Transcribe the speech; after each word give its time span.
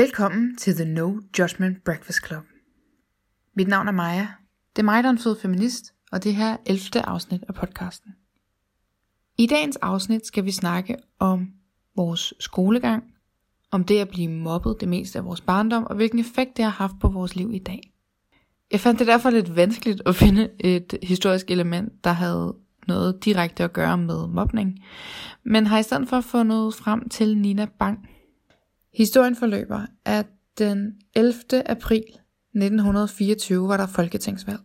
Velkommen 0.00 0.56
til 0.56 0.74
The 0.74 0.84
No 0.84 1.20
Judgment 1.38 1.84
Breakfast 1.84 2.26
Club. 2.26 2.42
Mit 3.54 3.68
navn 3.68 3.88
er 3.88 3.92
Maja. 3.92 4.28
Det 4.76 4.82
er 4.82 4.84
mig, 4.84 5.02
der 5.02 5.08
er 5.08 5.12
en 5.12 5.18
fed 5.18 5.36
feminist, 5.42 5.94
og 6.12 6.24
det 6.24 6.34
her 6.34 6.52
er 6.52 6.56
11. 6.66 7.06
afsnit 7.06 7.44
af 7.48 7.54
podcasten. 7.54 8.12
I 9.38 9.46
dagens 9.46 9.76
afsnit 9.76 10.26
skal 10.26 10.44
vi 10.44 10.50
snakke 10.50 10.96
om 11.18 11.48
vores 11.96 12.34
skolegang, 12.38 13.04
om 13.70 13.84
det 13.84 13.98
at 13.98 14.08
blive 14.08 14.30
mobbet 14.30 14.76
det 14.80 14.88
meste 14.88 15.18
af 15.18 15.24
vores 15.24 15.40
barndom, 15.40 15.84
og 15.84 15.96
hvilken 15.96 16.18
effekt 16.18 16.56
det 16.56 16.64
har 16.64 16.72
haft 16.72 16.94
på 17.00 17.08
vores 17.08 17.36
liv 17.36 17.50
i 17.54 17.58
dag. 17.58 17.92
Jeg 18.70 18.80
fandt 18.80 18.98
det 18.98 19.06
derfor 19.06 19.30
lidt 19.30 19.56
vanskeligt 19.56 20.02
at 20.06 20.16
finde 20.16 20.48
et 20.58 20.98
historisk 21.02 21.50
element, 21.50 22.04
der 22.04 22.12
havde 22.12 22.56
noget 22.88 23.24
direkte 23.24 23.64
at 23.64 23.72
gøre 23.72 23.98
med 23.98 24.26
mobning, 24.26 24.84
men 25.42 25.66
har 25.66 25.78
i 25.78 25.82
stedet 25.82 26.08
for 26.08 26.20
fundet 26.20 26.74
frem 26.74 27.08
til 27.08 27.38
Nina 27.38 27.66
Bang. 27.78 28.08
Historien 28.94 29.36
forløber, 29.36 29.86
at 30.04 30.26
den 30.58 30.92
11. 31.14 31.34
april 31.66 32.04
1924 32.54 33.68
var 33.68 33.76
der 33.76 33.86
folketingsvalg. 33.86 34.60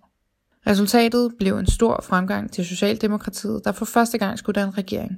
Resultatet 0.68 1.32
blev 1.40 1.58
en 1.58 1.68
stor 1.68 2.02
fremgang 2.04 2.52
til 2.52 2.66
Socialdemokratiet, 2.66 3.62
der 3.66 3.72
for 3.72 3.86
første 3.86 4.18
gang 4.18 4.40
skulle 4.40 4.60
danne 4.60 4.74
regering. 4.74 5.18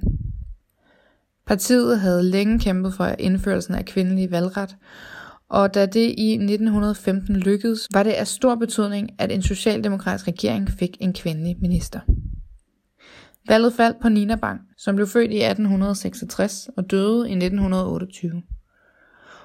Partiet 1.46 2.00
havde 2.00 2.22
længe 2.22 2.58
kæmpet 2.58 2.94
for 2.94 3.06
indførelsen 3.18 3.74
af 3.74 3.84
kvindelig 3.84 4.30
valgret, 4.30 4.76
og 5.48 5.74
da 5.74 5.86
det 5.86 6.14
i 6.18 6.32
1915 6.32 7.36
lykkedes, 7.36 7.88
var 7.92 8.02
det 8.02 8.10
af 8.10 8.26
stor 8.26 8.54
betydning, 8.54 9.10
at 9.18 9.32
en 9.32 9.42
socialdemokratisk 9.42 10.28
regering 10.28 10.70
fik 10.70 10.96
en 11.00 11.12
kvindelig 11.12 11.56
minister. 11.60 12.00
Valget 13.48 13.72
faldt 13.72 14.00
på 14.02 14.08
Nina 14.08 14.36
Bang, 14.36 14.60
som 14.78 14.94
blev 14.94 15.06
født 15.06 15.30
i 15.30 15.42
1866 15.42 16.68
og 16.76 16.90
døde 16.90 17.28
i 17.28 17.32
1928. 17.32 18.42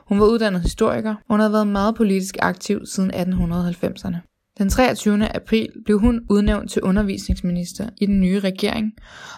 Hun 0.08 0.20
var 0.20 0.26
uddannet 0.26 0.62
historiker, 0.62 1.10
og 1.10 1.24
hun 1.30 1.40
havde 1.40 1.54
været 1.54 1.68
meget 1.68 1.96
politisk 1.96 2.38
aktiv 2.42 2.86
siden 2.86 3.12
1890'erne. 3.14 4.18
Den 4.58 4.70
23. 4.70 5.36
april 5.36 5.70
blev 5.86 6.00
hun 6.00 6.26
udnævnt 6.30 6.72
til 6.72 6.82
undervisningsminister 6.82 7.90
i 8.02 8.06
den 8.06 8.22
nye 8.22 8.40
regering, 8.40 8.92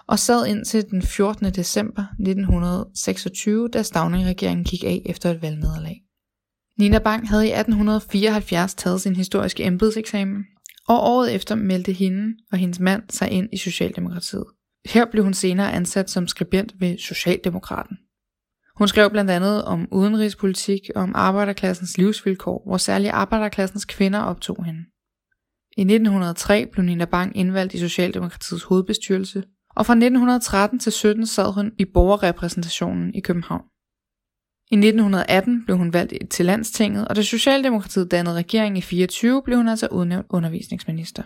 og 0.07 0.19
sad 0.19 0.45
indtil 0.45 0.89
den 0.89 1.01
14. 1.01 1.45
december 1.45 2.01
1926, 2.01 3.69
da 3.69 3.83
Stavning-regeringen 3.83 4.63
gik 4.63 4.83
af 4.83 5.01
efter 5.05 5.31
et 5.31 5.41
valgnederlag. 5.41 6.01
Nina 6.79 6.99
Bang 6.99 7.29
havde 7.29 7.47
i 7.47 7.51
1874 7.51 8.73
taget 8.73 9.01
sin 9.01 9.15
historiske 9.15 9.63
embedseksamen, 9.63 10.43
og 10.87 11.03
året 11.03 11.35
efter 11.35 11.55
meldte 11.55 11.91
hende 11.91 12.37
og 12.51 12.57
hendes 12.57 12.79
mand 12.79 13.03
sig 13.09 13.31
ind 13.31 13.49
i 13.53 13.57
Socialdemokratiet. 13.57 14.45
Her 14.85 15.05
blev 15.11 15.23
hun 15.23 15.33
senere 15.33 15.73
ansat 15.73 16.09
som 16.09 16.27
skribent 16.27 16.75
ved 16.79 16.97
Socialdemokraten. 16.97 17.97
Hun 18.77 18.87
skrev 18.87 19.09
blandt 19.09 19.31
andet 19.31 19.63
om 19.63 19.87
udenrigspolitik 19.91 20.81
og 20.95 21.03
om 21.03 21.11
arbejderklassens 21.15 21.97
livsvilkår, 21.97 22.63
hvor 22.65 22.77
særligt 22.77 23.13
arbejderklassens 23.13 23.85
kvinder 23.85 24.19
optog 24.19 24.65
hende. 24.65 24.79
I 25.77 25.81
1903 25.81 26.65
blev 26.71 26.85
Nina 26.85 27.05
Bang 27.05 27.37
indvalgt 27.37 27.73
i 27.73 27.79
Socialdemokratiets 27.79 28.63
hovedbestyrelse, 28.63 29.43
og 29.75 29.85
fra 29.85 29.93
1913 29.93 30.79
til 30.79 30.91
17 30.91 31.25
sad 31.25 31.53
hun 31.53 31.71
i 31.77 31.85
borgerrepræsentationen 31.85 33.15
i 33.15 33.19
København. 33.19 33.63
I 34.71 34.75
1918 34.75 35.65
blev 35.65 35.77
hun 35.77 35.93
valgt 35.93 36.29
til 36.29 36.45
landstinget, 36.45 37.07
og 37.07 37.15
da 37.15 37.21
Socialdemokratiet 37.21 38.11
dannede 38.11 38.35
regering 38.35 38.77
i 38.77 38.81
24, 38.81 39.41
blev 39.45 39.57
hun 39.57 39.67
altså 39.67 39.87
udnævnt 39.91 40.27
undervisningsminister. 40.29 41.23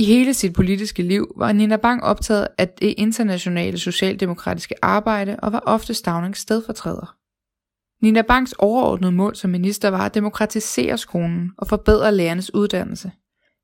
I 0.00 0.04
hele 0.04 0.34
sit 0.34 0.52
politiske 0.52 1.02
liv 1.02 1.32
var 1.36 1.52
Nina 1.52 1.76
Bang 1.76 2.02
optaget 2.02 2.48
af 2.58 2.68
det 2.68 2.94
internationale 2.98 3.78
socialdemokratiske 3.78 4.74
arbejde 4.82 5.36
og 5.42 5.52
var 5.52 5.62
ofte 5.66 5.94
Stavnings 5.94 6.40
stedfortræder. 6.40 7.16
Nina 8.02 8.22
Bangs 8.22 8.54
overordnede 8.58 9.12
mål 9.12 9.36
som 9.36 9.50
minister 9.50 9.88
var 9.88 10.06
at 10.06 10.14
demokratisere 10.14 10.98
skolen 10.98 11.50
og 11.58 11.66
forbedre 11.66 12.14
lærernes 12.14 12.54
uddannelse. 12.54 13.12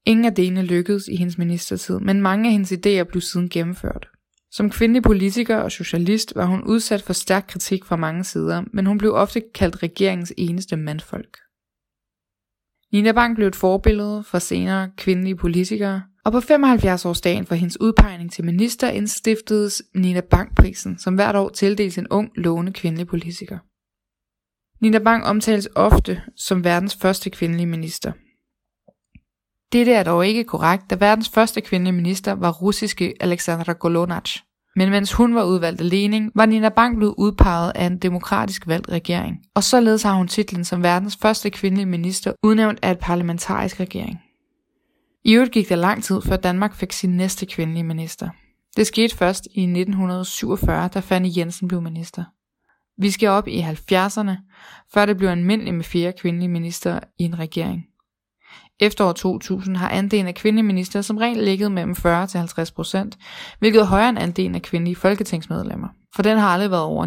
Ingen 0.07 0.25
af 0.25 0.35
delene 0.35 0.63
lykkedes 0.63 1.09
i 1.09 1.17
hendes 1.17 1.39
ministertid, 1.39 1.99
men 1.99 2.21
mange 2.21 2.49
af 2.49 2.53
hendes 2.53 2.73
idéer 2.73 3.11
blev 3.11 3.21
siden 3.21 3.49
gennemført. 3.49 4.09
Som 4.51 4.71
kvindelig 4.71 5.03
politiker 5.03 5.57
og 5.57 5.73
socialist 5.73 6.33
var 6.37 6.47
hun 6.47 6.65
udsat 6.65 7.03
for 7.03 7.13
stærk 7.13 7.45
kritik 7.49 7.85
fra 7.85 7.97
mange 7.97 8.25
sider, 8.25 8.63
men 8.73 8.87
hun 8.87 8.99
blev 8.99 9.15
ofte 9.15 9.43
kaldt 9.55 9.83
regeringens 9.83 10.33
eneste 10.37 10.77
mandfolk. 10.77 11.39
Nina 12.93 13.13
Bang 13.13 13.35
blev 13.37 13.49
et 13.49 13.57
forbillede 13.57 14.23
for 14.25 14.39
senere 14.39 14.91
kvindelige 14.97 15.37
politikere, 15.37 16.03
og 16.27 16.33
på 16.33 16.39
75-årsdagen 16.39 17.47
for 17.47 17.55
hendes 17.55 17.81
udpegning 17.81 18.33
til 18.33 18.45
minister 18.45 18.89
indstiftedes 18.89 19.83
Nina 19.95 20.21
Bang-prisen, 20.21 20.99
som 20.99 21.15
hvert 21.15 21.37
år 21.37 21.49
tildeles 21.49 21.99
en 21.99 22.07
ung, 22.11 22.31
lovende 22.37 22.73
kvindelig 22.73 23.07
politiker. 23.07 23.59
Nina 24.83 24.99
Bang 24.99 25.25
omtales 25.25 25.69
ofte 25.75 26.23
som 26.37 26.65
verdens 26.65 26.97
første 27.01 27.31
kvindelige 27.31 27.67
minister. 27.67 28.13
Dette 29.73 29.93
er 29.93 30.03
dog 30.03 30.27
ikke 30.27 30.45
korrekt, 30.45 30.91
da 30.91 30.95
verdens 30.95 31.29
første 31.29 31.61
kvindelige 31.61 31.95
minister 31.95 32.33
var 32.33 32.53
russiske 32.53 33.15
Alexandra 33.21 33.73
Golonach. 33.73 34.43
Men 34.77 34.91
mens 34.91 35.13
hun 35.13 35.35
var 35.35 35.45
udvalgt 35.45 35.81
af 35.81 35.91
Lenin, 35.91 36.31
var 36.35 36.47
Nina 36.47 36.69
Bang 36.69 36.97
blevet 36.97 37.15
udpeget 37.19 37.73
af 37.75 37.87
en 37.87 37.99
demokratisk 37.99 38.67
valgt 38.67 38.89
regering. 38.89 39.37
Og 39.55 39.65
således 39.65 40.03
har 40.03 40.15
hun 40.15 40.29
titlen 40.29 40.65
som 40.65 40.83
verdens 40.83 41.19
første 41.23 41.51
kvindelige 41.51 41.87
minister 41.87 42.33
udnævnt 42.43 42.79
af 42.83 42.91
et 42.91 42.99
parlamentarisk 42.99 43.81
regering. 43.81 44.21
I 45.27 45.33
øvrigt 45.33 45.53
gik 45.53 45.69
der 45.69 45.77
lang 45.77 46.05
tid, 46.05 46.23
før 46.23 46.37
Danmark 46.37 46.75
fik 46.75 46.93
sin 46.93 47.17
næste 47.17 47.47
kvindelige 47.47 47.85
minister. 47.85 48.29
Det 48.77 48.87
skete 48.87 49.17
først 49.17 49.49
i 49.55 49.61
1947, 49.61 50.89
da 50.89 51.01
Fanny 51.01 51.37
Jensen 51.37 51.69
blev 51.69 51.83
minister. 51.83 52.25
Vi 52.99 53.11
skal 53.11 53.29
op 53.29 53.49
i 53.49 53.61
70'erne, 53.61 54.31
før 54.93 55.07
det 55.07 55.17
blev 55.17 55.29
almindeligt 55.29 55.77
med 55.77 55.85
fire 55.85 56.13
kvindelige 56.13 56.49
minister 56.49 57.01
i 57.19 57.23
en 57.23 57.39
regering. 57.39 57.87
Efter 58.81 59.05
år 59.05 59.13
2000 59.13 59.77
har 59.77 59.89
andelen 59.89 60.27
af 60.27 60.35
kvindelige 60.35 60.67
minister 60.67 61.03
som 61.03 61.17
regel 61.17 61.45
ligget 61.45 61.73
mellem 61.73 61.97
40 61.97 62.27
til 62.27 62.39
50 62.39 62.71
procent, 62.71 63.19
hvilket 63.59 63.81
er 63.81 63.85
højere 63.85 64.09
end 64.09 64.19
andelen 64.19 64.55
af 64.55 64.63
kvindelige 64.63 64.97
folketingsmedlemmer, 64.97 65.89
for 66.15 66.23
den 66.23 66.39
har 66.39 66.49
aldrig 66.49 66.71
været 66.71 66.83
over 66.83 67.07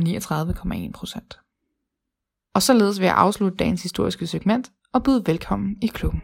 39,1 0.87 0.91
procent. 0.91 1.39
Og 2.55 2.61
således 2.61 2.99
vil 2.99 3.05
jeg 3.05 3.15
afslutte 3.15 3.57
dagens 3.57 3.83
historiske 3.83 4.27
segment 4.27 4.71
og 4.93 5.03
byde 5.03 5.23
velkommen 5.25 5.75
i 5.81 5.87
klubben. 5.87 6.21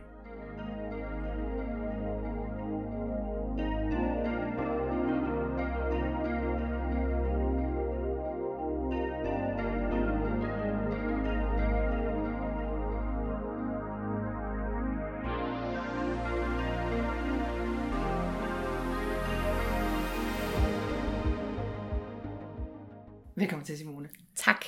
Tak. 24.46 24.66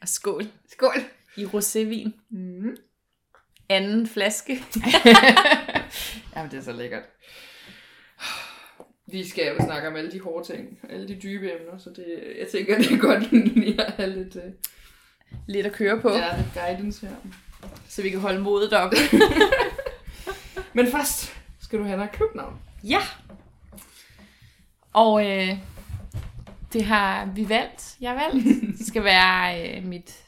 Og 0.00 0.08
skål. 0.08 0.46
Skål! 0.72 1.02
I 1.36 1.44
rosévin. 1.44 2.10
Mm. 2.30 2.76
Anden 3.68 4.06
flaske. 4.08 4.52
Jamen, 6.36 6.50
det 6.50 6.58
er 6.58 6.62
så 6.62 6.72
lækkert. 6.72 7.02
Vi 9.06 9.28
skal 9.28 9.46
jo 9.46 9.64
snakke 9.64 9.88
om 9.88 9.96
alle 9.96 10.12
de 10.12 10.20
hårde 10.20 10.46
ting, 10.54 10.78
alle 10.90 11.08
de 11.08 11.20
dybe 11.22 11.52
emner, 11.52 11.78
så 11.78 11.90
det, 11.90 12.34
jeg 12.38 12.48
tænker, 12.48 12.78
det 12.78 12.92
er 12.92 12.98
godt 12.98 13.32
lige 13.32 13.84
at 13.86 13.92
have 13.92 14.10
lidt, 14.10 14.36
uh, 14.36 14.42
Lidt 15.46 15.66
at 15.66 15.72
køre 15.72 16.00
på, 16.00 16.10
ja, 16.10 16.36
lidt 16.36 16.54
guidance 16.54 17.06
her. 17.06 17.16
så 17.88 18.02
vi 18.02 18.10
kan 18.10 18.20
holde 18.20 18.40
modet 18.40 18.72
oppe. 18.72 18.96
Men 20.74 20.86
først 20.86 21.36
skal 21.60 21.78
du 21.78 21.84
have 21.84 22.00
dig 22.00 22.08
klubnavn. 22.12 22.58
ja. 22.84 23.00
Og 24.92 25.26
øh, 25.30 25.58
det 26.72 26.84
har 26.84 27.24
vi 27.26 27.48
valgt. 27.48 27.96
Jeg 28.00 28.10
har 28.10 28.16
valgt. 28.18 28.44
Det 28.78 28.86
skal 28.86 29.04
være 29.04 29.76
øh, 29.78 29.84
mit, 29.84 30.24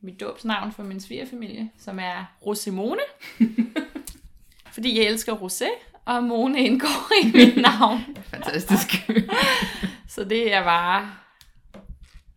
mit 0.00 0.20
dåbsnavn 0.20 0.72
for 0.72 0.82
min 0.82 1.00
svigerfamilie, 1.00 1.70
som 1.78 1.98
er 1.98 2.24
Rosemone. 2.46 3.00
Fordi 4.72 4.98
jeg 4.98 5.06
elsker 5.06 5.34
rosé, 5.34 5.68
og 6.04 6.24
Mone 6.24 6.60
indgår 6.60 7.12
i 7.24 7.26
mit 7.32 7.56
navn. 7.62 8.00
Fantastisk. 8.22 8.88
Så 10.08 10.24
det 10.24 10.52
er 10.54 10.64
bare 10.64 11.10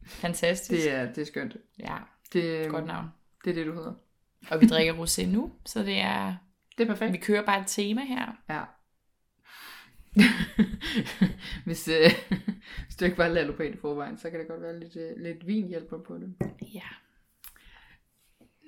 fantastisk. 0.05 0.71
det, 0.83 0.91
er, 0.91 1.05
det 1.13 1.17
er 1.21 1.25
skønt. 1.25 1.55
Ja, 1.79 1.95
Det, 2.33 2.69
godt 2.69 2.85
navn. 2.85 3.05
det 3.43 3.49
er 3.49 3.53
det, 3.53 3.65
du 3.65 3.73
hedder. 3.73 3.93
Og 4.51 4.61
vi 4.61 4.67
drikker 4.67 4.93
rosé 4.93 5.25
nu, 5.25 5.51
så 5.65 5.83
det 5.83 5.99
er, 5.99 6.35
Det 6.77 6.83
er 6.83 6.87
perfekt. 6.87 7.13
vi 7.13 7.17
kører 7.17 7.45
bare 7.45 7.59
et 7.61 7.67
tema 7.67 8.01
her. 8.05 8.25
Ja. 8.49 8.61
hvis, 11.65 11.87
øh, 11.87 12.11
hvis 12.85 12.95
du 12.99 13.05
ikke 13.05 13.17
var 13.17 13.27
lalopæn 13.27 13.73
i 13.73 13.77
forvejen, 13.77 14.17
så 14.17 14.29
kan 14.29 14.39
det 14.39 14.47
godt 14.47 14.61
være 14.61 14.79
lidt, 14.79 14.95
øh, 14.95 15.23
lidt 15.23 15.47
vin 15.47 15.67
hjælper 15.67 15.97
på 15.97 16.17
det. 16.17 16.35
Ja. 16.73 16.87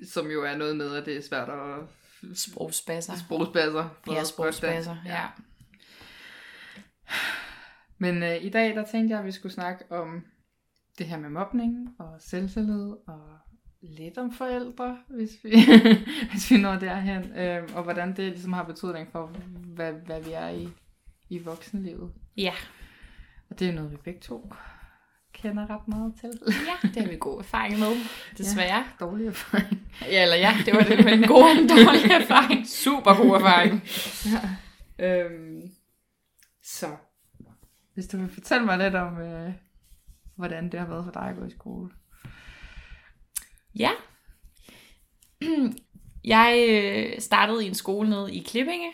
Som 0.07 0.31
jo 0.31 0.43
er 0.43 0.57
noget 0.57 0.75
med, 0.77 0.95
at 0.95 1.05
det 1.05 1.17
er 1.17 1.21
svært 1.21 1.49
at 1.49 1.83
sprogspasser. 2.37 3.13
på 4.03 4.11
Ja, 4.11 4.17
godt 4.17 4.27
sprogspasser, 4.27 4.93
dansk. 4.95 5.09
ja. 5.09 5.25
Men 7.97 8.23
øh, 8.23 8.43
i 8.43 8.49
dag, 8.49 8.75
der 8.75 8.85
tænkte 8.85 9.11
jeg, 9.11 9.19
at 9.19 9.25
vi 9.25 9.31
skulle 9.31 9.53
snakke 9.53 9.91
om 9.91 10.25
det 10.97 11.05
her 11.05 11.17
med 11.19 11.29
mobning 11.29 11.95
og 11.99 12.15
selvtillid 12.19 12.95
og 13.07 13.37
lidt 13.81 14.17
om 14.17 14.33
forældre, 14.33 14.97
hvis 15.07 15.31
vi, 15.43 15.49
hvis 16.31 16.51
vi 16.51 16.57
når 16.57 16.75
derhen, 16.75 17.37
øh, 17.37 17.69
og 17.75 17.83
hvordan 17.83 18.09
det 18.15 18.25
ligesom 18.25 18.53
har 18.53 18.63
betydning 18.63 19.11
for, 19.11 19.27
hvad, 19.75 19.93
hvad 19.93 20.21
vi 20.21 20.31
er 20.31 20.49
i, 20.49 20.69
i 21.29 21.39
voksenlivet. 21.39 22.13
Ja. 22.37 22.53
Og 23.49 23.59
det 23.59 23.69
er 23.69 23.73
noget, 23.73 23.91
vi 23.91 23.97
begge 23.97 24.19
to 24.19 24.53
kender 25.33 25.69
ret 25.69 25.87
meget 25.87 26.13
til. 26.19 26.29
Ja, 26.47 26.87
det 26.87 27.01
har 27.01 27.09
vi 27.09 27.17
god 27.17 27.39
erfaring 27.39 27.79
med, 27.79 27.95
desværre. 28.37 28.77
Ja. 28.77 28.83
Dårlig 28.99 29.27
erfaring. 29.27 29.91
Ja, 30.01 30.23
eller 30.23 30.35
ja, 30.35 30.53
det 30.65 30.73
var 30.73 30.83
det 30.83 31.05
med 31.05 31.13
en 31.13 31.27
god 31.27 31.43
og 31.43 31.51
en 31.51 31.69
dårlig 31.69 32.11
erfaring. 32.21 32.67
Super 32.67 33.15
god 33.15 33.35
erfaring. 33.35 33.83
Ja. 34.25 34.49
Øhm, 35.05 35.61
så, 36.63 36.87
hvis 37.93 38.07
du 38.07 38.17
vil 38.17 38.29
fortælle 38.29 38.65
mig 38.65 38.77
lidt 38.77 38.95
om, 38.95 39.17
øh, 39.17 39.53
hvordan 40.35 40.71
det 40.71 40.79
har 40.79 40.87
været 40.87 41.05
for 41.05 41.11
dig 41.11 41.29
at 41.29 41.35
gå 41.35 41.45
i 41.45 41.51
skole. 41.51 41.89
Ja. 43.75 43.91
Jeg 46.23 46.65
øh, 46.69 47.21
startede 47.21 47.65
i 47.65 47.67
en 47.67 47.75
skole 47.75 48.09
nede 48.09 48.35
i 48.35 48.43
Klippinge, 48.43 48.93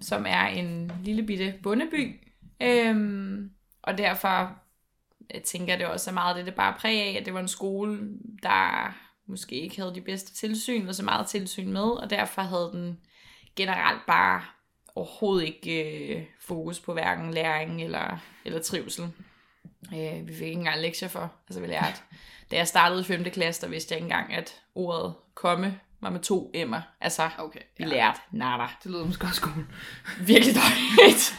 som 0.00 0.26
er 0.28 0.46
en 0.46 0.92
lille 1.04 1.22
bitte 1.22 1.54
bondeby. 1.62 2.20
Øhm, 2.62 3.50
og 3.82 3.98
derfor 3.98 4.58
jeg 5.34 5.42
tænker 5.42 5.72
jeg, 5.72 5.78
det 5.78 5.86
også 5.86 6.10
er 6.10 6.14
meget 6.14 6.36
det, 6.36 6.46
det 6.46 6.54
bare 6.54 6.74
præg 6.78 7.02
af, 7.02 7.16
at 7.20 7.26
det 7.26 7.34
var 7.34 7.40
en 7.40 7.48
skole, 7.48 8.08
der 8.42 8.94
måske 9.26 9.54
ikke 9.54 9.76
havde 9.76 9.94
de 9.94 10.00
bedste 10.00 10.34
tilsyn, 10.34 10.88
og 10.88 10.94
så 10.94 11.04
meget 11.04 11.26
tilsyn 11.26 11.72
med, 11.72 11.82
og 11.82 12.10
derfor 12.10 12.42
havde 12.42 12.70
den 12.72 13.00
generelt 13.56 14.06
bare 14.06 14.42
overhovedet 14.94 15.46
ikke 15.46 16.14
øh, 16.14 16.24
fokus 16.40 16.80
på 16.80 16.92
hverken 16.92 17.34
læring 17.34 17.82
eller, 17.82 18.18
eller 18.44 18.62
trivsel. 18.62 19.04
Øh, 19.94 20.28
vi 20.28 20.34
fik 20.34 20.46
ikke 20.46 20.58
engang 20.58 20.80
lektier 20.80 21.08
for, 21.08 21.32
altså 21.48 21.60
vi 21.60 21.66
lærte. 21.66 22.00
Da 22.50 22.56
jeg 22.56 22.68
startede 22.68 23.00
i 23.00 23.04
5. 23.04 23.24
klasse, 23.24 23.62
der 23.62 23.68
vidste 23.68 23.92
jeg 23.92 23.98
ikke 23.98 24.14
engang, 24.14 24.34
at 24.34 24.60
ordet 24.74 25.14
komme 25.34 25.80
var 26.00 26.10
med 26.10 26.20
to 26.20 26.52
M'er. 26.56 26.80
Altså, 27.00 27.30
Okay, 27.38 27.60
vi 27.78 27.84
lærte 27.84 28.20
nada. 28.30 28.66
Det 28.82 28.90
lyder 28.90 29.06
måske 29.06 29.24
også 29.24 29.36
skole. 29.36 29.66
Virkelig 30.20 30.54
dårligt. 30.54 31.34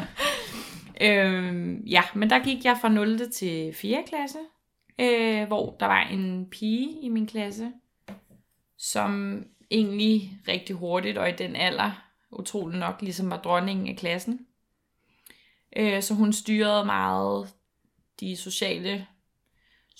øhm, 1.06 1.80
ja, 1.86 2.02
men 2.14 2.30
der 2.30 2.44
gik 2.44 2.64
jeg 2.64 2.78
fra 2.80 2.88
0. 2.88 3.30
til 3.32 3.74
4. 3.74 4.04
klasse, 4.08 4.38
øh, 4.98 5.46
hvor 5.46 5.76
der 5.80 5.86
var 5.86 6.00
en 6.00 6.50
pige 6.50 7.00
i 7.02 7.08
min 7.08 7.26
klasse, 7.26 7.72
som 8.78 9.42
egentlig 9.70 10.38
rigtig 10.48 10.76
hurtigt 10.76 11.18
og 11.18 11.28
i 11.28 11.32
den 11.32 11.56
alder, 11.56 12.02
utrolig 12.30 12.78
nok, 12.78 13.02
ligesom 13.02 13.30
var 13.30 13.36
dronningen 13.36 13.88
af 13.88 13.96
klassen. 13.96 14.46
Øh, 15.76 16.02
så 16.02 16.14
hun 16.14 16.32
styrede 16.32 16.84
meget 16.84 17.48
de 18.20 18.36
sociale 18.36 19.06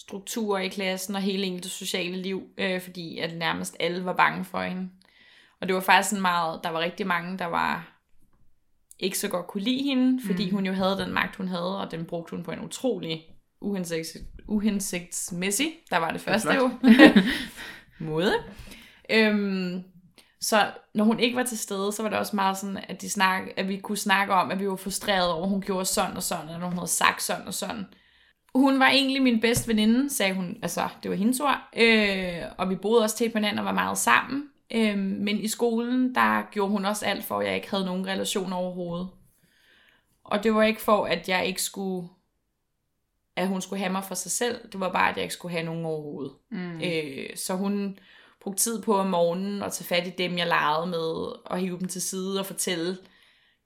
strukturer 0.00 0.60
i 0.60 0.68
klassen 0.68 1.14
og 1.14 1.22
hele 1.22 1.44
enkelte 1.44 1.68
sociale 1.68 2.16
liv, 2.16 2.42
øh, 2.58 2.80
fordi 2.80 3.18
at 3.18 3.36
nærmest 3.36 3.76
alle 3.80 4.04
var 4.04 4.12
bange 4.12 4.44
for 4.44 4.62
hende. 4.62 4.88
Og 5.60 5.66
det 5.66 5.74
var 5.74 5.80
faktisk 5.80 6.10
sådan 6.10 6.22
meget, 6.22 6.60
der 6.64 6.70
var 6.70 6.80
rigtig 6.80 7.06
mange, 7.06 7.38
der 7.38 7.46
var 7.46 7.96
ikke 8.98 9.18
så 9.18 9.28
godt 9.28 9.46
kunne 9.46 9.62
lide 9.62 9.82
hende, 9.82 10.22
fordi 10.26 10.46
mm. 10.46 10.54
hun 10.54 10.66
jo 10.66 10.72
havde 10.72 10.98
den 10.98 11.12
magt, 11.12 11.36
hun 11.36 11.48
havde, 11.48 11.80
og 11.80 11.90
den 11.90 12.04
brugte 12.04 12.36
hun 12.36 12.44
på 12.44 12.50
en 12.50 12.64
utrolig 12.64 13.22
uhensigts, 13.60 14.16
uhensigtsmæssig, 14.48 15.72
der 15.90 15.96
var 15.96 16.10
det 16.10 16.20
første 16.20 16.54
jo, 16.54 16.70
måde. 18.10 18.34
Øhm, 19.10 19.84
så 20.40 20.70
når 20.94 21.04
hun 21.04 21.20
ikke 21.20 21.36
var 21.36 21.42
til 21.42 21.58
stede, 21.58 21.92
så 21.92 22.02
var 22.02 22.10
det 22.10 22.18
også 22.18 22.36
meget 22.36 22.58
sådan, 22.58 22.78
at, 22.88 23.02
de 23.02 23.10
snak, 23.10 23.42
at 23.56 23.68
vi 23.68 23.76
kunne 23.76 23.98
snakke 23.98 24.34
om, 24.34 24.50
at 24.50 24.60
vi 24.60 24.68
var 24.68 24.76
frustrerede 24.76 25.34
over, 25.34 25.44
at 25.44 25.50
hun 25.50 25.62
gjorde 25.62 25.84
sådan 25.84 26.16
og 26.16 26.22
sådan, 26.22 26.48
eller 26.48 26.66
hun 26.66 26.76
havde 26.78 26.90
sagt 26.90 27.22
sådan 27.22 27.46
og 27.46 27.54
sådan. 27.54 27.84
Hun 28.54 28.80
var 28.80 28.88
egentlig 28.88 29.22
min 29.22 29.40
bedste 29.40 29.68
veninde, 29.68 30.10
sagde 30.10 30.34
hun. 30.34 30.58
Altså, 30.62 30.88
det 31.02 31.10
var 31.10 31.16
hendes 31.16 31.40
ord. 31.40 31.68
Øh, 31.76 32.42
og 32.58 32.70
vi 32.70 32.74
boede 32.74 33.02
også 33.02 33.16
til 33.16 33.30
på 33.30 33.38
hinanden 33.38 33.58
og 33.58 33.64
var 33.64 33.72
meget 33.72 33.98
sammen. 33.98 34.48
Øh, 34.70 34.98
men 34.98 35.38
i 35.38 35.48
skolen, 35.48 36.14
der 36.14 36.42
gjorde 36.50 36.70
hun 36.70 36.84
også 36.84 37.06
alt 37.06 37.24
for, 37.24 37.40
at 37.40 37.46
jeg 37.46 37.54
ikke 37.54 37.70
havde 37.70 37.84
nogen 37.84 38.06
relation 38.06 38.52
overhovedet. 38.52 39.08
Og 40.24 40.44
det 40.44 40.54
var 40.54 40.62
ikke 40.62 40.82
for, 40.82 41.04
at 41.04 41.28
jeg 41.28 41.46
ikke 41.46 41.62
skulle 41.62 42.08
at 43.36 43.48
hun 43.48 43.60
skulle 43.60 43.80
have 43.80 43.92
mig 43.92 44.04
for 44.04 44.14
sig 44.14 44.30
selv. 44.30 44.68
Det 44.72 44.80
var 44.80 44.92
bare, 44.92 45.10
at 45.10 45.16
jeg 45.16 45.22
ikke 45.22 45.34
skulle 45.34 45.52
have 45.52 45.64
nogen 45.64 45.84
overhovedet. 45.84 46.32
Mm. 46.50 46.80
Øh, 46.80 47.36
så 47.36 47.54
hun 47.54 47.98
brugte 48.40 48.62
tid 48.62 48.82
på 48.82 48.96
om 48.98 49.06
morgenen 49.06 49.62
at 49.62 49.72
tage 49.72 49.86
fat 49.86 50.06
i 50.06 50.10
dem, 50.10 50.38
jeg 50.38 50.46
legede 50.46 50.86
med, 50.86 51.32
og 51.44 51.58
hive 51.58 51.78
dem 51.78 51.88
til 51.88 52.02
side 52.02 52.40
og 52.40 52.46
fortælle 52.46 52.98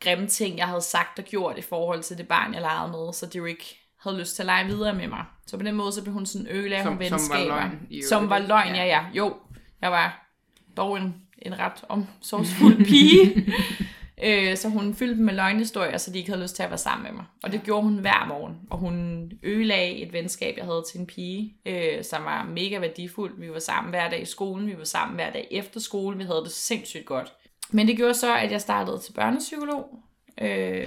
grimme 0.00 0.26
ting, 0.26 0.58
jeg 0.58 0.68
havde 0.68 0.80
sagt 0.80 1.18
og 1.18 1.24
gjort 1.24 1.58
i 1.58 1.62
forhold 1.62 2.02
til 2.02 2.18
det 2.18 2.28
barn, 2.28 2.54
jeg 2.54 2.62
legede 2.62 2.92
med, 2.92 3.12
så 3.12 3.26
det 3.26 3.36
jo 3.36 3.44
ikke 3.44 3.83
havde 4.04 4.18
lyst 4.18 4.34
til 4.36 4.42
at 4.42 4.46
lege 4.46 4.66
videre 4.66 4.94
med 4.94 5.08
mig. 5.08 5.24
Så 5.46 5.56
på 5.56 5.62
den 5.62 5.74
måde, 5.74 5.92
så 5.92 6.02
blev 6.02 6.12
hun 6.14 6.26
sådan 6.26 6.46
Som- 6.46 6.56
hun 6.56 6.70
som 6.82 6.92
var 6.92 6.98
venskaber. 6.98 7.44
løgn 7.46 7.86
i 7.90 8.02
Som 8.02 8.30
var 8.30 8.38
løgn, 8.38 8.74
Ja. 8.74 8.84
ja, 8.84 8.86
ja. 8.86 9.04
Jo, 9.14 9.36
jeg 9.80 9.90
var 9.90 10.26
dog 10.76 10.96
en, 10.96 11.14
en 11.42 11.58
ret 11.58 11.84
omsorgsfuld 11.88 12.84
pige. 12.90 13.46
øh, 14.24 14.56
så 14.56 14.68
hun 14.68 14.94
fyldte 14.94 15.16
dem 15.16 15.24
med 15.24 15.34
løgnhistorier, 15.34 15.98
så 15.98 16.10
de 16.12 16.18
ikke 16.18 16.30
havde 16.30 16.42
lyst 16.42 16.56
til 16.56 16.62
at 16.62 16.70
være 16.70 16.78
sammen 16.78 17.02
med 17.04 17.12
mig. 17.12 17.24
Og 17.42 17.52
det 17.52 17.62
gjorde 17.62 17.82
hun 17.82 17.98
hver 17.98 18.26
morgen. 18.28 18.56
Og 18.70 18.78
hun 18.78 19.30
ødelagde 19.42 19.96
et 19.96 20.12
venskab, 20.12 20.56
jeg 20.56 20.64
havde 20.64 20.84
til 20.92 21.00
en 21.00 21.06
pige, 21.06 21.54
øh, 21.66 22.04
som 22.04 22.24
var 22.24 22.44
mega 22.44 22.78
værdifuld. 22.78 23.40
Vi 23.40 23.50
var 23.50 23.58
sammen 23.58 23.90
hver 23.90 24.10
dag 24.10 24.22
i 24.22 24.24
skolen, 24.24 24.66
vi 24.66 24.78
var 24.78 24.84
sammen 24.84 25.14
hver 25.14 25.32
dag 25.32 25.48
efter 25.50 25.80
skole, 25.80 26.16
vi 26.18 26.24
havde 26.24 26.40
det 26.44 26.52
sindssygt 26.52 27.04
godt. 27.06 27.32
Men 27.70 27.88
det 27.88 27.96
gjorde 27.96 28.14
så, 28.14 28.36
at 28.36 28.52
jeg 28.52 28.60
startede 28.60 28.98
til 28.98 29.12
børnepsykolog, 29.12 29.98
øh, 30.40 30.86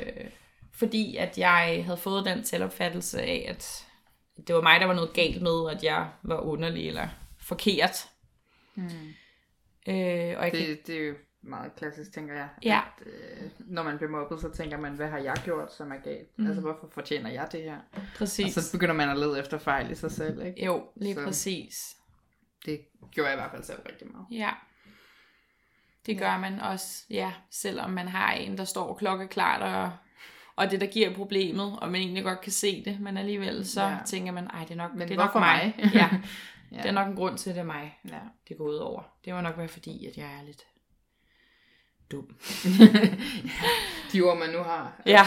fordi 0.78 1.16
at 1.16 1.38
jeg 1.38 1.82
havde 1.86 1.98
fået 1.98 2.26
den 2.26 2.44
selvopfattelse 2.46 3.22
af, 3.22 3.46
at 3.50 3.88
det 4.48 4.56
var 4.56 4.62
mig, 4.62 4.80
der 4.80 4.86
var 4.86 4.94
noget 4.94 5.14
galt 5.14 5.42
med, 5.42 5.70
at 5.72 5.84
jeg 5.84 6.10
var 6.24 6.40
underlig 6.40 6.88
eller 6.88 7.08
forkert. 7.40 8.10
Hmm. 8.74 8.86
Øh, 9.88 9.94
og 10.38 10.44
jeg 10.44 10.52
kan, 10.52 10.62
Det, 10.62 10.88
det 10.88 10.96
er 11.02 11.08
jo 11.08 11.14
meget 11.42 11.76
klassisk, 11.76 12.14
tænker 12.14 12.34
jeg. 12.36 12.50
Ja. 12.64 12.82
At, 13.02 13.08
øh, 13.08 13.50
når 13.60 13.84
man 13.84 13.98
bliver 13.98 14.12
mobbet, 14.12 14.42
så 14.42 14.50
tænker 14.52 14.78
man, 14.78 14.94
hvad 14.94 15.08
har 15.08 15.18
jeg 15.18 15.36
gjort, 15.44 15.74
som 15.74 15.92
er 15.92 15.98
galt? 15.98 16.38
Mm. 16.40 16.48
Altså, 16.48 16.62
hvorfor 16.62 16.88
fortjener 16.92 17.30
jeg 17.30 17.48
det 17.52 17.64
her? 17.64 17.78
præcis. 18.18 18.58
Og 18.58 18.64
så 18.64 18.72
begynder 18.72 18.94
man 18.96 19.10
at 19.10 19.18
lede 19.18 19.40
efter 19.40 19.58
fejl 19.58 19.92
i 19.92 19.96
sig 19.96 20.12
selv, 20.12 20.46
ikke? 20.46 20.66
jo, 20.66 20.84
lige 20.96 21.16
Så- 21.16 21.24
præcis. 21.24 21.96
Det 22.66 22.82
gjorde 23.12 23.30
jeg 23.30 23.38
i 23.38 23.42
hvert 23.42 23.52
fald 23.52 23.64
selv 23.64 23.80
rigtig 23.90 24.08
meget. 24.12 24.26
Ja. 24.32 24.50
Det 26.06 26.18
gør 26.20 26.38
man 26.38 26.60
også, 26.60 27.04
ja, 27.10 27.34
selvom 27.52 27.90
man 27.90 28.08
har 28.08 28.32
en, 28.34 28.58
der 28.58 28.64
står 28.64 28.94
klokkeklart, 28.94 29.62
og, 29.62 29.92
og 30.58 30.72
det, 30.72 30.82
der 30.82 30.88
giver 30.88 31.14
problemet, 31.16 31.80
og 31.82 31.92
man 31.92 32.02
egentlig 32.02 32.24
godt 32.24 32.42
kan 32.42 32.52
se 32.52 32.86
det, 32.86 33.00
men 33.00 33.18
alligevel 33.18 33.66
så 33.68 33.82
Ja. 33.84 33.98
tænker 34.06 34.32
man, 34.32 34.48
ej, 34.48 34.60
det 34.64 34.72
er 34.72 34.76
nok, 34.76 34.92
Men 34.96 35.08
det 35.08 35.14
er 35.14 35.18
nok 35.26 35.36
mig. 35.36 35.74
mig? 35.78 35.92
ja, 35.94 36.10
Ja. 36.72 36.78
det 36.78 36.86
er 36.86 36.92
nok 36.92 37.08
en 37.08 37.16
grund 37.16 37.38
til, 37.38 37.50
at 37.50 37.56
det 37.56 37.62
er 37.62 37.66
mig, 37.66 37.98
Ja. 38.10 38.20
det 38.50 38.58
går 38.58 38.66
ud 38.66 38.76
over. 38.76 39.02
Det 39.26 39.34
må 39.34 39.42
nok 39.42 39.58
være 39.58 39.68
fordi, 39.68 40.06
at 40.06 40.18
jeg 40.18 40.26
er 40.26 40.46
lidt 40.46 40.62
dum. 42.12 42.28
De 44.14 44.22
ord, 44.22 44.38
man 44.38 44.50
nu 44.50 44.58
har. 44.58 45.02
Ja. 45.06 45.24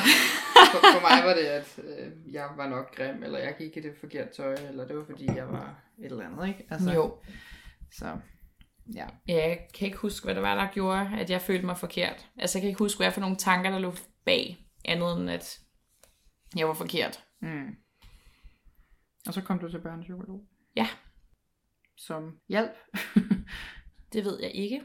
For, 0.72 0.78
for 0.94 1.00
mig 1.00 1.24
var 1.26 1.34
det, 1.34 1.42
at 1.46 1.78
øh, 1.84 2.34
jeg 2.34 2.46
var 2.56 2.68
nok 2.68 2.96
grim, 2.96 3.22
eller 3.22 3.38
jeg 3.38 3.54
gik 3.58 3.76
i 3.76 3.80
det 3.80 3.92
forkerte 4.00 4.34
tøj, 4.36 4.54
eller 4.68 4.86
det 4.86 4.96
var 4.96 5.04
fordi, 5.04 5.26
jeg 5.36 5.48
var 5.48 5.74
et 5.98 6.04
eller 6.10 6.24
andet, 6.26 6.48
ikke? 6.48 6.64
Altså, 6.70 6.92
Jo. 6.92 7.14
Så, 7.92 8.06
ja. 8.94 9.06
Ja, 9.28 9.34
jeg 9.48 9.58
kan 9.74 9.86
ikke 9.86 9.98
huske, 9.98 10.24
hvad 10.24 10.34
det 10.34 10.42
var, 10.42 10.54
der 10.54 10.68
gjorde, 10.72 11.10
at 11.18 11.30
jeg 11.30 11.40
følte 11.42 11.66
mig 11.66 11.78
forkert. 11.78 12.26
Altså, 12.38 12.58
jeg 12.58 12.62
kan 12.62 12.68
ikke 12.68 12.78
huske, 12.78 12.98
hvad 12.98 13.12
for 13.12 13.20
nogle 13.20 13.36
tanker, 13.36 13.70
der 13.70 13.78
lå 13.78 13.92
bag, 14.24 14.59
andet 14.84 15.16
end 15.16 15.30
at 15.30 15.60
jeg 16.56 16.68
var 16.68 16.74
forkert. 16.74 17.24
Mm. 17.40 17.76
Og 19.26 19.34
så 19.34 19.40
kom 19.40 19.58
du 19.58 19.70
til 19.70 19.80
børnepsykolog. 19.80 20.44
Ja. 20.76 20.88
Som 21.96 22.38
hjælp. 22.48 22.70
Det 24.12 24.24
ved 24.24 24.40
jeg 24.42 24.50
ikke. 24.54 24.82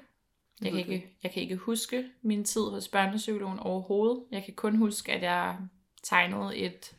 Jeg 0.61 0.71
kan 0.71 0.79
ikke, 0.79 1.17
jeg 1.23 1.31
kan 1.31 1.43
ikke 1.43 1.55
huske 1.55 2.05
min 2.21 2.45
tid 2.45 2.61
hos 2.61 2.87
børnepsykologen 2.87 3.59
overhovedet. 3.59 4.23
Jeg 4.31 4.43
kan 4.43 4.53
kun 4.53 4.75
huske, 4.75 5.11
at 5.11 5.21
jeg 5.21 5.57
tegnede 6.03 6.57
et, 6.57 6.95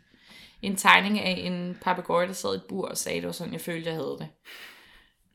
en 0.62 0.76
tegning 0.76 1.20
af 1.20 1.30
en 1.30 1.78
papegøje, 1.82 2.26
der 2.26 2.32
sad 2.32 2.54
i 2.54 2.56
et 2.56 2.64
bur 2.68 2.88
og 2.88 2.96
sagde, 2.96 3.16
at 3.16 3.22
det 3.22 3.26
var 3.26 3.32
sådan, 3.32 3.52
jeg 3.52 3.60
følte, 3.60 3.88
jeg 3.88 3.96
havde 3.96 4.16
det. 4.18 4.28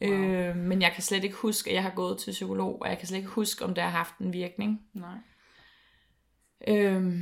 Wow. 0.01 0.11
Øh, 0.11 0.55
men 0.55 0.81
jeg 0.81 0.91
kan 0.93 1.03
slet 1.03 1.23
ikke 1.23 1.35
huske, 1.35 1.69
at 1.69 1.73
jeg 1.73 1.83
har 1.83 1.93
gået 1.95 2.17
til 2.17 2.31
psykolog, 2.31 2.81
og 2.81 2.89
jeg 2.89 2.97
kan 2.97 3.07
slet 3.07 3.17
ikke 3.17 3.29
huske, 3.29 3.65
om 3.65 3.73
det 3.73 3.83
har 3.83 3.91
haft 3.91 4.17
en 4.17 4.33
virkning. 4.33 4.81
Nej. 4.93 5.17
Øh, 6.67 7.21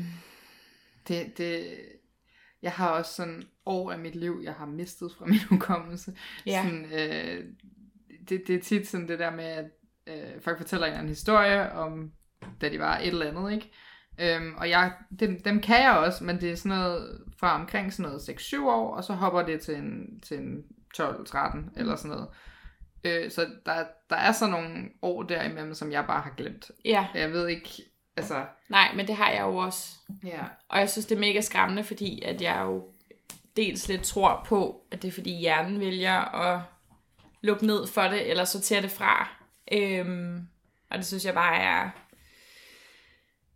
Det, 1.10 1.38
det, 1.38 1.78
jeg 2.62 2.72
har 2.72 2.89
også 2.89 3.13
sådan 3.13 3.44
år 3.66 3.92
af 3.92 4.00
mit 4.00 4.16
liv, 4.16 4.42
jeg 4.44 4.54
har 4.54 4.66
mistet 4.66 5.12
fra 5.18 5.25
min 5.25 5.39
hukommelse. 5.50 6.13
Ja. 6.46 6.63
Sådan, 6.63 6.86
øh, 6.86 7.46
det, 8.30 8.44
det 8.48 8.56
er 8.56 8.62
tit 8.62 8.88
sådan 8.88 9.08
det 9.08 9.20
der 9.20 9.32
med, 9.32 9.46
at 9.46 9.66
øh, 10.08 10.42
folk 10.42 10.58
fortæller 10.58 10.88
en 10.88 10.94
anden 10.94 11.08
historie 11.08 11.72
om, 11.72 12.12
da 12.62 12.70
de 12.70 12.80
var 12.80 12.98
et 12.98 13.08
eller 13.08 13.28
andet, 13.28 13.51
ikke? 13.54 13.72
Øhm, 14.22 14.56
og 14.58 14.70
jeg, 14.70 14.94
dem, 15.20 15.42
dem 15.42 15.62
kan 15.62 15.84
jeg 15.84 15.98
også, 15.98 16.24
men 16.24 16.42
det 16.42 16.51
er 16.51 16.56
sådan 16.56 16.78
noget 16.78 17.22
fra 17.39 17.60
omkring 17.62 17.94
sådan 17.94 18.10
noget 18.10 18.30
6-7 18.30 18.62
år, 18.66 18.96
og 18.96 19.04
så 19.04 19.13
hopper 19.13 19.42
det 19.42 19.62
til 19.62 19.75
en, 19.75 20.22
til 20.22 20.38
en 20.38 20.63
12-13 20.98 21.80
eller 21.80 21.96
sådan 21.96 22.12
noget. 22.12 22.28
Øh, 23.04 23.32
så 23.32 23.48
der, 23.66 23.86
der 24.10 24.16
er 24.16 24.32
sådan 24.32 24.51
nogle 24.51 24.89
år 25.01 25.24
derimellem, 25.24 25.74
som 25.74 25.92
jeg 25.92 26.06
bare 26.08 26.22
har 26.22 26.34
glemt. 26.38 26.72
ja, 26.86 27.08
Jeg 27.13 27.32
ved 27.32 27.48
ikke, 27.48 27.84
altså... 28.20 28.46
nej, 28.70 28.92
men 28.96 29.08
det 29.08 29.16
har 29.16 29.30
jeg 29.32 29.42
jo 29.42 29.58
også. 29.58 29.96
Ja. 30.24 30.44
Og 30.70 30.80
jeg 30.80 30.90
synes, 30.90 31.06
det 31.06 31.16
er 31.16 31.20
mega 31.20 31.42
skræmmende, 31.42 31.84
fordi 31.84 32.22
at 32.22 32.42
jeg 32.42 32.62
jo 32.66 32.84
dels 33.56 33.88
lidt 33.88 34.02
tror 34.04 34.46
på, 34.48 34.82
at 34.92 35.02
det 35.02 35.08
er 35.08 35.12
fordi 35.12 35.32
hjernen 35.40 35.80
vælger 35.80 36.36
at 36.36 36.62
lukke 37.42 37.66
ned 37.66 37.88
for 37.88 38.02
det, 38.02 38.30
eller 38.30 38.46
sortere 38.46 38.82
det 38.82 38.92
fra. 38.92 39.30
Øhm, 39.72 40.48
og 40.92 40.98
det 40.98 41.06
synes 41.06 41.26
jeg 41.26 41.34
bare 41.34 41.56
er 41.58 41.90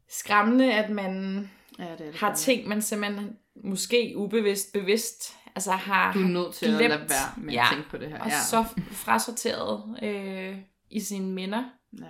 skræmmende, 0.10 0.74
at 0.74 0.90
man 0.90 1.50
Ja, 1.80 1.84
det 1.84 1.92
er 1.92 1.96
det. 1.98 2.16
har 2.16 2.36
ting, 2.36 2.68
man 2.68 2.82
simpelthen 2.82 3.38
måske 3.64 4.14
ubevidst, 4.16 4.74
bevidst, 4.74 5.36
altså 5.56 5.72
har 5.72 6.14
Du 6.14 6.20
er 6.20 6.28
nødt 6.28 6.54
til 6.56 6.66
at 6.66 6.78
glemt. 6.78 6.90
lade 6.90 7.10
være 7.10 7.34
med 7.38 7.54
Ja. 7.54 7.62
at 7.64 7.68
tænke 7.74 7.90
på 7.90 7.98
det 7.98 8.10
her. 8.10 8.20
og 8.20 8.28
ja. 8.30 8.40
så 8.50 8.66
frasorteret 8.92 9.98
øh, 10.04 10.58
i 10.90 11.00
sine 11.00 11.32
minder. 11.34 11.64
Ja, 12.00 12.06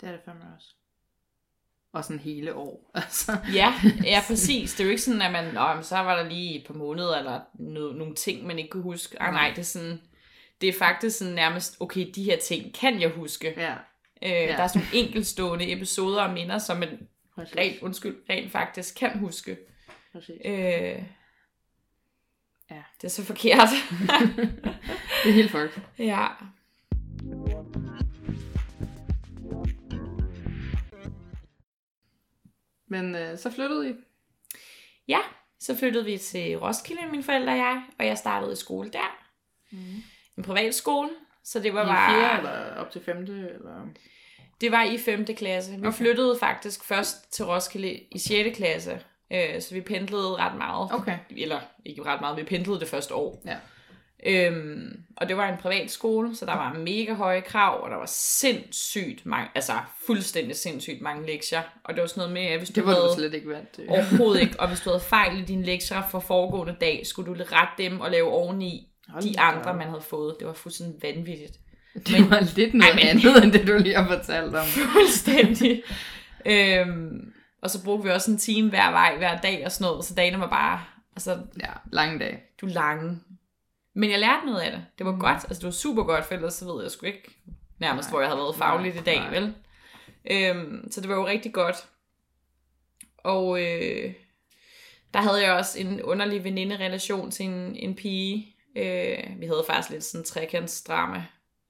det 0.00 0.08
er 0.08 0.12
det 0.12 0.20
fandme 0.24 0.44
også. 0.56 0.74
Og 1.92 2.04
sådan 2.04 2.18
hele 2.18 2.54
år. 2.54 2.90
Altså. 2.94 3.36
Ja, 3.54 3.74
ja, 4.04 4.22
præcis. 4.26 4.72
Det 4.74 4.80
er 4.80 4.84
jo 4.84 4.90
ikke 4.90 5.02
sådan, 5.02 5.22
at 5.22 5.32
man, 5.32 5.54
Nå, 5.54 5.82
så 5.82 5.96
var 5.98 6.16
der 6.22 6.28
lige 6.28 6.60
et 6.60 6.66
par 6.66 6.74
måneder, 6.74 7.16
eller 7.18 7.40
no, 7.54 7.92
nogle 7.92 8.14
ting, 8.14 8.46
man 8.46 8.58
ikke 8.58 8.70
kunne 8.70 8.82
huske. 8.82 9.22
Ah, 9.22 9.32
nej, 9.32 9.48
det 9.50 9.58
er 9.58 9.62
sådan, 9.62 10.00
det 10.60 10.68
er 10.68 10.72
faktisk 10.78 11.18
sådan 11.18 11.34
nærmest, 11.34 11.76
okay, 11.80 12.06
de 12.14 12.22
her 12.24 12.38
ting 12.38 12.74
kan 12.74 13.00
jeg 13.00 13.10
huske. 13.10 13.54
Ja, 13.56 13.74
Øh, 14.22 14.30
Der 14.30 14.56
er 14.62 14.66
sådan 14.66 14.86
nogle 14.92 15.06
enkeltstående 15.06 15.72
episoder 15.72 16.22
og 16.22 16.32
minder, 16.32 16.58
som 16.58 16.76
man 16.76 16.88
præcis. 17.34 17.56
rent, 17.56 17.82
undskyld, 17.82 18.16
rent 18.30 18.52
faktisk 18.52 18.94
kan 18.98 19.18
huske. 19.18 19.56
præcis. 20.12 20.34
Øh, 20.44 21.02
Ja. 22.70 22.82
Det 22.96 23.04
er 23.04 23.08
så 23.08 23.24
forkert. 23.24 23.68
Det 25.24 25.28
er 25.28 25.32
helt 25.32 25.50
fucked. 25.50 25.82
ja. 25.98 26.26
Men 32.88 33.14
øh, 33.14 33.38
så 33.38 33.50
flyttede 33.50 33.90
I. 33.90 33.94
ja, 35.08 35.18
så 35.60 35.76
flyttede 35.76 36.04
vi 36.04 36.18
til 36.18 36.58
Roskilde, 36.58 37.02
mine 37.10 37.22
forældre 37.22 37.52
og 37.52 37.58
jeg, 37.58 37.82
og 37.98 38.06
jeg 38.06 38.18
startede 38.18 38.52
i 38.52 38.56
skole 38.56 38.90
der. 38.90 39.18
Mm. 39.70 40.02
En 40.38 40.42
privat 40.42 40.74
skole, 40.74 41.10
så 41.44 41.60
det 41.60 41.74
var 41.74 41.82
I 41.82 41.86
bare... 41.86 42.14
fjerde 42.14 42.38
eller 42.38 42.74
op 42.74 42.90
til 42.90 43.04
femte? 43.04 43.32
Eller? 43.32 43.86
Det 44.60 44.72
var 44.72 44.84
i 44.84 44.98
5. 44.98 45.24
klasse. 45.24 45.72
Vi. 45.72 45.86
Okay. 45.86 45.92
flyttede 45.92 46.38
faktisk 46.40 46.84
først 46.84 47.32
til 47.32 47.44
Roskilde 47.44 48.00
i 48.10 48.18
6. 48.18 48.56
klasse, 48.56 49.00
øh, 49.32 49.62
så 49.62 49.74
vi 49.74 49.80
pendlede 49.80 50.36
ret 50.36 50.58
meget. 50.58 50.88
Okay. 50.92 51.18
Eller 51.30 51.60
ikke 51.84 52.02
ret 52.02 52.20
meget, 52.20 52.36
vi 52.36 52.42
pendlede 52.42 52.80
det 52.80 52.88
første 52.88 53.14
år. 53.14 53.42
Ja. 53.46 53.56
Øhm, 54.26 55.02
og 55.16 55.28
det 55.28 55.36
var 55.36 55.48
en 55.48 55.56
privat 55.58 55.90
skole, 55.90 56.36
så 56.36 56.46
der 56.46 56.52
var 56.54 56.72
mega 56.72 57.14
høje 57.14 57.40
krav, 57.40 57.82
og 57.84 57.90
der 57.90 57.96
var 57.96 58.06
sindssygt 58.06 59.26
mange, 59.26 59.48
altså 59.54 59.72
fuldstændig 60.06 60.56
sindssygt 60.56 61.00
mange 61.02 61.26
lektier. 61.26 61.62
Og 61.84 61.94
det 61.94 62.00
var 62.00 62.06
sådan 62.06 62.20
noget 62.20 62.32
med, 62.32 62.42
at 62.42 62.58
hvis 62.58 62.68
du 62.68 62.74
Det 62.74 62.86
var 62.86 62.92
havde... 62.94 63.04
du 63.08 63.14
slet 63.14 63.34
ikke 63.34 63.48
vant 63.48 63.70
til. 63.74 63.84
Overhovedet 63.88 64.40
ikke. 64.40 64.54
Og 64.60 64.68
hvis 64.68 64.80
du 64.80 64.90
havde 64.90 65.00
fejl 65.02 65.38
i 65.38 65.44
dine 65.44 65.64
lektier 65.64 66.02
fra 66.10 66.18
foregående 66.18 66.76
dag, 66.80 67.06
skulle 67.06 67.34
du 67.34 67.44
rette 67.52 67.82
dem 67.84 68.00
og 68.00 68.10
lave 68.10 68.28
oveni 68.30 68.88
Hold 69.08 69.22
de 69.22 69.40
andre, 69.40 69.74
man 69.76 69.88
havde 69.88 70.02
fået. 70.02 70.36
Det 70.38 70.46
var 70.46 70.52
fuldstændig 70.54 71.02
vanvittigt. 71.02 71.58
Det 71.94 72.30
var 72.30 72.40
lidt 72.56 72.74
noget 72.74 72.90
Ej, 72.90 72.96
men- 72.96 73.06
andet, 73.08 73.44
end 73.44 73.52
det 73.52 73.66
du 73.68 73.78
lige 73.78 73.94
har 73.96 74.16
fortalt 74.16 74.54
om. 74.56 74.66
Fuldstændig. 74.96 75.82
øhm, 76.46 77.32
og 77.62 77.70
så 77.70 77.84
brugte 77.84 78.04
vi 78.08 78.10
også 78.14 78.30
en 78.30 78.38
time 78.38 78.68
hver 78.70 78.90
vej, 78.90 79.16
hver 79.18 79.36
dag 79.40 79.62
og 79.64 79.72
sådan 79.72 79.90
noget, 79.90 80.04
så 80.04 80.14
dagene 80.14 80.40
var 80.40 80.48
bare, 80.50 80.80
altså, 81.16 81.38
Ja, 81.60 81.70
lange 81.92 82.18
dage. 82.18 82.38
du 82.60 82.66
lange. 82.66 83.18
Men 83.98 84.10
jeg 84.10 84.18
lærte 84.18 84.46
noget 84.46 84.60
af 84.60 84.70
det. 84.70 84.84
Det 84.98 85.06
var 85.06 85.12
Mm. 85.12 85.20
godt, 85.20 85.36
altså 85.36 85.54
det 85.54 85.64
var 85.64 85.70
super 85.70 86.02
godt, 86.02 86.24
for 86.24 86.34
ellers 86.34 86.54
så 86.54 86.64
ved 86.74 86.82
jeg 86.82 86.90
sgu 86.90 87.06
ikke 87.06 87.30
nærmest, 87.78 88.08
Nej. 88.08 88.12
hvor 88.12 88.20
jeg 88.20 88.28
havde 88.28 88.38
været 88.40 88.56
fagligt 88.56 88.94
Nej, 88.94 89.02
i 89.02 89.04
dag, 89.04 89.16
nej. 89.18 89.30
vel? 89.30 89.54
Øhm, 90.30 90.90
så 90.90 91.00
det 91.00 91.08
var 91.08 91.14
jo 91.14 91.26
rigtig 91.26 91.52
godt. 91.52 91.76
Og 93.18 93.60
øh, 93.62 94.12
der 95.14 95.20
havde 95.20 95.42
jeg 95.46 95.52
også 95.52 95.80
en 95.80 96.02
underlig 96.02 96.44
veninde-relation 96.44 97.30
til 97.30 97.46
en, 97.46 97.76
en 97.76 97.94
pige. 97.96 98.54
Øh, 98.76 99.40
vi 99.40 99.46
havde 99.46 99.64
faktisk 99.66 99.90
lidt 99.90 100.04
sådan 100.04 100.20
en 100.20 100.24
trekantsdrama, 100.24 101.24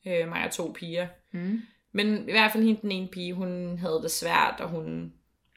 øh, 0.07 0.29
mig 0.29 0.45
og 0.45 0.51
to 0.51 0.73
piger. 0.79 1.09
Mm. 1.33 1.61
Men 1.93 2.29
i 2.29 2.33
hvert 2.33 2.53
fald 2.53 2.65
hende 2.65 2.81
den 2.83 2.93
ene 2.93 3.09
pige, 3.09 3.35
hun 3.35 3.79
havde 3.79 4.01
det 4.03 4.11
svært, 4.11 4.55
og 4.61 4.69
hun 4.69 5.13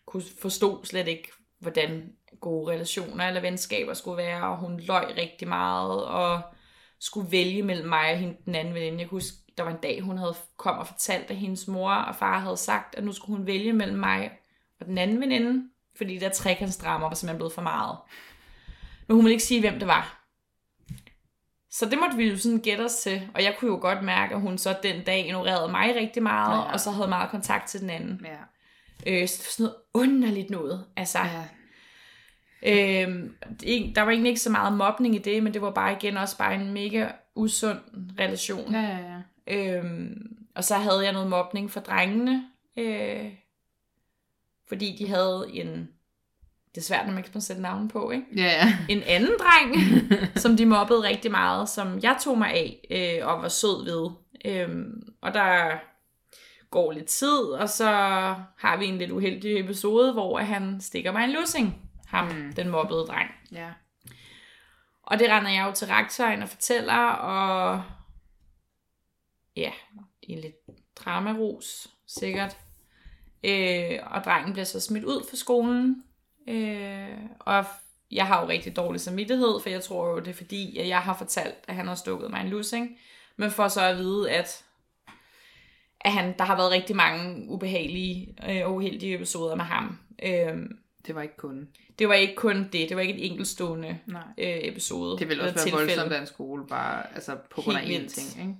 kunne 0.05 0.23
forstå 0.41 0.85
slet 0.85 1.07
ikke, 1.07 1.31
hvordan 1.59 2.13
gode 2.41 2.71
relationer 2.71 3.27
eller 3.27 3.41
venskaber 3.41 3.93
skulle 3.93 4.17
være, 4.17 4.43
og 4.43 4.57
hun 4.57 4.79
løj 4.79 5.13
rigtig 5.17 5.47
meget, 5.47 6.05
og 6.05 6.41
skulle 7.01 7.31
vælge 7.31 7.63
mellem 7.63 7.89
mig 7.89 8.11
og 8.11 8.17
hende 8.17 8.37
den 8.45 8.55
anden 8.55 8.73
veninde. 8.73 8.99
Jeg 8.99 9.09
kan 9.09 9.17
huske, 9.17 9.37
der 9.57 9.63
var 9.63 9.71
en 9.71 9.81
dag, 9.83 10.01
hun 10.01 10.17
havde 10.17 10.35
kom 10.57 10.77
og 10.77 10.87
fortalt, 10.87 11.31
at 11.31 11.35
hendes 11.35 11.67
mor 11.67 11.91
og 11.93 12.15
far 12.15 12.39
havde 12.39 12.57
sagt, 12.57 12.95
at 12.95 13.03
nu 13.03 13.11
skulle 13.13 13.37
hun 13.37 13.47
vælge 13.47 13.73
mellem 13.73 13.99
mig 13.99 14.31
og 14.79 14.85
den 14.85 14.97
anden 14.97 15.21
veninde, 15.21 15.69
fordi 15.97 16.17
der 16.17 16.29
trekantsdrama 16.29 17.05
var 17.07 17.13
simpelthen 17.13 17.37
blevet 17.37 17.53
for 17.53 17.61
meget. 17.61 17.97
Men 19.07 19.15
hun 19.15 19.25
ville 19.25 19.33
ikke 19.33 19.43
sige, 19.43 19.59
hvem 19.61 19.79
det 19.79 19.87
var. 19.87 20.17
Så 21.71 21.85
det 21.85 21.99
måtte 21.99 22.17
vi 22.17 22.29
jo 22.29 22.37
sådan 22.37 22.59
gætte 22.59 22.81
os 22.81 22.95
til, 22.95 23.29
og 23.35 23.43
jeg 23.43 23.55
kunne 23.59 23.71
jo 23.71 23.77
godt 23.81 24.03
mærke, 24.03 24.35
at 24.35 24.41
hun 24.41 24.57
så 24.57 24.77
den 24.83 25.03
dag 25.03 25.25
ignorerede 25.25 25.71
mig 25.71 25.95
rigtig 25.95 26.23
meget, 26.23 26.57
ja. 26.57 26.73
og 26.73 26.79
så 26.79 26.91
havde 26.91 27.07
meget 27.07 27.29
kontakt 27.29 27.67
til 27.67 27.81
den 27.81 27.89
anden. 27.89 28.25
Ja. 28.25 28.37
Øh, 29.07 29.27
så 29.27 29.37
det 29.37 29.45
var 29.45 29.51
sådan 29.51 29.63
noget 29.63 29.75
underligt 29.93 30.49
noget. 30.49 30.85
Altså, 30.95 31.19
ja. 31.19 31.43
Øh, 32.63 33.29
der 33.95 34.01
var 34.01 34.11
egentlig 34.11 34.29
ikke 34.29 34.41
så 34.41 34.49
meget 34.49 34.73
mobning 34.73 35.15
i 35.15 35.17
det, 35.17 35.43
men 35.43 35.53
det 35.53 35.61
var 35.61 35.71
bare 35.71 35.93
igen 35.93 36.17
også 36.17 36.37
bare 36.37 36.55
en 36.55 36.73
mega 36.73 37.07
usund 37.35 37.79
relation. 38.19 38.73
Ja, 38.73 38.81
ja, 38.81 38.97
ja. 38.97 39.77
Øhm, 39.77 40.37
og 40.55 40.63
så 40.63 40.75
havde 40.75 41.03
jeg 41.03 41.13
noget 41.13 41.29
mobning 41.29 41.71
for 41.71 41.79
drengene, 41.79 42.45
øh, 42.77 43.33
fordi 44.67 44.95
de 44.99 45.07
havde 45.07 45.45
en, 45.53 45.89
det 46.75 46.77
er 46.77 46.85
svært, 46.85 47.05
når 47.05 47.13
man 47.13 47.23
ikke 47.23 47.31
må 47.33 47.41
sætte 47.41 47.61
navn 47.61 47.87
på, 47.87 48.11
ikke? 48.11 48.25
Ja, 48.35 48.43
ja. 48.43 48.77
En 48.89 49.03
anden 49.03 49.31
dreng, 49.39 49.75
som 50.43 50.57
de 50.57 50.65
mobbede 50.65 51.03
rigtig 51.03 51.31
meget, 51.31 51.69
som 51.69 51.99
jeg 52.03 52.17
tog 52.21 52.37
mig 52.37 52.49
af 52.49 52.87
øh, 52.91 53.27
og 53.27 53.41
var 53.41 53.47
sød 53.47 53.83
ved. 53.83 54.09
Øhm, 54.45 55.13
og 55.21 55.33
der 55.33 55.79
går 56.71 56.91
lidt 56.91 57.05
tid, 57.05 57.37
og 57.37 57.69
så 57.69 57.87
har 58.57 58.77
vi 58.77 58.85
en 58.85 58.97
lidt 58.97 59.11
uheldig 59.11 59.59
episode, 59.59 60.13
hvor 60.13 60.37
han 60.37 60.81
stikker 60.81 61.11
mig 61.11 61.23
en 61.23 61.31
lussing, 61.31 61.90
ham, 62.11 62.27
Mm. 62.27 62.53
den 62.53 62.69
mobbede 62.69 63.05
dreng. 63.07 63.31
ja. 63.51 63.69
Og 65.03 65.19
det 65.19 65.29
render 65.29 65.51
jeg 65.51 65.67
jo 65.67 65.71
til 65.71 65.87
rektoren 65.87 66.41
og 66.43 66.49
fortæller, 66.49 67.07
og 67.07 67.83
ja, 69.55 69.71
det 70.27 70.37
er 70.37 70.41
lidt 70.41 70.55
dramaros, 70.95 71.87
sikkert. 72.07 72.57
Øh, 73.43 73.99
og 74.05 74.23
drengen 74.23 74.53
bliver 74.53 74.65
så 74.65 74.79
smidt 74.79 75.03
ud 75.03 75.25
fra 75.29 75.35
skolen. 75.37 76.03
Øh, 76.49 77.17
og 77.39 77.65
jeg 78.11 78.27
har 78.27 78.41
jo 78.41 78.47
rigtig 78.47 78.75
dårlig 78.75 79.01
samvittighed, 79.01 79.59
for 79.61 79.69
jeg 79.69 79.83
tror 79.83 80.07
jo, 80.09 80.19
det 80.19 80.27
er 80.27 80.33
fordi, 80.33 80.77
at 80.77 80.87
jeg 80.87 80.99
har 81.01 81.13
fortalt, 81.17 81.55
at 81.67 81.75
han 81.75 81.87
har 81.87 81.95
stukket 81.95 82.31
mig 82.31 82.41
en 82.41 82.49
lussing. 82.49 82.97
Men 83.35 83.51
for 83.51 83.67
så 83.67 83.81
at 83.81 83.97
vide, 83.97 84.31
at, 84.31 84.65
at 86.01 86.11
han, 86.11 86.37
der 86.37 86.43
har 86.45 86.55
været 86.55 86.71
rigtig 86.71 86.95
mange 86.95 87.49
ubehagelige 87.49 88.35
øh, 88.49 88.65
og 88.65 88.75
uheldige 88.75 89.15
episoder 89.15 89.55
med 89.55 89.65
ham. 89.65 89.99
Øh, 90.23 90.57
Det 91.07 91.15
var 91.15 91.21
ikke 91.21 91.37
kun. 91.37 91.67
det 91.99 92.07
var 92.07 92.13
ikke 92.13 92.35
kun 92.35 92.63
det, 92.73 92.89
det 92.89 92.95
var 92.95 93.01
ikke 93.01 93.13
et 93.13 93.31
enkeltstående 93.31 93.97
Nej. 94.07 94.21
øh, 94.37 94.57
episode. 94.61 95.17
Det 95.19 95.29
ville 95.29 95.43
også 95.43 95.55
være 95.55 95.63
tilfælde. 95.65 95.85
voldsomt 95.87 96.11
af 96.13 96.19
en 96.21 96.27
skole, 96.27 96.63
bare 96.67 97.03
altså, 97.15 97.35
på 97.55 97.61
grund 97.61 97.77
af 97.77 97.81
én 97.81 98.07
ting, 98.07 98.39
ikke? 98.47 98.55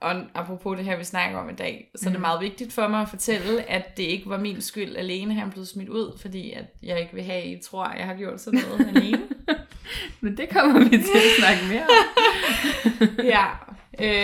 Og 0.00 0.22
apropos 0.34 0.76
det 0.76 0.84
her, 0.84 0.96
vi 0.96 1.04
snakker 1.04 1.38
om 1.38 1.50
i 1.50 1.52
dag, 1.52 1.90
så 1.94 2.02
mm. 2.02 2.06
er 2.06 2.10
det 2.10 2.20
Mhm. 2.20 2.20
meget 2.20 2.40
vigtigt 2.40 2.72
for 2.72 2.88
mig 2.88 3.00
at 3.00 3.08
fortælle, 3.08 3.70
at 3.70 3.96
det 3.96 4.02
ikke 4.02 4.28
var 4.30 4.38
min 4.38 4.60
skyld 4.60 4.96
alene, 4.96 5.34
han 5.34 5.50
blev 5.50 5.64
smidt 5.64 5.88
ud, 5.88 6.18
fordi 6.18 6.52
at 6.52 6.64
jeg 6.82 7.00
ikke 7.00 7.14
vil 7.14 7.22
have, 7.24 7.42
at 7.42 7.48
I 7.48 7.60
tror, 7.64 7.84
at 7.84 7.98
jeg 7.98 8.06
har 8.06 8.14
gjort 8.14 8.40
sådan 8.40 8.60
noget 8.70 8.88
alene. 8.96 9.22
Men 10.20 10.36
det 10.36 10.48
kommer 10.48 10.78
vi 10.84 10.88
til 10.88 10.96
at 10.96 11.38
snakke 11.38 11.62
mere 11.68 11.82
om. 11.82 13.08
ja, 13.34 13.46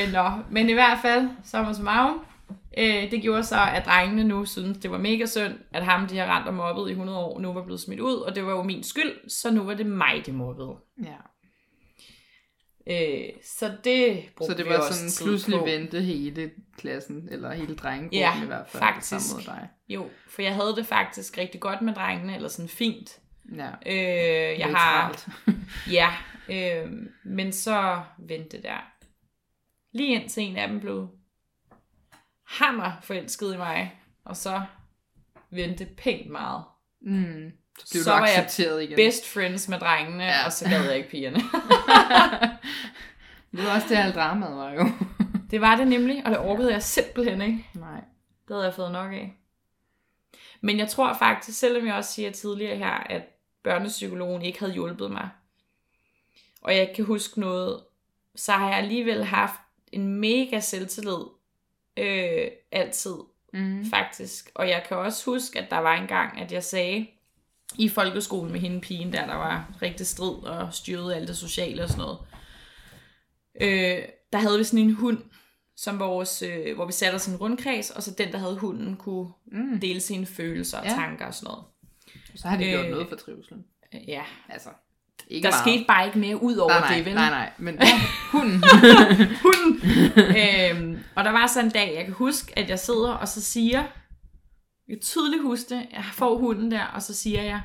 øh, 0.05 0.12
nå. 0.12 0.31
Men 0.50 0.69
i 0.71 0.73
hvert 0.73 0.99
fald, 1.02 1.28
sommer 1.45 1.73
som 1.73 1.88
af, 1.88 2.11
øh, 2.78 3.10
det 3.10 3.22
gjorde 3.22 3.44
så, 3.44 3.60
at 3.75 3.84
drengene 3.87 4.25
nu 4.25 4.44
synes, 4.44 4.78
det 4.78 4.90
var 4.90 4.98
mega 4.98 5.26
synd, 5.26 5.54
at 5.72 5.84
ham, 5.84 6.06
de 6.06 6.18
har 6.18 6.37
rent 6.37 6.48
og 6.48 6.54
mobbet 6.54 6.88
i 6.88 6.92
100 6.92 7.18
år, 7.18 7.40
nu 7.40 7.52
var 7.52 7.64
blevet 7.64 7.80
smidt 7.80 8.00
ud, 8.00 8.14
og 8.16 8.34
det 8.34 8.44
var 8.46 8.50
jo 8.50 8.62
min 8.62 8.82
skyld, 8.82 9.30
så 9.30 9.50
nu 9.50 9.62
var 9.62 9.75
det 9.75 9.87
mig, 9.87 10.22
de 10.26 10.32
mobbede. 10.32 10.76
Ja. 11.04 11.16
Øh, 12.90 13.28
så 13.44 13.72
det 13.84 14.22
brugte 14.37 14.52
Så 14.52 14.58
det 14.58 14.66
var 14.68 14.90
sådan 14.92 15.26
pludselig 15.28 15.58
på. 15.58 15.64
vendte 15.64 16.00
hele 16.00 16.50
klassen, 16.78 17.28
eller 17.30 17.52
hele 17.54 17.75
drengegruppen 17.76 18.18
Ja, 18.18 18.42
i 18.42 18.46
hvert 18.46 18.68
fald, 18.68 18.82
faktisk. 18.82 19.08
sammen 19.08 19.37
mod 19.46 19.54
dig. 19.54 19.68
Jo, 19.88 20.08
for 20.28 20.42
jeg 20.42 20.54
havde 20.54 20.76
det 20.76 20.87
faktisk 20.87 21.38
rigtig 21.38 21.60
godt 21.60 21.82
med 21.82 21.94
drengene, 21.94 22.34
eller 22.37 22.48
sådan 22.48 22.68
fint. 22.68 23.20
Ja. 23.56 23.68
Øh, 23.87 24.58
jeg 24.58 24.68
har, 24.76 25.28
ja, 25.98 26.08
øh, 26.50 26.92
men 27.25 27.52
så 27.52 28.00
vendte 28.28 28.56
det 28.56 28.64
der. 28.64 28.92
Lige 29.92 30.20
indtil 30.22 30.42
en 30.42 30.56
af 30.56 30.68
dem 30.68 30.80
blev 30.80 31.08
hammer 32.49 32.93
forelsket 33.02 33.55
i 33.55 33.57
mig, 33.57 34.00
og 34.25 34.37
så 34.37 34.62
vendte 35.50 35.87
pænt 35.97 36.31
meget. 36.31 36.64
Mm. 37.00 37.52
Så 37.78 37.87
blev 37.93 38.02
Så 38.02 38.11
du 38.11 38.17
var 38.17 38.26
jeg 38.26 38.37
accepteret 38.37 38.83
igen. 38.83 38.97
Best 38.97 39.28
friends 39.28 39.69
med 39.69 39.78
drengene, 39.78 40.25
Ja. 40.25 40.31
ja. 40.31 40.45
og 40.47 40.52
så 40.52 40.69
gad 40.69 40.85
jeg 40.85 40.97
ikke 40.97 41.11
pigerne. 41.11 41.37
det 43.52 43.64
var 43.64 43.75
også 43.75 43.87
det, 43.88 43.97
alt 43.97 44.14
dramaet 44.14 44.57
var 44.57 44.73
jo. 44.73 44.87
det 45.50 45.61
var 45.61 45.76
det 45.76 45.88
nemlig, 45.88 46.23
og 46.25 46.31
det 46.31 46.38
orkede 46.38 46.73
jeg 46.73 46.83
simpelthen 46.83 47.43
ikke. 47.43 47.67
Nej. 47.75 48.00
Det 48.49 48.55
havde 48.55 48.64
jeg 48.64 48.75
fået 48.75 48.93
nok 48.93 49.12
af. 49.12 49.35
Men 50.61 50.78
jeg 50.78 50.88
tror 50.88 51.14
faktisk, 51.14 51.59
selvom 51.59 51.87
jeg 51.87 51.95
også 51.95 52.12
siger 52.12 52.31
tidligere 52.31 52.76
her, 52.76 52.90
at 52.90 53.23
børnepsykologen 53.62 54.43
ikke 54.43 54.59
havde 54.59 54.73
hjulpet 54.73 55.11
mig, 55.11 55.28
og 56.62 56.73
jeg 56.73 56.81
ikke 56.83 56.95
kan 56.95 57.05
huske 57.05 57.40
noget, 57.40 57.81
så 58.37 58.52
har 58.52 58.69
jeg 58.69 58.78
alligevel 58.78 59.25
haft 59.25 59.61
en 59.93 60.21
mega 60.21 60.61
selvtillid. 60.61 61.25
Øh, 61.99 62.50
altid, 62.73 63.14
Mm. 63.52 63.85
faktisk. 63.90 64.50
Og 64.55 64.69
jeg 64.69 64.85
kan 64.88 64.97
også 64.97 65.31
huske, 65.31 65.59
at 65.59 65.71
der 65.71 65.78
var 65.78 65.95
en 65.97 66.07
gang, 66.09 66.40
at 66.40 66.52
jeg 66.52 66.64
sagde 66.64 67.07
i 67.78 67.88
folkeskolen 67.88 68.52
med 68.52 68.61
hende 68.61 68.81
pigen 68.81 69.12
der, 69.12 69.26
der 69.26 69.35
var 69.35 69.75
rigtig 69.83 70.07
strid 70.07 70.35
og 70.45 70.75
styrede 70.75 71.17
alt 71.17 71.28
det 71.28 71.37
sociale 71.37 71.83
og 71.83 71.88
sådan 71.88 72.02
noget. 72.02 72.19
Øh, 73.61 74.02
der 74.33 74.38
havde 74.38 74.59
vi 74.59 74.64
sådan 74.64 74.85
en 74.85 74.95
hund, 74.95 75.23
som 75.76 75.99
vores, 75.99 76.43
øh, 76.43 76.75
hvor 76.75 76.87
vi 76.87 76.93
satte 76.93 77.17
os 77.17 77.28
i 77.28 77.31
en 77.31 77.37
rundkreds, 77.37 77.90
og 77.90 78.02
så 78.02 78.11
den, 78.19 78.33
der 78.33 78.38
havde 78.38 78.57
hunden, 78.59 78.97
kunne 78.97 79.28
Mm. 79.47 79.81
dele 79.81 80.00
sine 80.00 80.26
følelser 80.26 80.78
og 80.78 80.85
Ja. 80.85 80.90
tanker 80.90 81.26
og 81.26 81.35
sådan 81.35 81.47
noget. 81.50 81.64
Så 82.35 82.49
har 82.49 82.57
de 82.57 82.64
gjort 82.64 82.85
Øh, 82.85 82.90
noget 82.90 83.09
for 83.09 83.17
trivselen. 83.17 83.64
Ja, 84.09 84.25
Altså, 84.49 84.69
ikke 85.30 85.44
der 85.44 85.50
meget. 85.50 85.62
skete 85.62 85.85
bare 85.88 86.06
ikke 86.06 86.18
mere 86.18 86.42
ud 86.42 86.56
over 86.56 86.70
nej, 86.70 86.80
nej, 86.80 86.97
det, 86.97 87.04
vel? 87.04 87.14
Nej, 87.14 87.30
nej, 87.30 87.52
men 87.58 87.78
hunden. 88.32 88.64
hunden. 89.42 89.80
øhm, 90.16 91.04
og 91.14 91.25
der 91.25 91.30
var 91.30 91.47
så 91.47 91.61
en 91.61 91.70
dag, 91.70 91.94
jeg 91.97 92.04
kan 92.04 92.14
huske, 92.14 92.58
at 92.58 92.70
jeg 92.70 92.78
sidder, 92.78 93.12
og 93.12 93.28
så 93.28 93.42
siger, 93.42 93.78
jeg 94.88 94.97
kan 94.97 95.00
tydeligt 95.00 95.42
huske 95.42 95.75
det, 95.75 95.87
jeg 95.92 96.04
får 96.12 96.38
hunden 96.38 96.70
der, 96.70 96.85
og 96.85 97.02
så 97.02 97.14
siger 97.14 97.42
jeg, 97.42 97.61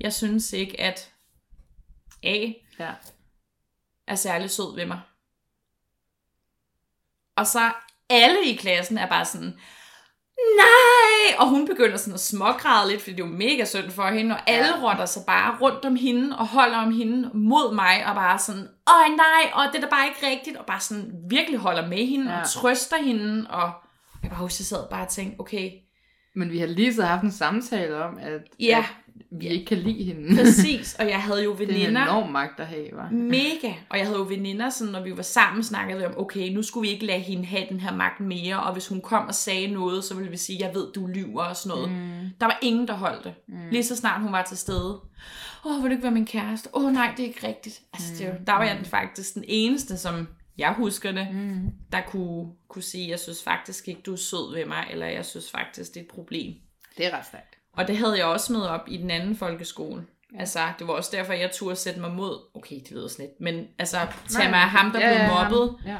jeg 0.00 0.12
synes 0.12 0.52
ikke, 0.52 0.80
at 0.80 1.10
A 2.22 2.52
ja. 2.78 2.90
er 4.06 4.14
særlig 4.14 4.50
sød 4.50 4.74
ved 4.74 4.86
mig. 4.86 5.00
Og 7.36 7.46
så 7.46 7.72
alle 8.10 8.44
i 8.46 8.54
klassen 8.54 8.98
er 8.98 9.08
bare 9.08 9.24
sådan, 9.24 9.58
nej! 10.38 11.36
Og 11.38 11.48
hun 11.48 11.66
begynder 11.66 11.96
sådan 11.96 12.14
at 12.14 12.20
smågræde 12.20 12.90
lidt, 12.90 13.02
fordi 13.02 13.16
det 13.16 13.22
er 13.22 13.26
jo 13.26 13.32
mega 13.32 13.64
synd 13.64 13.90
for 13.90 14.06
hende, 14.10 14.34
og 14.34 14.40
alle 14.46 14.66
Ja. 14.78 14.82
rotter 14.88 15.06
sig 15.06 15.22
bare 15.26 15.56
rundt 15.60 15.84
om 15.84 15.96
hende, 15.96 16.38
og 16.38 16.46
holder 16.46 16.76
om 16.78 16.92
hende 16.92 17.30
mod 17.34 17.74
mig, 17.74 18.06
og 18.06 18.14
bare 18.14 18.38
sådan, 18.38 18.62
åh 18.90 19.16
nej, 19.16 19.50
og 19.52 19.64
det 19.72 19.76
er 19.76 19.80
da 19.80 19.90
bare 19.90 20.06
ikke 20.08 20.26
rigtigt, 20.36 20.56
og 20.56 20.66
bare 20.66 20.80
sådan 20.80 21.12
virkelig 21.30 21.58
holder 21.58 21.86
med 21.88 22.06
hende, 22.06 22.32
ja. 22.32 22.40
Og 22.40 22.48
trøster 22.48 22.96
hende, 22.96 23.46
og 23.50 23.70
jeg 24.22 24.30
bare 24.30 24.40
huske, 24.40 24.60
jeg 24.60 24.66
sad 24.66 24.90
bare 24.90 25.02
og 25.02 25.08
tænkte, 25.08 25.40
okay, 25.40 25.70
Men 26.36 26.50
vi 26.50 26.58
har 26.58 26.66
lige 26.66 26.94
så 26.94 27.04
haft 27.04 27.22
en 27.22 27.32
samtale 27.32 28.04
om, 28.04 28.18
at, 28.18 28.40
Ja. 28.60 28.78
at 28.78 28.84
vi 29.30 29.46
ikke 29.48 29.64
kan 29.66 29.78
lide 29.78 30.04
hende. 30.04 30.36
præcis, 30.36 30.94
og 30.98 31.08
jeg 31.08 31.22
havde 31.22 31.44
jo 31.44 31.54
Det 31.58 31.60
er 31.60 31.68
en 31.74 31.80
veninder, 31.80 32.02
enorm 32.02 32.30
magt 32.30 32.60
at 32.60 32.66
have, 32.66 32.88
var. 32.92 33.10
Mega. 33.10 33.72
Og 33.90 33.98
jeg 33.98 34.06
havde 34.06 34.18
jo 34.18 34.24
veninder, 34.24 34.70
sådan, 34.70 34.92
når 34.92 35.02
vi 35.02 35.16
var 35.16 35.22
sammen, 35.22 35.64
snakkede 35.64 35.98
vi 35.98 36.04
om, 36.04 36.14
okay, 36.18 36.48
nu 36.52 36.62
skulle 36.62 36.88
vi 36.88 36.92
ikke 36.94 37.06
lade 37.06 37.20
hende 37.20 37.44
have 37.44 37.66
den 37.68 37.80
her 37.80 37.96
magt 37.96 38.20
mere, 38.20 38.62
og 38.62 38.72
hvis 38.72 38.88
hun 38.88 39.00
kom 39.00 39.26
og 39.26 39.34
sagde 39.34 39.66
noget, 39.66 40.04
så 40.04 40.14
ville 40.14 40.30
vi 40.30 40.36
sige, 40.36 40.58
jeg 40.66 40.74
ved, 40.74 40.92
du 40.92 41.06
lyver 41.06 41.42
og 41.42 41.56
sådan 41.56 41.78
noget. 41.78 41.90
Mm. 41.92 42.28
Der 42.40 42.46
var 42.46 42.58
ingen, 42.62 42.88
der 42.88 42.94
holdt 42.94 43.24
det. 43.24 43.34
Mm. 43.48 43.54
Lige 43.70 43.84
så 43.84 43.96
snart 43.96 44.22
hun 44.22 44.32
var 44.32 44.42
til 44.42 44.56
stede. 44.56 45.00
Åh, 45.66 45.82
vil 45.82 45.90
du 45.90 45.92
ikke 45.92 46.02
være 46.02 46.12
min 46.12 46.26
kæreste? 46.26 46.68
Åh, 46.72 46.92
nej, 46.92 47.12
det 47.16 47.22
er 47.22 47.26
ikke 47.28 47.46
rigtigt. 47.48 47.80
Altså, 47.92 48.14
det, 48.18 48.26
var- 48.28 48.38
der 48.46 48.52
var 48.52 48.64
jeg 48.64 48.76
den 48.76 48.84
faktisk 48.84 49.34
den 49.34 49.44
eneste, 49.48 49.96
som 49.98 50.28
jeg 50.58 50.72
husker 50.72 51.12
det, 51.12 51.28
mm. 51.32 51.60
der 51.92 52.00
kunne, 52.08 52.46
kunne 52.68 52.82
sige, 52.82 53.10
jeg 53.10 53.18
synes 53.20 53.42
faktisk 53.42 53.88
ikke, 53.88 54.00
du 54.06 54.12
er 54.12 54.16
sød 54.16 54.54
ved 54.54 54.66
mig, 54.66 54.86
eller 54.90 55.06
jeg 55.06 55.24
synes 55.24 55.50
faktisk, 55.50 55.94
det 55.94 56.00
er 56.00 56.04
et 56.04 56.10
problem. 56.10 56.54
Det 56.98 57.06
er 57.06 57.18
ret 57.18 57.26
stærkt. 57.26 57.58
Og 57.76 57.88
det 57.88 57.96
havde 57.96 58.18
jeg 58.18 58.26
også 58.26 58.52
med 58.52 58.62
op 58.62 58.80
i 58.88 58.96
den 58.96 59.10
anden 59.10 59.36
folkeskole. 59.36 60.06
Altså, 60.38 60.60
det 60.78 60.86
var 60.86 60.92
også 60.92 61.10
derfor, 61.16 61.32
jeg 61.32 61.50
turde 61.54 61.76
sætte 61.76 62.00
mig 62.00 62.10
mod, 62.10 62.38
okay, 62.54 62.76
det 62.80 62.90
lyder 62.90 63.08
sådan 63.08 63.24
lidt, 63.26 63.40
men 63.40 63.66
altså, 63.78 63.96
tage 64.28 64.50
mig 64.50 64.58
af 64.60 64.68
ham, 64.70 64.90
der 64.92 64.98
blev 64.98 65.28
mobbet, 65.36 65.76
Ja, 65.86 65.98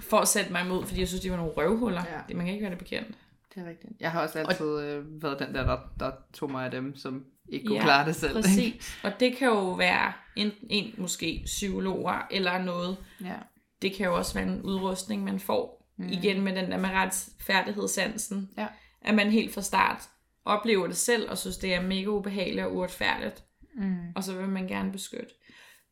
for 0.00 0.18
at 0.18 0.28
sætte 0.28 0.52
mig 0.52 0.64
imod, 0.64 0.86
fordi 0.86 1.00
jeg 1.00 1.08
synes, 1.08 1.20
de 1.22 1.30
var 1.30 1.36
nogle 1.36 1.52
røvhuller. 1.52 2.02
Ja. 2.10 2.18
Det, 2.28 2.36
man 2.36 2.44
kan 2.46 2.54
ikke 2.54 2.62
være 2.62 2.70
det 2.70 2.78
bekendt. 2.78 3.08
det 3.54 3.62
er 3.64 3.68
rigtigt. 3.68 3.92
Jeg 4.00 4.10
har 4.10 4.22
også 4.22 4.38
altid 4.38 4.80
øh, 4.80 5.22
været 5.22 5.38
den 5.38 5.54
der, 5.54 5.64
der, 5.66 5.78
der 6.00 6.10
tog 6.34 6.50
mig 6.50 6.64
af 6.64 6.70
dem, 6.70 6.96
som 6.96 7.24
ikke 7.48 7.66
kunne 7.66 7.76
Ja, 7.78 7.82
klare 7.84 8.06
det 8.06 8.16
selv. 8.16 8.36
ikke? 8.36 8.48
Præcis. 8.48 8.98
Og 9.04 9.12
det 9.20 9.36
kan 9.36 9.48
jo 9.48 9.70
være 9.72 10.12
en, 10.36 10.52
en 10.70 10.94
måske 10.98 11.42
psykologer 11.44 12.26
eller 12.30 12.58
noget. 12.58 12.96
Ja. 13.24 13.34
Det 13.82 13.92
kan 13.94 14.06
jo 14.06 14.16
også 14.16 14.34
være 14.34 14.48
en 14.48 14.62
udrustning, 14.62 15.24
man 15.24 15.40
får. 15.40 15.86
Mm. 15.98 16.08
Igen 16.08 16.40
med 16.42 16.56
den 16.56 16.70
der 16.70 16.78
med 16.78 16.88
retfærdighedssansen. 16.90 18.50
Ja. 18.58 18.66
At 19.04 19.14
man 19.14 19.30
helt 19.30 19.54
fra 19.54 19.62
start 19.62 20.02
oplever 20.46 20.86
det 20.86 20.96
selv, 20.96 21.30
og 21.30 21.38
synes, 21.38 21.58
det 21.58 21.74
er 21.74 21.82
mega 21.82 22.06
ubehageligt 22.06 22.66
og 22.66 22.74
uretfærdigt. 22.74 23.42
Mm. 23.74 23.96
og 24.14 24.24
så 24.24 24.36
vil 24.38 24.48
man 24.48 24.68
gerne 24.68 24.92
beskytte. 24.92 25.34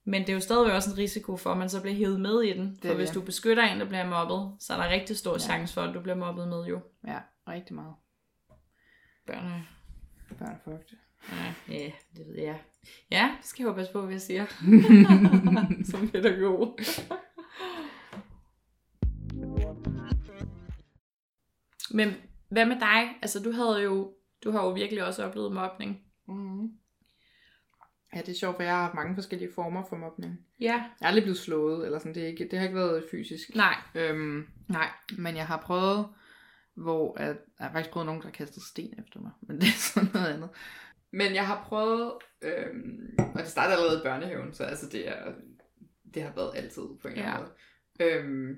Men 0.04 0.22
det 0.22 0.28
er 0.28 0.32
jo 0.34 0.40
stadigvæk 0.40 0.74
også 0.74 0.90
en 0.90 0.98
risiko 0.98 1.36
for, 1.36 1.50
at 1.50 1.58
man 1.58 1.68
så 1.68 1.80
bliver 1.80 1.94
hævet 1.94 2.20
med 2.20 2.42
i 2.42 2.52
den. 2.52 2.78
er 2.82 2.88
For 2.88 2.94
hvis 2.94 3.08
det. 3.08 3.14
du 3.14 3.20
beskytter 3.20 3.62
en, 3.62 3.80
der 3.80 3.86
bliver 3.86 4.08
mobbet, 4.08 4.56
så 4.60 4.72
er 4.72 4.76
der 4.76 4.88
rigtig 4.88 5.16
stor 5.16 5.32
ja. 5.32 5.38
chance 5.38 5.74
for, 5.74 5.80
at 5.80 5.94
du 5.94 6.00
bliver 6.00 6.16
mobbet 6.16 6.48
med 6.48 6.64
jo. 6.64 6.80
ja, 7.06 7.18
rigtig 7.48 7.74
meget. 7.74 7.94
Børn 9.26 9.46
er... 9.46 9.60
Børn 10.38 10.48
er 10.48 10.58
fucked. 10.64 10.98
Ja, 11.32 11.74
ja, 11.74 11.90
det 12.16 12.26
ved 12.26 12.42
jeg. 12.42 12.60
Ja, 13.10 13.34
det 13.38 13.46
skal 13.46 13.62
jeg 13.62 13.68
jo 13.68 13.74
passe 13.74 13.92
på, 13.92 14.00
hvad 14.00 14.10
jeg 14.10 14.20
siger. 14.20 14.46
Som 15.90 16.08
pædagog. 16.08 16.78
Men 21.90 22.14
hvad 22.48 22.66
med 22.66 22.80
dig? 22.80 23.08
Altså, 23.22 23.40
du 23.40 23.52
havde 23.52 23.82
jo, 23.82 24.12
du 24.44 24.50
har 24.50 24.64
jo 24.64 24.70
virkelig 24.70 25.04
også 25.04 25.24
oplevet 25.24 25.52
mobning. 25.52 26.00
Mm. 26.28 26.70
Ja, 28.14 28.20
det 28.20 28.28
er 28.28 28.38
sjovt, 28.38 28.56
for 28.56 28.62
jeg 28.62 28.72
har 28.72 28.82
haft 28.82 28.94
mange 28.94 29.14
forskellige 29.14 29.52
former 29.54 29.84
for 29.88 29.96
mobning. 29.96 30.38
Ja. 30.60 30.66
Jeg 30.66 30.90
er 31.00 31.06
aldrig 31.06 31.22
blevet 31.22 31.38
slået, 31.38 31.86
eller 31.86 31.98
sådan. 31.98 32.14
Det, 32.14 32.22
er 32.22 32.26
ikke, 32.26 32.48
det 32.50 32.58
har 32.58 32.66
ikke 32.66 32.78
været 32.78 33.04
fysisk. 33.10 33.54
Nej. 33.54 33.74
Øhm, 33.94 34.46
Nej. 34.68 34.88
men 35.18 35.36
jeg 35.36 35.46
har 35.46 35.56
prøvet, 35.56 36.06
hvor 36.74 37.18
at, 37.18 37.26
jeg 37.58 37.66
har 37.66 37.72
faktisk 37.72 37.90
prøvet 37.92 38.06
nogen, 38.06 38.20
der 38.20 38.26
har 38.26 38.32
kastet 38.32 38.62
sten 38.62 38.94
efter 38.98 39.20
mig. 39.20 39.30
Men 39.40 39.56
det 39.60 39.66
er 39.66 39.78
sådan 39.78 40.08
noget 40.14 40.26
andet. 40.26 40.48
Men 41.10 41.34
jeg 41.34 41.46
har 41.46 41.64
prøvet, 41.68 42.12
øhm, 42.42 43.16
og 43.18 43.38
det 43.38 43.48
startede 43.48 43.76
allerede 43.76 44.00
i 44.00 44.04
børnehaven, 44.04 44.54
så 44.54 44.64
altså 44.64 44.88
det, 44.88 45.08
er, 45.08 45.32
det 46.14 46.22
har 46.22 46.32
været 46.34 46.50
altid 46.54 46.82
på 47.02 47.08
en 47.08 47.12
eller 47.12 47.32
anden 47.32 47.46
måde. 47.98 48.10
Øhm, 48.10 48.56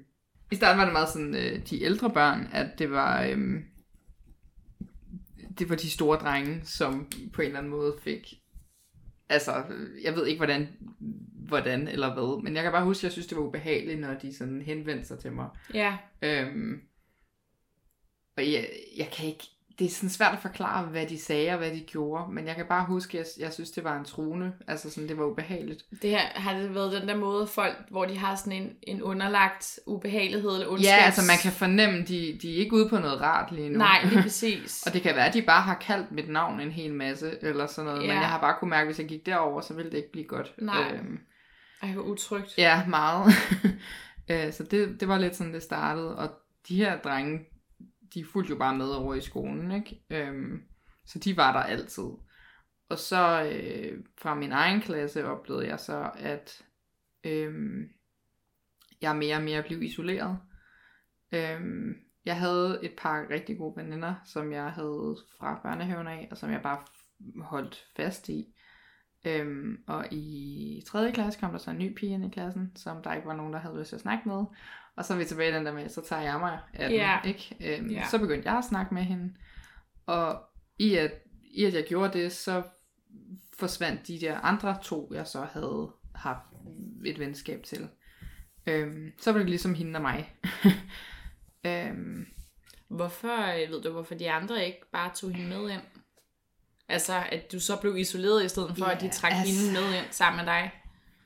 I 0.51 0.55
starten 0.55 0.79
var 0.79 0.85
det 0.85 0.93
meget 0.93 1.09
sådan, 1.09 1.35
øh, 1.35 1.67
de 1.71 1.83
ældre 1.83 2.11
børn, 2.11 2.49
at 2.53 2.79
det 2.79 2.91
var, 2.91 3.25
øhm, 3.25 3.65
det 5.59 5.71
var 5.71 5.77
de 5.77 5.91
store 5.91 6.19
drenge, 6.19 6.61
som 6.65 7.11
på 7.33 7.43
en 7.43 7.47
eller 7.47 7.59
anden 7.59 7.71
måde 7.71 7.95
fik, 8.01 8.35
altså, 9.29 9.65
jeg 10.03 10.15
ved 10.15 10.27
ikke 10.27 10.39
hvordan, 10.39 10.69
hvordan 11.49 11.89
eller 11.89 12.15
hvad, 12.15 12.43
men 12.43 12.55
jeg 12.55 12.63
kan 12.63 12.73
bare 12.73 12.85
huske, 12.85 13.01
at 13.01 13.05
jeg 13.05 13.13
synes, 13.13 13.27
det 13.27 13.37
var 13.37 13.45
ubehageligt, 13.45 14.01
når 14.01 14.15
de 14.15 14.37
sådan 14.37 14.63
henvendte 14.63 15.07
sig 15.07 15.19
til 15.19 15.33
mig. 15.33 15.49
Ja. 15.75 15.97
Øhm, 16.23 16.81
og 18.37 18.53
jeg, 18.53 18.69
jeg 18.97 19.11
kan 19.13 19.27
ikke, 19.27 19.45
det 19.79 19.85
er 19.85 19.91
sådan 19.91 20.11
svært 20.11 20.33
at 20.33 20.39
forklare, 20.43 20.85
hvad 20.85 21.07
de 21.07 21.19
sagde 21.21 21.51
og 21.51 21.59
hvad 21.59 21.71
de 21.71 21.81
gjorde, 21.81 22.33
men 22.33 22.47
jeg 22.47 22.57
kan 22.57 22.67
bare 22.69 22.85
huske, 22.87 23.19
at 23.19 23.27
jeg, 23.37 23.45
jeg 23.45 23.53
synes, 23.53 23.71
det 23.71 23.85
var 23.85 23.99
en 23.99 24.05
trone, 24.05 24.53
altså 24.69 24.91
sådan, 24.91 25.09
det 25.09 25.19
var 25.19 25.25
ubehageligt. 25.25 25.83
Det 26.03 26.11
her, 26.11 26.21
har 26.35 26.55
det 26.59 26.75
været 26.75 26.93
den 27.01 27.09
der 27.09 27.17
måde, 27.17 27.47
folk, 27.47 27.77
hvor 27.91 28.05
de 28.05 28.19
har 28.19 28.35
sådan 28.35 28.53
en, 28.53 28.71
en 28.83 29.03
underlagt 29.03 29.79
ubehagelighed 29.87 30.51
eller 30.51 30.67
ondskabs... 30.69 30.87
Ja, 30.89 30.97
altså 31.05 31.23
man 31.31 31.37
kan 31.43 31.53
fornemme, 31.53 31.99
de, 31.99 32.39
de 32.43 32.55
er 32.55 32.59
ikke 32.59 32.73
ude 32.77 32.89
på 32.89 32.99
noget 32.99 33.21
rart 33.21 33.53
lige 33.53 33.69
nu. 33.69 33.79
Nej, 33.79 34.05
lige 34.05 34.23
præcis. 34.29 34.83
og 34.87 34.93
det 34.93 35.03
kan 35.03 35.15
være, 35.17 35.27
at 35.29 35.35
de 35.35 35.43
bare 35.43 35.63
har 35.63 35.75
kaldt 35.75 36.13
mit 36.13 36.29
navn 36.29 36.61
en 36.61 36.71
hel 36.71 36.95
masse, 36.95 37.33
eller 37.43 37.67
sådan 37.67 37.85
noget, 37.91 38.03
Ja. 38.03 38.07
men 38.13 38.17
jeg 38.23 38.29
har 38.29 38.41
bare 38.41 38.57
kunne 38.61 38.71
mærke, 38.71 38.81
at 38.81 38.89
hvis 38.89 38.99
jeg 38.99 39.09
gik 39.09 39.27
derover, 39.27 39.61
så 39.61 39.75
ville 39.75 39.91
det 39.91 39.97
ikke 39.97 40.13
blive 40.13 40.27
godt. 40.27 40.55
Nej. 40.59 40.93
Øhm, 40.95 41.19
Ej, 41.83 41.93
hvor 41.93 42.03
utrygt. 42.03 42.55
Ja, 42.59 42.83
meget. 42.89 43.33
Øh, 44.31 44.53
så 44.53 44.63
det, 44.63 45.01
det 45.01 45.09
var 45.09 45.19
lidt 45.19 45.37
sådan, 45.37 45.55
det 45.55 45.63
startede. 45.63 46.17
Og 46.19 46.29
de 46.69 46.77
her 46.77 46.99
drenge, 46.99 47.39
de 48.15 48.25
fulgte 48.25 48.51
jo 48.51 48.59
bare 48.59 48.77
med 48.77 48.89
over 48.89 49.15
i 49.15 49.21
skolen, 49.21 49.73
ikke? 49.73 50.03
Øhm, 50.11 50.63
så 51.07 51.19
de 51.19 51.37
var 51.37 51.53
der 51.53 51.61
altid. 51.61 52.09
Og 52.89 52.99
så 52.99 53.53
øh, 53.53 54.05
fra 54.19 54.35
min 54.35 54.53
egen 54.53 54.81
klasse 54.81 55.27
oplevede 55.27 55.69
jeg 55.69 55.81
så, 55.81 56.11
at 56.19 56.65
øh, 57.25 57.55
jeg 59.01 59.17
mere 59.17 59.37
og 59.37 59.43
mere 59.43 59.63
blev 59.63 59.83
isoleret. 59.83 60.39
Øh, 61.33 61.61
jeg 62.25 62.37
havde 62.37 62.79
et 62.83 62.93
par 62.99 63.27
rigtig 63.31 63.59
gode 63.59 63.77
veninder, 63.77 64.15
som 64.25 64.53
jeg 64.53 64.73
havde 64.73 65.17
fra 65.39 65.61
børnehaven 65.63 66.07
af, 66.07 66.29
og 66.31 66.37
som 66.37 66.51
jeg 66.51 66.63
bare 66.63 66.79
holdt 67.41 67.87
fast 67.97 68.29
i. 68.29 68.55
Øhm, 69.27 69.85
og 69.87 70.13
i 70.13 70.83
3. 70.87 71.13
klasse 71.13 71.41
kom 71.41 71.51
der 71.51 71.59
så 71.59 71.71
en 71.71 71.79
ny 71.79 71.95
pige 71.95 72.13
ind 72.13 72.25
i 72.25 72.29
klassen, 72.29 72.73
som 72.77 73.03
der 73.03 73.15
ikke 73.15 73.29
var 73.29 73.37
nogen, 73.37 73.53
der 73.53 73.59
havde 73.59 73.79
lyst 73.79 73.89
til 73.89 73.97
at 73.97 74.03
snakke 74.03 74.29
med. 74.29 74.45
Og 74.97 75.05
så 75.05 75.15
er 75.15 75.19
vi 75.19 75.25
tilbage 75.25 75.51
i 75.51 75.55
den 75.55 75.67
der 75.67 75.73
med, 75.73 75.89
så 75.89 76.01
tager 76.09 76.23
jeg 76.23 76.41
mig 76.41 76.59
af 76.75 76.89
den, 76.89 76.99
Ja. 76.99 77.19
ikke? 77.25 77.57
Øhm, 77.61 77.91
Ja. 77.91 78.05
Så 78.11 78.19
begyndte 78.19 78.49
jeg 78.51 78.59
at 78.59 78.65
snakke 78.65 78.95
med 78.95 79.03
hende. 79.03 79.35
Og 80.07 80.43
i 80.79 80.95
at, 80.95 81.13
i 81.45 81.65
at 81.65 81.75
jeg 81.75 81.85
gjorde 81.89 82.19
det, 82.19 82.33
så 82.33 82.63
forsvandt 83.59 84.07
de 84.09 84.21
der 84.21 84.39
andre 84.41 84.79
to, 84.83 85.11
jeg 85.15 85.27
så 85.27 85.47
havde 85.53 85.91
haft 86.15 86.41
et 87.07 87.19
venskab 87.19 87.63
til. 87.63 87.89
Øhm, 88.67 89.13
så 89.21 89.33
var 89.33 89.39
det 89.39 89.49
ligesom 89.49 89.75
hende 89.75 89.97
og 89.97 90.03
mig. 90.03 90.35
øhm, 91.67 92.27
Hvorfor, 92.89 93.53
øh, 93.65 93.71
ved 93.71 93.83
du, 93.83 93.91
hvorfor 93.91 94.15
de 94.15 94.31
andre 94.31 94.67
ikke 94.67 94.81
bare 94.93 95.11
tog 95.15 95.31
hende 95.31 95.49
med 95.49 95.71
ind? 95.71 95.83
Altså, 96.89 97.23
at 97.33 97.53
du 97.53 97.61
så 97.61 97.77
blev 97.81 97.97
isoleret 97.97 98.45
i 98.45 98.49
stedet 98.49 98.79
for, 98.79 98.87
Ja, 98.87 98.95
at 98.95 99.01
de 99.01 99.09
trak 99.09 99.33
altså- 99.33 99.55
hende 99.67 99.81
med 99.81 99.99
ind 99.99 100.07
sammen 100.11 100.45
med 100.45 100.53
dig. 100.55 100.71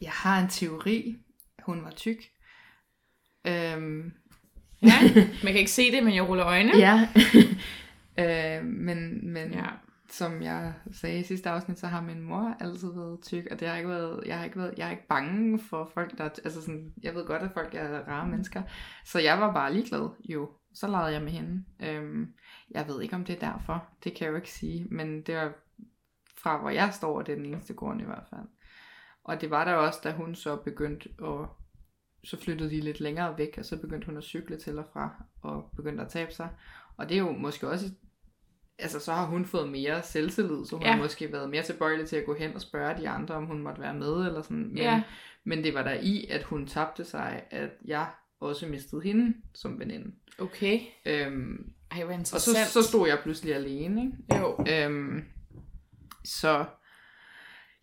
jeg 0.01 0.11
har 0.13 0.41
en 0.43 0.49
teori. 0.49 1.17
Hun 1.63 1.85
var 1.85 1.91
tyk. 1.91 2.19
Øhm, 3.47 4.13
Ja, 4.83 4.93
man 5.15 5.53
kan 5.53 5.57
ikke 5.59 5.71
se 5.71 5.93
det, 5.93 6.05
men 6.05 6.15
jeg 6.15 6.29
ruller 6.29 6.47
øjne. 6.47 6.73
Ja. 6.77 7.09
øh, 8.59 8.65
men 8.65 9.33
men 9.33 9.53
Ja. 9.53 9.67
som 10.11 10.43
jeg 10.43 10.73
sagde 10.93 11.19
i 11.19 11.23
sidste 11.23 11.51
afsnit, 11.51 11.79
så 11.79 11.87
har 11.87 12.01
min 12.01 12.21
mor 12.21 12.57
altid 12.61 12.95
været 12.95 13.21
tyk, 13.23 13.47
og 13.51 13.61
det 13.61 13.69
har 13.69 13.77
ikke 13.77 13.89
været, 13.89 14.23
jeg 14.27 14.39
har 14.39 14.45
ikke 14.45 14.59
været, 14.59 14.75
jeg 14.77 14.87
er 14.87 14.91
ikke 14.91 15.07
bange 15.09 15.59
for 15.59 15.91
folk, 15.95 16.19
der, 16.19 16.25
altså 16.25 16.63
sådan, 16.63 16.93
jeg 17.03 17.15
ved 17.15 17.27
godt, 17.27 17.43
at 17.43 17.51
folk 17.55 17.75
er 17.75 18.09
rare 18.09 18.29
mennesker, 18.29 18.63
så 19.05 19.19
jeg 19.19 19.41
var 19.41 19.53
bare 19.53 19.73
ligeglad, 19.73 20.09
jo. 20.29 20.51
Så 20.75 20.87
legede 20.89 21.13
jeg 21.13 21.23
med 21.23 21.33
hende. 21.33 21.65
Øhm, 21.83 22.27
jeg 22.71 22.89
ved 22.89 23.03
ikke, 23.03 23.15
om 23.17 23.25
det 23.25 23.43
er 23.43 23.53
derfor, 23.53 23.85
det 24.05 24.15
kan 24.15 24.25
jeg 24.25 24.31
jo 24.31 24.37
ikke 24.37 24.51
sige, 24.51 24.87
men 24.91 25.23
det 25.23 25.37
var 25.37 25.53
fra, 26.39 26.61
hvor 26.61 26.71
jeg 26.71 26.91
står, 26.95 27.19
og 27.19 27.27
det 27.27 27.33
er 27.33 27.37
den 27.37 27.47
eneste 27.47 27.75
grund 27.75 28.01
i 28.01 28.05
hvert 28.05 28.25
fald. 28.31 28.49
Og 29.25 29.41
det 29.41 29.51
var 29.51 29.65
der 29.65 29.73
også, 29.73 30.01
da 30.05 30.13
hun 30.13 30.35
så 30.35 30.57
begyndte 30.57 31.09
at, 31.23 31.49
så 32.25 32.41
flyttede 32.41 32.71
de 32.71 32.81
lidt 32.81 33.01
længere 33.01 33.39
væk, 33.39 33.55
og 33.59 33.65
så 33.65 33.77
begyndte 33.77 34.07
hun 34.07 34.17
at 34.17 34.25
cykle 34.25 34.57
til 34.57 34.79
og 34.79 34.85
fra, 34.93 35.25
og 35.43 35.71
begyndte 35.77 36.03
at 36.03 36.09
tabe 36.09 36.33
sig. 36.33 36.49
Og 36.97 37.09
det 37.09 37.15
er 37.15 37.19
jo 37.19 37.33
måske 37.33 37.69
også 37.69 37.91
altså 38.81 39.01
så 39.01 39.13
har 39.13 39.27
hun 39.27 39.45
fået 39.45 39.69
mere 39.69 40.03
selvtillid, 40.03 40.67
så 40.67 40.77
hun 40.77 40.85
ja. 40.85 40.93
har 40.93 40.99
måske 40.99 41.33
været 41.33 41.51
mere 41.51 41.63
tilbøjelig 41.63 42.09
til 42.09 42.17
at 42.17 42.25
gå 42.27 42.35
hen 42.35 42.55
og 42.55 42.61
spørge 42.61 43.01
de 43.01 43.09
andre, 43.09 43.35
om 43.35 43.47
hun 43.47 43.63
måtte 43.63 43.81
være 43.81 43.95
med, 43.95 44.27
eller 44.27 44.43
sådan. 44.43 44.69
Men, 44.69 44.77
ja. 44.77 45.03
men 45.45 45.65
det 45.65 45.75
var 45.75 45.83
der 45.83 45.95
i, 46.03 46.27
at 46.31 46.43
hun 46.43 46.67
tabte 46.67 47.05
sig, 47.05 47.43
at 47.51 47.71
jeg 47.85 48.07
også 48.41 48.67
mistede 48.67 49.03
hende 49.03 49.35
som 49.55 49.79
veninde. 49.79 50.13
Okay. 50.39 50.81
Øhm, 51.07 51.73
Ej, 51.91 52.05
hvor 52.05 52.13
og 52.13 52.19
interessant. 52.19 52.59
så, 52.69 52.83
så 52.83 52.89
stod 52.89 53.09
jeg 53.09 53.19
pludselig 53.23 53.55
alene, 53.55 54.03
ikke? 54.03 54.43
Jo. 54.43 54.65
Øhm, 54.69 55.25
så 56.25 56.65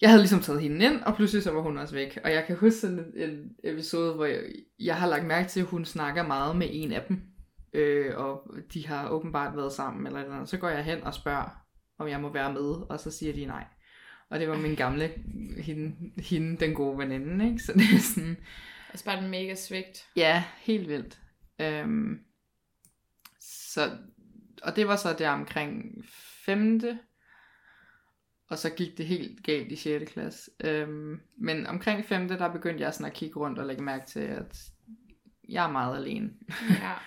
jeg 0.01 0.10
havde 0.10 0.21
ligesom 0.21 0.41
taget 0.41 0.62
hende 0.62 0.86
ind, 0.86 1.01
og 1.01 1.15
pludselig 1.15 1.43
så 1.43 1.51
var 1.51 1.62
hun 1.62 1.77
også 1.77 1.93
væk. 1.93 2.19
Og 2.23 2.31
jeg 2.31 2.43
kan 2.47 2.55
huske 2.55 2.79
sådan 2.79 2.99
en, 2.99 3.29
en 3.29 3.51
episode, 3.63 4.13
hvor 4.13 4.25
jeg, 4.25 4.41
jeg 4.79 4.95
har 4.95 5.07
lagt 5.07 5.25
mærke 5.25 5.49
til, 5.49 5.60
at 5.60 5.65
hun 5.65 5.86
snakker 5.86 6.23
meget 6.23 6.55
med 6.55 6.67
en 6.71 6.91
af 6.91 7.05
dem 7.07 7.21
øh, 7.73 8.17
og 8.17 8.51
de 8.73 8.88
har 8.88 9.10
åbenbart 9.10 9.57
været 9.57 9.73
sammen, 9.73 10.07
eller, 10.07 10.19
eller 10.19 10.45
så 10.45 10.57
går 10.57 10.69
jeg 10.69 10.83
hen 10.83 11.03
og 11.03 11.13
spørger, 11.13 11.65
om 11.99 12.07
jeg 12.07 12.21
må 12.21 12.33
være 12.33 12.53
med, 12.53 12.89
og 12.89 12.99
så 12.99 13.12
siger 13.12 13.33
de 13.33 13.45
nej. 13.45 13.65
Og 14.29 14.39
det 14.39 14.49
var 14.49 14.57
min 14.57 14.75
gamle, 14.75 15.12
hende, 15.57 15.95
hende 16.21 16.57
den 16.57 16.73
gode 16.73 16.97
veninde, 16.97 17.45
ikke? 17.45 17.63
Så 17.63 17.73
det 17.73 17.95
er 17.95 17.99
sådan... 17.99 18.38
Altså 18.89 19.05
bare 19.05 19.21
den 19.21 19.29
mega 19.29 19.55
svigt. 19.55 20.07
Ja, 20.15 20.43
helt 20.57 20.88
vildt. 20.88 21.19
Øhm, 21.62 22.19
så, 23.39 23.91
og 24.63 24.75
det 24.75 24.88
var 24.88 24.95
så 24.95 25.15
der 25.19 25.29
omkring 25.29 26.05
femte, 26.45 26.99
og 28.49 28.57
så 28.57 28.69
gik 28.69 28.97
det 28.97 29.05
helt 29.05 29.43
galt 29.43 29.71
i 29.71 29.75
6. 29.75 30.12
klasse. 30.12 30.51
Øhm, 30.63 31.21
men 31.38 31.67
omkring 31.67 32.05
femte, 32.05 32.38
der 32.38 32.51
begyndte 32.51 32.83
jeg 32.83 32.93
sådan 32.93 33.05
at 33.05 33.13
kigge 33.13 33.39
rundt 33.39 33.60
og 33.60 33.65
lægge 33.65 33.83
mærke 33.83 34.05
til, 34.05 34.19
at 34.19 34.63
jeg 35.49 35.65
er 35.65 35.71
meget 35.71 35.97
alene. 35.97 36.29
Ja. 36.69 36.93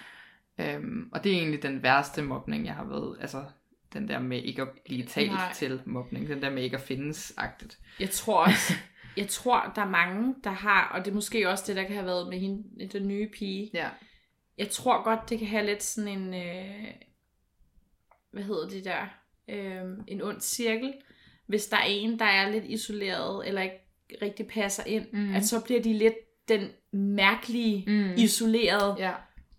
Øhm, 0.59 1.09
og 1.13 1.25
det 1.25 1.33
er 1.33 1.37
egentlig 1.37 1.63
den 1.63 1.83
værste 1.83 2.23
mobning, 2.23 2.67
jeg 2.67 2.75
har 2.75 2.85
været. 2.85 3.17
Altså, 3.21 3.45
den 3.93 4.09
der 4.09 4.19
med 4.19 4.43
ikke 4.43 4.63
at 4.63 4.69
blive 4.85 5.07
talt 5.07 5.33
Nej. 5.33 5.53
til 5.53 5.81
mobning. 5.85 6.29
Den 6.29 6.43
der 6.43 6.51
med 6.51 6.63
ikke 6.63 6.77
at 6.77 6.83
findes-agtigt. 6.83 7.79
Jeg 8.01 8.11
tror 8.11 8.45
også, 8.45 8.75
jeg 9.17 9.29
tror, 9.29 9.73
der 9.75 9.83
er 9.83 9.89
mange, 9.89 10.35
der 10.45 10.51
har, 10.51 10.89
og 10.89 11.05
det 11.05 11.11
er 11.11 11.15
måske 11.15 11.49
også 11.49 11.65
det, 11.67 11.77
der 11.77 11.83
kan 11.83 11.95
have 11.95 12.07
været 12.07 12.29
med 12.29 12.39
hende, 12.39 12.89
den 12.89 13.09
nye 13.09 13.29
pige. 13.29 13.71
Ja. 13.75 13.89
Jeg 14.59 14.69
tror 14.69 15.05
godt, 15.05 15.31
det 15.31 15.39
kan 15.39 15.49
have 15.49 15.67
lidt 15.67 15.83
sådan 15.83 16.19
en, 16.19 16.35
øh, 16.35 16.87
hvad 18.31 18.43
hedder 18.43 18.69
det 18.69 18.85
der, 18.85 19.07
øh, 19.49 19.99
en 20.07 20.23
ond 20.23 20.41
cirkel. 20.41 20.95
Hvis 21.51 21.67
der 21.67 21.77
er 21.77 21.85
en, 21.87 22.19
der 22.19 22.25
er 22.25 22.51
lidt 22.51 22.65
isoleret, 22.65 23.49
eller 23.49 23.63
ikke 23.63 23.77
rigtig 24.23 24.47
passer 24.47 24.83
ind, 24.87 25.07
Mm. 25.13 25.35
at 25.35 25.45
så 25.47 25.61
bliver 25.61 25.83
de 25.83 25.93
lidt 25.93 26.15
den 26.49 26.69
mærkelige, 26.93 27.85
Mm. 27.87 28.11
isolerede. 28.17 28.97
Ja. 28.99 29.13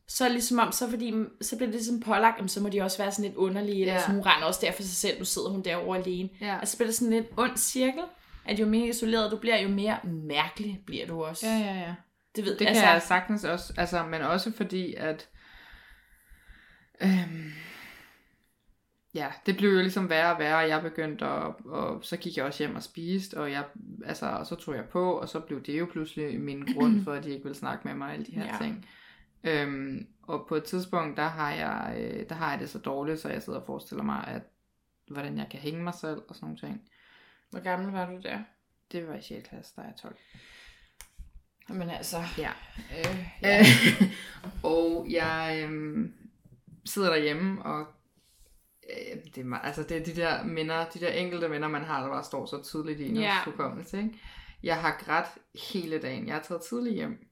Så 0.08 0.30
ligesom 0.30 0.60
om, 0.60 0.72
så, 0.72 0.90
fordi, 0.90 1.14
så 1.42 1.56
bliver 1.56 1.68
det 1.68 1.76
ligesom 1.76 2.00
pålagt, 2.00 2.38
jamen, 2.38 2.50
så 2.50 2.62
må 2.62 2.70
de 2.70 2.82
også 2.82 2.98
være 2.98 3.12
sådan 3.12 3.26
lidt 3.26 3.36
underlige, 3.38 3.82
eller 3.82 3.94
Ja. 3.94 4.02
så 4.02 4.08
hun 4.12 4.22
render 4.22 4.48
også 4.48 4.60
der 4.64 4.72
for 4.72 4.82
sig 4.84 4.92
selv, 4.96 5.20
nu 5.20 5.26
sidder 5.26 5.50
hun 5.50 5.62
derovre 5.62 5.98
alene. 5.98 6.30
Ja. 6.42 6.60
Altså 6.60 6.78
bliver 6.78 6.88
det 6.88 6.96
sådan 6.96 7.14
lidt 7.14 7.28
ond 7.38 7.58
cirkel, 7.58 8.04
at 8.46 8.60
jo 8.60 8.66
mere 8.66 8.88
isoleret 8.88 9.32
du 9.32 9.38
bliver, 9.38 9.62
jo 9.62 9.70
mere 9.70 9.98
mærkelig 10.04 10.80
bliver 10.86 11.08
du 11.08 11.24
også. 11.24 11.48
Ja, 11.48 11.58
ja, 11.58 11.74
ja. 11.80 11.94
Det 12.36 12.46
ved 12.46 12.58
Det 12.58 12.68
altså, 12.68 12.84
kan 12.84 12.94
jeg 12.94 13.02
sagtens 13.02 13.44
også, 13.44 13.74
altså, 13.78 14.04
men 14.04 14.22
også 14.22 14.52
fordi, 14.58 14.94
at 14.94 15.30
øhm, 17.02 17.52
ja, 19.14 19.28
det 19.46 19.58
blev 19.58 19.70
jo 19.72 19.80
ligesom 19.82 20.10
værre 20.10 20.34
og 20.34 20.40
værre, 20.40 20.64
og 20.64 20.70
jeg 20.70 20.82
begyndte 20.82 21.26
at, 21.26 21.54
og 21.66 22.00
så 22.06 22.18
gik 22.18 22.38
jeg 22.38 22.46
også 22.46 22.64
hjem 22.64 22.76
og 22.76 22.84
spiste, 22.84 23.38
og 23.40 23.52
jeg, 23.52 23.66
altså, 24.06 24.26
og 24.26 24.46
så 24.48 24.56
tog 24.56 24.76
jeg 24.76 24.86
på, 24.86 25.14
og 25.14 25.30
så 25.30 25.40
blev 25.40 25.64
det 25.64 25.80
jo 25.80 25.88
pludselig 25.92 26.40
min 26.42 26.66
grund 26.74 27.04
for, 27.04 27.14
at 27.14 27.24
de 27.24 27.30
ikke 27.32 27.44
ville 27.44 27.58
snakke 27.58 27.88
med 27.88 27.96
mig, 27.96 28.08
og 28.08 28.14
alle 28.14 28.26
de 28.26 28.32
her 28.32 28.46
Ja. 28.46 28.58
ting. 28.62 28.86
Øhm, 29.44 30.08
og 30.22 30.46
på 30.50 30.56
et 30.56 30.64
tidspunkt, 30.64 31.18
der 31.18 31.28
har, 31.28 31.52
jeg, 31.52 31.96
øh, 32.00 32.30
der 32.30 32.36
har 32.36 32.52
jeg 32.52 32.60
det 32.60 32.70
så 32.70 32.80
dårligt, 32.80 33.20
så 33.20 33.30
jeg 33.30 33.42
sidder 33.44 33.60
og 33.60 33.66
forestiller 33.66 34.04
mig, 34.04 34.28
at 34.28 34.42
hvordan 35.08 35.38
jeg 35.38 35.48
kan 35.52 35.60
hænge 35.60 35.84
mig 35.84 35.94
selv, 35.94 36.22
og 36.28 36.36
sådan 36.36 36.46
nogle 36.46 36.60
ting. 36.60 36.82
Hvor 37.50 37.60
gammel 37.60 37.92
var 37.92 38.06
du 38.06 38.20
der? 38.24 38.40
Det 38.92 39.08
var 39.08 39.16
i 39.16 39.22
6. 39.22 39.48
klasse, 39.50 39.74
der 39.76 39.82
er 39.82 39.86
jeg 39.86 39.96
12. 40.02 40.16
Jamen 41.70 41.90
altså, 41.90 42.18
Ja. 42.38 42.50
øh, 43.00 43.26
Ja. 43.42 43.66
og 44.64 45.08
jeg 45.10 45.62
øhm, 45.64 46.14
sidder 46.86 47.10
derhjemme, 47.10 47.64
og 47.64 47.88
øh, 48.92 49.18
det, 49.36 49.42
er, 49.42 49.46
meget- 49.46 49.66
altså, 49.66 49.84
det 49.84 49.98
er 49.98 50.04
de 50.04 50.16
der 50.16 50.44
minder, 50.44 50.86
de 50.90 51.00
der 51.00 51.10
enkelte 51.10 51.50
minder, 51.50 51.68
man 51.68 51.84
har, 51.84 52.02
der 52.02 52.10
bare 52.10 52.24
står 52.24 52.46
så 52.46 52.64
tydeligt 52.64 53.00
i 53.00 53.10
ens 53.10 53.20
Ja. 53.20 53.44
hukommelse. 53.46 53.98
Ikke? 53.98 54.10
Jeg 54.64 54.78
har 54.82 55.02
grædt 55.06 55.28
hele 55.72 56.02
dagen. 56.02 56.28
Jeg 56.28 56.36
har 56.36 56.42
taget 56.42 56.62
tidligt 56.62 56.96
hjem. 56.96 57.28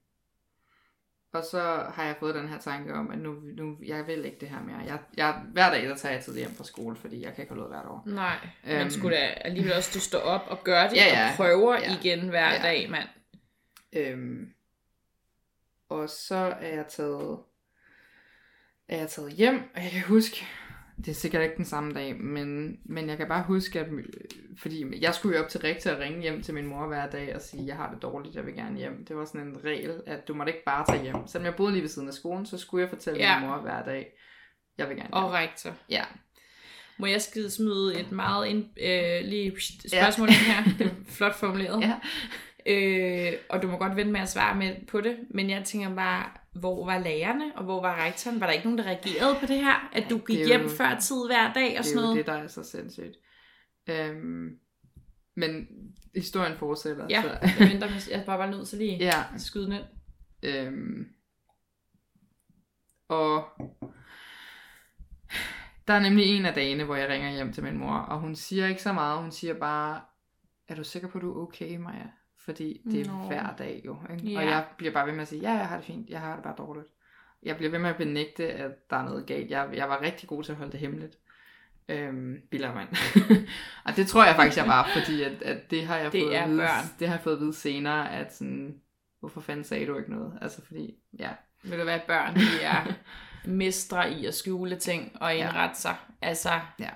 Og 1.33 1.43
så 1.51 1.61
har 1.93 2.03
jeg 2.03 2.15
fået 2.19 2.35
den 2.35 2.47
her 2.47 2.59
tanke 2.59 2.93
om, 2.93 3.11
at 3.11 3.17
nu, 3.19 3.33
nu 3.33 3.77
jeg 3.85 4.07
vil 4.07 4.25
ikke 4.25 4.37
det 4.39 4.49
her 4.49 4.61
mere. 4.63 4.77
Jeg, 4.77 4.99
jeg, 5.17 5.41
hver 5.51 5.69
dag, 5.69 5.83
der 5.89 5.95
tager 5.95 6.13
jeg 6.15 6.23
tidligt 6.23 6.45
hjem 6.47 6.55
fra 6.57 6.63
skole, 6.63 6.95
fordi 6.95 7.23
jeg 7.23 7.33
kan 7.35 7.41
ikke 7.43 7.53
holde 7.53 7.63
ud 7.63 7.69
hvert 7.69 7.85
år. 7.85 8.03
nej. 8.05 8.37
Øhm. 8.67 8.77
Men 8.77 8.91
skulle 8.91 9.15
da 9.17 9.21
alligevel 9.25 9.73
også 9.73 9.91
du 9.93 9.99
stå 9.99 10.17
op 10.17 10.41
og 10.47 10.63
gøre 10.63 10.89
det, 10.89 10.95
Ja, 10.95 11.05
ja. 11.05 11.29
og 11.29 11.35
prøver 11.35 11.73
Ja. 11.79 11.97
igen 12.01 12.29
hver 12.29 12.53
Ja. 12.53 12.61
dag, 12.61 12.89
mand. 12.89 13.07
Øhm, 13.93 14.53
og 15.89 16.09
så 16.09 16.35
er 16.35 16.75
jeg 16.75 16.85
taget 16.87 17.39
er 18.87 18.97
jeg 18.97 19.09
taget 19.09 19.31
hjem, 19.31 19.61
og 19.75 19.83
jeg 19.83 19.91
kan 19.91 20.01
huske, 20.01 20.45
det 21.05 21.07
er 21.07 21.15
sikkert 21.15 21.43
ikke 21.43 21.57
den 21.57 21.65
samme 21.65 21.93
dag, 21.93 22.15
men, 22.21 22.77
men 22.85 23.09
jeg 23.09 23.17
kan 23.17 23.27
bare 23.27 23.43
huske, 23.43 23.79
at 23.79 23.87
fordi 24.57 25.03
jeg 25.03 25.13
skulle 25.15 25.37
jo 25.37 25.43
op 25.43 25.49
til 25.49 25.59
rektor 25.61 25.91
og 25.91 25.99
ringe 25.99 26.21
hjem 26.21 26.41
til 26.43 26.53
min 26.53 26.65
mor 26.65 26.87
hver 26.87 27.09
dag 27.09 27.35
og 27.35 27.41
sige, 27.41 27.67
jeg 27.67 27.75
har 27.75 27.91
det 27.93 28.01
dårligt, 28.01 28.35
jeg 28.35 28.45
vil 28.45 28.53
gerne 28.55 28.77
hjem. 28.77 29.05
Det 29.05 29.15
var 29.15 29.25
sådan 29.25 29.47
en 29.47 29.57
regel, 29.65 30.01
at 30.07 30.27
du 30.27 30.33
måtte 30.33 30.51
ikke 30.53 30.65
bare 30.65 30.85
tage 30.89 31.03
hjem. 31.03 31.15
Selvom 31.27 31.45
jeg 31.45 31.55
boede 31.55 31.71
lige 31.71 31.81
ved 31.81 31.89
siden 31.89 32.07
af 32.07 32.13
skolen, 32.13 32.45
så 32.45 32.57
skulle 32.57 32.81
jeg 32.81 32.89
fortælle 32.89 33.19
Ja. 33.19 33.39
min 33.39 33.49
mor 33.49 33.57
hver 33.57 33.83
dag, 33.85 34.07
jeg 34.77 34.89
vil 34.89 34.95
gerne 34.97 35.07
hjem. 35.07 35.13
Og 35.25 35.31
rektor. 35.33 35.71
Ja, 35.89 36.03
Må 36.97 37.05
jeg 37.05 37.21
skide 37.21 37.49
smide 37.51 37.99
et 37.99 38.11
meget 38.11 38.47
ind, 38.47 38.65
øh, 38.81 39.29
lige 39.29 39.53
spørgsmål 39.87 40.27
ind 40.27 40.35
her? 40.35 40.63
Det 40.77 40.87
er 40.87 40.91
flot 41.07 41.35
formuleret. 41.35 41.81
ja. 41.81 41.95
Øh, 42.65 43.33
og 43.49 43.61
du 43.61 43.67
må 43.67 43.77
godt 43.77 43.95
vente 43.95 44.11
med 44.11 44.19
at 44.21 44.29
svare 44.29 44.55
med 44.55 44.75
på 44.87 45.01
det, 45.01 45.17
men 45.29 45.49
jeg 45.49 45.63
tænker 45.65 45.95
bare, 45.95 46.25
hvor 46.53 46.85
var 46.85 46.97
lærerne, 46.97 47.51
og 47.55 47.63
hvor 47.63 47.81
var 47.81 48.03
rektoren? 48.03 48.39
Var 48.39 48.45
der 48.45 48.53
ikke 48.53 48.65
nogen, 48.65 48.77
der 48.77 48.83
reagerede 48.85 49.35
på 49.39 49.45
det 49.45 49.55
her? 49.57 49.89
At 49.93 50.05
du 50.09 50.17
gik 50.17 50.45
hjem 50.47 50.61
jo- 50.61 50.69
før 50.69 50.97
tid 50.99 51.27
hver 51.27 51.53
dag 51.53 51.63
og 51.63 51.69
Det 51.69 51.77
er 51.77 51.81
sådan 51.83 51.95
jo 51.97 52.01
noget? 52.01 52.17
det, 52.17 52.25
der 52.25 52.33
er 52.33 52.47
så 52.47 52.63
sindssygt. 52.63 53.17
Øhm, 53.89 54.59
men 55.35 55.67
historien 56.15 56.57
fortsætter. 56.57 57.07
Ja, 57.09 57.21
Så, 57.21 57.27
jeg 57.41 57.69
venter, 57.71 57.87
jeg 58.11 58.19
er 58.19 58.25
bare, 58.25 58.51
nødt 58.51 58.67
til 58.67 58.77
lige 58.77 58.97
ja, 59.05 59.23
at 59.35 59.41
skyde 59.41 59.75
ind. 59.75 59.83
Øhm, 60.43 61.07
og 63.07 63.43
der 65.87 65.93
er 65.93 65.99
nemlig 65.99 66.25
en 66.25 66.45
af 66.45 66.53
dagene, 66.53 66.83
hvor 66.83 66.95
jeg 66.95 67.09
ringer 67.09 67.31
hjem 67.31 67.53
til 67.53 67.63
min 67.63 67.77
mor, 67.77 67.93
og 67.95 68.19
hun 68.19 68.35
siger 68.35 68.67
ikke 68.67 68.81
så 68.81 68.93
meget, 68.93 69.21
hun 69.21 69.31
siger 69.31 69.53
bare, 69.53 70.01
er 70.67 70.75
du 70.75 70.83
sikker 70.83 71.07
på, 71.09 71.17
at 71.17 71.21
du 71.21 71.31
er 71.39 71.43
okay, 71.47 71.77
Maja? 71.77 72.05
Fordi 72.49 72.81
det 72.91 73.01
er 73.01 73.11
Nå. 73.11 73.27
hver 73.27 73.55
dag 73.57 73.81
jo. 73.85 73.97
Ikke? 74.13 74.37
Og 74.37 74.43
Ja. 74.43 74.49
jeg 74.49 74.65
bliver 74.77 74.93
bare 74.93 75.05
ved 75.07 75.13
med 75.13 75.21
at 75.21 75.27
sige, 75.27 75.41
ja, 75.41 75.51
jeg 75.51 75.67
har 75.67 75.75
det 75.75 75.85
fint, 75.85 76.09
jeg 76.09 76.19
har 76.19 76.33
det 76.35 76.43
bare 76.43 76.55
dårligt. 76.57 76.87
Jeg 77.43 77.55
bliver 77.57 77.71
ved 77.71 77.79
med 77.79 77.89
at 77.89 77.97
benægte, 77.97 78.51
at 78.51 78.89
der 78.89 78.97
er 78.97 79.03
noget 79.03 79.25
galt. 79.25 79.51
Jeg, 79.51 79.69
jeg 79.73 79.89
var 79.89 80.01
rigtig 80.01 80.29
god 80.29 80.43
til 80.43 80.51
at 80.51 80.57
holde 80.57 80.71
det 80.71 80.79
hemmeligt. 80.79 81.17
Øhm, 81.89 82.41
bilder 82.51 82.79
ind. 82.81 82.89
og 83.85 83.95
det 83.95 84.07
tror 84.07 84.25
jeg 84.25 84.35
faktisk, 84.35 84.57
jeg 84.57 84.67
var, 84.67 84.89
fordi 84.93 85.23
at, 85.23 85.41
at 85.41 85.71
det 85.71 85.85
har 85.87 85.97
jeg 85.97 86.11
Det 86.11 86.21
fået 86.23 86.35
er 86.37 86.43
at 86.43 86.49
vide, 86.49 86.57
børn. 86.59 86.85
det 86.99 87.07
har 87.07 87.15
jeg 87.15 87.23
fået 87.23 87.33
at 87.35 87.39
vide 87.41 87.53
senere, 87.53 88.11
at 88.15 88.35
sådan, 88.35 88.75
hvorfor 89.19 89.41
fanden 89.41 89.63
sagde 89.63 89.87
du 89.87 89.97
ikke 89.97 90.11
noget? 90.11 90.33
Altså 90.41 90.65
fordi, 90.65 90.95
ja. 91.19 91.29
Vil 91.63 91.77
det 91.77 91.85
være 91.85 92.01
børn, 92.07 92.35
de 92.35 92.61
er 92.63 92.85
mestre 93.61 94.11
i 94.11 94.25
at 94.25 94.33
skjule 94.33 94.75
ting 94.75 95.11
og 95.21 95.35
indrette 95.35 95.79
sig? 95.81 95.95
Altså, 96.21 96.49
Ja. 96.79 96.89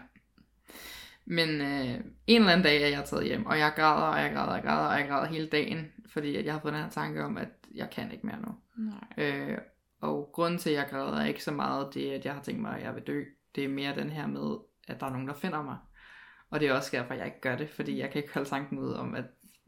Men 1.25 1.49
øh, 1.49 1.99
en 2.27 2.41
eller 2.41 2.51
anden 2.51 2.63
dag 2.63 2.83
er 2.83 2.87
jeg 2.87 3.05
taget 3.05 3.25
hjem, 3.25 3.45
og 3.45 3.59
jeg 3.59 3.73
græder, 3.75 4.07
og 4.07 4.21
jeg 4.21 4.31
græder, 4.33 4.47
og 4.47 4.55
jeg 4.55 4.63
græder, 4.63 4.87
og 4.87 4.99
jeg 4.99 5.07
græder 5.07 5.27
hele 5.27 5.47
dagen, 5.47 5.91
fordi 6.07 6.35
at 6.35 6.45
jeg 6.45 6.53
har 6.53 6.59
fået 6.59 6.73
den 6.73 6.81
her 6.81 6.89
tanke 6.89 7.23
om, 7.23 7.37
at 7.37 7.49
jeg 7.75 7.89
kan 7.89 8.11
ikke 8.11 8.25
mere 8.25 8.41
nu. 8.41 8.55
nej. 8.77 9.07
Øh, 9.17 9.57
og 10.01 10.29
grunden 10.33 10.59
til, 10.59 10.69
at 10.69 10.75
jeg 10.75 10.87
græder, 10.89 11.17
er 11.17 11.25
ikke 11.25 11.43
så 11.43 11.51
meget 11.51 11.93
det, 11.93 12.11
at 12.11 12.25
jeg 12.25 12.33
har 12.33 12.41
tænkt 12.41 12.61
mig, 12.61 12.77
at 12.77 12.83
jeg 12.83 12.95
vil 12.95 13.03
dø. 13.03 13.23
Det 13.55 13.63
er 13.63 13.67
mere 13.67 13.95
den 13.95 14.09
her 14.09 14.27
med, 14.27 14.57
at 14.87 14.99
der 14.99 15.05
er 15.05 15.11
nogen, 15.11 15.27
der 15.27 15.33
finder 15.33 15.63
mig. 15.63 15.77
Og 16.49 16.59
det 16.59 16.67
er 16.67 16.73
også 16.73 16.89
derfor, 16.91 17.13
jeg 17.13 17.25
ikke 17.25 17.41
gør 17.41 17.55
det, 17.55 17.69
fordi 17.69 17.99
jeg 17.99 18.11
kan 18.11 18.21
ikke 18.21 18.33
holde 18.33 18.49
tanken 18.49 18.79
ud 18.79 18.93
om, 18.93 19.15
at 19.15 19.25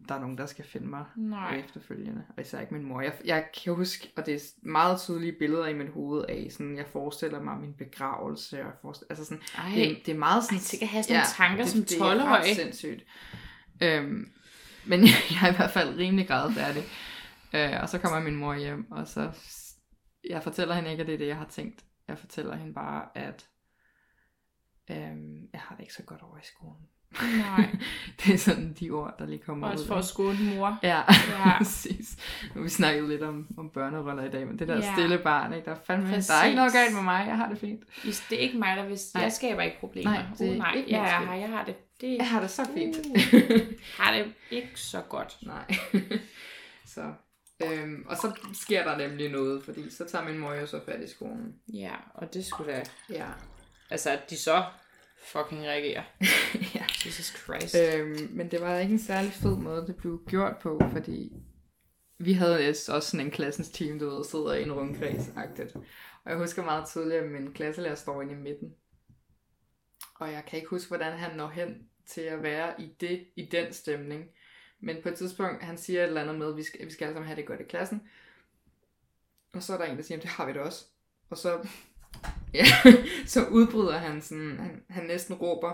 der 0.10 0.16
er 0.16 0.20
nogen, 0.20 0.38
der 0.38 0.46
skal 0.46 0.66
finde 0.66 0.88
mig 0.88 1.06
Nej. 1.18 1.56
efterfølgende. 1.66 2.24
Og 2.38 2.42
især 2.42 2.60
ikke 2.60 2.74
min 2.74 2.84
mor. 2.84 3.02
Jeg, 3.02 3.14
jeg 3.26 3.46
kan 3.64 3.74
huske, 3.74 4.12
og 4.18 4.26
det 4.26 4.36
er 4.36 4.40
meget 4.62 5.00
tydelige 5.00 5.36
billeder 5.40 5.68
i 5.68 5.74
mit 5.74 5.90
hoved 5.90 6.26
af, 6.30 6.48
sådan, 6.52 6.78
jeg 6.78 6.88
forestiller 6.88 7.42
mig 7.42 7.58
min 7.58 7.74
begravelse. 7.74 8.60
Og 8.60 8.66
jeg 8.66 8.74
forestiller, 8.82 9.12
altså 9.12 9.26
sådan, 9.26 9.44
Ej, 9.58 9.72
det, 9.76 10.06
det 10.06 10.14
er 10.14 10.18
meget 10.18 10.44
sådan... 10.44 10.58
Ej, 10.58 10.62
tænk 10.64 10.82
at 10.82 10.88
have 10.88 11.04
sådan 11.04 11.16
nogle 11.16 11.28
tanker 11.38 11.66
som 11.66 11.80
det, 11.80 11.90
det 11.90 12.00
er 12.00 12.06
ret 12.06 12.42
12-årig. 12.42 12.56
sindssygt. 12.56 13.06
Øhm, 13.82 14.32
men 14.86 15.00
jeg 15.32 15.40
er 15.44 15.54
i 15.54 15.56
hvert 15.56 15.72
fald 15.72 15.98
rimelig 15.98 16.28
grædfærdig. 16.28 16.84
Øh, 17.54 17.82
og 17.82 17.90
så 17.90 17.98
kommer 18.00 18.20
min 18.20 18.36
mor 18.36 18.56
hjem, 18.56 18.92
og 18.92 19.08
så... 19.08 19.32
Jeg 20.30 20.44
fortæller 20.44 20.76
hende 20.76 20.92
ikke, 20.92 21.02
at 21.02 21.08
det 21.08 21.14
er 21.14 21.18
det, 21.18 21.28
jeg 21.28 21.38
har 21.38 21.48
tænkt. 21.50 21.86
Jeg 22.08 22.18
fortæller 22.18 22.56
hende 22.56 22.74
bare, 22.74 23.06
at 23.16 23.48
øhm, 24.92 25.50
jeg 25.54 25.62
har 25.62 25.76
det 25.76 25.82
ikke 25.82 25.94
så 25.94 26.04
godt 26.04 26.22
over 26.22 26.38
i 26.38 26.46
skolen. 26.56 26.88
Nej. 27.22 27.76
det 28.26 28.34
er 28.34 28.38
sådan 28.38 28.76
de 28.80 28.90
ord, 28.90 29.16
der 29.20 29.26
lige 29.26 29.40
kommer 29.40 29.68
Også 29.68 29.84
ud. 29.84 29.88
for 29.88 29.96
at 29.96 30.06
skåne 30.06 30.56
mor. 30.56 30.80
Ja, 30.84 31.02
Ja. 31.30 31.58
præcis. 31.58 32.18
Nu 32.56 32.64
vi 32.64 32.70
snakket 32.70 33.10
lidt 33.10 33.22
om, 33.22 33.48
om 33.58 33.70
børneroller 33.70 34.24
i 34.24 34.30
dag, 34.30 34.48
men 34.48 34.60
det 34.60 34.68
der 34.68 34.76
Ja. 34.78 34.94
stille 34.94 35.18
barn, 35.18 35.54
ikke? 35.54 35.66
Der, 35.66 35.72
er 35.72 35.80
fandme, 35.88 36.10
Præcis. 36.10 36.28
der 36.28 36.34
er 36.34 36.44
ikke 36.46 36.56
noget 36.56 36.74
galt 36.74 36.94
med 36.94 37.02
mig, 37.04 37.26
jeg 37.28 37.38
har 37.38 37.50
det 37.50 37.58
fint. 37.60 37.82
Det 38.30 38.38
er 38.38 38.42
ikke 38.42 38.58
mig, 38.58 38.78
der 38.78 38.84
hvis 38.84 39.14
Nej. 39.14 39.24
Jeg 39.24 39.32
skaber 39.32 39.62
ikke 39.62 39.80
problemer. 39.80 40.12
Nej, 40.12 40.24
det 40.38 40.48
er 40.48 40.52
uh, 40.52 40.58
nej. 40.58 40.74
ikke 40.76 40.90
ja, 40.90 41.02
jeg 41.04 41.12
har, 41.28 41.36
jeg 41.36 41.50
har 41.50 41.64
det. 41.66 41.76
Det 42.02 42.18
Jeg 42.18 42.30
har 42.30 42.42
det 42.42 42.50
så 42.50 42.68
fint. 42.74 42.96
Uh. 43.06 43.42
har 44.00 44.14
det 44.14 44.34
ikke 44.52 44.72
så 44.76 45.02
godt. 45.10 45.38
Nej. 45.42 45.76
så. 46.86 47.02
Øhm, 47.64 48.06
og 48.10 48.18
så 48.18 48.32
sker 48.54 48.84
der 48.84 48.98
nemlig 48.98 49.32
noget, 49.32 49.64
fordi 49.64 49.90
så 49.92 50.06
tager 50.12 50.26
min 50.26 50.38
mor 50.38 50.54
jo 50.54 50.66
så 50.68 50.80
fat 50.86 51.02
i 51.04 51.10
skolen. 51.10 51.54
Ja, 51.74 51.92
og 52.14 52.34
det 52.34 52.46
skulle 52.46 52.72
da... 52.74 52.84
Ja. 53.10 53.26
Altså, 53.90 54.10
at 54.10 54.30
de 54.30 54.38
så 54.38 54.64
fucking 55.26 55.62
reagerer. 55.62 56.04
ja. 56.76 56.86
Jesus 57.06 57.26
Christ. 57.26 57.76
Øhm, 57.76 58.30
men 58.32 58.52
det 58.52 58.62
var 58.62 58.78
ikke 58.78 58.94
en 58.94 59.00
særlig 59.00 59.32
fed 59.32 59.58
måde, 59.58 59.88
det 59.88 59.96
blev 59.96 60.22
gjort 60.28 60.58
på, 60.62 60.82
fordi 60.92 61.32
vi 62.18 62.34
havde 62.34 62.70
også 62.70 63.02
sådan 63.02 63.26
en 63.26 63.32
klassens 63.32 63.70
team, 63.70 64.00
du 64.00 64.10
ved, 64.10 64.24
sidder 64.24 64.54
i 64.54 64.64
en 64.64 64.74
rundkreds 64.74 65.28
-agtigt. 65.28 65.78
Og 66.24 66.32
jeg 66.32 66.38
husker 66.38 66.64
meget 66.64 66.88
tydeligt, 66.88 67.24
at 67.24 67.32
min 67.32 67.54
klasselærer 67.54 67.96
står 67.96 68.22
inde 68.22 68.34
i 68.34 68.38
midten. 68.38 68.74
Og 70.16 70.32
jeg 70.32 70.44
kan 70.48 70.58
ikke 70.58 70.70
huske, 70.70 70.88
hvordan 70.88 71.18
han 71.18 71.36
når 71.36 71.50
hen 71.50 71.90
til 72.06 72.22
at 72.22 72.44
være 72.44 72.82
i 72.82 72.96
det, 73.00 73.28
i 73.36 73.46
den 73.46 73.74
stemning. 73.74 74.26
Men 74.80 74.98
på 75.04 75.10
et 75.10 75.16
tidspunkt, 75.16 75.64
han 75.64 75.78
siger 75.78 76.02
et 76.02 76.08
eller 76.08 76.22
andet 76.22 76.36
med, 76.36 76.50
at 76.50 76.58
vi 76.58 76.64
skal, 76.64 76.86
vi 76.86 76.92
skal 76.92 77.06
alle 77.06 77.16
sammen 77.16 77.28
have 77.28 77.36
det 77.36 77.48
godt 77.48 77.62
i 77.62 77.64
klassen. 77.64 78.02
Og 79.54 79.64
så 79.64 79.74
er 79.74 79.78
der 79.78 79.86
en, 79.86 79.98
der 79.98 80.04
siger, 80.04 80.20
det 80.20 80.30
har 80.30 80.46
vi 80.46 80.54
da 80.54 80.60
også. 80.60 80.86
Og 81.30 81.38
så, 81.38 81.68
ja, 82.54 82.66
så 83.34 83.46
udbryder 83.46 83.98
han 83.98 84.22
sådan, 84.22 84.58
han, 84.60 84.82
han 84.90 85.04
næsten 85.04 85.36
råber, 85.36 85.72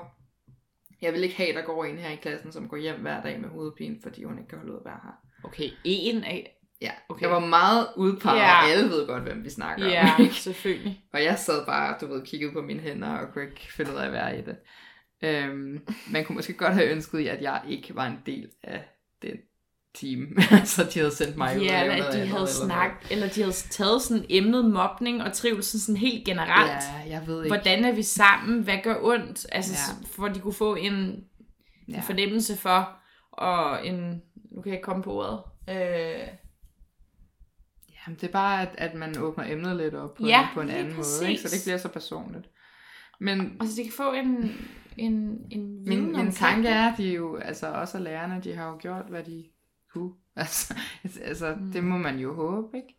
jeg 1.01 1.13
vil 1.13 1.23
ikke 1.23 1.36
have, 1.38 1.54
der 1.54 1.62
går 1.62 1.86
en 1.86 1.97
her 1.97 2.10
i 2.10 2.15
klassen, 2.15 2.51
som 2.51 2.67
går 2.67 2.77
hjem 2.77 2.99
hver 3.01 3.21
dag 3.23 3.39
med 3.39 3.49
hovedpine, 3.49 3.97
fordi 4.04 4.23
hun 4.23 4.38
ikke 4.38 4.49
kan 4.49 4.58
holde 4.58 4.73
ud 4.73 4.77
at 4.80 4.86
være 4.86 4.99
her. 5.04 5.12
Okay, 5.43 5.69
en 5.84 6.23
af... 6.23 6.58
Ja, 6.82 6.91
Okay. 7.10 7.21
jeg 7.21 7.32
var 7.32 7.39
meget 7.39 7.88
udpeget, 7.97 8.38
Ja. 8.39 8.43
yeah. 8.43 8.63
og 8.63 8.69
alle 8.69 8.89
ved 8.89 9.08
godt, 9.08 9.23
hvem 9.23 9.43
vi 9.43 9.49
snakker 9.49 9.88
Ja, 9.88 10.13
om. 10.17 10.21
ikke? 10.23 10.36
selvfølgelig. 10.36 11.04
Og 11.13 11.23
jeg 11.23 11.39
sad 11.39 11.65
bare, 11.65 11.97
du 12.01 12.08
ved, 12.08 12.25
kiggede 12.25 12.51
på 12.54 12.62
mine 12.62 12.80
hænder 12.80 13.10
og 13.17 13.34
kunne 13.34 13.43
ikke 13.45 13.73
finde 13.73 13.91
ud 13.91 13.97
af 13.97 14.06
at 14.06 14.12
være 14.12 14.39
i 14.39 14.41
det. 14.41 14.56
Øhm, 15.23 15.88
man 16.12 16.25
kunne 16.25 16.36
måske 16.36 16.54
godt 16.54 16.73
have 16.73 16.91
ønsket, 16.91 17.27
at 17.27 17.41
jeg 17.41 17.62
ikke 17.67 17.95
var 17.95 18.08
en 18.08 18.19
del 18.25 18.49
af 18.63 18.84
den 19.21 19.38
team. 19.93 20.38
så 20.65 20.84
de 20.93 20.99
havde 20.99 21.15
sendt 21.15 21.38
mig 21.38 21.58
ud 21.58 21.62
Ja, 21.63 21.82
eller 21.84 22.06
at 22.06 22.13
de 22.13 22.17
havde 22.19 22.27
eller 22.34 22.45
snakket, 22.45 23.12
eller 23.12 23.27
de 23.30 23.41
havde 23.41 23.54
taget 23.54 24.01
sådan 24.01 24.25
emnet 24.30 24.65
mobning 24.71 25.21
og 25.23 25.34
trivsel 25.34 25.82
sådan 25.82 25.97
helt 25.97 26.25
generelt. 26.25 26.84
Ja, 27.06 27.10
jeg 27.10 27.27
ved 27.27 27.43
ikke. 27.43 27.56
Hvordan 27.56 27.86
er 27.86 27.91
vi 27.91 28.04
sammen? 28.04 28.63
Hvad 28.63 28.77
gør 28.84 28.95
ondt? 29.01 29.45
Altså, 29.51 29.73
Ja. 29.73 30.06
for 30.15 30.27
de 30.27 30.39
kunne 30.39 30.54
få 30.54 30.75
en, 30.75 30.93
en 30.93 31.23
ja. 31.89 31.99
fornemmelse 32.01 32.58
for, 32.58 32.89
og 33.32 33.88
en, 33.88 34.21
nu 34.51 34.62
kan 34.62 34.71
jeg 34.71 34.77
ikke 34.77 34.86
komme 34.86 35.04
på 35.04 35.13
ordet, 35.13 35.39
øh, 35.69 36.27
Jamen, 38.08 38.17
det 38.21 38.27
er 38.27 38.32
bare, 38.32 38.62
at, 38.62 38.69
at 38.77 38.95
man 38.95 39.17
åbner 39.17 39.43
emnet 39.51 39.77
lidt 39.77 39.93
op 39.93 40.13
på, 40.13 40.25
Ja, 40.25 40.47
på 40.54 40.62
en 40.62 40.69
anden 40.69 40.95
måde, 40.95 40.97
ikke? 40.97 41.06
så 41.06 41.25
det 41.25 41.41
præcis. 41.41 41.54
ikke 41.54 41.63
bliver 41.65 41.77
så 41.77 41.88
personligt. 41.88 42.45
Men 43.19 43.58
og 43.60 43.67
så 43.67 43.73
de 43.77 43.84
kan 43.84 43.93
få 43.93 44.13
en, 44.13 44.51
en, 44.97 45.13
en 45.51 45.86
viden 45.86 46.04
min, 46.04 46.17
min 46.17 46.32
tanke 46.32 46.67
er, 46.67 46.91
at 46.91 46.97
de 46.97 47.13
jo, 47.13 47.36
altså 47.38 47.67
også 47.67 47.99
lærerne, 47.99 48.41
de 48.43 48.56
har 48.56 48.67
jo 48.67 48.77
gjort, 48.82 49.06
hvad 49.10 49.23
de 49.23 49.43
kunne. 49.93 50.12
Altså, 50.36 50.73
altså 51.25 51.56
Mm. 51.60 51.71
det 51.71 51.84
må 51.84 51.97
man 51.97 52.19
jo 52.19 52.36
håbe, 52.36 52.77
ikke? 52.77 52.97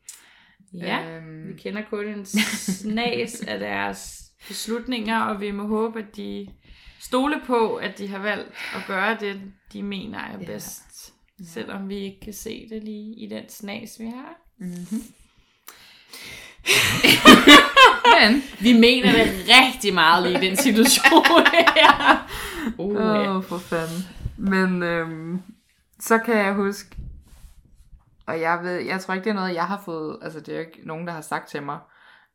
Ja, 0.87 1.17
Øhm, 1.17 1.49
vi 1.49 1.53
kender 1.63 1.83
kun 1.91 2.05
en 2.09 2.25
snas 2.27 3.41
af 3.41 3.59
deres 3.59 4.23
beslutninger, 4.49 5.21
og 5.21 5.41
vi 5.41 5.51
må 5.51 5.67
håbe, 5.67 5.99
at 5.99 6.17
de 6.17 6.47
stole 7.01 7.41
på, 7.47 7.75
at 7.75 7.99
de 7.99 8.09
har 8.09 8.19
valgt 8.19 8.49
at 8.75 8.81
gøre 8.87 9.17
det, 9.21 9.41
de 9.73 9.83
mener 9.83 10.19
er 10.19 10.39
Ja. 10.41 10.47
bedst. 10.47 11.13
Selvom 11.53 11.89
vi 11.89 11.97
ikke 11.99 12.21
kan 12.23 12.33
se 12.33 12.67
det 12.71 12.85
lige 12.85 13.15
i 13.25 13.29
den 13.31 13.49
snas, 13.49 13.97
vi 14.01 14.05
har. 14.07 14.35
Mm-hmm. 14.59 15.03
Men, 18.21 18.43
Vi 18.61 18.73
mener 18.73 19.13
det 19.13 19.45
rigtig 19.59 19.95
meget 19.95 20.23
lige 20.31 20.45
i 20.45 20.49
den 20.49 20.57
situation 20.57 21.47
her. 21.53 22.29
Uh, 22.79 22.97
åh, 22.97 23.03
ja. 23.25 23.37
oh, 23.37 23.45
for 23.45 23.59
fanden. 23.59 24.03
Men 24.39 24.83
øhm, 24.83 25.43
så 26.03 26.19
kan 26.19 26.37
jeg 26.37 26.55
huske, 26.55 26.97
og 28.27 28.41
jeg 28.41 28.61
ved, 28.63 28.77
jeg 28.77 29.01
tror 29.01 29.15
ikke, 29.15 29.25
det 29.25 29.31
er 29.31 29.35
noget, 29.35 29.55
jeg 29.55 29.67
har 29.67 29.83
fået, 29.85 30.19
altså 30.23 30.41
det 30.41 30.49
er 30.49 30.53
jo 30.55 30.61
ikke 30.67 30.81
nogen, 30.85 31.07
der 31.07 31.13
har 31.13 31.21
sagt 31.21 31.49
til 31.49 31.63
mig, 31.63 31.79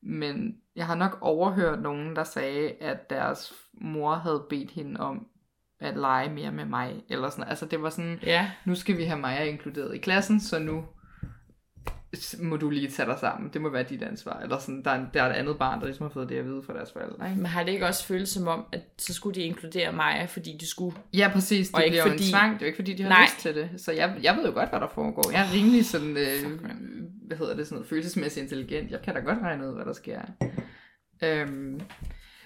men 0.01 0.57
jeg 0.75 0.85
har 0.85 0.95
nok 0.95 1.17
overhørt 1.21 1.81
nogen, 1.81 2.15
der 2.15 2.23
sagde, 2.23 2.71
at 2.71 3.09
deres 3.09 3.53
mor 3.73 4.15
havde 4.15 4.45
bedt 4.49 4.71
hende 4.71 4.99
om 4.99 5.27
at 5.79 5.97
lege 5.97 6.29
mere 6.29 6.51
med 6.51 6.65
mig, 6.65 7.03
eller 7.09 7.29
sådan 7.29 7.49
Altså 7.49 7.65
det 7.65 7.81
var 7.81 7.89
sådan, 7.89 8.19
ja. 8.23 8.51
nu 8.65 8.75
skal 8.75 8.97
vi 8.97 9.03
have 9.03 9.19
Maja 9.19 9.43
inkluderet 9.43 9.95
i 9.95 9.97
klassen, 9.97 10.39
så 10.39 10.59
nu 10.59 10.85
må 12.39 12.57
du 12.57 12.69
lige 12.69 12.87
tage 12.91 13.09
dig 13.09 13.17
sammen. 13.19 13.49
Det 13.53 13.61
må 13.61 13.69
være 13.69 13.83
dit 13.83 14.03
ansvar. 14.03 14.39
Eller 14.39 14.57
sådan, 14.59 14.83
der 14.83 14.91
er, 14.91 15.05
der 15.13 15.23
er 15.23 15.29
et 15.29 15.33
andet 15.33 15.57
barn, 15.57 15.79
der 15.79 15.85
ligesom 15.85 16.03
har 16.03 16.09
fået 16.09 16.29
det 16.29 16.35
at 16.37 16.45
vide 16.45 16.63
fra 16.65 16.73
deres 16.73 16.91
forældre. 16.91 17.29
Ikke? 17.29 17.37
Men 17.37 17.45
har 17.45 17.63
det 17.63 17.71
ikke 17.71 17.85
også 17.85 18.05
føles 18.05 18.29
som 18.29 18.47
om, 18.47 18.65
at 18.71 18.81
så 18.97 19.13
skulle 19.13 19.35
de 19.35 19.41
inkludere 19.45 19.91
Maja, 19.91 20.25
fordi 20.25 20.57
de 20.61 20.67
skulle... 20.69 20.97
Ja, 21.13 21.29
præcis. 21.33 21.67
Det 21.67 21.75
Og 21.75 21.85
ikke 21.85 21.93
bliver 21.93 22.03
jo 22.03 22.09
fordi- 22.11 22.23
en 22.23 22.29
tvang. 22.29 22.53
Det 22.53 22.61
er 22.61 22.65
jo 22.65 22.67
ikke, 22.67 22.75
fordi 22.75 22.93
de 22.93 23.03
har 23.03 23.09
Nej. 23.09 23.23
lyst 23.23 23.39
til 23.39 23.55
det. 23.55 23.69
Så 23.77 23.91
jeg, 23.91 24.15
jeg 24.23 24.35
ved 24.35 24.45
jo 24.45 24.51
godt, 24.51 24.69
hvad 24.69 24.79
der 24.79 24.87
foregår. 24.95 25.31
Jeg 25.31 25.41
er 25.41 25.53
rimelig 25.53 25.85
sådan, 25.85 26.17
øh, 26.17 26.59
hvad 27.27 27.37
hedder 27.37 27.55
det, 27.55 27.65
sådan 27.67 27.75
noget, 27.75 27.89
følelsesmæssigt 27.89 28.43
intelligent. 28.43 28.91
Jeg 28.91 29.01
kan 29.01 29.13
da 29.13 29.19
godt 29.19 29.39
regne 29.41 29.67
ud, 29.69 29.75
hvad 29.75 29.85
der 29.85 29.93
sker. 29.93 30.21
Øhm, 31.23 31.81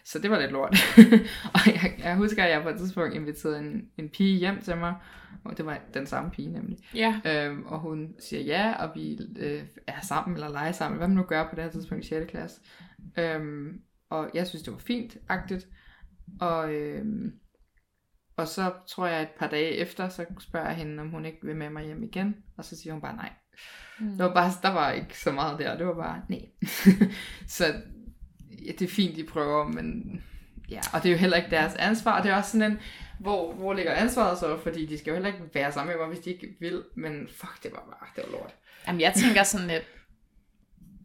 så 0.05 0.19
det 0.19 0.31
var 0.31 0.39
lidt 0.39 0.51
lort. 0.51 0.77
og 1.55 1.59
jeg, 1.65 1.95
jeg 1.99 2.15
husker, 2.15 2.43
at 2.43 2.51
jeg 2.51 2.63
på 2.63 2.69
et 2.69 2.77
tidspunkt 2.77 3.13
inviterede 3.13 3.59
en, 3.59 3.89
en 3.97 4.09
pige 4.09 4.37
hjem 4.37 4.61
til 4.61 4.77
mig. 4.77 4.95
Og 5.43 5.57
det 5.57 5.65
var 5.65 5.79
den 5.93 6.05
samme 6.05 6.31
pige 6.31 6.51
nemlig. 6.51 6.77
Ja. 6.95 7.21
Øhm, 7.25 7.63
og 7.65 7.79
hun 7.79 8.15
siger 8.19 8.41
ja, 8.41 8.73
og 8.73 8.91
vi 8.95 9.19
øh, 9.39 9.63
er 9.87 10.01
sammen 10.01 10.35
eller 10.35 10.49
leger 10.49 10.71
sammen, 10.71 10.97
hvad 10.97 11.07
man 11.07 11.17
nu 11.17 11.23
gør 11.23 11.49
på 11.49 11.55
det 11.55 11.63
her 11.63 11.71
tidspunkt 11.71 12.05
i 12.05 12.07
6. 12.07 12.31
klasse. 12.31 12.61
Øhm, 13.17 13.81
og 14.09 14.29
jeg 14.33 14.47
synes, 14.47 14.63
det 14.63 14.73
var 14.73 14.79
fint, 14.79 15.17
agtigt. 15.29 15.67
Og, 16.39 16.73
øhm, 16.73 17.33
og 18.37 18.47
så 18.47 18.73
tror 18.87 19.07
jeg 19.07 19.21
et 19.21 19.29
par 19.39 19.47
dage 19.47 19.71
efter, 19.71 20.09
så 20.09 20.25
spørger 20.39 20.67
jeg 20.67 20.75
hende, 20.75 21.01
om 21.01 21.09
hun 21.09 21.25
ikke 21.25 21.39
vil 21.43 21.55
med 21.55 21.69
mig 21.69 21.85
hjem 21.85 22.03
igen. 22.03 22.35
Og 22.57 22.65
så 22.65 22.77
siger 22.77 22.93
hun 22.93 23.01
bare 23.01 23.15
nej. 23.15 23.29
Mm. 23.99 24.09
Det 24.09 24.19
var 24.19 24.33
bare, 24.33 24.51
der 24.61 24.69
var 24.69 24.91
ikke 24.91 25.19
så 25.19 25.31
meget 25.31 25.59
der, 25.59 25.77
det 25.77 25.87
var 25.87 25.93
bare 25.93 26.21
nej. 26.29 26.45
så 27.47 27.65
ja, 28.65 28.71
det 28.71 28.81
er 28.81 28.87
fint, 28.91 29.15
de 29.15 29.23
prøver, 29.23 29.67
men 29.67 30.23
ja, 30.69 30.79
og 30.93 31.03
det 31.03 31.09
er 31.09 31.13
jo 31.13 31.17
heller 31.19 31.37
ikke 31.37 31.49
deres 31.49 31.75
ansvar. 31.75 32.21
Det 32.21 32.31
er 32.31 32.35
også 32.35 32.51
sådan 32.51 32.71
en, 32.71 32.79
hvor, 33.19 33.53
hvor 33.53 33.73
ligger 33.73 33.93
ansvaret 33.93 34.37
så? 34.37 34.57
Fordi 34.63 34.85
de 34.85 34.97
skal 34.97 35.11
jo 35.11 35.15
heller 35.15 35.27
ikke 35.27 35.43
være 35.53 35.71
sammen 35.71 35.95
med 35.97 36.05
mig, 36.05 36.13
hvis 36.13 36.23
de 36.25 36.29
ikke 36.29 36.55
vil. 36.59 36.83
Men 36.95 37.27
fuck, 37.27 37.63
det 37.63 37.71
var 37.71 37.85
bare, 37.99 38.09
det 38.15 38.23
var 38.31 38.37
lort. 38.39 38.55
Jamen, 38.87 39.01
jeg 39.01 39.13
tænker 39.13 39.43
sådan 39.43 39.67
lidt... 39.67 39.83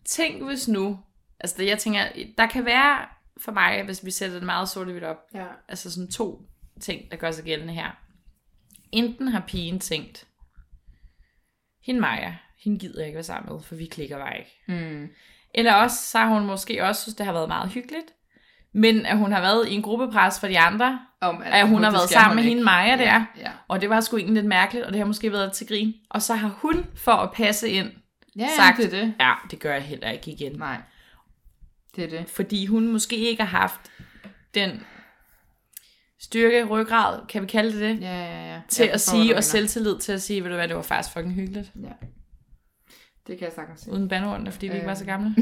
Tænk 0.05 0.43
hvis 0.45 0.69
nu... 0.69 0.99
Altså, 1.41 1.63
jeg 1.63 1.79
tænker, 1.79 2.01
der 2.39 2.47
kan 2.47 2.65
være 2.65 3.07
for 3.41 3.53
mig, 3.53 3.85
hvis 3.85 4.05
vi 4.05 4.11
sætter 4.11 4.37
det 4.37 4.47
meget 4.47 4.69
sort 4.69 5.03
op, 5.03 5.17
Ja. 5.35 5.47
altså 5.69 5.91
sådan 5.91 6.11
to 6.11 6.43
ting, 6.81 7.11
der 7.11 7.17
gør 7.17 7.31
sig 7.31 7.45
gældende 7.45 7.73
her. 7.75 7.91
Enten 8.93 9.29
har 9.29 9.45
pigen 9.47 9.81
tænkt, 9.81 10.27
hende 11.83 12.01
Maja, 12.01 12.37
hende 12.65 12.79
gider 12.79 12.99
jeg 13.01 13.07
ikke 13.07 13.17
være 13.17 13.25
sammen 13.25 13.53
med, 13.53 13.63
for 13.63 13.75
vi 13.75 13.87
klikker 13.87 14.19
bare 14.19 14.39
ikke. 14.39 14.51
Mm. 14.69 15.09
Eller 15.55 15.73
også, 15.75 15.97
så 16.11 16.19
har 16.19 16.27
hun 16.35 16.47
måske 16.47 16.85
også 16.85 17.03
synes, 17.03 17.15
det 17.15 17.27
har 17.27 17.33
været 17.33 17.49
meget 17.49 17.71
hyggeligt, 17.71 18.07
men 18.75 19.07
at 19.07 19.19
hun 19.19 19.33
har 19.33 19.41
været 19.41 19.69
i 19.69 19.75
en 19.75 19.83
gruppepres 19.83 20.41
for 20.41 20.47
de 20.47 20.59
andre, 20.59 21.01
Om, 21.21 21.43
at 21.45 21.69
hun 21.69 21.83
har 21.85 21.91
været 21.91 22.09
sammen 22.11 22.37
med 22.37 22.43
ikke. 22.45 22.49
hende 22.51 22.65
Maja 22.65 22.97
der, 22.97 23.25
Ja, 23.37 23.51
og 23.69 23.81
det 23.81 23.91
var 23.91 24.01
sgu 24.01 24.17
egentlig 24.17 24.35
lidt 24.35 24.47
mærkeligt, 24.47 24.85
og 24.87 24.93
det 24.93 24.99
har 25.01 25.07
måske 25.07 25.33
været 25.33 25.53
til 25.53 25.67
grin. 25.67 25.95
Og 26.11 26.23
så 26.23 26.35
har 26.35 26.49
hun, 26.49 26.87
for 26.97 27.13
at 27.13 27.33
passe 27.33 27.69
ind, 27.69 27.91
ja 28.39 28.49
sagt- 28.57 28.77
det 28.79 28.93
det. 28.93 29.15
ja, 29.21 29.33
det 29.51 29.59
gør 29.61 29.73
jeg 29.73 29.83
heller 29.83 30.11
ikke 30.11 30.31
igen. 30.31 30.53
Nej, 30.59 30.77
det 31.97 32.05
er 32.05 32.09
det. 32.09 32.31
Fordi 32.31 32.67
hun 32.67 32.89
måske 32.93 33.17
ikke 33.17 33.43
har 33.45 33.59
haft 33.59 33.81
den 34.55 34.83
styrke, 36.21 36.65
ryggrad, 36.65 37.21
kan 37.29 37.43
vi 37.43 37.47
kalde 37.47 37.73
det 37.73 37.81
det, 37.81 38.01
Ja, 38.01 38.17
ja, 38.25 38.53
ja. 38.55 38.61
til 38.69 38.85
Jeg 38.85 38.95
at 38.95 39.01
sige, 39.01 39.37
og 39.37 39.45
selvtillid 39.45 39.99
til 39.99 40.13
at 40.13 40.23
sige, 40.23 40.43
ved 40.45 40.51
du 40.51 40.57
hvad, 40.57 40.69
det 40.69 40.77
var 40.77 40.83
faktisk 40.83 41.13
fucking 41.15 41.35
hyggeligt. 41.35 41.71
Ja. 41.83 42.07
Det 43.27 43.39
kan 43.39 43.45
jeg 43.45 43.53
sagtens 43.53 43.81
se. 43.81 43.91
Uden 43.91 44.09
bandordene, 44.09 44.53
fordi 44.53 44.69
vi 44.69 44.75
ikke 44.75 44.87
var 44.87 44.95
så 44.95 45.05
Øh. 45.05 45.07
gamle. 45.07 45.35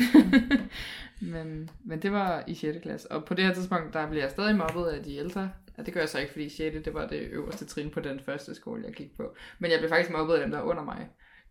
men, 1.33 1.71
men 1.85 2.03
det 2.03 2.13
var 2.13 2.45
i 2.47 2.55
6. 2.55 2.79
klasse. 2.83 3.13
Og 3.13 3.25
på 3.25 3.35
det 3.35 3.45
her 3.45 3.55
tidspunkt, 3.55 3.93
der 3.95 4.09
bliver 4.09 4.23
jeg 4.25 4.31
stadig 4.31 4.57
mobbet 4.57 4.85
af 4.87 5.03
de 5.05 5.17
ældre 5.17 5.51
Ja, 5.79 5.83
det 5.83 5.95
gør 5.95 6.01
jeg 6.01 6.09
så 6.09 6.19
ikke, 6.19 6.33
fordi 6.33 6.49
6. 6.49 6.77
det 6.85 6.95
var 6.95 7.07
det 7.07 7.21
øverste 7.21 7.65
trin 7.67 7.91
på 7.91 8.01
den 8.01 8.21
første 8.27 8.55
skole, 8.55 8.83
jeg 8.87 8.95
gik 8.95 9.17
på. 9.17 9.35
Men 9.59 9.71
jeg 9.71 9.79
blev 9.79 9.91
faktisk 9.91 10.11
mobbet 10.11 10.35
af 10.35 10.41
dem, 10.41 10.51
der 10.51 10.59
er 10.59 10.63
under 10.63 10.83
mig. 10.85 11.09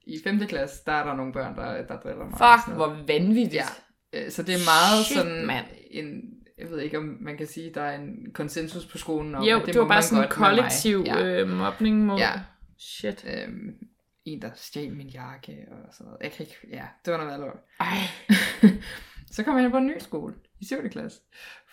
I 0.07 0.19
5. 0.23 0.39
klasse, 0.39 0.81
der 0.85 0.91
er 0.91 1.05
der 1.05 1.15
nogle 1.15 1.33
børn, 1.33 1.55
der, 1.55 1.87
der 1.87 1.99
driller 1.99 2.25
mig. 2.25 2.37
Fuck, 2.37 2.75
hvor 2.75 2.97
vanvittigt. 3.07 3.53
Ja, 3.53 3.65
øh, 4.25 4.31
så 4.31 4.43
det 4.43 4.53
er 4.55 4.59
meget 4.65 5.05
Shit, 5.05 5.17
sådan 5.17 5.45
mand. 5.45 5.65
en, 5.91 6.21
jeg 6.57 6.69
ved 6.69 6.79
ikke, 6.79 6.97
om 6.97 7.17
man 7.21 7.37
kan 7.37 7.47
sige, 7.47 7.71
der 7.73 7.81
er 7.81 7.95
en 7.99 8.31
konsensus 8.33 8.85
på 8.85 8.97
skolen 8.97 9.35
om, 9.35 9.43
Jo, 9.43 9.61
det, 9.65 9.75
må 9.75 9.81
var 9.81 9.87
bare 9.87 9.95
man 9.95 10.03
sådan 10.03 10.23
en 10.23 10.29
kollektiv 10.29 11.05
øh, 11.19 11.49
mobning 11.49 12.05
mod... 12.05 12.17
Ja. 12.19 12.31
Shit. 12.79 13.25
Øhm, 13.27 13.75
en, 14.25 14.41
der 14.41 14.51
stjal 14.55 14.95
min 14.95 15.07
jakke 15.07 15.67
og 15.71 15.93
sådan 15.93 16.05
noget. 16.05 16.23
Jeg 16.23 16.31
kan 16.31 16.45
ikke, 16.45 16.57
ja, 16.69 16.87
det 17.05 17.13
var 17.13 17.17
noget 17.17 17.31
værd 17.31 17.39
lort. 17.39 17.59
Så 19.35 19.43
kom 19.43 19.55
jeg 19.55 19.63
ind 19.63 19.71
på 19.71 19.77
en 19.77 19.87
ny 19.87 19.97
skole 19.99 20.35
i 20.59 20.65
7. 20.65 20.89
klasse, 20.89 21.21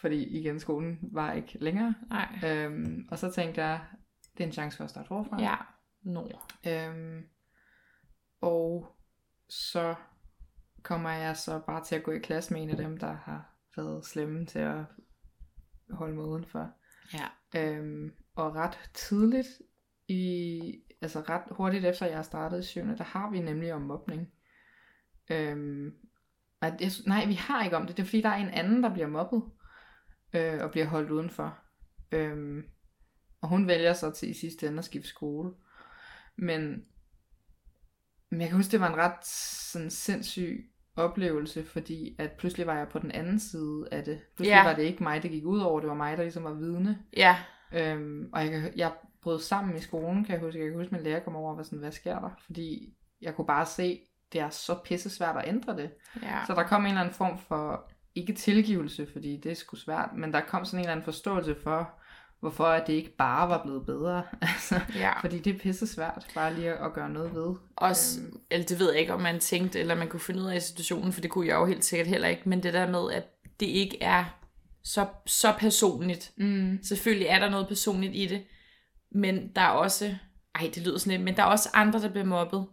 fordi 0.00 0.24
igen, 0.38 0.60
skolen 0.60 0.98
var 1.02 1.32
ikke 1.32 1.58
længere. 1.58 1.94
Nej. 2.10 2.38
Øhm, 2.44 3.08
og 3.10 3.18
så 3.18 3.30
tænkte 3.30 3.62
jeg, 3.62 3.80
det 4.32 4.40
er 4.40 4.46
en 4.46 4.52
chance 4.52 4.76
for 4.76 4.84
at 4.84 4.90
starte 4.90 5.08
forfra. 5.08 5.42
Ja. 5.42 5.56
No. 6.02 6.28
Øhm, 6.66 7.26
og 8.40 8.96
så 9.48 9.94
kommer 10.82 11.10
jeg 11.10 11.36
så 11.36 11.60
bare 11.66 11.84
til 11.84 11.94
at 11.94 12.02
gå 12.02 12.10
i 12.10 12.18
klasse 12.18 12.52
med 12.52 12.62
en 12.62 12.70
af 12.70 12.76
dem, 12.76 12.98
der 12.98 13.12
har 13.12 13.54
været 13.76 14.06
slemme 14.06 14.46
til 14.46 14.58
at 14.58 14.84
holde 15.90 16.14
mig 16.14 16.24
udenfor. 16.24 16.70
Ja. 17.14 17.26
Øhm, 17.60 18.14
og 18.34 18.54
ret 18.54 18.90
tidligt, 18.94 19.48
i, 20.10 20.82
altså 21.02 21.20
ret 21.20 21.42
hurtigt 21.50 21.84
efter 21.84 22.06
jeg 22.06 22.24
startede 22.24 22.60
i 22.60 22.64
7. 22.64 22.80
der 22.80 23.04
har 23.04 23.30
vi 23.30 23.40
nemlig 23.40 23.72
om 23.74 23.80
mobning. 23.82 24.28
Øhm, 25.30 25.94
at 26.60 26.74
jeg, 26.80 26.90
nej, 27.06 27.26
vi 27.26 27.34
har 27.34 27.64
ikke 27.64 27.76
om 27.76 27.86
det. 27.86 27.96
Det 27.96 28.02
er 28.02 28.06
fordi, 28.06 28.20
der 28.20 28.28
er 28.28 28.36
en 28.36 28.48
anden, 28.48 28.82
der 28.82 28.92
bliver 28.92 29.08
mobbet 29.08 29.42
øh, 30.32 30.62
og 30.62 30.70
bliver 30.70 30.86
holdt 30.86 31.10
udenfor. 31.10 31.58
Øhm, 32.12 32.62
og 33.40 33.48
hun 33.48 33.66
vælger 33.66 33.92
så 33.92 34.10
til 34.10 34.30
i 34.30 34.34
sidste 34.34 34.66
ende 34.66 34.78
at 34.78 34.84
skifte 34.84 35.08
skole. 35.08 35.52
Men, 36.36 36.84
men 38.30 38.40
jeg 38.40 38.48
kan 38.48 38.56
huske, 38.56 38.72
det 38.72 38.80
var 38.80 38.88
en 38.88 38.96
ret 38.96 39.26
sådan 39.72 39.90
sindssyg 39.90 40.70
oplevelse, 40.96 41.64
fordi 41.64 42.16
at 42.18 42.32
pludselig 42.32 42.66
var 42.66 42.78
jeg 42.78 42.88
på 42.88 42.98
den 42.98 43.10
anden 43.10 43.38
side 43.40 43.88
af 43.92 44.04
det. 44.04 44.20
Pludselig 44.36 44.54
Ja. 44.54 44.64
var 44.64 44.74
det 44.74 44.82
ikke 44.82 45.02
mig, 45.02 45.22
der 45.22 45.28
gik 45.28 45.44
ud 45.44 45.60
over, 45.60 45.80
det 45.80 45.88
var 45.88 45.94
mig, 45.94 46.16
der 46.16 46.22
ligesom 46.22 46.44
var 46.44 46.54
vidne. 46.54 46.98
Ja. 47.16 47.36
Øhm, 47.72 48.30
og 48.32 48.46
jeg, 48.46 48.72
jeg 48.76 48.92
brød 49.22 49.40
sammen 49.40 49.76
i 49.76 49.80
skolen, 49.80 50.24
kan 50.24 50.34
jeg 50.34 50.40
huske. 50.44 50.60
Jeg 50.60 50.68
kan 50.68 50.76
huske, 50.78 50.86
at 50.86 50.92
min 50.92 51.02
lærer 51.02 51.20
kom 51.20 51.36
over 51.36 51.50
og 51.50 51.56
var 51.56 51.62
sådan, 51.62 51.78
hvad 51.78 51.92
sker 51.92 52.18
der? 52.18 52.30
Fordi 52.46 52.94
jeg 53.22 53.34
kunne 53.34 53.46
bare 53.46 53.66
se, 53.66 54.00
det 54.32 54.40
er 54.40 54.50
så 54.50 54.74
pisse 54.84 55.10
svært 55.10 55.36
at 55.36 55.48
ændre 55.48 55.76
det. 55.76 55.90
Ja. 56.22 56.38
Så 56.46 56.54
der 56.54 56.62
kom 56.62 56.82
en 56.82 56.86
eller 56.88 57.00
anden 57.00 57.14
form 57.14 57.38
for, 57.48 57.90
ikke 58.14 58.32
tilgivelse, 58.32 59.06
fordi 59.12 59.36
det 59.36 59.50
er 59.52 59.56
sgu 59.56 59.76
svært, 59.76 60.08
men 60.16 60.32
der 60.32 60.40
kom 60.40 60.64
sådan 60.64 60.78
en 60.78 60.80
eller 60.80 60.92
anden 60.92 61.04
forståelse 61.04 61.56
for, 61.62 61.90
hvorfor 62.40 62.64
at 62.64 62.86
det 62.86 62.92
ikke 62.92 63.16
bare 63.16 63.48
var 63.48 63.62
blevet 63.62 63.86
bedre. 63.86 64.22
altså, 64.42 64.80
ja. 64.94 65.20
fordi 65.20 65.38
det 65.38 65.54
er 65.54 65.58
pisse 65.58 65.86
svært 65.86 66.26
bare 66.34 66.54
lige 66.54 66.70
at, 66.70 66.86
at 66.86 66.92
gøre 66.92 67.10
noget 67.10 67.34
ved. 67.34 67.54
Også, 67.76 68.20
Øhm. 68.20 68.40
eller 68.50 68.66
det 68.66 68.78
ved 68.78 68.90
jeg 68.92 69.00
ikke, 69.00 69.14
om 69.14 69.20
man 69.20 69.40
tænkte, 69.40 69.80
eller 69.80 69.94
man 69.94 70.08
kunne 70.08 70.20
finde 70.20 70.40
ud 70.40 70.46
af 70.46 70.56
i 70.56 70.60
situationen, 70.60 71.12
for 71.12 71.20
det 71.20 71.30
kunne 71.30 71.46
jeg 71.46 71.54
jo 71.54 71.66
helt 71.66 71.84
sikkert 71.84 72.08
heller 72.08 72.28
ikke, 72.28 72.48
men 72.48 72.62
det 72.62 72.72
der 72.74 72.90
med, 72.90 73.12
at 73.12 73.24
det 73.60 73.66
ikke 73.66 74.02
er 74.02 74.24
så, 74.84 75.06
så 75.26 75.54
personligt. 75.58 76.32
Mm. 76.36 76.78
Selvfølgelig 76.82 77.26
er 77.26 77.38
der 77.38 77.50
noget 77.50 77.68
personligt 77.68 78.12
i 78.16 78.26
det, 78.26 78.42
men 79.12 79.48
der 79.56 79.62
er 79.62 79.68
også, 79.68 80.14
ej 80.54 80.70
det 80.74 80.82
lyder 80.86 80.98
sådan 80.98 81.10
lidt, 81.12 81.24
men 81.24 81.36
der 81.36 81.42
er 81.42 81.46
også 81.46 81.68
andre, 81.74 82.00
der 82.00 82.08
bliver 82.08 82.24
mobbet. 82.26 82.66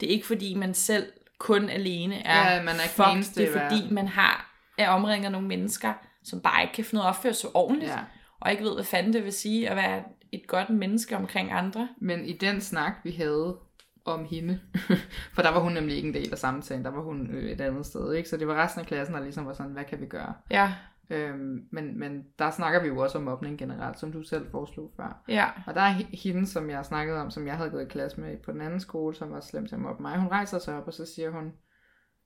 Det 0.00 0.06
er 0.08 0.10
ikke 0.12 0.26
fordi, 0.26 0.54
man 0.54 0.74
selv 0.74 1.06
kun 1.38 1.68
alene 1.68 2.14
er 2.26 2.52
Ja, 2.54 2.62
man 2.62 2.76
er 2.76 2.82
ikke 2.82 2.94
fucked. 2.94 3.12
eneste 3.12 3.40
det 3.40 3.56
er 3.56 3.68
fordi, 3.68 3.94
man 3.94 4.08
har 4.08 4.44
er 4.78 4.88
omringet 4.90 5.26
af 5.26 5.32
nogle 5.32 5.48
mennesker, 5.48 5.92
som 6.24 6.40
bare 6.40 6.62
ikke 6.62 6.74
kan 6.74 6.84
finde 6.84 7.00
ud 7.00 7.04
af 7.04 7.08
at 7.10 7.16
opføre 7.16 7.34
sig 7.34 7.50
ordentligt, 7.54 7.90
Ja. 7.92 7.98
og 8.40 8.50
ikke 8.50 8.64
ved, 8.64 8.74
hvad 8.74 8.84
fanden 8.84 9.12
det 9.12 9.24
vil 9.24 9.32
sige 9.32 9.68
at 9.70 9.76
være 9.76 10.02
et 10.32 10.42
godt 10.48 10.70
menneske 10.70 11.16
omkring 11.16 11.52
andre. 11.52 11.88
Men 12.00 12.24
i 12.24 12.32
den 12.32 12.60
snak, 12.60 12.92
vi 13.04 13.10
havde 13.10 13.56
om 14.04 14.26
hende, 14.30 14.60
for 15.34 15.42
der 15.42 15.50
var 15.50 15.60
hun 15.60 15.72
nemlig 15.72 15.96
ikke 15.96 16.08
en 16.08 16.14
del 16.14 16.32
af 16.32 16.38
samtalen, 16.38 16.84
der 16.84 16.90
var 16.90 17.02
hun 17.02 17.30
øh, 17.30 17.50
et 17.50 17.60
andet 17.60 17.86
sted, 17.86 18.12
ikke? 18.14 18.28
Så 18.28 18.36
det 18.36 18.48
var 18.48 18.62
resten 18.62 18.80
af 18.80 18.86
klassen, 18.86 19.14
der 19.14 19.22
ligesom 19.22 19.46
var 19.46 19.52
sådan, 19.52 19.72
hvad 19.72 19.84
kan 19.84 20.00
vi 20.00 20.06
gøre? 20.06 20.32
Ja, 20.50 20.72
Øhm, 21.10 21.68
men, 21.72 21.98
men 21.98 22.24
der 22.38 22.50
snakker 22.50 22.82
vi 22.82 22.88
jo 22.88 22.98
også 22.98 23.18
om 23.18 23.24
mobning 23.24 23.58
generelt, 23.58 23.98
som 23.98 24.12
du 24.12 24.22
selv 24.22 24.50
foreslog 24.50 24.92
før. 24.96 25.22
ja, 25.28 25.46
Og 25.66 25.74
der 25.74 25.80
er 25.80 25.94
he- 25.94 26.22
hende, 26.22 26.46
som 26.46 26.70
jeg 26.70 26.84
snakkede 26.84 27.20
om, 27.20 27.30
som 27.30 27.46
jeg 27.46 27.56
havde 27.56 27.70
gået 27.70 27.82
i 27.84 27.88
klasse 27.88 28.20
med 28.20 28.36
på 28.44 28.52
den 28.52 28.60
anden 28.60 28.80
skole, 28.80 29.14
som 29.14 29.30
var 29.30 29.40
slem 29.40 29.66
til 29.66 29.74
at 29.74 29.80
mobbe 29.80 30.02
mig. 30.02 30.18
Hun 30.18 30.28
rejser 30.28 30.58
sig 30.58 30.76
op, 30.76 30.86
og 30.86 30.92
så 30.92 31.06
siger 31.14 31.30
hun, 31.30 31.52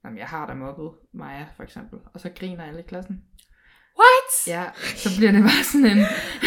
Jamen, 0.05 0.18
jeg 0.18 0.27
har 0.27 0.47
da 0.47 0.55
mobbet 0.55 0.90
Maja, 1.12 1.47
for 1.57 1.62
eksempel. 1.62 1.99
Og 2.14 2.21
så 2.21 2.31
griner 2.37 2.64
alle 2.64 2.81
i 2.81 2.83
klassen. 2.83 3.25
What? 4.00 4.31
Ja, 4.46 4.64
så 4.96 5.09
bliver 5.18 5.33
det 5.33 5.42
bare 5.42 5.64
sådan 5.64 5.87
en... 5.87 5.98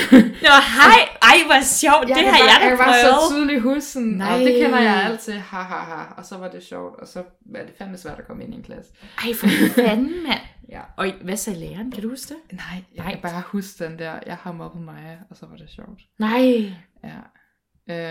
Nå, 0.47 0.53
hej! 0.77 0.99
Ej, 1.31 1.37
hvor 1.45 1.61
sjovt, 1.63 2.07
det 2.07 2.15
kan 2.15 2.25
har 2.25 2.31
bare, 2.31 2.49
jeg 2.51 2.57
da 2.59 2.65
jeg 2.65 2.69
kan 2.69 2.77
bare 2.77 3.01
så 3.01 3.11
prøvet. 3.11 3.31
tydeligt 3.31 3.61
huske 3.61 3.81
sådan, 3.81 4.07
Nej. 4.07 4.33
og 4.33 4.39
det 4.39 4.53
kender 4.61 4.79
jeg 4.81 4.95
altid, 5.03 5.33
ha 5.33 5.61
ha 5.61 5.79
ha, 5.91 6.03
og 6.17 6.25
så 6.25 6.37
var 6.37 6.49
det 6.51 6.63
sjovt, 6.63 6.99
og 6.99 7.07
så 7.07 7.19
er 7.55 7.65
det 7.65 7.73
fandme 7.77 7.97
svært 7.97 8.19
at 8.19 8.27
komme 8.27 8.43
ind 8.43 8.53
i 8.53 8.57
en 8.57 8.63
klasse. 8.63 8.91
Ej, 9.23 9.33
for 9.39 9.47
fanden, 9.75 10.23
mand. 10.23 10.39
Ja. 10.69 10.81
Og 10.97 11.11
hvad 11.23 11.37
sagde 11.37 11.59
læreren? 11.59 11.91
Kan 11.91 12.03
du 12.03 12.09
huske 12.09 12.33
det? 12.33 12.57
Nej, 12.57 12.83
jeg 12.95 13.03
Nej. 13.03 13.13
kan 13.13 13.21
bare 13.21 13.41
huske 13.45 13.83
den 13.85 13.99
der, 13.99 14.19
jeg 14.25 14.35
har 14.35 14.51
mobbet 14.51 14.81
Maja, 14.81 15.17
og 15.29 15.37
så 15.37 15.45
var 15.45 15.55
det 15.57 15.69
sjovt. 15.69 16.01
Nej. 16.19 16.71
Ja. 17.03 17.19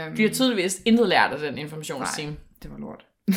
Øhm, 0.06 0.16
De 0.16 0.22
har 0.22 0.30
tydeligvis 0.30 0.82
intet 0.86 1.08
lært 1.08 1.32
af 1.32 1.38
den 1.38 1.58
informationsteam. 1.58 2.36
det 2.62 2.70
var 2.70 2.78
lort. 2.78 3.06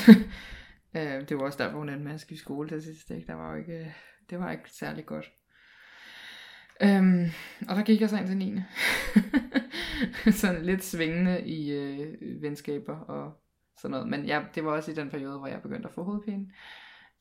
øh, 0.97 1.29
det 1.29 1.37
var 1.37 1.43
også 1.43 1.63
derfor, 1.63 1.77
hun 1.77 1.89
endte 1.89 2.03
med 2.05 2.13
at 2.13 2.21
skifte 2.21 2.43
skole 2.43 2.69
til 2.69 2.83
sidst. 2.83 3.09
Ikke? 3.11 3.27
Der 3.27 3.33
var 3.33 3.51
jo 3.51 3.57
ikke, 3.57 3.93
det 4.29 4.39
var 4.39 4.51
ikke 4.51 4.63
særlig 4.79 5.05
godt. 5.05 5.25
Øhm, 6.81 7.25
og 7.69 7.75
der 7.75 7.83
gik 7.83 8.01
jeg 8.01 8.09
så 8.09 8.17
ind 8.17 8.27
til 8.27 8.37
9. 8.37 8.53
sådan 10.31 10.65
lidt 10.65 10.83
svingende 10.83 11.41
i 11.47 11.71
øh, 11.71 12.41
venskaber 12.41 12.99
og 12.99 13.33
sådan 13.77 13.91
noget. 13.91 14.07
Men 14.07 14.25
ja, 14.25 14.43
det 14.55 14.65
var 14.65 14.71
også 14.71 14.91
i 14.91 14.95
den 14.95 15.09
periode, 15.09 15.37
hvor 15.37 15.47
jeg 15.47 15.61
begyndte 15.61 15.87
at 15.87 15.93
få 15.93 16.03
hovedpine. 16.03 16.45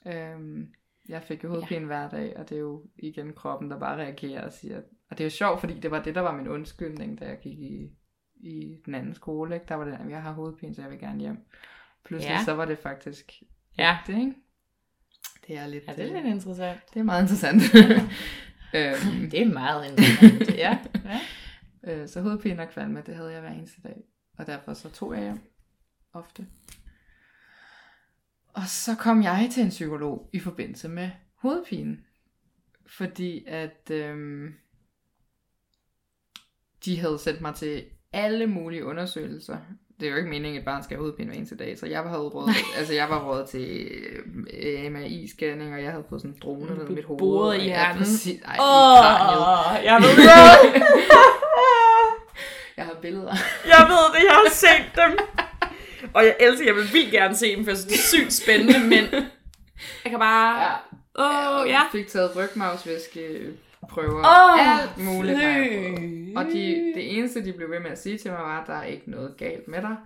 Øhm, 0.07 0.69
jeg 1.09 1.23
fik 1.23 1.45
jo 1.45 1.49
hovedpine 1.49 1.81
ja. 1.81 1.87
hver 1.87 2.09
dag, 2.09 2.37
og 2.37 2.49
det 2.49 2.57
er 2.57 2.61
jo 2.61 2.83
igen 2.99 3.33
kroppen, 3.33 3.71
der 3.71 3.79
bare 3.79 3.97
reagerer 3.97 4.45
og 4.47 4.53
siger... 4.53 4.77
Og 5.11 5.19
det 5.19 5.21
er 5.21 5.27
jo 5.27 5.31
sjovt, 5.31 5.61
fordi 5.61 5.81
det 5.81 5.90
var 5.90 6.03
det, 6.03 6.14
der 6.14 6.21
var 6.21 6.37
min 6.37 6.49
undskyldning, 6.49 7.21
da 7.21 7.25
jeg 7.25 7.38
gik 7.42 7.59
i, 7.59 7.90
i 8.37 8.77
den 8.87 8.95
anden 8.95 9.14
skole. 9.14 9.55
Ikke? 9.55 9.66
Der 9.69 9.75
var 9.75 9.85
det, 9.85 9.92
at 9.92 10.11
jeg 10.11 10.23
har 10.23 10.33
hovedpine, 10.33 10.75
så 10.75 10.83
jeg 10.83 10.90
vil 10.90 10.99
gerne 10.99 11.21
hjem. 11.21 11.38
Pludselig 12.05 12.33
Ja. 12.35 12.45
så 12.45 12.53
var 12.55 12.64
det 12.64 12.79
faktisk 12.79 13.33
Ja. 13.79 13.99
det, 14.07 14.19
ikke? 14.19 14.35
Det 15.47 15.59
er 15.59 15.66
lidt... 15.66 15.85
Ja, 15.88 15.92
det 15.92 16.05
er 16.05 16.09
øh, 16.09 16.14
lidt 16.14 16.35
interessant. 16.35 16.81
det 16.95 17.01
er 17.01 17.05
meget 17.05 17.23
interessant. 17.23 17.62
øhm, 18.74 19.20
Det 19.31 19.42
er 19.42 19.52
meget 19.52 19.90
interessant, 19.90 20.59
ja. 20.59 20.79
ja. 21.05 21.20
øh, 21.85 22.09
så 22.09 22.20
hovedpine 22.20 22.62
og 22.62 22.68
kvalme, 22.68 23.02
det 23.07 23.16
havde 23.16 23.33
jeg 23.33 23.40
hver 23.40 23.50
eneste 23.50 23.83
dag. 23.83 23.96
Og 24.38 24.46
derfor 24.46 24.74
så 24.74 24.90
tog 24.90 25.14
jeg 25.14 25.22
hjem 25.22 25.40
ofte. 26.12 26.46
Og 28.48 28.62
så 28.66 28.94
kom 28.94 29.22
jeg 29.22 29.48
til 29.52 29.62
en 29.62 29.68
psykolog 29.68 30.31
i 30.33 30.38
forbindelse 30.38 30.88
med 30.88 31.11
hovedpine. 31.35 31.98
Fordi 32.87 33.44
at 33.46 33.90
øhm, 33.90 34.55
de 36.85 37.00
havde 37.00 37.18
sendt 37.18 37.40
mig 37.40 37.55
til 37.55 37.85
alle 38.12 38.46
mulige 38.46 38.85
undersøgelser. 38.85 39.59
Det 40.00 40.06
er 40.06 40.11
jo 40.11 40.16
ikke 40.16 40.28
meningen, 40.28 40.54
at 40.56 40.59
et 40.61 40.64
barn 40.64 40.82
skal 40.82 40.96
have 40.96 41.02
hovedpine 41.02 41.28
hver 41.28 41.37
eneste 41.37 41.56
dag, 41.56 41.78
så 41.78 41.87
jeg 41.87 42.02
havde 42.02 42.22
råd, 42.22 42.50
altså 42.78 42.94
jeg 42.94 43.11
var 43.11 43.24
råd 43.28 43.46
til 43.46 43.88
øh, 44.52 44.92
MRI-scanning, 44.92 45.74
og 45.74 45.82
jeg 45.82 45.90
havde 45.90 46.04
fået 46.09 46.20
sådan 46.20 46.35
en 46.35 46.38
drone 46.42 46.74
ned 46.78 46.88
mit 46.88 47.04
hoved. 47.04 47.18
boret 47.18 47.56
i 47.59 47.61
hjernen. 47.64 47.98
Præcis. 47.98 48.40
Ej, 48.44 48.56
Åh, 48.61 49.82
i 49.82 49.87
jeg 49.87 50.02
ved 50.02 50.16
det. 50.16 50.82
Jeg 52.76 52.85
har 52.85 52.94
billeder. 53.02 53.35
Jeg 53.66 53.87
ved 53.88 54.20
det, 54.20 54.24
jeg 54.26 54.35
har 54.35 54.50
set 54.50 54.90
dem. 54.96 55.18
Og 56.14 56.24
jeg 56.24 56.37
elsker, 56.40 56.66
jeg 56.66 56.74
vil 56.74 56.92
vildt 56.92 57.11
gerne 57.11 57.37
se 57.37 57.56
dem, 57.56 57.64
for 57.64 57.70
jeg 57.70 57.78
synes, 57.78 57.92
det 57.92 57.98
er 57.98 58.18
sygt 58.18 58.32
spændende, 58.32 58.78
men 58.80 59.04
jeg 60.04 60.11
kan 60.11 60.18
bare... 60.18 60.62
Ja. 60.62 60.72
Åh, 61.18 61.61
oh, 61.61 61.68
ja. 61.68 61.72
Jeg 61.72 61.87
fik 61.92 62.09
taget 62.09 62.37
rygmavsvæske 62.37 63.20
prøver. 63.90 64.18
Åh, 64.18 64.81
alt 64.81 65.05
muligt. 65.05 65.38
Og 66.37 66.44
de, 66.44 66.92
det 66.94 67.18
eneste, 67.18 67.44
de 67.44 67.53
blev 67.53 67.70
ved 67.70 67.81
med 67.81 67.90
at 67.90 67.99
sige 68.03 68.18
til 68.18 68.31
mig, 68.31 68.40
var, 68.40 68.61
at 68.61 68.66
der 68.66 68.75
er 68.75 68.85
ikke 68.85 69.11
noget 69.11 69.35
galt 69.38 69.68
med 69.68 69.83
dig. 69.83 69.96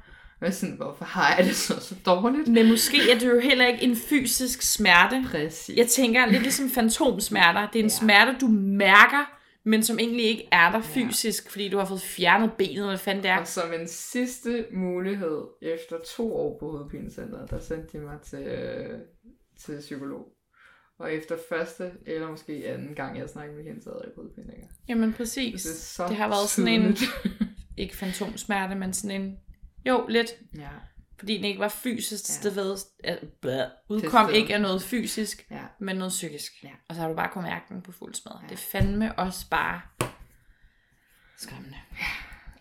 Og 0.41 0.47
jeg 0.47 0.49
er 0.49 0.51
sådan, 0.53 0.77
hvorfor 0.77 1.05
har 1.05 1.37
jeg 1.37 1.47
det 1.47 1.57
så, 1.57 1.81
så 1.81 1.95
dårligt? 2.07 2.49
Men 2.49 2.69
måske 2.69 2.97
er 3.13 3.19
det 3.19 3.29
jo 3.29 3.41
heller 3.41 3.67
ikke 3.67 3.83
en 3.83 3.97
fysisk 3.97 4.63
smerte. 4.63 5.25
Præcis. 5.31 5.77
Jeg 5.77 5.87
tænker 5.87 6.27
lidt 6.27 6.43
ligesom 6.43 6.71
fantomsmerter. 6.71 7.69
Det 7.73 7.79
er 7.79 7.85
en 7.85 7.91
Ja. 7.91 7.95
smerte, 7.95 8.37
du 8.41 8.47
mærker, 8.61 9.31
men 9.65 9.83
som 9.83 9.99
egentlig 9.99 10.25
ikke 10.25 10.49
er 10.53 10.73
der 10.73 10.81
fysisk, 10.81 11.51
fordi 11.51 11.69
du 11.69 11.79
har 11.79 11.85
fået 11.85 12.01
fjernet 12.01 12.53
benet, 12.53 12.75
eller 12.75 12.87
hvad 12.87 12.99
fanden 12.99 13.23
det 13.23 13.31
er. 13.31 13.39
Og 13.39 13.47
som 13.47 13.73
en 13.81 13.89
sidste 13.89 14.65
mulighed, 14.73 15.41
efter 15.63 15.97
to 16.17 16.35
år 16.37 16.57
på 16.61 16.71
hovedpinecenteret, 16.71 17.51
der 17.51 17.59
sendte 17.61 17.99
de 17.99 18.05
mig 18.05 18.17
til, 18.23 18.39
øh, 18.39 18.99
til 19.65 19.79
psykolog. 19.81 20.27
Og 21.01 21.13
efter 21.15 21.37
første, 21.49 21.93
eller 22.07 22.31
måske 22.31 22.69
anden 22.69 22.95
gang, 22.95 23.19
jeg 23.19 23.29
snakkede 23.29 23.57
med 23.57 23.65
hende, 23.65 23.83
så 23.83 23.91
havde 23.91 24.13
jeg 24.37 24.47
længere. 24.47 24.69
Jamen 24.89 25.13
præcis. 25.13 25.63
Det, 25.63 25.77
så 25.77 26.09
Det 26.09 26.17
har 26.17 26.29
været 26.29 26.49
sådan 26.49 26.69
en-. 26.69 26.97
Ikke 27.77 27.97
fantomsmerte, 27.97 28.75
men 28.75 28.93
sådan 28.93 29.21
en... 29.21 29.37
Jo, 29.87 30.07
lidt. 30.09 30.31
ja, 30.59 30.69
Fordi 31.19 31.37
den 31.37 31.45
ikke 31.45 31.61
var 31.61 31.69
fysisk 31.69 32.29
Ja. 32.29 32.51
stede. 32.51 32.77
Altså, 33.05 33.27
blæh, 33.41 33.65
udkom 33.89 34.27
stede. 34.29 34.39
ikke 34.39 34.55
af 34.55 34.61
noget 34.61 34.83
fysisk, 34.83 35.47
ja. 35.51 35.63
men 35.81 35.97
noget 35.97 36.11
psykisk. 36.11 36.53
Ja. 36.65 36.71
Og 36.89 36.95
så 36.95 37.01
har 37.01 37.09
du 37.09 37.15
bare 37.15 37.31
kunnet 37.33 37.51
mærke 37.51 37.65
den 37.69 37.83
på 37.83 37.93
fuld 37.93 38.15
smad. 38.15 38.33
Ja. 38.43 38.47
Det 38.49 38.53
er 38.53 38.63
fandme 38.73 39.19
også 39.19 39.51
bare 39.51 39.81
Skræmmende. 41.39 41.77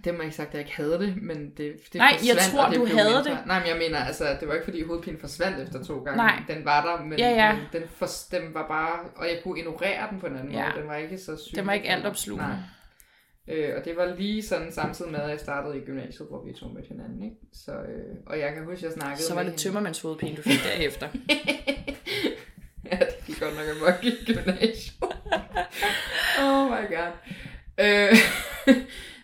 Det 0.03 0.13
må 0.13 0.17
jeg 0.19 0.25
ikke 0.25 0.35
sagt, 0.35 0.47
at 0.49 0.53
jeg 0.53 0.61
ikke 0.61 0.75
havde 0.75 0.99
det, 0.99 1.21
men 1.21 1.37
det, 1.57 1.57
det 1.57 1.95
Nej, 1.95 2.17
jeg 2.27 2.37
tror, 2.51 2.69
det 2.69 2.75
du 2.77 2.85
havde 2.85 3.09
mindre. 3.15 3.23
det. 3.31 3.37
Nej, 3.47 3.59
men 3.59 3.67
jeg 3.69 3.77
mener, 3.77 3.97
altså, 3.99 4.37
det 4.39 4.47
var 4.47 4.53
ikke 4.53 4.63
fordi 4.63 4.83
hovedpinen 4.83 5.19
forsvandt 5.19 5.59
efter 5.67 5.83
to 5.83 5.99
gange. 5.99 6.17
Nej. 6.17 6.43
Den 6.47 6.65
var 6.65 6.85
der, 6.97 7.03
men, 7.05 7.19
Ja, 7.19 7.29
ja. 7.29 7.55
men 7.55 7.63
den, 7.73 7.83
for, 7.95 8.07
den 8.31 8.53
var 8.53 8.67
bare, 8.67 8.99
og 9.15 9.25
jeg 9.27 9.39
kunne 9.43 9.59
ignorere 9.59 10.07
den 10.11 10.19
på 10.19 10.27
en 10.27 10.35
anden 10.35 10.51
Ja. 10.51 10.65
måde. 10.69 10.79
Den 10.81 10.87
var 10.87 10.95
ikke 10.95 11.17
så 11.17 11.37
syg. 11.37 11.55
Det 11.55 11.65
var 11.65 11.73
ikke 11.73 11.89
alt 11.89 12.05
opslugende. 12.05 12.63
Øh, 13.47 13.69
og 13.77 13.85
det 13.85 13.97
var 13.97 14.15
lige 14.17 14.43
sådan 14.43 14.71
samtidig 14.71 15.11
med, 15.11 15.19
at 15.19 15.29
jeg 15.29 15.39
startede 15.39 15.77
i 15.77 15.81
gymnasiet, 15.85 16.27
hvor 16.29 16.43
vi 16.45 16.53
to 16.53 16.67
mødte 16.67 16.87
hinanden. 16.87 17.23
Ikke? 17.23 17.35
Så, 17.53 17.71
øh, 17.71 18.15
og 18.25 18.39
jeg 18.39 18.53
kan 18.53 18.63
huske, 18.65 18.77
at 18.77 18.83
jeg 18.83 18.91
snakkede 18.91 19.23
Så 19.23 19.33
var 19.35 19.43
med 19.43 19.51
det 19.51 19.59
tømmermandshovedpine, 19.59 20.35
du 20.37 20.41
fik 20.41 20.59
derefter. 20.63 21.07
ja, 22.91 22.97
det 22.99 23.25
gik 23.27 23.39
godt 23.39 23.53
nok 23.55 23.65
amok 23.75 24.03
i 24.03 24.11
gymnasiet. 24.33 24.93
oh 26.43 26.69
my 26.71 26.87
god. 26.95 27.11
Øh, 27.79 28.15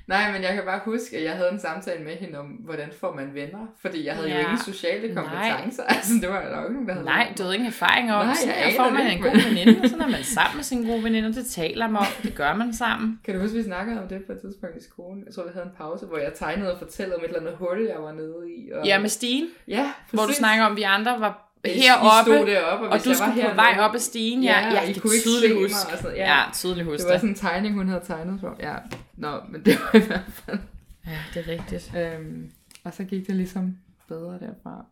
nej, 0.08 0.32
men 0.32 0.41
jeg 0.43 0.53
kan 0.53 0.64
bare 0.66 0.80
huske, 0.86 1.18
at 1.18 1.24
jeg 1.24 1.32
havde 1.32 1.49
en 1.51 1.60
samtale 1.60 2.03
med 2.03 2.12
hende 2.16 2.39
om, 2.39 2.45
hvordan 2.45 2.89
får 2.99 3.14
man 3.16 3.34
venner. 3.34 3.60
Fordi 3.82 4.06
jeg 4.06 4.14
havde 4.16 4.28
ja. 4.30 4.36
jo 4.36 4.41
ingen 4.41 4.58
sociale 4.60 5.14
Nej. 5.14 5.24
kompetencer. 5.24 5.84
Altså, 5.95 6.14
det 6.22 6.30
var 6.30 6.41
der 6.41 6.58
jo 6.58 6.64
ikke 6.64 6.74
nogen, 6.74 6.88
der 6.88 6.93
havde. 6.93 7.06
Nej, 7.06 7.34
du 7.38 7.43
havde 7.43 7.56
ingen 7.56 7.68
erfaring 7.68 8.14
om. 8.14 8.26
Nej, 8.26 8.36
jeg 8.45 8.56
aner 8.58 8.76
får 8.78 8.89
man 8.89 9.08
en 9.08 9.22
god 9.22 9.49
veninde, 9.49 9.82
og 9.84 9.89
så 9.93 9.95
er 9.95 10.08
man 10.08 10.24
sammen 10.24 10.56
med 10.58 10.64
sine 10.64 10.88
gode 10.91 11.03
veninder. 11.03 11.32
Det 11.32 11.45
taler 11.47 11.88
man 11.88 11.97
om. 11.99 12.06
Det 12.24 12.36
gør 12.36 12.56
man 12.56 12.74
sammen. 12.74 13.20
Kan 13.26 13.34
du 13.36 13.41
huske, 13.41 13.58
vi 13.58 13.64
snakkede 13.64 14.01
om 14.01 14.08
det 14.08 14.24
på 14.26 14.32
et 14.32 14.39
tidspunkt 14.41 14.76
i 14.78 14.84
skolen? 14.84 15.24
Jeg 15.26 15.34
tror, 15.36 15.43
vi 15.43 15.49
havde 15.53 15.66
en 15.66 15.72
pause, 15.78 16.06
hvor 16.06 16.18
jeg 16.18 16.32
tegnede 16.36 16.72
og 16.74 16.78
fortalte 16.80 17.14
om 17.14 17.20
et 17.24 17.28
eller 17.28 17.39
andet 17.39 17.56
hul, 17.60 17.80
jeg 17.93 18.01
var 18.03 18.12
nede 18.12 18.39
i. 18.58 18.72
Og... 18.72 18.86
Ja, 18.86 18.99
med 18.99 19.10
stigen, 19.10 19.47
ja 19.68 19.91
hvor 20.12 20.22
du 20.22 20.28
præcis. 20.28 20.38
snakker 20.38 20.66
om, 20.66 20.72
at 20.72 20.78
vi 20.78 20.84
andre 20.84 21.20
var 21.20 21.41
I 21.66 21.70
heroppe, 21.70 22.32
stod 22.32 22.45
deroppe, 22.47 22.86
og, 22.86 22.91
og 22.91 23.03
du 23.06 23.10
jeg 23.10 23.18
skulle 23.18 23.34
på 23.34 23.39
hernede- 23.41 23.56
vej 23.56 23.78
op 23.80 23.95
ad 23.95 23.99
stigen. 23.99 24.43
Ja, 24.43 24.60
Ja, 24.60 24.66
ja, 24.74 24.82
I 24.84 24.88
jeg 24.88 24.95
kunne 25.01 25.14
ikke 25.16 25.28
tydeligt 25.30 25.53
huske. 25.62 25.91
og 25.93 25.97
sådan- 25.97 26.18
Ja, 26.18 26.34
ja. 26.36 26.41
tydeligt 26.53 26.86
huske 26.88 27.03
Det 27.03 27.12
var 27.12 27.18
sådan 27.18 27.30
en 27.30 27.36
tegning, 27.36 27.76
hun 27.76 27.88
havde 27.88 28.03
tegnet 28.08 28.38
for. 28.41 28.56
Ja, 28.60 28.74
nå, 29.18 29.41
men 29.49 29.66
det 29.66 29.74
var 29.80 29.99
i 29.99 30.05
hvert 30.05 30.32
fald... 30.32 30.59
Ja, 31.07 31.20
det 31.34 31.39
er 31.43 31.47
rigtigt. 31.47 31.95
Øhm, 31.95 32.51
og 32.84 32.93
så 32.93 33.03
gik 33.03 33.28
det 33.28 33.36
ligesom 33.36 33.78
bedre 34.07 34.39
derfra. 34.39 34.86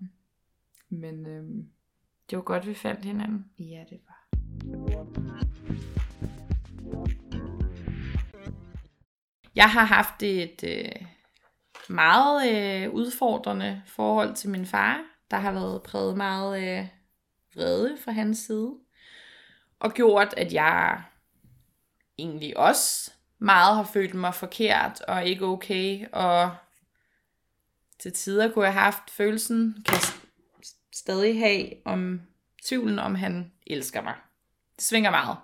Men 0.89 1.25
øhm, 1.27 1.67
Det 2.29 2.35
var 2.37 2.43
godt, 2.43 2.67
vi 2.67 2.73
fandt 2.73 3.05
hinanden. 3.05 3.45
ja, 3.59 3.83
det 3.89 3.99
var... 4.07 4.27
Jeg 9.55 9.69
har 9.71 9.83
haft 9.85 10.23
et 10.23 10.63
øh, 10.63 11.07
meget 11.89 12.55
øh, 12.55 12.93
udfordrende 12.93 13.81
forhold 13.85 14.35
til 14.35 14.49
min 14.49 14.65
far. 14.65 15.01
Der 15.31 15.37
har 15.37 15.51
været 15.51 15.83
præget 15.83 16.17
meget 16.17 16.79
øh, 16.79 16.87
vrede 17.55 17.97
fra 18.03 18.11
hans 18.11 18.37
side. 18.37 18.73
Og 19.79 19.93
gjort, 19.93 20.33
at 20.37 20.53
jeg 20.53 21.03
egentlig 22.17 22.57
også 22.57 23.11
meget 23.43 23.75
har 23.75 23.83
følt 23.83 24.13
mig 24.13 24.35
forkert 24.35 25.01
og 25.01 25.25
ikke 25.25 25.45
okay. 25.45 26.05
Og 26.11 26.51
til 27.99 28.13
tider 28.13 28.51
kunne 28.51 28.65
jeg 28.65 28.73
have 28.73 28.83
haft 28.83 29.09
følelsen, 29.09 29.83
kan 29.85 29.93
jeg 29.93 30.01
stadig 30.95 31.39
have 31.39 31.69
om 31.85 32.21
tvivlen, 32.65 32.99
om 32.99 33.15
han 33.15 33.51
elsker 33.67 34.01
mig. 34.01 34.13
Det 34.75 34.83
svinger 34.83 35.11
meget. 35.11 35.37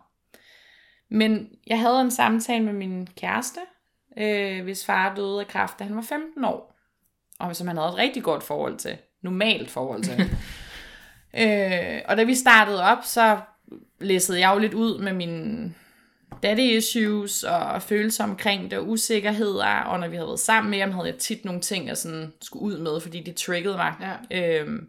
Men 1.09 1.49
jeg 1.67 1.79
havde 1.79 2.01
en 2.01 2.11
samtale 2.11 2.65
med 2.65 2.73
min 2.73 3.07
kæreste, 3.07 3.59
øh, 4.17 4.63
hvis 4.63 4.85
far 4.85 5.15
døde 5.15 5.39
af 5.39 5.47
kræft, 5.47 5.79
da 5.79 5.83
han 5.83 5.95
var 5.95 6.01
15 6.01 6.43
år. 6.45 6.75
Og 7.39 7.55
som 7.55 7.67
han 7.67 7.77
havde 7.77 7.89
et 7.89 7.97
rigtig 7.97 8.23
godt 8.23 8.43
forhold 8.43 8.77
til. 8.77 8.97
Normalt 9.21 9.69
forhold 9.69 10.03
til. 10.03 10.19
øh, 11.41 12.01
og 12.05 12.17
da 12.17 12.23
vi 12.23 12.35
startede 12.35 12.83
op, 12.83 13.03
så 13.03 13.39
læssede 13.99 14.39
jeg 14.39 14.53
jo 14.53 14.59
lidt 14.59 14.73
ud 14.73 14.99
med 14.99 15.13
mine 15.13 15.73
daddy 16.43 16.77
issues 16.77 17.43
og 17.43 17.81
følelser 17.81 18.23
omkring 18.23 18.71
det, 18.71 18.79
og 18.79 18.89
usikkerheder. 18.89 19.65
Og 19.65 19.99
når 19.99 20.07
vi 20.07 20.15
havde 20.15 20.27
været 20.27 20.39
sammen 20.39 20.71
med 20.71 20.79
ham, 20.79 20.91
havde 20.91 21.07
jeg 21.07 21.17
tit 21.17 21.45
nogle 21.45 21.61
ting, 21.61 21.87
jeg 21.87 21.97
sådan 21.97 22.33
skulle 22.41 22.63
ud 22.63 22.77
med, 22.77 23.01
fordi 23.01 23.23
det 23.23 23.35
triggede 23.35 23.77
mig. 23.77 23.93
Ja. 24.31 24.59
Øhm, 24.61 24.87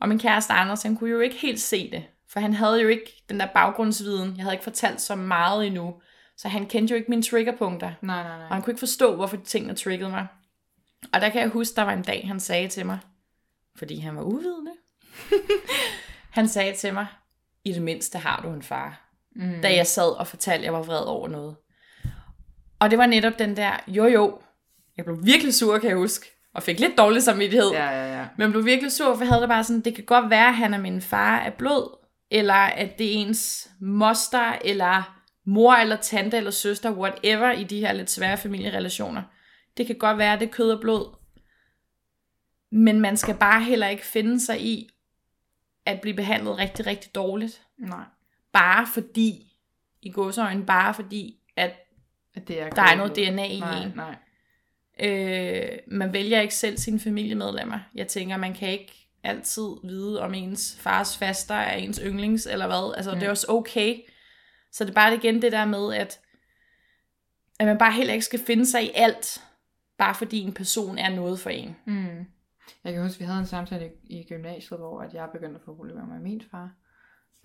og 0.00 0.08
min 0.08 0.18
kæreste 0.18 0.52
Anders, 0.52 0.82
han 0.82 0.96
kunne 0.96 1.10
jo 1.10 1.20
ikke 1.20 1.36
helt 1.36 1.60
se 1.60 1.90
det. 1.90 2.04
For 2.30 2.40
han 2.40 2.54
havde 2.54 2.80
jo 2.82 2.88
ikke 2.88 3.22
den 3.28 3.40
der 3.40 3.46
baggrundsviden. 3.46 4.36
Jeg 4.36 4.44
havde 4.44 4.54
ikke 4.54 4.64
fortalt 4.64 5.00
så 5.00 5.14
meget 5.14 5.66
endnu. 5.66 5.94
Så 6.36 6.48
han 6.48 6.66
kendte 6.66 6.92
jo 6.92 6.96
ikke 6.96 7.10
mine 7.10 7.22
triggerpunkter. 7.22 7.92
Nej, 8.02 8.22
nej, 8.22 8.32
Og 8.32 8.38
nej. 8.38 8.48
han 8.48 8.62
kunne 8.62 8.70
ikke 8.70 8.78
forstå, 8.78 9.16
hvorfor 9.16 9.36
tingene 9.36 9.74
triggede 9.74 10.10
mig. 10.10 10.26
Og 11.12 11.20
der 11.20 11.28
kan 11.28 11.40
jeg 11.40 11.48
huske, 11.48 11.76
der 11.76 11.82
var 11.82 11.92
en 11.92 12.02
dag, 12.02 12.24
han 12.26 12.40
sagde 12.40 12.68
til 12.68 12.86
mig, 12.86 12.98
fordi 13.76 13.98
han 13.98 14.16
var 14.16 14.22
uvidende. 14.22 14.72
han 16.38 16.48
sagde 16.48 16.76
til 16.76 16.94
mig, 16.94 17.06
i 17.64 17.72
det 17.72 17.82
mindste 17.82 18.18
har 18.18 18.42
du 18.42 18.48
en 18.50 18.62
far. 18.62 19.07
Mm. 19.36 19.62
Da 19.62 19.74
jeg 19.74 19.86
sad 19.86 20.18
og 20.18 20.26
fortalte, 20.26 20.58
at 20.58 20.64
jeg 20.64 20.72
var 20.72 20.82
vred 20.82 21.04
over 21.06 21.28
noget. 21.28 21.56
Og 22.78 22.90
det 22.90 22.98
var 22.98 23.06
netop 23.06 23.38
den 23.38 23.56
der, 23.56 23.72
jo 23.88 24.06
jo, 24.06 24.40
jeg 24.96 25.04
blev 25.04 25.24
virkelig 25.24 25.54
sur, 25.54 25.78
kan 25.78 25.88
jeg 25.88 25.96
huske. 25.96 26.26
Og 26.54 26.62
fik 26.62 26.80
lidt 26.80 26.98
dårlig 26.98 27.22
samvittighed. 27.22 27.70
Ja, 27.70 27.90
ja, 27.90 28.18
ja. 28.18 28.26
Men 28.36 28.42
jeg 28.42 28.50
blev 28.50 28.64
virkelig 28.64 28.92
sur, 28.92 29.14
for 29.14 29.22
jeg 29.22 29.28
havde 29.28 29.40
det 29.40 29.48
bare 29.48 29.64
sådan, 29.64 29.80
det 29.80 29.94
kan 29.94 30.04
godt 30.04 30.30
være, 30.30 30.48
at 30.48 30.54
han 30.54 30.74
er 30.74 30.78
min 30.78 31.00
far 31.00 31.38
af 31.38 31.54
blod, 31.54 31.98
eller 32.30 32.54
at 32.54 32.98
det 32.98 33.06
er 33.06 33.12
ens 33.12 33.70
moster, 33.80 34.58
eller 34.64 35.18
mor, 35.46 35.74
eller 35.74 35.96
tante, 35.96 36.36
eller 36.36 36.50
søster, 36.50 36.90
whatever, 36.92 37.52
i 37.52 37.64
de 37.64 37.80
her 37.80 37.92
lidt 37.92 38.10
svære 38.10 38.36
familierelationer. 38.36 39.22
Det 39.76 39.86
kan 39.86 39.98
godt 39.98 40.18
være, 40.18 40.32
at 40.32 40.40
det 40.40 40.48
er 40.48 40.52
kød 40.52 40.70
og 40.70 40.80
blod. 40.80 41.16
Men 42.72 43.00
man 43.00 43.16
skal 43.16 43.34
bare 43.34 43.62
heller 43.62 43.88
ikke 43.88 44.06
finde 44.06 44.40
sig 44.40 44.60
i, 44.60 44.88
at 45.86 46.00
blive 46.00 46.16
behandlet 46.16 46.58
rigtig, 46.58 46.86
rigtig 46.86 47.14
dårligt. 47.14 47.62
Nej. 47.78 48.04
Bare 48.52 48.86
fordi, 48.94 49.52
i 50.02 50.10
gåsøjne, 50.10 50.66
bare 50.66 50.94
fordi, 50.94 51.40
at 51.56 51.72
At 52.34 52.48
det 52.48 52.60
er 52.62 52.70
der 52.70 52.82
er 52.82 52.96
noget 52.96 53.16
DNA 53.16 53.46
i 53.46 53.60
Nej, 53.60 53.82
en. 53.82 53.92
nej. 53.96 54.16
Øh, 55.00 55.78
man 55.86 56.12
vælger 56.12 56.40
ikke 56.40 56.54
selv 56.54 56.76
sine 56.78 57.00
familiemedlemmer. 57.00 57.78
Jeg 57.94 58.08
tænker, 58.08 58.36
man 58.36 58.54
kan 58.54 58.68
ikke 58.68 58.92
altid 59.22 59.68
vide, 59.84 60.20
om 60.22 60.34
ens 60.34 60.76
fars 60.80 61.16
faster 61.18 61.54
er 61.54 61.76
ens 61.76 62.00
yndlings, 62.04 62.46
eller 62.46 62.66
hvad. 62.66 62.94
Altså, 62.96 63.10
Ja. 63.10 63.16
det 63.16 63.26
er 63.26 63.30
også 63.30 63.46
okay. 63.48 64.00
Så 64.72 64.84
det 64.84 64.90
er 64.90 64.94
bare 64.94 65.14
igen 65.14 65.42
det 65.42 65.52
der 65.52 65.64
med, 65.64 65.94
at, 65.94 66.20
at 67.60 67.66
man 67.66 67.78
bare 67.78 67.92
heller 67.92 68.12
ikke 68.12 68.24
skal 68.24 68.40
finde 68.46 68.66
sig 68.66 68.84
i 68.84 68.90
alt, 68.94 69.44
bare 69.98 70.14
fordi 70.14 70.38
en 70.40 70.52
person 70.52 70.98
er 70.98 71.14
noget 71.14 71.40
for 71.40 71.50
en. 71.50 71.76
Mm. 71.86 72.24
Jeg 72.84 72.92
kan 72.92 73.02
huske, 73.02 73.18
vi 73.18 73.24
havde 73.24 73.38
en 73.40 73.46
samtale 73.46 73.90
i, 74.04 74.18
i 74.20 74.26
gymnasiet, 74.28 74.78
hvor 74.80 75.00
at 75.00 75.14
jeg 75.14 75.28
begyndte 75.32 75.54
at 75.58 75.64
få 75.64 75.74
problemer 75.74 76.06
med 76.06 76.18
min 76.20 76.42
far. 76.50 76.70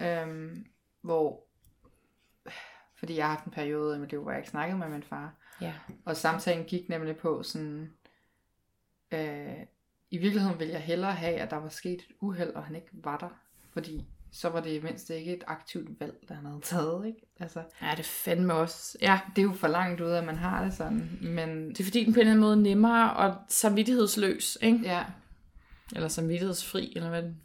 Øhm, 0.01 0.65
hvor, 1.03 1.43
fordi 2.99 3.15
jeg 3.17 3.25
har 3.25 3.33
haft 3.33 3.45
en 3.45 3.51
periode 3.51 3.95
i 3.95 3.99
mit 3.99 4.11
liv, 4.11 4.21
hvor 4.21 4.31
jeg 4.31 4.39
ikke 4.39 4.49
snakkede 4.49 4.79
med 4.79 4.89
min 4.89 5.03
far. 5.03 5.33
Ja. 5.61 5.73
Og 6.05 6.17
samtalen 6.17 6.65
gik 6.65 6.89
nemlig 6.89 7.17
på 7.17 7.43
sådan, 7.43 7.93
øh, 9.11 9.55
i 10.11 10.17
virkeligheden 10.17 10.59
ville 10.59 10.73
jeg 10.73 10.81
hellere 10.81 11.11
have, 11.13 11.33
at 11.35 11.51
der 11.51 11.57
var 11.57 11.69
sket 11.69 11.93
et 11.99 12.15
uheld, 12.21 12.49
og 12.49 12.63
han 12.63 12.75
ikke 12.75 12.87
var 12.93 13.17
der. 13.17 13.29
Fordi 13.73 14.05
så 14.31 14.49
var 14.49 14.61
det 14.61 14.69
i 14.75 14.81
mindst 14.81 15.09
ikke 15.09 15.33
et 15.37 15.43
aktivt 15.47 15.99
valg, 15.99 16.13
der 16.27 16.35
han 16.35 16.45
havde 16.45 16.61
taget, 16.61 17.05
ikke? 17.07 17.19
Altså, 17.39 17.63
Ja, 17.81 17.93
det 17.97 18.05
fandme 18.05 18.53
også. 18.53 18.97
Ja, 19.01 19.19
det 19.35 19.41
er 19.41 19.45
jo 19.45 19.53
for 19.53 19.67
langt 19.67 20.01
ud, 20.01 20.11
at 20.11 20.23
man 20.23 20.35
har 20.35 20.63
det 20.63 20.73
sådan, 20.73 21.17
men 21.21 21.69
det 21.69 21.79
er 21.79 21.83
fordi, 21.83 22.03
den 22.05 22.13
på 22.13 22.19
en 22.19 22.21
eller 22.21 22.31
anden 22.31 22.41
måde 22.41 22.53
er 22.57 22.61
nemmere 22.61 23.13
og 23.13 23.35
samvittighedsløs, 23.47 24.57
ikke? 24.61 24.79
ja, 24.83 25.03
Eller 25.95 26.07
samvittighedsfri, 26.07 26.93
eller 26.95 27.09
hvad 27.09 27.23
den 27.23 27.41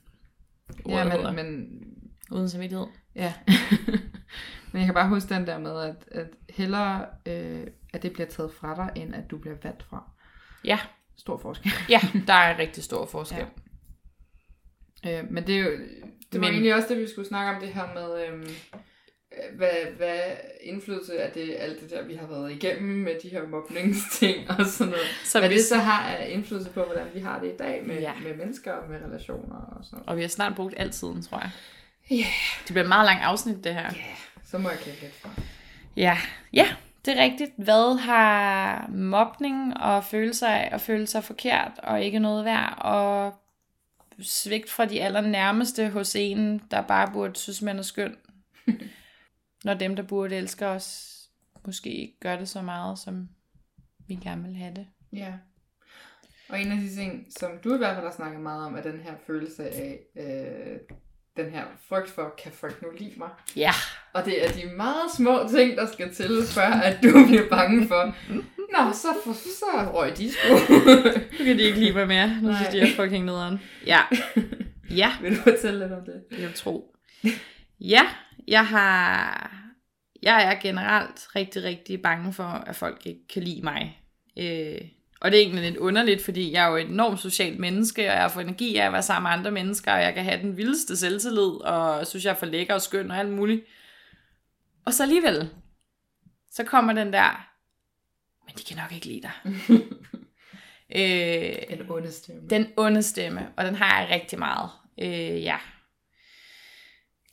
ja 0.88 1.02
hedder. 1.10 1.32
men, 1.32 1.46
men 1.46 1.94
Uden 2.30 2.48
samvittighed. 2.48 2.86
Ja. 3.18 3.32
Men 4.72 4.78
jeg 4.80 4.84
kan 4.84 4.94
bare 4.94 5.08
huske 5.08 5.34
den 5.34 5.46
der 5.46 5.58
med, 5.58 5.80
at, 5.82 5.94
at 6.10 6.26
hellere, 6.50 7.06
øh, 7.26 7.66
at 7.92 8.02
det 8.02 8.12
bliver 8.12 8.26
taget 8.28 8.52
fra 8.52 8.76
dig, 8.76 9.02
end 9.02 9.14
at 9.14 9.30
du 9.30 9.38
bliver 9.38 9.56
valgt 9.62 9.82
fra. 9.82 10.10
Ja, 10.64 10.78
Stor 11.16 11.38
forskel. 11.38 11.72
ja, 11.88 12.00
der 12.26 12.32
er 12.32 12.52
en 12.54 12.58
rigtig 12.58 12.84
stor 12.84 13.06
forskel. 13.06 13.44
Ja. 15.04 15.18
Øh, 15.22 15.30
men 15.30 15.46
det 15.46 15.54
er 15.58 15.60
jo, 15.64 15.70
det 16.32 16.40
var 16.40 16.46
Men- 16.46 16.50
egentlig 16.52 16.74
også 16.74 16.88
det, 16.88 16.98
vi 16.98 17.08
skulle 17.08 17.28
snakke 17.28 17.50
om, 17.54 17.60
det 17.60 17.68
her 17.74 17.94
med, 17.94 18.26
øhm, 18.28 18.40
øh, 19.32 19.56
hvad, 19.56 19.68
hvad 19.96 20.20
indflydelse 20.62 21.22
af 21.22 21.30
det, 21.32 21.56
alt 21.58 21.80
det 21.80 21.90
der, 21.90 22.06
vi 22.06 22.14
har 22.14 22.26
været 22.26 22.52
igennem 22.52 22.96
med 23.04 23.14
de 23.22 23.28
her 23.28 23.46
mobningsting 23.48 24.50
og 24.50 24.66
sådan 24.66 24.90
noget. 24.90 25.06
Så 25.24 25.38
hvad 25.38 25.48
hvis, 25.48 25.58
det 25.60 25.66
så 25.68 25.76
har 25.76 26.08
af 26.16 26.30
indflydelse 26.30 26.70
på, 26.70 26.82
hvordan 26.84 27.06
vi 27.14 27.20
har 27.20 27.40
det 27.40 27.52
i 27.54 27.56
dag 27.56 27.82
med, 27.86 28.00
Ja. 28.00 28.12
med 28.22 28.36
mennesker 28.36 28.72
og 28.72 28.90
med 28.90 28.98
relationer 29.06 29.56
og 29.56 29.84
sådan 29.84 29.96
noget. 29.96 30.08
Og 30.08 30.16
vi 30.16 30.20
har 30.22 30.28
snart 30.28 30.56
brugt 30.56 30.74
al 30.76 30.90
tiden, 30.90 31.22
tror 31.22 31.38
jeg. 31.40 31.50
Ja. 32.10 32.26
Det 32.58 32.66
bliver 32.66 32.82
et 32.82 32.88
meget 32.88 33.06
langt 33.06 33.22
afsnit, 33.24 33.64
det 33.64 33.74
her. 33.74 33.90
Så 34.44 34.58
må 34.58 34.68
jeg 34.68 34.78
klippe 34.78 35.00
lidt 35.00 35.14
fra. 35.14 35.30
Ja, 35.96 36.18
ja, 36.52 36.68
det 37.04 37.18
er 37.18 37.22
rigtigt. 37.22 37.50
Hvad 37.56 37.98
har 37.98 38.88
mobning 38.88 39.76
og 39.76 40.04
følelser 40.04 40.48
af 40.48 40.68
at 40.72 40.80
føle 40.80 41.06
sig 41.06 41.24
forkert 41.24 41.72
og 41.82 42.02
ikke 42.02 42.18
noget 42.18 42.44
værd 42.44 42.78
og 42.78 43.34
svigt 44.20 44.70
fra 44.70 44.84
de 44.84 45.02
allernærmeste 45.02 45.88
hos 45.88 46.16
en, 46.16 46.62
der 46.70 46.82
bare 46.82 47.12
burde 47.12 47.36
synes, 47.36 47.62
man 47.62 47.78
er 47.78 47.82
skøn. 47.82 48.16
Når 49.64 49.74
dem, 49.74 49.96
der 49.96 50.02
burde 50.02 50.36
elske 50.36 50.66
os, 50.66 51.14
måske 51.66 51.90
ikke 51.90 52.20
gør 52.20 52.36
det 52.36 52.48
så 52.48 52.62
meget, 52.62 52.98
som 52.98 53.28
vi 54.06 54.14
gerne 54.14 54.42
vil 54.42 54.56
have 54.56 54.74
det. 54.74 54.86
Ja. 55.12 55.32
Og 56.48 56.60
en 56.60 56.72
af 56.72 56.78
de 56.78 56.94
ting, 56.94 57.26
som 57.38 57.50
du 57.64 57.74
i 57.74 57.78
hvert 57.78 57.94
fald 57.94 58.06
har 58.06 58.14
snakket 58.14 58.40
meget 58.40 58.66
om, 58.66 58.76
er 58.76 58.82
den 58.82 59.00
her 59.00 59.14
følelse 59.26 59.70
af, 59.70 60.00
øh, 60.16 60.78
den 61.38 61.50
her 61.50 61.64
frygt 61.88 62.10
for, 62.10 62.34
kan 62.42 62.52
folk 62.52 62.82
nu 62.82 62.88
lide 62.98 63.12
mig? 63.16 63.28
Ja, 63.56 63.70
Og 64.12 64.24
det 64.24 64.44
er 64.46 64.52
de 64.52 64.76
meget 64.76 65.10
små 65.16 65.48
ting, 65.50 65.76
der 65.76 65.86
skal 65.92 66.14
til, 66.14 66.30
før 66.54 66.62
at 66.66 66.98
du 67.02 67.08
bliver 67.28 67.48
bange 67.50 67.88
for, 67.88 68.14
Nå, 68.72 68.92
så, 68.92 69.08
for, 69.24 69.32
så 69.32 69.90
røg 69.94 70.16
de 70.18 70.32
sgu. 70.32 70.54
Nu 71.38 71.44
kan 71.44 71.58
de 71.58 71.62
ikke 71.62 71.78
lide 71.80 71.92
mig 71.92 72.08
mere. 72.08 72.28
Nu 72.42 72.48
Nej. 72.48 72.56
synes 72.56 72.68
de, 72.68 72.78
jeg 72.78 72.88
er 72.90 72.96
fucking 72.96 73.24
nederen. 73.24 73.60
Ja. 73.86 74.00
Ja, 74.90 75.12
Vil 75.22 75.36
du 75.36 75.42
fortælle 75.42 75.78
lidt 75.80 75.92
om 75.92 76.04
det? 76.04 76.22
jeg 76.30 76.46
vil 76.48 76.54
tro. 76.54 76.94
Ja, 77.80 78.02
jeg 78.48 78.66
har... 78.66 79.52
Jeg 80.22 80.44
er 80.44 80.60
generelt 80.62 81.28
rigtig, 81.36 81.64
rigtig 81.64 82.02
bange 82.02 82.32
for, 82.32 82.44
at 82.44 82.76
folk 82.76 83.06
ikke 83.06 83.28
kan 83.34 83.42
lide 83.42 83.62
mig. 83.62 84.00
Øh, 84.38 84.78
og 85.20 85.30
det 85.30 85.38
er 85.38 85.42
egentlig 85.42 85.62
lidt 85.64 85.76
underligt, 85.76 86.24
fordi 86.24 86.52
jeg 86.52 86.64
er 86.64 86.70
jo 86.70 86.76
et 86.76 86.88
enormt 86.88 87.20
socialt 87.20 87.58
menneske, 87.58 88.00
og 88.10 88.16
jeg 88.16 88.30
får 88.30 88.40
energi 88.40 88.76
af 88.76 88.86
at 88.86 88.92
være 88.92 89.02
sammen 89.02 89.30
med 89.30 89.38
andre 89.38 89.50
mennesker, 89.50 89.92
og 89.92 90.02
jeg 90.02 90.14
kan 90.14 90.24
have 90.24 90.42
den 90.42 90.56
vildeste 90.56 90.96
selvtillid, 90.96 91.60
og 91.64 92.06
synes, 92.06 92.24
jeg 92.24 92.30
er 92.30 92.34
for 92.36 92.46
lækker 92.46 92.74
og 92.74 92.82
skøn 92.82 93.10
og 93.10 93.16
alt 93.18 93.30
muligt. 93.30 93.64
Og 94.86 94.94
så 94.94 95.02
alligevel, 95.02 95.50
så 96.50 96.64
kommer 96.64 96.92
den 96.92 97.12
der, 97.12 97.48
men 98.46 98.54
de 98.58 98.62
kan 98.64 98.76
nok 98.76 98.92
ikke 98.92 99.06
lide 99.06 99.22
dig. 99.22 99.32
øh, 100.96 101.78
En 101.78 101.90
onde 101.90 102.12
stemme. 102.12 102.48
den 102.50 102.66
onde 102.76 103.02
stemme, 103.02 103.48
og 103.56 103.64
den 103.64 103.74
har 103.74 104.00
jeg 104.00 104.10
rigtig 104.10 104.38
meget. 104.38 104.70
Øh, 105.00 105.42
ja, 105.42 105.56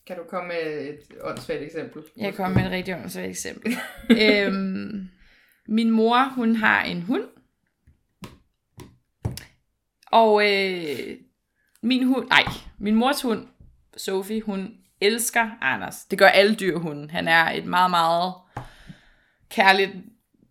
Kan 0.07 0.15
du 0.17 0.23
komme 0.29 0.47
med 0.47 0.87
et 0.89 0.99
åndssvagt 1.21 1.61
eksempel? 1.61 2.03
jeg 2.17 2.25
kan 2.25 2.33
komme 2.33 2.55
med 2.55 2.65
et 2.65 2.71
rigtig 2.71 2.95
åndssvagt 2.95 3.27
eksempel. 3.29 3.75
øhm, 4.21 5.09
min 5.67 5.89
mor, 5.91 6.31
hun 6.35 6.55
har 6.55 6.83
en 6.83 7.01
hund. 7.01 7.23
Og 10.15 10.51
øh, 10.51 11.17
min 11.83 12.07
hund, 12.07 12.27
nej, 12.29 12.43
min 12.79 12.95
mors 12.95 13.21
hund, 13.21 13.47
Sophie, 13.97 14.41
hun 14.41 14.71
elsker 15.01 15.49
Anders. 15.61 15.95
Det 15.95 16.19
gør 16.19 16.27
alle 16.27 16.55
dyr 16.55 16.77
hunden. 16.77 17.09
Han 17.09 17.27
er 17.27 17.51
et 17.51 17.65
meget, 17.65 17.89
meget 17.89 18.33
kærligt 19.49 19.91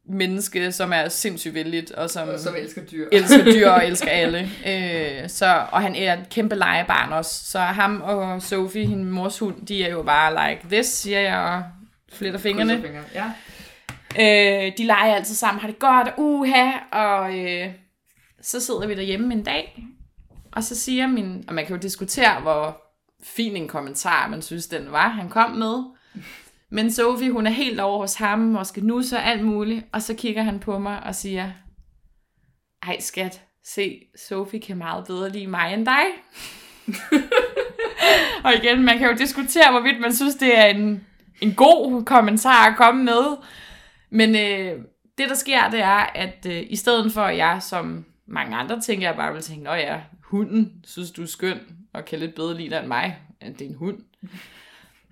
menneske, 0.09 0.73
som 0.73 0.93
er 0.93 1.09
sindssygt 1.09 1.55
vældigt, 1.55 1.91
og 1.91 2.11
som, 2.11 2.29
Og 2.29 2.41
som 2.41 2.55
elsker 2.59 2.83
dyr. 2.83 3.09
elsker 3.13 3.45
dyr 3.45 3.69
og 3.69 3.87
elsker 3.87 4.11
alle. 4.23 4.51
Øh, 4.67 5.29
så, 5.29 5.67
og 5.73 5.83
han 5.83 5.95
er 5.95 6.13
et 6.13 6.29
kæmpe 6.31 6.55
legebarn 6.55 7.13
også. 7.13 7.45
Så 7.45 7.59
ham 7.59 8.03
og 8.03 8.43
Sophie, 8.43 8.87
hendes 8.87 9.13
mors 9.13 9.39
hund, 9.39 9.67
de 9.67 9.85
er 9.85 9.91
jo 9.91 10.03
bare 10.03 10.51
like 10.51 10.69
this, 10.69 10.87
siger 10.87 11.21
jeg, 11.21 11.39
og 11.39 11.63
fletter 12.13 12.39
fingrene. 12.39 12.83
Fingre. 12.83 13.03
Ja. 13.15 13.31
Øh, 14.19 14.73
de 14.79 14.85
leger 14.85 15.15
altid 15.15 15.35
sammen, 15.35 15.61
har 15.61 15.69
det 15.69 15.79
godt, 15.79 16.09
uha, 16.17 16.71
og 16.93 17.39
øh, 17.39 17.71
så 18.45 18.61
sidder 18.61 18.87
vi 18.87 18.95
derhjemme 18.95 19.35
en 19.35 19.43
dag, 19.43 19.87
og 20.53 20.65
så 20.65 20.77
siger 20.77 21.07
min, 21.07 21.45
og 21.49 21.55
man 21.55 21.67
kan 21.67 21.77
jo 21.77 21.83
diskutere, 21.83 22.41
hvor 22.41 22.83
fin 23.23 23.57
en 23.57 23.69
kommentar, 23.69 24.29
man 24.29 24.43
synes, 24.43 24.67
den 24.67 24.93
var, 24.93 25.09
han 25.09 25.29
kom 25.29 25.51
med. 25.51 25.85
Men 26.71 26.93
Sofie, 26.93 27.33
hun 27.33 27.47
er 27.47 27.51
helt 27.51 27.81
over 27.81 27.99
hos 27.99 28.15
ham, 28.15 28.57
og 28.57 28.67
skal 28.67 28.85
nusse 28.85 29.17
og 29.17 29.27
alt 29.27 29.45
muligt, 29.45 29.85
og 29.93 30.03
så 30.03 30.15
kigger 30.15 30.43
han 30.43 30.61
på 30.61 30.79
mig 30.79 31.03
og 31.03 31.15
siger, 31.15 31.51
ej 32.83 33.01
skat, 33.01 33.43
se, 33.65 34.01
Sofie 34.29 34.61
kan 34.61 34.77
meget 34.77 35.07
bedre 35.07 35.31
lide 35.31 35.47
mig 35.47 35.75
end 35.75 35.87
dig. 35.87 36.05
og 38.45 38.55
igen, 38.55 38.83
man 38.83 38.99
kan 38.99 39.11
jo 39.11 39.17
diskutere, 39.17 39.71
hvorvidt 39.71 40.01
man 40.01 40.15
synes, 40.15 40.35
det 40.35 40.59
er 40.59 40.65
en, 40.65 41.07
en 41.41 41.55
god 41.55 42.05
kommentar 42.05 42.71
at 42.71 42.77
komme 42.77 43.05
med. 43.05 43.37
Men 44.11 44.31
øh, 44.31 44.85
det, 45.19 45.29
der 45.29 45.35
sker, 45.35 45.71
det 45.71 45.81
er, 45.81 46.07
at 46.15 46.47
øh, 46.49 46.63
i 46.71 46.77
stedet 46.77 47.13
for, 47.13 47.23
at 47.23 47.37
jeg 47.37 47.63
som 47.63 48.05
mange 48.29 48.57
andre 48.57 48.81
tænker, 48.81 49.07
jeg 49.09 49.17
bare 49.17 49.33
vil 49.33 49.43
tænke, 49.43 49.65
nå 49.65 49.73
ja, 49.73 50.01
hunden 50.23 50.73
synes, 50.87 51.11
du 51.11 51.23
er 51.23 51.27
skøn, 51.27 51.59
og 51.95 52.05
kan 52.05 52.19
lidt 52.19 52.35
bedre 52.35 52.57
lide 52.57 52.71
dig 52.71 52.79
end 52.79 52.87
mig, 52.87 53.19
at 53.41 53.53
det 53.59 53.65
er 53.65 53.69
en 53.69 53.77
hund. 53.77 53.99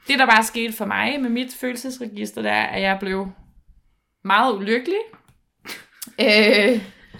Det, 0.08 0.18
der 0.18 0.26
bare 0.26 0.44
skete 0.44 0.72
for 0.72 0.84
mig 0.84 1.20
med 1.20 1.30
mit 1.30 1.48
følelsesregister, 1.60 2.42
det 2.42 2.50
er, 2.50 2.62
at 2.62 2.82
jeg 2.82 2.96
blev 3.00 3.28
meget 4.24 4.54
ulykkelig. 4.56 4.98
øh, 6.20 6.26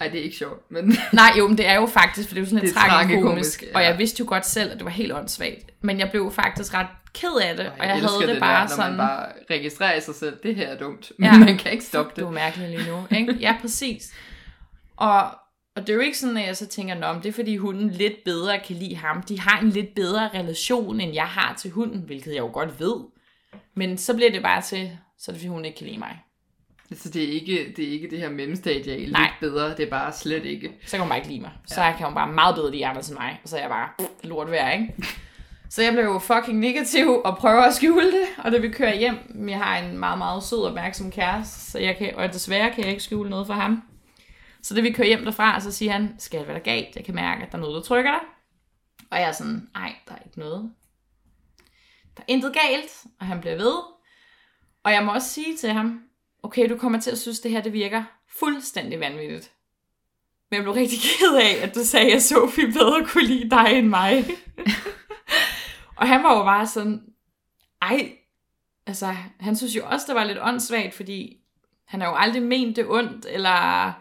Ej, 0.01 0.07
det 0.07 0.19
er 0.19 0.23
ikke 0.23 0.37
sjovt, 0.37 0.71
men 0.71 0.85
nej, 1.13 1.29
jo, 1.37 1.47
men 1.47 1.57
det 1.57 1.67
er 1.67 1.75
jo 1.75 1.85
faktisk, 1.85 2.27
for 2.29 2.33
det 2.35 2.41
er 2.41 2.45
jo 2.45 2.49
sådan 2.49 2.63
lidt 2.65 2.75
Det 2.75 2.81
er 2.81 2.87
tragikomisk. 2.89 3.63
ja. 3.63 3.67
Og 3.75 3.83
jeg 3.83 3.97
vidste 3.97 4.19
jo 4.19 4.25
godt 4.29 4.45
selv, 4.45 4.71
at 4.71 4.77
det 4.77 4.85
var 4.85 4.91
helt 4.91 5.13
åndssvagt. 5.13 5.71
Men 5.81 5.99
jeg 5.99 6.09
blev 6.11 6.31
faktisk 6.31 6.73
ret 6.73 6.87
ked 7.13 7.35
af 7.43 7.55
det, 7.57 7.71
og 7.79 7.85
jeg, 7.87 7.95
elsker 7.97 8.09
havde 8.19 8.27
det 8.27 8.35
der, 8.35 8.39
bare 8.39 8.63
når 8.63 8.67
sådan... 8.75 8.91
man 8.91 8.97
bare 9.07 9.29
registrerer 9.49 9.99
sig 9.99 10.15
selv, 10.15 10.37
det 10.43 10.55
her 10.55 10.67
er 10.67 10.77
dumt, 10.77 11.11
Ja. 11.21 11.31
men 11.31 11.45
man 11.45 11.57
kan 11.57 11.71
ikke 11.71 11.83
stoppe 11.83 12.11
Du 12.17 12.21
er 12.21 12.25
det. 12.25 12.33
mærkelig 12.33 12.69
lige 12.69 12.89
nu, 12.91 13.17
ikke? 13.17 13.33
Ja, 13.39 13.55
præcis. 13.61 14.13
Og, 14.97 15.23
og 15.75 15.81
det 15.81 15.89
er 15.89 15.93
jo 15.93 15.99
ikke 15.99 16.17
sådan, 16.17 16.37
at 16.37 16.47
jeg 16.47 16.57
så 16.57 16.67
tænker, 16.67 16.95
Nå, 16.95 17.13
det 17.13 17.25
er 17.25 17.33
fordi 17.33 17.57
hunden 17.57 17.89
lidt 17.89 18.23
bedre 18.25 18.59
kan 18.67 18.75
lide 18.75 18.95
ham. 18.95 19.21
De 19.21 19.39
har 19.39 19.59
en 19.59 19.69
lidt 19.69 19.95
bedre 19.95 20.29
relation, 20.33 20.99
end 21.01 21.13
jeg 21.13 21.25
har 21.27 21.55
til 21.55 21.71
hunden, 21.71 22.01
hvilket 22.01 22.31
jeg 22.31 22.39
jo 22.39 22.49
godt 22.53 22.79
ved. 22.79 22.95
Men 23.75 23.97
så 23.97 24.13
bliver 24.15 24.31
det 24.31 24.41
bare 24.41 24.61
til, 24.61 24.91
så 25.17 25.31
er 25.31 25.33
det 25.33 25.41
fordi 25.41 25.47
hun 25.47 25.65
ikke 25.65 25.77
kan 25.77 25.87
lide 25.87 25.99
mig. 25.99 26.19
Så 26.95 27.09
det 27.09 27.23
er 27.23 27.27
ikke 27.27 27.73
det, 27.77 27.87
er 27.87 27.91
ikke 27.91 28.09
det 28.09 28.19
her 28.19 28.29
mellemstadie, 28.29 28.97
lidt 28.99 29.11
Nej. 29.11 29.31
bedre, 29.39 29.69
det 29.69 29.79
er 29.79 29.89
bare 29.89 30.13
slet 30.13 30.45
ikke. 30.45 30.71
Så 30.85 30.91
kan 30.91 30.99
hun 30.99 31.09
bare 31.09 31.17
ikke 31.17 31.29
lide 31.29 31.41
mig. 31.41 31.51
Så 31.67 31.93
kan 31.97 32.05
hun 32.05 32.15
bare 32.15 32.31
meget 32.33 32.55
bedre 32.55 32.71
lide 32.71 32.85
Anders 32.87 33.09
end 33.09 33.17
mig. 33.17 33.39
Og 33.43 33.49
så 33.49 33.57
er 33.57 33.61
jeg 33.61 33.69
bare 33.69 33.89
pff, 33.99 34.09
lort 34.23 34.51
værd, 34.51 34.79
ikke? 34.79 34.93
Så 35.69 35.83
jeg 35.83 35.93
blev 35.93 36.03
jo 36.03 36.19
fucking 36.19 36.59
negativ 36.59 37.21
og 37.25 37.37
prøver 37.37 37.61
at 37.61 37.73
skjule 37.73 38.05
det. 38.05 38.27
Og 38.37 38.51
da 38.51 38.57
vi 38.57 38.69
kører 38.69 38.95
hjem, 38.95 39.49
jeg 39.49 39.57
har 39.57 39.77
en 39.77 39.97
meget, 39.97 40.17
meget 40.17 40.43
sød 40.43 40.57
og 40.57 40.67
opmærksom 40.67 41.11
kæreste, 41.11 41.71
så 41.71 41.79
jeg 41.79 41.97
kan, 41.97 42.15
og 42.15 42.33
desværre 42.33 42.71
kan 42.71 42.83
jeg 42.83 42.91
ikke 42.91 43.03
skjule 43.03 43.29
noget 43.29 43.47
for 43.47 43.53
ham. 43.53 43.83
Så 44.63 44.75
det 44.75 44.83
vi 44.83 44.91
kører 44.91 45.07
hjem 45.07 45.25
derfra, 45.25 45.59
så 45.59 45.71
siger 45.71 45.91
han, 45.91 46.15
skal 46.19 46.37
jeg 46.37 46.47
være 46.47 46.57
der 46.57 46.63
galt? 46.63 46.95
Jeg 46.95 47.05
kan 47.05 47.15
mærke, 47.15 47.43
at 47.43 47.51
der 47.51 47.57
er 47.57 47.61
noget, 47.61 47.75
der 47.75 47.81
trykker 47.81 48.11
dig. 48.11 48.21
Og 49.11 49.19
jeg 49.19 49.27
er 49.27 49.31
sådan, 49.31 49.69
nej, 49.73 49.95
der 50.07 50.13
er 50.13 50.19
ikke 50.25 50.39
noget. 50.39 50.71
Der 52.17 52.23
er 52.23 52.25
intet 52.27 52.53
galt, 52.53 53.03
og 53.19 53.25
han 53.25 53.41
bliver 53.41 53.55
ved. 53.55 53.75
Og 54.83 54.91
jeg 54.91 55.05
må 55.05 55.13
også 55.13 55.29
sige 55.29 55.57
til 55.57 55.69
ham, 55.69 56.01
okay, 56.43 56.69
du 56.69 56.77
kommer 56.77 56.99
til 56.99 57.11
at 57.11 57.19
synes, 57.19 57.39
det 57.39 57.51
her 57.51 57.61
det 57.61 57.73
virker 57.73 58.03
fuldstændig 58.39 58.99
vanvittigt. 58.99 59.51
Men 60.49 60.55
jeg 60.55 60.63
blev 60.63 60.73
rigtig 60.73 60.99
ked 61.19 61.35
af, 61.35 61.67
at 61.67 61.75
du 61.75 61.83
sagde, 61.83 62.13
at 62.13 62.23
Sofie 62.23 62.67
bedre 62.67 63.05
kunne 63.05 63.27
lide 63.27 63.49
dig 63.49 63.67
end 63.71 63.87
mig. 63.87 64.25
og 65.99 66.07
han 66.07 66.23
var 66.23 66.37
jo 66.37 66.43
bare 66.43 66.67
sådan, 66.67 67.01
ej, 67.81 68.11
altså, 68.85 69.15
han 69.39 69.55
synes 69.55 69.75
jo 69.75 69.85
også, 69.85 70.05
det 70.07 70.15
var 70.15 70.23
lidt 70.23 70.39
åndssvagt, 70.41 70.93
fordi 70.93 71.37
han 71.85 72.01
har 72.01 72.07
jo 72.07 72.15
aldrig 72.15 72.43
ment 72.43 72.75
det 72.75 72.85
ondt, 72.87 73.25
eller 73.29 73.93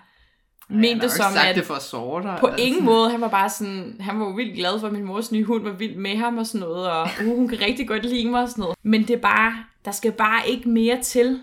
ment 0.68 1.02
det 1.02 1.10
som, 1.10 1.32
sagt 1.32 1.48
at 1.48 1.56
det 1.56 1.64
for 1.64 1.74
at 1.74 1.82
såre 1.82 2.22
dig. 2.22 2.36
på 2.40 2.48
ingen 2.58 2.84
måde, 2.84 3.10
han 3.10 3.20
var 3.20 3.28
bare 3.28 3.50
sådan, 3.50 3.96
han 4.00 4.20
var 4.20 4.24
jo 4.26 4.30
vildt 4.30 4.56
glad 4.56 4.80
for, 4.80 4.86
at 4.86 4.92
min 4.92 5.04
mors 5.04 5.32
nye 5.32 5.44
hund 5.44 5.62
var 5.62 5.72
vild 5.72 5.96
med 5.96 6.16
ham 6.16 6.38
og 6.38 6.46
sådan 6.46 6.68
noget, 6.68 6.90
og 6.90 7.08
uh, 7.20 7.36
hun 7.36 7.48
kan 7.48 7.60
rigtig 7.60 7.88
godt 7.88 8.04
lide 8.04 8.28
mig 8.30 8.42
og 8.42 8.48
sådan 8.48 8.62
noget. 8.62 8.76
Men 8.82 9.02
det 9.02 9.10
er 9.10 9.20
bare, 9.20 9.64
der 9.84 9.90
skal 9.90 10.12
bare 10.12 10.48
ikke 10.48 10.68
mere 10.68 11.00
til, 11.02 11.40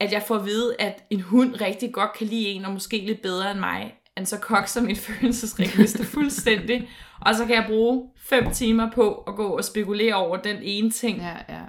at 0.00 0.12
jeg 0.12 0.22
får 0.22 0.36
at 0.36 0.44
vide, 0.44 0.76
at 0.78 1.04
en 1.10 1.20
hund 1.20 1.60
rigtig 1.60 1.92
godt 1.92 2.12
kan 2.12 2.26
lide 2.26 2.46
en, 2.46 2.64
og 2.64 2.72
måske 2.72 2.96
lidt 3.06 3.22
bedre 3.22 3.50
end 3.50 3.60
mig, 3.60 3.94
end 4.16 4.26
så 4.26 4.38
kokser 4.38 4.80
mit 4.82 4.98
følelsesregister 5.06 6.04
fuldstændig. 6.04 6.88
Og 7.20 7.34
så 7.34 7.46
kan 7.46 7.54
jeg 7.54 7.64
bruge 7.68 8.08
fem 8.16 8.50
timer 8.50 8.90
på 8.90 9.14
at 9.14 9.34
gå 9.36 9.46
og 9.46 9.64
spekulere 9.64 10.14
over 10.14 10.36
den 10.36 10.56
ene 10.62 10.90
ting, 10.90 11.18
Ja, 11.18 11.54
ja. 11.54 11.60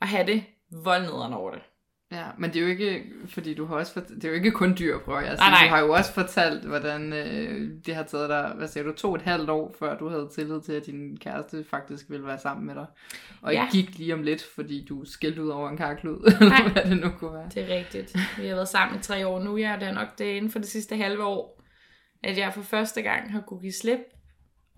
og 0.00 0.08
have 0.08 0.26
det 0.26 0.42
voldnederen 0.84 1.32
over 1.32 1.50
det. 1.50 1.60
Ja, 2.12 2.24
men 2.38 2.50
det 2.50 2.56
er 2.58 2.62
jo 2.62 2.68
ikke, 2.68 3.04
fordi 3.28 3.54
du 3.54 3.64
har 3.66 3.74
også 3.76 3.92
fort- 3.92 4.08
det 4.08 4.24
er 4.24 4.28
jo 4.28 4.34
ikke 4.34 4.50
kun 4.50 4.76
dyr, 4.78 4.98
prøver 4.98 5.20
jeg 5.20 5.30
at 5.30 5.38
Nej, 5.38 5.46
sige. 5.48 5.52
nej. 5.60 5.68
Du 5.68 5.74
har 5.74 5.80
jo 5.80 5.92
også 5.92 6.12
fortalt, 6.12 6.64
hvordan 6.64 7.12
øh, 7.12 7.70
det 7.86 7.94
har 7.94 8.02
taget 8.02 8.28
dig, 8.28 8.52
hvad 8.56 8.68
siger 8.68 8.84
du, 8.84 8.92
to 8.92 9.08
og 9.10 9.14
et 9.16 9.22
halvt 9.22 9.50
år, 9.50 9.74
før 9.78 9.98
du 9.98 10.08
havde 10.08 10.28
tillid 10.34 10.60
til, 10.60 10.72
at 10.72 10.86
din 10.86 11.16
kæreste 11.16 11.64
faktisk 11.70 12.10
ville 12.10 12.26
være 12.26 12.38
sammen 12.38 12.66
med 12.66 12.74
dig. 12.74 12.86
Og 13.42 13.52
Ja. 13.52 13.62
ja. 13.62 13.68
gik 13.72 13.98
lige 13.98 14.14
om 14.14 14.22
lidt, 14.22 14.42
fordi 14.54 14.84
du 14.88 15.04
skældte 15.04 15.42
ud 15.42 15.48
over 15.48 15.68
en 15.70 15.76
karklud, 15.76 16.32
eller 16.40 16.72
hvad 16.72 16.82
det 16.84 17.00
nu 17.00 17.08
kunne 17.18 17.32
være. 17.34 17.48
Det 17.54 17.62
er 17.72 17.76
rigtigt. 17.78 18.16
Vi 18.38 18.46
har 18.46 18.54
været 18.54 18.68
sammen 18.68 18.98
i 18.98 19.02
tre 19.02 19.26
år 19.26 19.40
nu, 19.42 19.56
ja, 19.56 19.74
og 19.74 19.80
det 19.80 19.88
er 19.88 19.92
nok 19.94 20.18
det 20.18 20.24
inden 20.24 20.50
for 20.50 20.58
det 20.58 20.68
sidste 20.68 20.96
halve 20.96 21.24
år, 21.24 21.62
at 22.22 22.38
jeg 22.38 22.54
for 22.54 22.62
første 22.62 23.02
gang 23.02 23.32
har 23.32 23.40
kunne 23.40 23.60
give 23.60 23.72
slip 23.72 24.00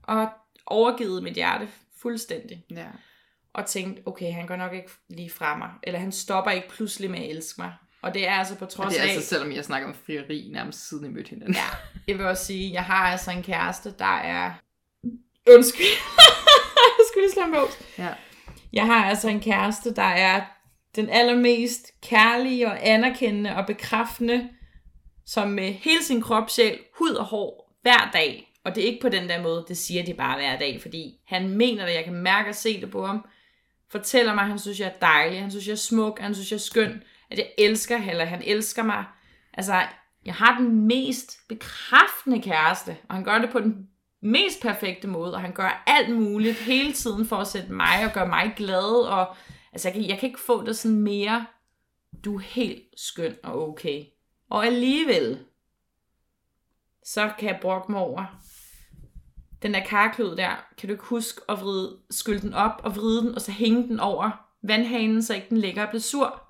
og 0.02 0.28
overgivet 0.66 1.22
mit 1.22 1.34
hjerte 1.34 1.68
fuldstændig. 2.02 2.64
Ja. 2.70 2.86
Og 3.54 3.66
tænkt, 3.66 4.00
okay, 4.06 4.32
han 4.32 4.46
går 4.46 4.56
nok 4.56 4.74
ikke 4.74 4.90
lige 5.08 5.30
fra 5.30 5.56
mig, 5.56 5.70
eller 5.82 5.98
han 6.00 6.12
stopper 6.12 6.50
ikke 6.50 6.68
pludselig 6.68 7.10
med 7.10 7.18
at 7.18 7.30
elske 7.30 7.60
mig. 7.60 7.72
Og 8.02 8.14
det 8.14 8.28
er 8.28 8.32
altså 8.32 8.54
på 8.56 8.66
trods 8.66 8.94
det 8.94 9.00
er 9.00 9.04
af, 9.04 9.12
altså, 9.12 9.28
selvom 9.28 9.52
jeg 9.52 9.64
snakker 9.64 9.88
om 9.88 9.94
frieri 9.94 10.48
nærmest 10.52 10.88
siden 10.88 11.04
I 11.04 11.08
mødte 11.08 11.30
hinanden. 11.30 11.54
Ja, 11.54 11.66
jeg 12.08 12.18
vil 12.18 12.26
også 12.26 12.44
sige, 12.44 12.72
jeg 12.72 12.84
har 12.84 13.10
altså 13.10 13.30
en 13.30 13.42
kæreste, 13.42 13.94
der 13.98 14.16
er... 14.16 14.52
Undskyld. 15.48 15.86
jeg 16.98 17.04
skulle 17.08 17.24
lige 17.24 17.32
slå 17.32 17.42
en. 17.42 17.68
Ja. 17.98 18.14
Jeg 18.72 18.86
har 18.86 19.04
altså 19.04 19.28
en 19.28 19.40
kæreste, 19.40 19.94
der 19.94 20.02
er 20.02 20.40
den 20.96 21.08
allermest 21.10 22.00
kærlige 22.02 22.66
og 22.66 22.88
anerkendende 22.88 23.56
og 23.56 23.66
bekræftende, 23.66 24.48
som 25.26 25.48
med 25.48 25.72
hele 25.72 26.04
sin 26.04 26.22
krop, 26.22 26.50
sjæl, 26.50 26.78
hud 26.98 27.10
og 27.10 27.24
hår, 27.24 27.78
hver 27.82 28.10
dag. 28.12 28.46
Og 28.64 28.74
det 28.74 28.82
er 28.82 28.86
ikke 28.86 29.02
på 29.02 29.08
den 29.08 29.28
der 29.28 29.42
måde, 29.42 29.64
det 29.68 29.78
siger 29.78 30.04
de 30.04 30.14
bare 30.14 30.36
hver 30.36 30.58
dag, 30.58 30.82
fordi 30.82 31.20
han 31.26 31.48
mener 31.48 31.86
det, 31.86 31.94
jeg 31.94 32.04
kan 32.04 32.14
mærke 32.14 32.48
og 32.48 32.54
se 32.54 32.80
det 32.80 32.90
på 32.90 33.06
ham. 33.06 33.24
Fortæller 33.90 34.34
mig, 34.34 34.42
at 34.42 34.48
han 34.48 34.58
synes, 34.58 34.80
jeg 34.80 34.86
er 34.86 34.98
dejlig, 35.00 35.40
han 35.40 35.50
synes, 35.50 35.66
jeg 35.66 35.72
er 35.72 35.76
smuk, 35.76 36.18
han 36.18 36.34
synes, 36.34 36.50
jeg 36.50 36.56
er 36.56 36.60
skøn, 36.60 37.02
at 37.30 37.38
jeg 37.38 37.50
elsker, 37.58 38.10
eller 38.10 38.24
han 38.24 38.42
elsker 38.42 38.82
mig. 38.82 39.04
Altså, 39.54 39.82
jeg 40.24 40.34
har 40.34 40.58
den 40.58 40.86
mest 40.86 41.48
bekræftende 41.48 42.42
kæreste, 42.42 42.96
og 43.08 43.14
han 43.14 43.24
gør 43.24 43.38
det 43.38 43.50
på 43.50 43.60
den 43.60 43.88
mest 44.22 44.62
perfekte 44.62 45.08
måde, 45.08 45.34
og 45.34 45.40
han 45.40 45.52
gør 45.52 45.82
alt 45.86 46.16
muligt 46.16 46.56
hele 46.56 46.92
tiden 46.92 47.26
for 47.26 47.36
at 47.36 47.46
sætte 47.46 47.72
mig 47.72 48.04
og 48.06 48.12
gøre 48.12 48.28
mig 48.28 48.52
glad, 48.56 49.06
og 49.08 49.36
altså, 49.72 49.88
jeg 49.88 49.92
kan, 49.94 50.08
jeg 50.08 50.18
kan 50.18 50.28
ikke 50.28 50.40
få 50.40 50.64
det 50.64 50.76
sådan 50.76 51.00
mere, 51.00 51.46
du 52.24 52.36
er 52.36 52.40
helt 52.40 52.82
skøn 52.96 53.36
og 53.42 53.68
okay. 53.68 54.04
Og 54.50 54.66
alligevel, 54.66 55.38
så 57.04 57.30
kan 57.38 57.48
jeg 57.48 57.58
brokke 57.62 57.92
mig 57.92 58.00
over, 58.00 58.40
den 59.62 59.74
der 59.74 59.84
karklud 59.84 60.36
der, 60.36 60.64
kan 60.78 60.88
du 60.88 60.92
ikke 60.92 61.04
huske 61.04 61.40
at 61.48 61.60
vride, 61.60 61.96
skylde 62.10 62.40
den 62.40 62.54
op 62.54 62.80
og 62.84 62.96
vride 62.96 63.22
den, 63.22 63.34
og 63.34 63.40
så 63.40 63.52
hænge 63.52 63.88
den 63.88 64.00
over 64.00 64.30
vandhanen, 64.62 65.22
så 65.22 65.34
ikke 65.34 65.46
den 65.50 65.56
ligger 65.56 65.82
og 65.82 65.88
bliver 65.88 66.00
sur. 66.00 66.42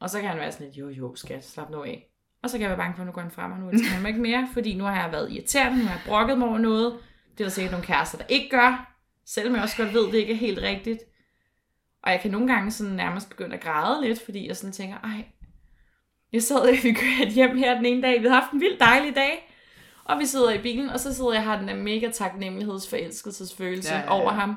Og 0.00 0.10
så 0.10 0.20
kan 0.20 0.28
han 0.28 0.38
være 0.38 0.52
sådan 0.52 0.66
lidt, 0.66 0.76
jo 0.76 0.88
jo 0.88 1.14
skat, 1.14 1.44
slap 1.48 1.70
nu 1.70 1.82
af. 1.82 2.06
Og 2.42 2.50
så 2.50 2.56
kan 2.56 2.62
jeg 2.62 2.70
være 2.70 2.78
bange 2.78 2.94
for, 2.94 3.02
at 3.02 3.06
nu 3.06 3.12
går 3.12 3.20
han 3.20 3.30
frem, 3.30 3.52
og 3.52 3.58
nu 3.58 3.68
elsker 3.68 3.90
han 3.90 4.02
mig 4.02 4.08
ikke 4.08 4.20
mere, 4.20 4.48
fordi 4.52 4.74
nu 4.74 4.84
har 4.84 5.02
jeg 5.02 5.12
været 5.12 5.32
irriterende, 5.32 5.78
nu 5.78 5.84
har 5.84 5.94
jeg 5.94 6.02
brokket 6.06 6.38
mig 6.38 6.48
over 6.48 6.58
noget. 6.58 6.98
Det 7.32 7.40
er 7.40 7.44
der 7.44 7.50
sikkert 7.50 7.72
nogle 7.72 7.86
kærester, 7.86 8.18
der 8.18 8.24
ikke 8.28 8.48
gør, 8.48 8.96
selvom 9.26 9.54
jeg 9.54 9.62
også 9.62 9.76
godt 9.76 9.94
ved, 9.94 10.06
at 10.06 10.12
det 10.12 10.18
ikke 10.18 10.32
er 10.32 10.36
helt 10.36 10.58
rigtigt. 10.58 11.00
Og 12.02 12.10
jeg 12.10 12.20
kan 12.20 12.30
nogle 12.30 12.52
gange 12.54 12.70
sådan 12.70 12.92
nærmest 12.92 13.28
begynde 13.30 13.54
at 13.54 13.62
græde 13.62 14.06
lidt, 14.06 14.24
fordi 14.24 14.48
jeg 14.48 14.56
sådan 14.56 14.72
tænker, 14.72 14.96
ej, 14.98 15.24
jeg 16.32 16.42
sad, 16.42 16.72
vi 16.82 16.92
kørte 16.92 17.30
hjem 17.30 17.56
her 17.56 17.74
den 17.74 17.86
ene 17.86 18.02
dag, 18.02 18.20
vi 18.20 18.26
havde 18.26 18.40
haft 18.40 18.52
en 18.52 18.60
vild 18.60 18.78
dejlig 18.78 19.14
dag, 19.14 19.49
og 20.10 20.18
vi 20.18 20.26
sidder 20.26 20.50
i 20.50 20.58
bilen, 20.58 20.90
og 20.90 21.00
så 21.00 21.14
sidder 21.14 21.32
jeg 21.32 21.38
og 21.40 21.44
har 21.44 21.58
den 21.58 21.68
der 21.68 21.74
mega 21.74 22.10
taknemmelighedsforelskelsesfølelse 22.10 23.92
Ja, 23.94 23.98
ja, 23.98 24.04
ja, 24.04 24.10
over 24.20 24.30
ham. 24.32 24.56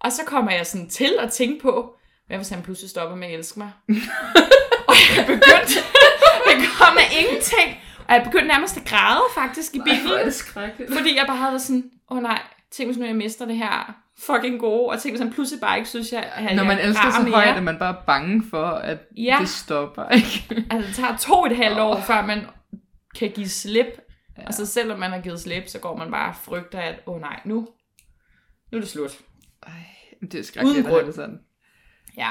Og 0.00 0.12
så 0.12 0.22
kommer 0.26 0.52
jeg 0.52 0.66
sådan 0.66 0.88
til 0.88 1.16
at 1.20 1.30
tænke 1.32 1.62
på, 1.62 1.94
hvad 2.26 2.36
hvis 2.36 2.48
han 2.48 2.62
pludselig 2.62 2.90
stopper 2.90 3.16
med 3.16 3.26
at 3.28 3.34
elske 3.34 3.58
mig? 3.58 3.70
og 4.88 4.94
jeg 5.16 5.26
begyndte, 5.26 5.74
jeg 6.50 6.56
kom 6.78 6.96
af 6.98 7.16
ingenting, 7.20 7.80
og 8.08 8.14
jeg 8.14 8.22
begyndte 8.24 8.48
nærmest 8.48 8.76
at 8.76 8.84
græde 8.84 9.22
faktisk 9.34 9.74
i 9.74 9.80
bilen. 9.84 10.32
skrækkeligt. 10.32 10.92
Fordi 10.92 11.16
jeg 11.16 11.24
bare 11.26 11.36
havde 11.36 11.60
sådan, 11.60 11.84
åh 12.10 12.16
oh, 12.16 12.22
nej, 12.22 12.40
tænk 12.70 12.88
hvis 12.88 12.98
nu 12.98 13.06
jeg 13.06 13.14
mister 13.16 13.44
det 13.46 13.56
her 13.56 13.94
fucking 14.18 14.60
gode, 14.60 14.88
og 14.90 15.00
tænk 15.02 15.12
hvis 15.12 15.20
han 15.22 15.32
pludselig 15.32 15.60
bare 15.60 15.76
ikke 15.78 15.88
synes, 15.88 16.12
jeg, 16.12 16.32
at 16.34 16.56
Når 16.56 16.64
man 16.64 16.78
elsker 16.78 17.10
så 17.10 17.22
mere. 17.22 17.34
højt, 17.34 17.56
at 17.56 17.62
man 17.62 17.78
bare 17.78 17.94
er 17.96 18.02
bange 18.06 18.42
for, 18.50 18.66
at 18.66 18.98
Ja. 19.16 19.36
det 19.40 19.48
stopper, 19.48 20.08
ikke? 20.08 20.64
Altså 20.70 20.88
det 20.88 20.96
tager 20.96 21.16
to 21.16 21.44
et 21.44 21.56
halvt 21.56 21.78
år, 21.78 21.94
Åh. 21.96 22.02
før 22.02 22.26
man 22.26 22.46
kan 23.18 23.30
give 23.30 23.48
slip. 23.48 23.86
Ja. 24.40 24.46
Og 24.46 24.54
så 24.54 24.66
selvom 24.66 24.98
man 24.98 25.10
har 25.10 25.20
givet 25.20 25.40
slip, 25.40 25.68
så 25.68 25.78
går 25.78 25.96
man 25.96 26.10
bare 26.10 26.28
og 26.28 26.36
frygter, 26.36 26.80
at 26.80 27.00
åh 27.06 27.14
oh, 27.14 27.20
nej, 27.20 27.40
nu, 27.44 27.68
nu 28.72 28.78
er 28.78 28.80
det 28.80 28.88
slut. 28.88 29.18
Ej, 29.66 29.72
det 30.20 30.34
er 30.34 30.42
skrækkeligt 30.42 30.86
at 30.86 30.92
have 30.92 31.06
det 31.06 31.14
sådan. 31.14 31.40
Ja, 32.16 32.30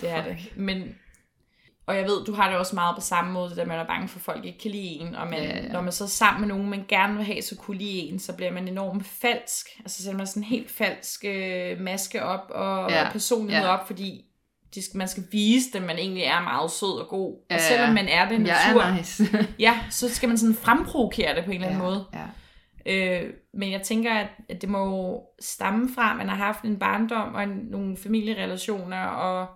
det 0.00 0.10
er 0.10 0.24
det. 0.24 0.52
Men, 0.56 0.98
og 1.86 1.96
jeg 1.96 2.04
ved, 2.04 2.24
du 2.24 2.32
har 2.32 2.48
det 2.50 2.58
også 2.58 2.74
meget 2.74 2.94
på 2.96 3.00
samme 3.00 3.32
måde, 3.32 3.56
der 3.56 3.64
man 3.64 3.78
er 3.78 3.86
bange 3.86 4.08
for, 4.08 4.18
at 4.18 4.22
folk 4.22 4.44
ikke 4.44 4.58
kan 4.58 4.70
lide 4.70 4.88
en, 4.88 5.14
og 5.14 5.26
man, 5.26 5.42
Ja, 5.42 5.56
ja. 5.56 5.72
når 5.72 5.80
man 5.80 5.92
så 5.92 6.04
er 6.04 6.08
sammen 6.08 6.40
med 6.40 6.48
nogen, 6.48 6.70
man 6.70 6.84
gerne 6.88 7.16
vil 7.16 7.24
have, 7.24 7.42
så 7.42 7.56
kunne 7.56 7.78
lide 7.78 7.98
en, 7.98 8.18
så 8.18 8.36
bliver 8.36 8.52
man 8.52 8.68
enormt 8.68 9.06
falsk. 9.06 9.66
Altså 9.78 10.02
sætter 10.02 10.18
man 10.18 10.26
sådan 10.26 10.42
en 10.42 10.48
helt 10.48 10.70
falsk 10.70 11.24
øh, 11.24 11.80
maske 11.80 12.22
op, 12.22 12.50
og 12.50 12.90
Ja, 12.90 13.02
ja. 13.04 13.10
personlighed 13.12 13.64
ja. 13.64 13.70
op, 13.70 13.86
fordi 13.86 14.24
de 14.74 14.84
skal, 14.84 14.98
man 14.98 15.08
skal 15.08 15.24
vise, 15.32 15.78
at 15.78 15.82
man 15.82 15.98
egentlig 15.98 16.22
er 16.22 16.40
meget 16.42 16.70
sød 16.70 17.00
og 17.00 17.08
god. 17.08 17.36
Ja, 17.50 17.54
og 17.54 17.60
selvom 17.60 17.94
man 17.94 18.08
er 18.08 18.28
det 18.28 18.40
natur, 18.40 18.82
er 18.82 18.96
nice. 18.96 19.24
ja, 19.58 19.80
så 19.90 20.14
skal 20.14 20.28
man 20.28 20.38
sådan 20.38 20.54
fremprovokere 20.54 21.36
det 21.36 21.44
på 21.44 21.50
en 21.50 21.54
eller 21.56 21.68
anden 21.68 21.82
ja, 21.82 21.86
måde. 21.88 22.04
Ja. 22.14 22.26
Øh, 22.86 23.30
men 23.54 23.72
jeg 23.72 23.82
tænker, 23.82 24.14
at, 24.14 24.26
at 24.48 24.60
det 24.62 24.68
må 24.68 24.78
jo 24.78 25.22
stamme 25.40 25.88
fra, 25.94 26.10
at 26.10 26.16
man 26.16 26.28
har 26.28 26.36
haft 26.36 26.62
en 26.64 26.78
barndom 26.78 27.34
og 27.34 27.42
en, 27.42 27.48
nogle 27.70 27.96
familierelationer, 27.96 29.04
og 29.04 29.46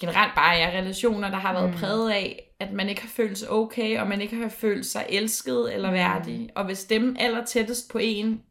generelt 0.00 0.34
bare 0.34 0.56
ja, 0.56 0.70
relationer, 0.78 1.30
der 1.30 1.36
har 1.36 1.52
været 1.52 1.66
Mm. 1.68 1.74
mm. 1.74 1.78
præget 1.80 2.10
af, 2.10 2.42
at 2.60 2.72
man 2.72 2.88
ikke 2.88 3.00
har 3.02 3.08
følt 3.08 3.38
sig 3.38 3.50
okay, 3.50 3.98
og 3.98 4.08
man 4.08 4.20
ikke 4.20 4.36
har 4.36 4.48
følt 4.48 4.86
sig 4.86 5.06
elsket 5.08 5.74
eller 5.74 5.88
Mm. 5.90 5.94
værdig. 5.94 6.48
Og 6.56 6.64
hvis 6.64 6.84
dem 6.84 7.16
aller 7.18 7.44
tættest 7.44 7.90
på 7.92 7.98
en 7.98 8.42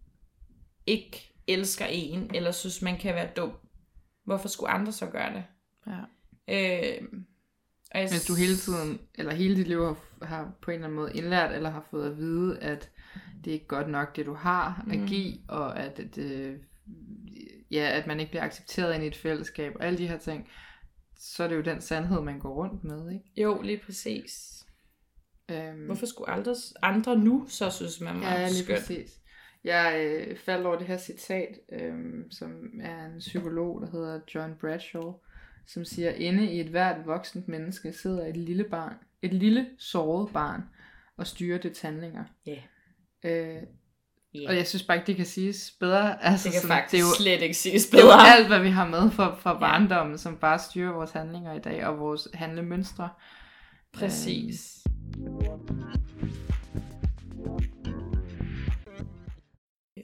ikke 0.87 1.33
elsker 1.47 1.85
en, 1.85 2.31
eller 2.33 2.51
synes, 2.51 2.81
man 2.81 2.97
kan 2.97 3.15
være 3.15 3.27
dum, 3.37 3.51
hvorfor 4.25 4.47
skulle 4.47 4.69
andre 4.69 4.91
så 4.91 5.05
gøre 5.05 5.33
det? 5.33 5.43
ja. 5.87 5.99
Øh, 6.47 7.07
og 7.91 7.99
jeg, 7.99 8.09
Hvis 8.09 8.25
du 8.25 8.35
hele 8.35 8.55
tiden, 8.55 8.99
eller 9.15 9.33
hele 9.33 9.55
dit 9.55 9.67
liv 9.67 9.79
har, 9.83 10.25
har 10.25 10.51
på 10.61 10.71
en 10.71 10.75
eller 10.75 10.87
anden 10.87 10.95
måde 10.95 11.13
indlært, 11.13 11.55
eller 11.55 11.69
har 11.69 11.85
fået 11.91 12.09
at 12.11 12.17
vide, 12.17 12.59
at 12.59 12.89
det 13.43 13.49
er 13.51 13.53
ikke 13.53 13.67
godt 13.67 13.89
nok, 13.89 14.15
det 14.15 14.25
du 14.25 14.33
har 14.33 14.85
at 14.91 14.97
Mhm. 14.99 15.07
give, 15.07 15.37
og 15.47 15.79
at, 15.79 15.97
det, 15.97 16.59
ja, 17.71 17.89
at 17.99 18.07
man 18.07 18.19
ikke 18.19 18.29
bliver 18.31 18.43
accepteret 18.43 18.95
ind 18.95 19.03
i 19.03 19.07
et 19.07 19.15
fællesskab, 19.15 19.73
og 19.75 19.85
alle 19.85 19.97
de 19.97 20.07
her 20.07 20.17
ting, 20.17 20.49
så 21.17 21.43
er 21.43 21.47
det 21.47 21.55
jo 21.55 21.61
den 21.61 21.81
sandhed, 21.81 22.21
man 22.21 22.39
går 22.39 22.53
rundt 22.53 22.83
med, 22.83 23.11
ikke? 23.11 23.41
Jo, 23.41 23.61
lige 23.61 23.81
præcis. 23.85 24.63
Øhm, 25.51 25.85
Hvorfor 25.85 26.05
skulle 26.05 26.29
andre, 26.29 26.55
andre 26.81 27.17
nu 27.17 27.45
så 27.47 27.69
synes, 27.69 28.01
man 28.01 28.21
var 28.21 28.31
Ja, 28.33 28.47
lige 28.49 28.63
skønt? 28.63 28.79
præcis. 28.79 29.19
Jeg 29.63 30.05
øh, 30.27 30.37
faldt 30.37 30.65
over 30.67 30.77
det 30.77 30.87
her 30.87 30.97
citat, 30.97 31.59
øh, 31.71 31.93
som 32.31 32.51
er 32.81 33.05
en 33.05 33.19
psykolog, 33.19 33.81
der 33.81 33.91
hedder 33.91 34.19
John 34.35 34.55
Bradshaw, 34.61 35.13
som 35.67 35.85
siger, 35.85 36.11
inde 36.11 36.45
i 36.53 36.59
et 36.59 36.67
hvert 36.67 37.05
voksent 37.05 37.47
menneske 37.47 37.93
sidder 37.93 38.25
et 38.27 38.37
lille 38.37 38.63
barn, 38.63 38.93
et 39.21 39.33
lille 39.33 39.67
såret 39.77 40.29
barn, 40.33 40.61
og 41.17 41.27
styrer 41.27 41.57
dets 41.57 41.81
handlinger. 41.81 42.23
Ja. 42.45 42.57
Øh, 43.23 43.61
Ja. 44.35 44.47
og 44.49 44.55
jeg 44.55 44.67
synes 44.67 44.83
bare 44.83 44.97
ikke, 44.97 45.07
det 45.07 45.15
kan 45.15 45.25
siges 45.25 45.73
bedre. 45.79 46.23
Altså, 46.25 46.43
Det 46.47 46.53
kan 46.53 46.61
sådan, 46.61 46.75
faktisk 46.75 46.91
det 46.91 46.97
er 46.97 47.01
jo, 47.01 47.15
slet 47.17 47.41
ikke 47.41 47.53
siges 47.53 47.89
det 47.89 47.97
er 47.97 48.01
jo 48.01 48.07
bedre. 48.07 48.27
alt, 48.37 48.47
hvad 48.47 48.59
vi 48.59 48.69
har 48.69 48.87
med 48.87 49.11
fra, 49.11 49.35
fra 49.35 49.59
barndommen, 49.59 50.17
som 50.17 50.37
bare 50.37 50.59
styrer 50.59 50.91
vores 50.93 51.11
handlinger 51.11 51.53
i 51.53 51.59
dag, 51.59 51.85
og 51.85 51.99
vores 51.99 52.27
handlemønstre. 52.33 53.09
Præcis. 53.93 54.83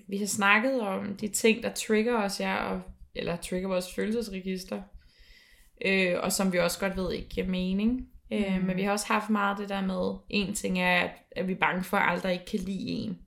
Vi 0.10 0.18
har 0.18 0.26
snakket 0.26 0.82
om 0.82 1.16
de 1.18 1.28
ting, 1.28 1.64
der 1.64 1.74
trigger 1.74 2.18
os, 2.18 2.40
ja, 2.40 2.56
og, 2.56 2.82
eller 3.16 3.36
trigger 3.36 3.68
vores 3.68 3.94
følelsesregister, 3.96 4.82
øh, 5.86 6.16
og 6.24 6.32
som 6.32 6.54
vi 6.54 6.58
også 6.58 6.80
godt 6.80 6.98
ved 6.98 7.12
ikke 7.14 7.30
giver 7.30 7.48
mening. 7.48 8.08
Øh, 8.34 8.58
Mm. 8.60 8.66
Men 8.66 8.78
vi 8.78 8.84
har 8.84 8.92
også 8.92 9.08
haft 9.08 9.30
meget 9.30 9.58
det 9.58 9.70
der 9.70 9.82
med, 9.82 10.18
en 10.30 10.54
ting 10.54 10.80
er, 10.80 10.96
at, 11.02 11.12
at 11.32 11.48
vi 11.48 11.52
er 11.54 11.58
bange 11.58 11.84
for, 11.84 11.98
at 11.98 12.18
andre 12.18 12.34
ikke 12.34 12.46
kan 12.46 12.60
lide 12.60 12.88
en. 12.90 13.18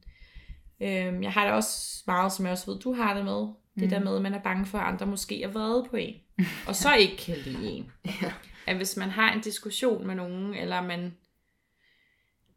Øh, 0.80 1.22
jeg 1.22 1.33
har 1.33 1.45
det 1.45 1.53
også 1.55 2.03
meget, 2.07 2.33
som 2.33 2.45
jeg 2.45 2.53
også 2.53 2.70
ved, 2.72 2.80
du 2.80 2.93
har 2.93 3.14
det 3.14 3.24
med. 3.24 3.33
Det 3.74 3.83
Mm. 3.83 3.89
der 3.89 4.01
med, 4.01 4.16
at 4.16 4.22
man 4.22 4.35
er 4.35 4.43
bange 4.43 4.66
for, 4.66 4.78
at 4.78 4.93
andre 4.93 5.07
måske 5.07 5.43
er 5.43 5.49
vrede 5.49 5.87
på 5.91 5.97
en, 5.97 6.14
og 6.68 6.76
så 6.76 6.95
ikke 6.95 7.16
kan 7.16 7.37
lide 7.37 7.70
en. 7.70 7.93
Ja. 8.22 8.33
At 8.66 8.76
hvis 8.76 8.97
man 8.97 9.09
har 9.11 9.33
en 9.33 9.41
diskussion 9.41 10.07
med 10.07 10.14
nogen, 10.14 10.55
eller 10.55 10.80
man 10.83 11.14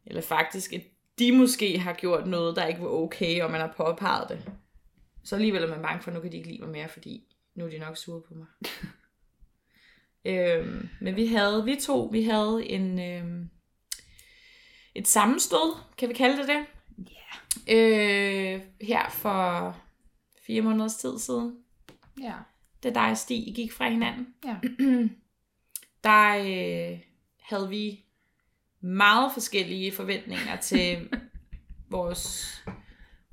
eller 0.06 0.22
faktisk, 0.22 0.72
at 0.72 0.80
de 1.18 1.32
måske 1.32 1.78
har 1.78 1.92
gjort 1.92 2.26
noget, 2.26 2.56
der 2.56 2.66
ikke 2.66 2.80
var 2.80 2.88
okay, 2.88 3.42
og 3.42 3.50
man 3.50 3.60
har 3.60 3.74
påpeget 3.76 4.28
det, 4.28 4.52
så 5.24 5.34
alligevel 5.34 5.62
er 5.62 5.68
man 5.68 5.82
bange 5.82 6.02
for, 6.02 6.10
at 6.10 6.14
nu 6.14 6.20
kan 6.20 6.32
de 6.32 6.36
ikke 6.36 6.48
lide 6.48 6.60
mig 6.62 6.70
mere, 6.70 6.88
fordi 6.88 7.24
nu 7.54 7.64
er 7.64 7.70
de 7.70 7.78
nok 7.78 7.96
sure 7.96 8.22
på 8.22 8.34
mig. 8.34 8.46
øhm, 10.32 10.88
men 11.00 11.16
vi 11.16 11.26
havde, 11.26 11.64
vi 11.64 11.76
to, 11.80 12.08
vi 12.12 12.22
havde 12.22 12.66
en, 12.66 13.00
øhm, 13.00 13.50
et 14.94 15.08
sammenstød, 15.08 15.76
kan 15.98 16.08
vi 16.08 16.14
kalde 16.14 16.36
det 16.36 16.48
det? 16.48 16.66
Ja. 17.68 17.74
Øh, 17.74 18.60
her 18.80 19.10
for 19.10 19.76
fire 20.46 20.62
måneders 20.62 20.96
tid 20.96 21.18
siden, 21.18 21.56
Ja. 22.22 22.34
da 22.82 22.90
dig 22.90 23.10
og 23.10 23.16
Stig 23.18 23.52
gik 23.54 23.72
fra 23.72 23.88
hinanden. 23.88 24.34
Ja. 24.44 24.56
der 26.04 26.36
øh, 26.36 27.00
havde 27.40 27.68
vi 27.68 28.04
meget 28.80 29.32
forskellige 29.32 29.92
forventninger 29.92 30.56
til 30.56 31.08
vores 31.90 32.52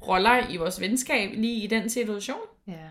roller 0.07 0.49
i 0.49 0.57
vores 0.57 0.81
venskab 0.81 1.31
lige 1.33 1.63
i 1.63 1.67
den 1.67 1.89
situation. 1.89 2.37
Ja. 2.67 2.89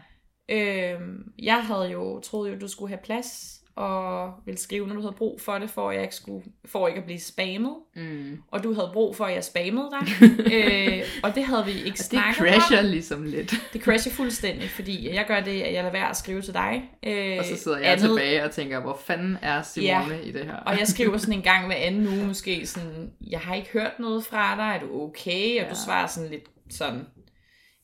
Øh, 0.49 1.01
jeg 1.39 1.67
havde 1.67 1.91
jo 1.91 2.21
troet, 2.21 2.51
jo, 2.53 2.59
du 2.59 2.69
skulle 2.69 2.89
have 2.89 3.03
plads 3.05 3.62
og 3.77 4.33
ville 4.47 4.59
skrive, 4.59 4.87
når 4.89 4.95
du 4.95 5.01
havde 5.01 5.15
brug 5.19 5.41
for 5.41 5.59
det, 5.59 5.71
for 5.71 5.89
at 5.91 5.95
jeg 5.95 6.03
ikke, 6.03 6.15
skulle, 6.15 6.45
for 6.65 6.89
ikke 6.89 6.99
at 7.01 7.05
blive 7.05 7.21
spammet. 7.21 7.73
Mm. 7.97 8.39
Og 8.51 8.65
du 8.65 8.75
havde 8.75 8.91
brug 8.93 9.17
for, 9.17 9.25
at 9.25 9.35
jeg 9.35 9.45
spammede 9.45 9.89
dig. 9.91 10.09
øh, 10.55 11.03
og 11.23 11.35
det 11.35 11.45
havde 11.45 11.65
vi 11.65 11.71
ikke 11.73 11.83
Og 11.91 11.97
det 11.97 11.99
snakket 12.05 12.37
crasher 12.37 12.79
om. 12.79 12.85
ligesom 12.85 13.23
lidt. 13.25 13.55
Det 13.73 13.81
crasher 13.83 14.13
fuldstændig, 14.13 14.71
fordi 14.71 15.15
jeg 15.15 15.25
gør 15.29 15.41
det, 15.41 15.61
at 15.63 15.75
jeg 15.75 15.83
lader 15.83 15.93
være 15.93 16.11
at 16.11 16.17
skrive 16.17 16.43
til 16.43 16.55
dig. 16.55 16.91
Øh, 17.07 17.37
Og 17.39 17.45
så 17.45 17.57
sidder 17.57 17.79
jeg 17.79 17.87
andet- 17.93 18.09
tilbage 18.09 18.45
og 18.45 18.51
tænker, 18.51 18.81
hvor 18.81 19.01
fanden 19.07 19.39
er 19.43 19.63
Simone 19.63 20.15
ja. 20.15 20.21
i 20.25 20.33
det 20.33 20.45
her? 20.45 20.57
Og 20.57 20.79
jeg 20.79 20.87
skriver 20.89 21.17
sådan 21.17 21.35
en 21.35 21.43
gang 21.53 21.67
hver 21.67 21.77
anden 21.77 22.07
uge 22.09 22.27
måske 22.27 22.67
sådan, 22.67 23.11
jeg 23.31 23.41
har 23.41 23.55
ikke 23.55 23.69
hørt 23.73 23.93
noget 23.99 24.25
fra 24.25 24.57
dig, 24.57 24.77
er 24.77 24.81
du 24.87 25.03
okay? 25.03 25.51
Og. 25.61 25.65
Ja. 25.65 25.71
du 25.71 25.75
svarer 25.85 26.07
sådan 26.07 26.31
lidt 26.31 26.45
sådan, 26.71 27.07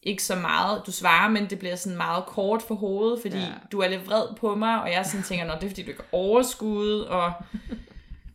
ikke 0.02 0.22
så 0.22 0.36
meget, 0.36 0.82
du 0.86 0.92
svarer, 0.92 1.28
men 1.30 1.46
det 1.50 1.58
bliver 1.58 1.76
sådan 1.76 1.96
meget 1.96 2.26
kort 2.26 2.62
for 2.62 2.74
hovedet, 2.74 3.18
fordi 3.22 3.36
Ja. 3.36 3.42
ja. 3.42 3.52
du 3.72 3.80
er 3.80 3.88
lidt 3.88 4.06
vred 4.06 4.34
på 4.40 4.54
mig, 4.54 4.82
og 4.82 4.92
jeg 4.92 5.06
sådan 5.06 5.22
tænker, 5.22 5.46
nå, 5.46 5.52
det 5.54 5.64
er 5.64 5.68
fordi 5.68 5.82
du 5.82 5.88
ikke 5.88 6.02
har 6.10 6.18
overskud, 6.18 7.00
og 7.00 7.32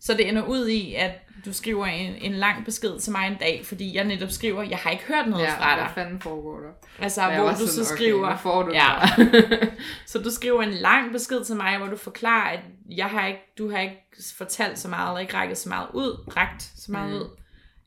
så 0.02 0.14
det 0.14 0.30
ender 0.30 0.44
ud 0.44 0.68
i, 0.68 0.94
at 0.94 1.12
du 1.46 1.54
skriver 1.54 1.86
en, 1.86 2.16
en 2.16 2.34
lang 2.34 2.66
besked 2.66 3.00
til 3.00 3.12
mig 3.12 3.28
en 3.28 3.38
dag, 3.40 3.62
fordi 3.66 3.96
jeg 3.96 4.04
netop 4.04 4.30
skriver, 4.30 4.64
jeg 4.64 4.78
har 4.78 4.90
ikke 4.90 5.04
hørt 5.04 5.28
noget 5.28 5.44
ja, 5.44 5.58
fra 5.58 5.76
dig. 5.80 5.92
fanden 5.96 6.22
foregår 6.22 6.60
der? 6.60 7.04
Altså, 7.04 7.22
jeg 7.22 7.40
hvor 7.40 7.50
du 7.50 7.56
så 7.58 7.68
sådan, 7.68 7.86
skriver, 7.86 8.28
Okay, 8.28 8.38
får 8.38 8.64
du 8.64 8.72
Ja. 8.72 8.92
ja. 9.02 9.08
så 10.08 10.20
du 10.20 10.32
skriver 10.32 10.62
en 10.64 10.72
lang 10.74 11.12
besked 11.12 11.44
til 11.44 11.56
mig, 11.56 11.78
hvor 11.78 11.88
du 11.88 11.98
forklarer, 11.98 12.50
at 12.52 12.60
jeg 12.90 13.06
har 13.06 13.28
ikke, 13.28 13.54
du 13.58 13.72
har 13.72 13.80
ikke 13.80 13.98
fortalt 14.38 14.80
så 14.80 14.88
meget, 14.88 15.08
eller 15.10 15.20
ikke 15.20 15.34
rækket 15.38 15.58
så 15.58 15.70
meget 15.70 15.88
ud, 15.94 16.32
rakt 16.38 16.62
så 16.76 16.92
meget 16.92 17.10
mm. 17.10 17.16
ud, 17.16 17.28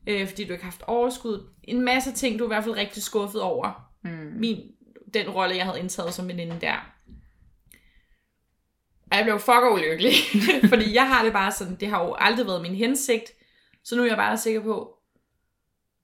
øh, 0.07 0.27
fordi 0.27 0.43
du 0.45 0.53
ikke 0.53 0.63
har 0.63 0.71
haft 0.71 0.83
overskud. 0.87 1.49
En 1.63 1.81
masse 1.81 2.11
ting, 2.11 2.39
du 2.39 2.43
er 2.43 2.47
i 2.47 2.53
hvert 2.53 2.63
fald 2.63 2.75
rigtig 2.75 3.03
skuffet 3.03 3.41
over. 3.41 3.89
mm. 4.03 4.31
Min, 4.39 4.57
den 5.13 5.29
rolle, 5.29 5.55
jeg 5.55 5.65
havde 5.65 5.79
indtaget 5.79 6.13
som 6.13 6.27
veninde 6.27 6.57
der. 6.61 6.93
Og 9.11 9.17
jeg 9.17 9.25
blev 9.25 9.39
fuck 9.39 9.71
ulykkelig. 9.73 10.13
fordi 10.71 10.93
jeg 10.93 11.07
har 11.07 11.23
det 11.23 11.33
bare 11.33 11.51
sådan, 11.51 11.75
det 11.75 11.87
har 11.87 12.03
jo 12.03 12.15
aldrig 12.19 12.45
været 12.47 12.61
min 12.61 12.75
hensigt. 12.75 13.31
Så 13.83 13.95
nu 13.95 14.01
er 14.03 14.07
jeg 14.07 14.17
bare 14.17 14.37
sikker 14.37 14.61
på, 14.61 14.97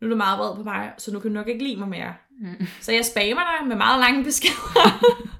nu 0.01 0.07
er 0.07 0.09
du 0.09 0.15
meget 0.15 0.39
vred 0.39 0.55
på 0.55 0.63
mig, 0.63 0.91
så 0.97 1.13
nu 1.13 1.19
kan 1.19 1.31
du 1.31 1.33
nok 1.33 1.47
ikke 1.47 1.63
lide 1.63 1.79
mig 1.79 1.87
mere. 1.87 2.13
Mm. 2.41 2.67
Så 2.81 2.91
jeg 2.91 3.05
spammer 3.05 3.43
dig 3.59 3.67
med 3.67 3.75
meget 3.75 3.99
lange 3.99 4.23
beskeder. 4.23 5.03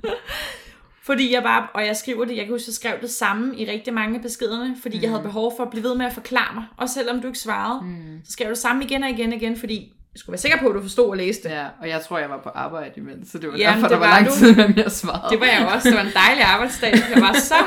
fordi 1.06 1.34
jeg 1.34 1.44
bare, 1.44 1.68
og 1.74 1.86
jeg 1.86 1.96
skriver 1.96 2.26
det, 2.26 2.38
jeg 2.38 2.46
kan 2.46 2.54
huske, 2.54 2.66
jeg 2.68 2.74
skrev 2.74 2.94
det 3.02 3.10
samme 3.10 3.58
i 3.58 3.72
rigtig 3.72 3.94
mange 3.94 4.16
af 4.16 4.22
beskederne, 4.22 4.76
fordi 4.82 4.98
mm. 4.98 5.02
jeg 5.04 5.10
havde 5.12 5.24
behov 5.24 5.54
for 5.58 5.64
at 5.64 5.70
blive 5.70 5.84
ved 5.84 5.96
med 5.96 6.06
at 6.06 6.14
forklare 6.14 6.54
mig, 6.54 6.64
også 6.78 6.94
selvom 6.94 7.22
du 7.22 7.28
ikke 7.28 7.40
svarede. 7.40 7.86
Mm. 7.86 8.22
Så 8.26 8.32
skrev 8.32 8.46
jeg 8.46 8.50
det 8.50 8.58
samme 8.58 8.84
igen 8.84 9.04
og 9.04 9.10
igen 9.10 9.30
og 9.30 9.38
igen, 9.38 9.58
fordi 9.58 9.94
jeg 10.14 10.20
skulle 10.20 10.34
være 10.34 10.40
sikker 10.40 10.58
på, 10.60 10.68
at 10.68 10.76
du 10.76 10.82
forstod 10.82 11.10
og 11.10 11.18
læste 11.18 11.50
det. 11.50 11.56
Ja, 11.56 11.66
og 11.82 11.90
jeg 11.90 12.02
tror, 12.02 12.18
jeg 12.20 12.30
var 12.30 12.42
på 12.44 12.50
arbejde 12.50 12.94
imens, 12.98 13.32
så 13.32 13.38
det 13.38 13.52
var 13.52 13.58
Jamen, 13.58 13.74
derfor, 13.74 13.88
det 13.88 13.94
der 13.94 14.00
var, 14.00 14.08
var 14.08 14.16
lang 14.16 14.28
du. 14.28 14.34
tid, 14.34 14.56
mellem 14.56 14.78
jeg 14.78 14.92
svarede. 14.92 15.30
Det 15.32 15.40
var 15.40 15.46
jeg 15.46 15.72
også. 15.76 15.90
Det 15.90 15.98
var 15.98 16.04
en 16.04 16.14
dejlig 16.26 16.44
arbejdsdag. 16.44 16.94
Jeg 17.14 17.22
var 17.22 17.34
så, 17.34 17.62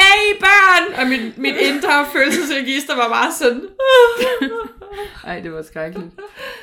yay 0.00 0.24
børn! 0.40 0.84
Og 1.00 1.08
mit, 1.08 1.38
mit 1.38 1.56
indre 1.56 2.06
følelsesregister 2.12 2.96
var 2.96 3.08
bare 3.08 3.32
sådan, 3.32 3.62
Ej, 5.26 5.40
det 5.40 5.52
var 5.52 5.62
skrækkeligt. 5.62 6.10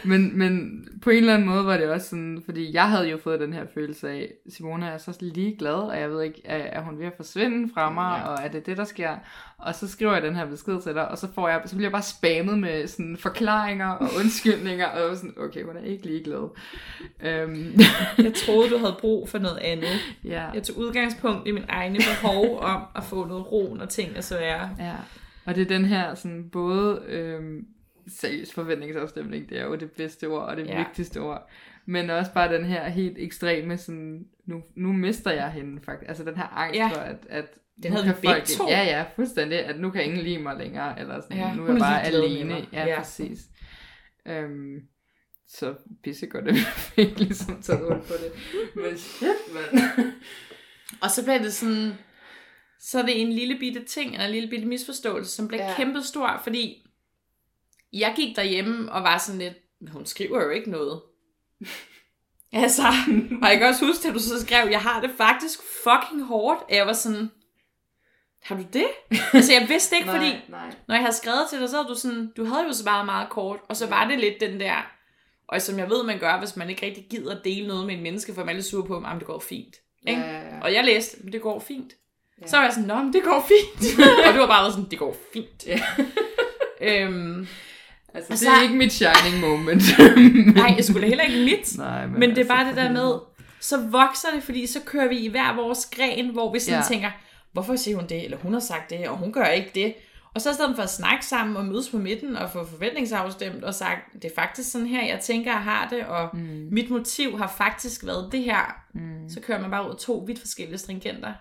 Men, 0.04 0.38
men 0.38 0.84
på 1.02 1.10
en 1.10 1.18
eller 1.18 1.34
anden 1.34 1.48
måde 1.50 1.66
var 1.66 1.78
det 1.78 1.90
også 1.90 2.10
sådan, 2.10 2.42
fordi 2.46 2.74
jeg 2.74 2.90
havde 2.90 3.10
jo 3.10 3.18
fået 3.18 3.40
den 3.40 3.54
her 3.54 3.66
følelse 3.74 4.10
af, 4.10 4.32
Simone 4.50 4.86
er 4.88 4.98
så 4.98 5.18
ligeglad, 5.22 5.74
og 5.74 6.00
jeg 6.00 6.10
ved 6.10 6.22
ikke, 6.24 6.42
er, 6.46 6.58
er 6.58 6.82
hun 6.82 7.00
ved 7.00 7.06
at 7.06 7.14
forsvinde 7.16 7.74
fra 7.74 7.90
mig, 7.90 8.18
Ja. 8.18 8.32
ja. 8.32 8.36
og 8.38 8.44
er 8.44 8.48
det 8.48 8.66
det, 8.66 8.78
der 8.78 8.84
sker? 8.84 9.16
Og 9.58 9.76
så 9.76 9.88
skriver 9.88 10.14
jeg 10.14 10.22
den 10.22 10.36
her 10.36 10.46
besked 10.46 10.82
til 10.82 10.94
dig, 10.94 11.08
og 11.08 11.18
så, 11.18 11.28
får 11.36 11.50
jeg, 11.50 11.62
så 11.66 11.76
bliver 11.76 11.86
jeg 11.88 11.92
bare 11.92 12.02
spammet 12.02 12.60
med 12.60 12.88
sådan 12.88 13.18
forklaringer 13.18 13.88
og 13.90 14.08
undskyldninger, 14.20 14.86
og 14.88 15.00
jeg 15.00 15.08
var 15.10 15.16
sådan, 15.16 15.34
okay, 15.38 15.64
hun 15.64 15.78
er 15.78 15.82
ikke 15.84 16.06
ligeglad. 16.06 16.50
Øhm, 17.24 17.80
jeg 18.26 18.34
troede, 18.34 18.70
du 18.70 18.78
havde 18.78 18.96
brug 19.00 19.30
for 19.30 19.38
noget 19.38 19.58
andet. 19.58 19.90
ja, 20.24 20.46
Jeg 20.54 20.64
tog 20.64 20.78
udgangspunkt 20.78 21.48
i 21.48 21.52
min 21.52 21.66
egne 21.70 21.98
behov 21.98 22.60
om 22.60 22.82
at 22.96 23.04
få 23.04 23.26
noget 23.26 23.52
ro, 23.52 23.76
når 23.80 23.86
ting 23.86 24.12
er 24.18 24.22
svære. 24.22 24.70
ja. 24.80 24.94
Og 25.46 25.56
det 25.56 25.62
er 25.62 25.66
den 25.78 25.86
her 25.86 26.16
sådan 26.16 26.50
både 26.52 27.02
øhm, 27.08 27.66
seriøs 28.10 28.54
forventningsafstemning, 28.54 29.50
det 29.50 29.60
er 29.60 29.64
jo 29.66 29.76
det 29.76 29.92
bedste 29.92 30.28
ord 30.28 30.42
og 30.44 30.58
det 30.58 30.68
Ja. 30.68 30.78
vigtigste 30.78 31.18
ord. 31.22 31.50
Men 31.86 32.10
også 32.10 32.34
bare 32.34 32.54
den 32.54 32.66
her 32.66 32.90
helt 32.90 33.18
ekstreme, 33.18 33.78
sådan, 33.78 34.26
nu, 34.46 34.64
nu 34.76 34.94
mister 34.94 35.32
jeg 35.32 35.52
hende 35.52 35.82
faktisk. 35.86 36.10
Altså 36.10 36.24
den 36.24 36.36
her 36.38 36.58
angst 36.58 36.78
Ja. 36.78 36.88
for, 36.88 37.00
at, 37.00 37.18
at 37.30 37.46
Den 37.84 37.92
havde 37.92 38.06
vi 38.06 38.12
begge 38.22 38.46
to. 38.46 38.68
Ja, 38.70 38.84
ja, 38.84 39.06
fuldstændig. 39.16 39.66
At 39.66 39.80
nu 39.80 39.90
kan 39.92 40.04
ingen 40.06 40.20
lide 40.20 40.38
mig 40.40 40.58
længere. 40.58 41.00
Eller 41.00 41.22
sådan, 41.22 41.38
Ja, 41.38 41.54
nu 41.54 41.66
er 41.66 41.72
jeg 41.72 41.80
bare 41.80 42.04
alene. 42.06 42.68
Ja, 42.74 42.86
Ja. 42.86 43.00
præcis. 43.00 43.40
Øhm, 44.28 44.80
så 45.48 45.74
pissegodt, 46.04 46.48
at 46.48 46.54
vi 46.54 46.60
fik 46.96 47.20
ligesom 47.20 47.62
taget 47.62 47.80
hul 47.82 47.98
på 47.98 48.14
det. 48.24 48.32
Men 48.76 48.98
shit, 48.98 49.30
mand. 49.54 49.84
Og 51.04 51.12
så 51.12 51.24
blev 51.24 51.40
det 51.40 51.54
sådan, 51.54 51.92
så 52.80 53.00
er 53.00 53.06
det 53.06 53.22
en 53.22 53.32
lille 53.34 53.60
bitte 53.60 53.84
ting, 53.86 54.14
eller 54.14 54.26
en 54.26 54.32
lille 54.32 54.50
bitte 54.50 54.68
misforståelse, 54.68 55.32
som 55.36 55.48
blev 55.48 55.60
ja. 55.60 55.68
Ja. 55.68 55.76
kæmpe 55.76 56.02
stor, 56.02 56.40
fordi 56.44 56.86
jeg 57.94 58.14
gik 58.16 58.36
derhjemme 58.36 58.92
og 58.92 59.04
var 59.04 59.18
sådan 59.18 59.40
lidt, 59.40 59.54
"Men 59.82 59.92
hun 59.92 60.06
skriver 60.06 60.44
jo 60.44 60.50
ikke 60.50 60.70
noget. 60.72 61.02
altså, 62.54 62.84
og 63.42 63.50
jeg 63.50 63.58
kan 63.58 63.68
også 63.68 63.86
huske, 63.86 64.08
at 64.08 64.14
du 64.14 64.20
så 64.20 64.42
skrev, 64.42 64.68
jeg 64.72 64.82
har 64.82 65.02
det 65.02 65.12
faktisk 65.18 65.60
fucking 65.84 66.24
hårdt, 66.26 66.60
jeg 66.70 66.88
var 66.88 66.94
sådan, 66.94 67.32
har 68.44 68.56
du 68.56 68.64
det? 68.74 68.88
altså, 69.34 69.54
jeg 69.54 69.66
vidste 69.70 69.96
ikke, 69.96 70.10
fordi 70.16 70.32
nej. 70.50 70.70
når 70.88 70.96
jeg 70.96 71.04
havde 71.04 71.16
skrevet 71.16 71.46
til 71.50 71.60
dig, 71.60 71.70
så 71.70 71.76
havde 71.76 71.88
du 71.90 71.96
sådan, 71.96 72.32
du 72.38 72.46
havde 72.46 72.64
jo 72.68 72.74
så 72.74 72.86
bare 72.86 73.06
meget 73.06 73.30
kort, 73.30 73.60
og 73.70 73.76
så 73.78 73.88
var 73.88 74.08
det 74.08 74.20
lidt 74.20 74.36
den 74.40 74.60
der, 74.60 74.92
og 75.48 75.62
som 75.62 75.80
jeg 75.80 75.90
ved, 75.90 76.04
man 76.04 76.20
gør, 76.20 76.40
hvis 76.40 76.56
man 76.56 76.70
ikke 76.70 76.86
rigtig 76.86 77.08
gider 77.10 77.36
at 77.36 77.42
dele 77.44 77.68
noget 77.68 77.86
med 77.88 77.96
en 77.96 78.04
menneske, 78.04 78.34
for 78.34 78.42
man 78.44 78.50
er 78.50 78.54
lidt 78.54 78.66
sur 78.66 78.86
på, 78.86 78.98
at 78.98 79.04
det 79.20 79.28
går 79.28 79.40
fint. 79.40 79.76
Ikke? 80.08 80.22
Ja, 80.22 80.32
ja, 80.32 80.56
ja. 80.56 80.62
Og 80.62 80.74
jeg 80.74 80.84
læste, 80.84 81.18
"Men 81.24 81.34
det 81.34 81.42
går 81.42 81.60
fint. 81.60 81.94
Ja. 82.42 82.48
Så 82.48 82.58
var 82.58 82.64
jeg 82.64 82.74
sådan, 82.74 82.88
nå, 82.88 82.96
men 82.96 83.14
det 83.14 83.24
går 83.24 83.48
fint. 83.48 84.00
og 84.28 84.34
du 84.34 84.40
var 84.40 84.48
bare 84.48 84.72
sådan, 84.72 84.90
det 84.92 85.00
går 85.00 85.18
fint. 85.34 85.68
Ja. 85.68 85.82
øhm, 86.82 87.48
Altså, 88.14 88.34
Og 88.34 88.40
det 88.40 88.48
er 88.48 88.62
ikke 88.62 88.76
mit 88.76 88.94
shining 88.94 89.42
moment. 89.42 89.84
nej, 90.56 90.74
jeg 90.78 90.86
skulle 90.86 91.02
da 91.02 91.08
heller 91.08 91.24
ikke 91.24 91.44
mit. 91.44 91.78
Nej, 91.78 92.08
Men, 92.08 92.20
men 92.20 92.30
det 92.30 92.38
er 92.38 92.42
altså, 92.42 92.54
bare 92.54 92.68
det 92.68 92.76
der 92.76 92.92
med, 92.92 93.14
så 93.60 93.78
vokser 93.78 94.28
det, 94.34 94.44
fordi 94.44 94.68
så 94.68 94.80
kører 94.86 95.10
vi 95.10 95.20
i 95.20 95.28
hver 95.28 95.56
vores 95.56 95.86
gren, 95.86 96.30
hvor 96.30 96.54
vi 96.54 96.60
sådan 96.60 96.80
ja. 96.80 96.86
Tænker, 96.88 97.12
hvorfor 97.52 97.76
siger 97.76 97.98
hun 97.98 98.08
det, 98.08 98.26
eller 98.26 98.38
hun 98.38 98.54
har 98.54 98.60
sagt 98.60 98.90
det, 98.90 99.08
og 99.08 99.18
hun 99.18 99.32
gør 99.32 99.46
ikke 99.46 99.72
det. 99.76 99.94
Og 100.34 100.42
så 100.42 100.52
i 100.52 100.54
stedet 100.54 100.76
for 100.76 100.84
at 100.84 100.90
snakke 100.90 101.26
sammen 101.26 101.58
og 101.58 101.66
mødes 101.66 101.90
på 101.90 101.98
midten 101.98 102.36
og 102.36 102.50
få 102.50 102.66
forventningsafstemt 102.66 103.64
og 103.64 103.74
sagt, 103.74 104.02
det 104.14 104.26
er 104.26 104.36
faktisk 104.36 104.72
sådan 104.72 104.88
her, 104.88 105.08
jeg 105.08 105.20
tænker, 105.20 105.52
jeg 105.52 105.62
har 105.62 105.88
det, 105.88 106.06
og 106.06 106.30
mm. 106.34 106.68
mit 106.72 106.90
motiv 106.90 107.38
har 107.38 107.54
faktisk 107.58 108.06
været 108.06 108.32
det 108.32 108.44
her. 108.44 108.76
Mm. 108.94 109.30
Så 109.30 109.42
kører 109.42 109.62
man 109.62 109.72
bare 109.72 109.86
ud 109.86 109.90
af 109.90 109.98
to 109.98 110.24
vidt 110.28 110.40
forskellige 110.40 110.78
stringenter, 110.78 111.34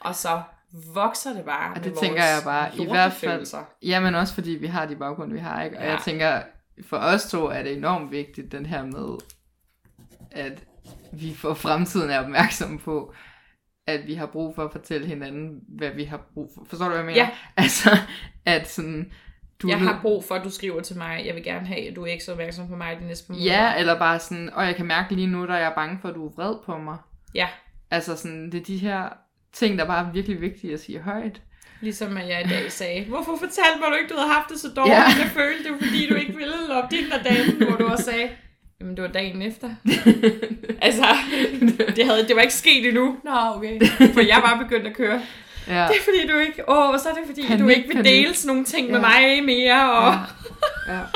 og 0.00 0.14
så 0.14 0.42
vokser 0.94 1.32
det 1.32 1.44
bare. 1.44 1.74
Og 1.74 1.84
det 1.84 1.94
tænker 1.94 2.24
jeg 2.24 2.40
bare, 2.44 2.76
i 2.76 2.84
hvert 2.90 3.12
fald, 3.12 3.46
jamen 3.82 4.14
også 4.14 4.34
fordi 4.34 4.50
vi 4.50 4.66
har 4.66 4.86
de 4.86 4.96
baggrunde, 4.96 5.32
vi 5.34 5.40
har, 5.40 5.62
ikke? 5.62 5.78
Og 5.78 5.84
Ja. 5.84 5.90
jeg 5.90 6.00
tænker, 6.04 6.42
for 6.86 6.96
os 6.96 7.30
to 7.30 7.46
er 7.46 7.62
det 7.62 7.76
enormt 7.76 8.10
vigtigt, 8.10 8.52
den 8.52 8.66
her 8.66 8.84
med, 8.84 9.18
at 10.30 10.64
vi 11.12 11.34
for 11.34 11.54
fremtiden 11.54 12.10
er 12.10 12.18
opmærksomme 12.20 12.78
på, 12.78 13.14
at 13.86 14.06
vi 14.06 14.14
har 14.14 14.26
brug 14.26 14.54
for 14.54 14.64
at 14.64 14.72
fortælle 14.72 15.06
hinanden, 15.06 15.60
hvad 15.68 15.90
vi 15.90 16.04
har 16.04 16.20
brug 16.34 16.50
for. 16.54 16.64
Forstår 16.70 16.84
du, 16.84 16.90
hvad 16.90 16.98
jeg 16.98 17.06
mener? 17.06 17.18
Ja. 17.20 17.30
Altså, 17.62 17.90
at 18.46 18.70
sådan, 18.70 19.12
du 19.62 19.68
Jeg 19.68 19.74
er 19.74 19.78
har 19.78 19.98
brug 20.02 20.24
for, 20.24 20.34
at 20.34 20.44
du 20.44 20.50
skriver 20.50 20.80
til 20.80 20.96
mig, 20.98 21.22
jeg 21.26 21.34
vil 21.34 21.44
gerne 21.44 21.66
have, 21.66 21.88
at 21.90 21.96
du 21.96 22.02
er 22.02 22.06
ikke 22.06 22.24
så 22.24 22.32
opmærksom 22.32 22.68
på 22.68 22.76
mig 22.76 22.96
de 23.00 23.06
næste 23.06 23.26
par 23.26 23.34
måneder. 23.34 23.52
Ja, 23.52 23.78
eller 23.78 23.98
bare 23.98 24.18
sådan, 24.18 24.50
og 24.54 24.66
jeg 24.66 24.76
kan 24.76 24.86
mærke 24.86 25.14
lige 25.14 25.26
nu, 25.26 25.46
der 25.46 25.54
er 25.54 25.58
jeg 25.58 25.72
bange 25.76 25.98
for, 26.00 26.08
at 26.08 26.14
du 26.14 26.26
er 26.28 26.32
vred 26.32 26.54
på 26.66 26.78
mig. 26.78 26.96
Ja, 27.34 27.48
Altså 27.90 28.16
sådan, 28.16 28.52
det 28.52 28.60
er 28.60 28.64
de 28.64 28.78
her 28.78 29.08
ting, 29.52 29.78
der 29.78 29.84
bare 29.84 30.06
er 30.08 30.12
virkelig 30.12 30.40
vigtige 30.40 30.72
at 30.74 30.80
sige 30.80 31.00
højt. 31.00 31.40
ligesom 31.80 32.16
at 32.16 32.28
jeg 32.28 32.42
i 32.46 32.48
dag 32.48 32.72
sagde, 32.72 33.04
hvorfor 33.08 33.36
fortalte 33.36 33.78
mig 33.80 33.88
du 33.90 33.94
ikke, 33.94 34.14
du 34.14 34.18
havde 34.18 34.32
haft 34.32 34.48
det 34.48 34.60
så 34.60 34.68
dårligt? 34.76 34.94
Ja. 34.94 35.02
Jeg 35.02 35.30
følte, 35.34 35.64
det 35.64 35.72
fordi, 35.86 36.08
du 36.08 36.14
ikke 36.14 36.36
ville 36.36 36.74
op 36.82 36.90
din 36.90 37.10
der 37.10 37.22
dagen, 37.22 37.66
hvor 37.68 37.76
du 37.76 37.86
også 37.86 38.04
sagde, 38.04 38.28
jamen 38.80 38.96
det 38.96 39.02
var 39.04 39.10
dagen 39.10 39.42
efter. 39.42 39.68
altså, 40.88 41.06
det, 41.96 42.04
havde, 42.06 42.28
det 42.28 42.36
var 42.36 42.42
ikke 42.42 42.54
sket 42.54 42.88
endnu. 42.88 43.16
Nå, 43.24 43.30
okay. 43.54 43.80
For 44.14 44.20
jeg 44.20 44.36
var 44.42 44.58
begyndt 44.62 44.86
at 44.86 44.96
køre. 44.96 45.22
Ja. 45.68 45.74
Det 45.88 45.96
er 45.96 46.02
fordi, 46.04 46.26
du 46.32 46.38
ikke, 46.38 46.68
åh, 46.68 46.98
så 46.98 47.08
er 47.08 47.14
det 47.14 47.22
fordi, 47.26 47.46
Panik, 47.46 47.60
du 47.62 47.68
ikke 47.68 47.88
vil 47.88 47.96
panik. 47.96 48.12
dele 48.12 48.34
sådan 48.34 48.46
nogle 48.48 48.64
ting 48.64 48.90
med 48.90 49.00
Ja. 49.00 49.06
mig 49.06 49.44
mere. 49.44 49.92
Og... 49.92 50.14
Ja. 50.88 50.94
ja. 50.94 51.00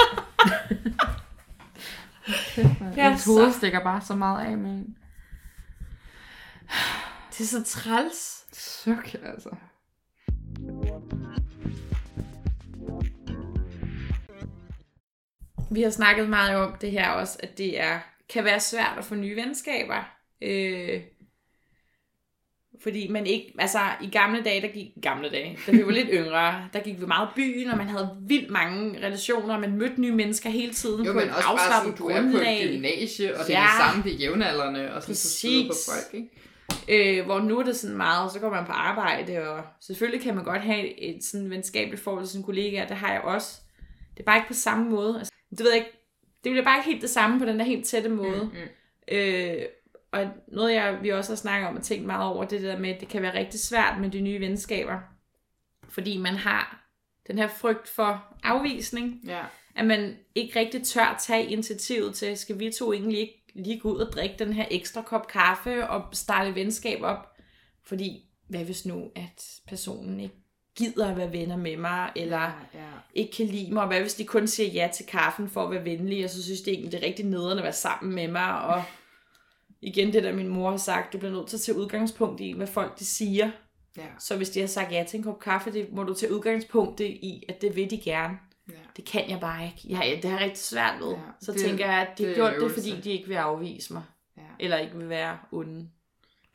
Ja, 2.96 3.12
Ens 3.12 3.24
hoved 3.24 3.52
så- 3.52 3.58
stikker 3.58 3.80
bare 3.80 4.00
så 4.06 4.14
meget 4.14 4.46
af 4.46 4.56
med 4.56 4.70
en. 4.70 4.96
Det 7.38 7.44
er 7.44 7.48
så 7.48 7.62
træls. 7.64 8.44
Suk, 8.52 9.14
altså. 9.24 9.50
Vi 15.70 15.82
har 15.82 15.90
snakket 15.90 16.28
meget 16.28 16.56
om 16.56 16.72
det 16.80 16.90
her 16.90 17.10
også, 17.10 17.36
at 17.40 17.58
det 17.58 17.80
er, 17.80 17.98
kan 18.28 18.44
være 18.44 18.60
svært 18.60 18.94
at 18.98 19.04
få 19.04 19.14
nye 19.14 19.36
venskaber. 19.36 20.08
Øh, 20.42 21.00
fordi 22.82 23.08
man 23.08 23.26
ikke, 23.26 23.54
altså 23.58 23.78
i 24.02 24.10
gamle 24.10 24.42
dage, 24.44 24.60
der 24.62 24.68
gik, 24.68 24.86
gamle 25.02 25.30
dage, 25.30 25.58
da 25.66 25.72
vi 25.72 25.86
var 25.86 25.92
lidt 25.92 26.08
yngre, 26.12 26.68
der 26.72 26.80
gik 26.80 27.00
vi 27.00 27.06
meget 27.06 27.28
i 27.28 27.32
byen, 27.36 27.70
og 27.70 27.76
man 27.78 27.88
havde 27.88 28.16
vildt 28.20 28.50
mange 28.50 28.98
relationer, 29.06 29.54
og 29.54 29.60
man 29.60 29.76
mødte 29.78 30.00
nye 30.00 30.12
mennesker 30.12 30.50
hele 30.50 30.72
tiden 30.74 31.04
Jo, 31.06 31.12
på 31.12 31.18
men 31.18 31.28
et 31.28 31.34
også 31.34 31.46
bare 31.48 31.82
sådan, 31.84 31.96
du 31.96 32.06
er 32.08 32.20
på 32.20 32.26
et 32.26 32.32
grundlag. 32.32 32.68
gymnasie, 32.72 33.36
og 33.38 33.46
det 33.46 33.52
Ja. 33.52 33.60
er 33.62 33.66
det 33.66 33.76
samme, 33.80 34.02
det 34.04 34.12
er 34.12 34.16
jævnaldrende, 34.16 34.94
og 34.94 35.02
så 35.02 35.14
støder 35.14 35.66
på 35.68 35.74
folk, 35.90 36.14
ikke? 36.14 36.28
Øh, 36.88 37.24
hvor 37.24 37.40
nu 37.40 37.58
er 37.58 37.62
det 37.64 37.76
sådan 37.76 37.96
meget, 37.96 38.32
så 38.32 38.40
går 38.40 38.50
man 38.50 38.66
på 38.66 38.72
arbejde, 38.72 39.48
og 39.50 39.64
selvfølgelig 39.80 40.20
kan 40.22 40.34
man 40.34 40.44
godt 40.44 40.62
have 40.62 41.00
et 41.00 41.24
sådan 41.24 41.50
venskabeligt 41.50 42.02
forhold 42.02 42.24
til 42.24 42.32
sine 42.32 42.44
kollegaer, 42.44 42.86
det 42.88 42.96
har 42.96 43.12
jeg 43.12 43.20
også. 43.20 43.60
Det 44.14 44.20
er 44.20 44.24
bare 44.24 44.36
ikke 44.36 44.48
på 44.48 44.54
samme 44.54 44.90
måde. 44.90 45.18
Altså, 45.18 45.32
det 45.50 45.60
ved 45.60 45.70
jeg 45.70 45.76
ikke, 45.76 45.92
det 46.44 46.52
bliver 46.52 46.64
bare 46.64 46.78
ikke 46.78 46.90
helt 46.90 47.02
det 47.02 47.10
samme 47.10 47.38
på 47.38 47.44
den 47.44 47.58
der 47.58 47.64
helt 47.64 47.86
tætte 47.86 48.08
måde. 48.08 48.44
Mm, 48.52 48.58
mm. 48.58 49.16
Øh, 49.16 49.62
og 50.12 50.26
noget, 50.48 50.72
jeg, 50.74 50.98
vi 51.02 51.08
også 51.08 51.30
har 51.30 51.36
snakket 51.36 51.68
om 51.68 51.76
og 51.76 51.82
tænkt 51.82 52.06
meget 52.06 52.32
over, 52.32 52.44
det 52.44 52.62
der 52.62 52.78
med, 52.78 52.90
at 52.90 53.00
det 53.00 53.08
kan 53.08 53.22
være 53.22 53.34
rigtig 53.38 53.60
svært 53.60 54.00
med 54.00 54.10
de 54.10 54.20
nye 54.20 54.40
venskaber. 54.40 54.98
Fordi 55.88 56.18
man 56.18 56.34
har 56.34 56.86
den 57.26 57.38
her 57.38 57.48
frygt 57.48 57.88
for 57.88 58.24
afvisning, 58.42 59.20
Ja. 59.26 59.42
at 59.74 59.86
man 59.86 60.16
ikke 60.34 60.58
rigtig 60.60 60.82
tør 60.82 61.16
tage 61.20 61.46
initiativet 61.46 62.14
til, 62.14 62.36
skal 62.36 62.58
vi 62.58 62.70
to 62.70 62.92
egentlig 62.92 63.18
ikke 63.20 63.45
lige 63.58 63.80
gå 63.80 63.92
ud 63.92 63.98
og 63.98 64.12
drikke 64.12 64.34
den 64.38 64.52
her 64.52 64.64
ekstra 64.70 65.02
kop 65.02 65.28
kaffe 65.28 65.88
og 65.88 66.02
starte 66.12 66.54
venskab 66.54 67.02
op? 67.02 67.36
Fordi, 67.84 68.22
hvad 68.48 68.64
hvis 68.64 68.86
nu, 68.86 69.10
at 69.14 69.44
personen 69.66 70.20
ikke 70.20 70.34
gider 70.76 71.10
at 71.10 71.16
være 71.16 71.32
venner 71.32 71.56
med 71.56 71.76
mig, 71.76 72.12
eller 72.16 72.68
ja. 72.74 72.88
ikke 73.14 73.32
kan 73.32 73.46
lide 73.46 73.72
mig, 73.72 73.82
og 73.82 73.88
hvad 73.88 74.00
hvis 74.00 74.14
de 74.14 74.24
kun 74.24 74.46
siger 74.46 74.70
ja 74.70 74.88
til 74.94 75.06
kaffen 75.06 75.48
for 75.48 75.64
at 75.64 75.70
være 75.70 75.84
venlig, 75.84 76.24
og 76.24 76.30
så 76.30 76.42
synes 76.42 76.60
de 76.60 76.70
egentlig, 76.70 76.92
det 76.92 77.02
er 77.02 77.06
rigtig 77.06 77.26
nederen 77.26 77.58
at 77.58 77.64
være 77.64 77.72
sammen 77.72 78.14
med 78.14 78.28
mig, 78.28 78.62
og 78.62 78.82
igen 79.80 80.12
det 80.12 80.22
der 80.22 80.32
min 80.32 80.48
mor 80.48 80.70
har 80.70 80.76
sagt, 80.76 81.12
du 81.12 81.18
bliver 81.18 81.32
nødt 81.32 81.46
til 81.46 81.56
at 81.56 81.60
tage 81.60 81.78
udgangspunkt 81.78 82.40
i, 82.40 82.52
hvad 82.52 82.66
folk 82.66 82.98
de 82.98 83.04
siger. 83.04 83.50
Ja. 83.96 84.06
Så 84.18 84.36
hvis 84.36 84.50
de 84.50 84.60
har 84.60 84.66
sagt 84.66 84.92
ja 84.92 85.04
til 85.08 85.18
en 85.18 85.24
kop 85.24 85.40
kaffe, 85.40 85.72
det 85.72 85.92
må 85.92 86.02
du 86.02 86.14
tage 86.14 86.34
udgangspunkt 86.34 87.00
i, 87.00 87.42
at 87.48 87.62
det 87.62 87.76
vil 87.76 87.90
de 87.90 88.00
gerne. 88.00 88.38
Ja. 88.68 88.74
Det 88.96 89.04
kan 89.04 89.30
jeg 89.30 89.40
bare 89.40 89.64
ikke. 89.66 89.80
Jeg, 89.88 90.18
det 90.22 90.30
har 90.30 90.38
jeg 90.38 90.44
rigtig 90.44 90.62
svært 90.64 91.00
ved. 91.00 91.10
Ja, 91.12 91.18
så 91.40 91.52
det- 91.52 91.60
tænker 91.60 91.86
jeg, 91.86 92.08
at 92.08 92.18
de 92.18 92.24
det 92.26 92.36
har 92.36 92.44
er 92.44 92.58
gjort 92.58 92.70
det, 92.70 92.76
fordi 92.84 93.00
de 93.00 93.10
ikke 93.10 93.28
vil 93.28 93.34
afvise 93.34 93.92
mig. 93.92 94.02
ja. 94.36 94.42
Eller 94.60 94.76
ikke 94.78 94.96
vil 94.96 95.08
være 95.08 95.38
onde. 95.52 95.90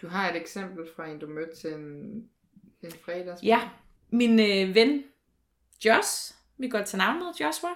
Du 0.01 0.07
har 0.07 0.29
et 0.29 0.35
eksempel 0.35 0.85
fra 0.95 1.07
en, 1.07 1.19
du 1.19 1.27
mødte 1.27 1.55
til 1.61 1.73
en 1.73 2.13
En 2.83 2.91
fredags. 3.05 3.43
Ja, 3.43 3.69
min 4.09 4.39
øh, 4.39 4.75
ven 4.75 5.03
Josh, 5.85 6.33
vi 6.57 6.69
går 6.69 6.81
til 6.81 6.97
navn 6.97 7.19
med 7.19 7.27
Joshua, 7.39 7.69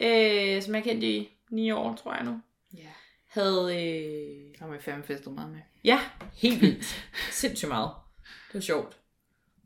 øh, 0.00 0.62
som 0.62 0.74
jeg 0.74 0.82
kendte 0.84 1.06
i 1.16 1.28
ni 1.50 1.70
år, 1.70 1.94
tror 1.94 2.14
jeg 2.14 2.24
nu, 2.24 2.40
Ja. 2.76 2.88
havde... 3.26 3.62
Øh, 3.64 4.58
Der 4.58 4.64
har 4.66 4.68
vi 4.72 4.78
fandme 4.80 5.04
festet 5.04 5.32
meget 5.32 5.50
med. 5.50 5.60
ja, 5.84 6.00
helt 6.34 6.60
vildt. 6.60 6.84
Sindssygt 7.30 7.68
meget. 7.68 7.90
Det 8.48 8.54
var 8.54 8.60
sjovt. 8.60 8.96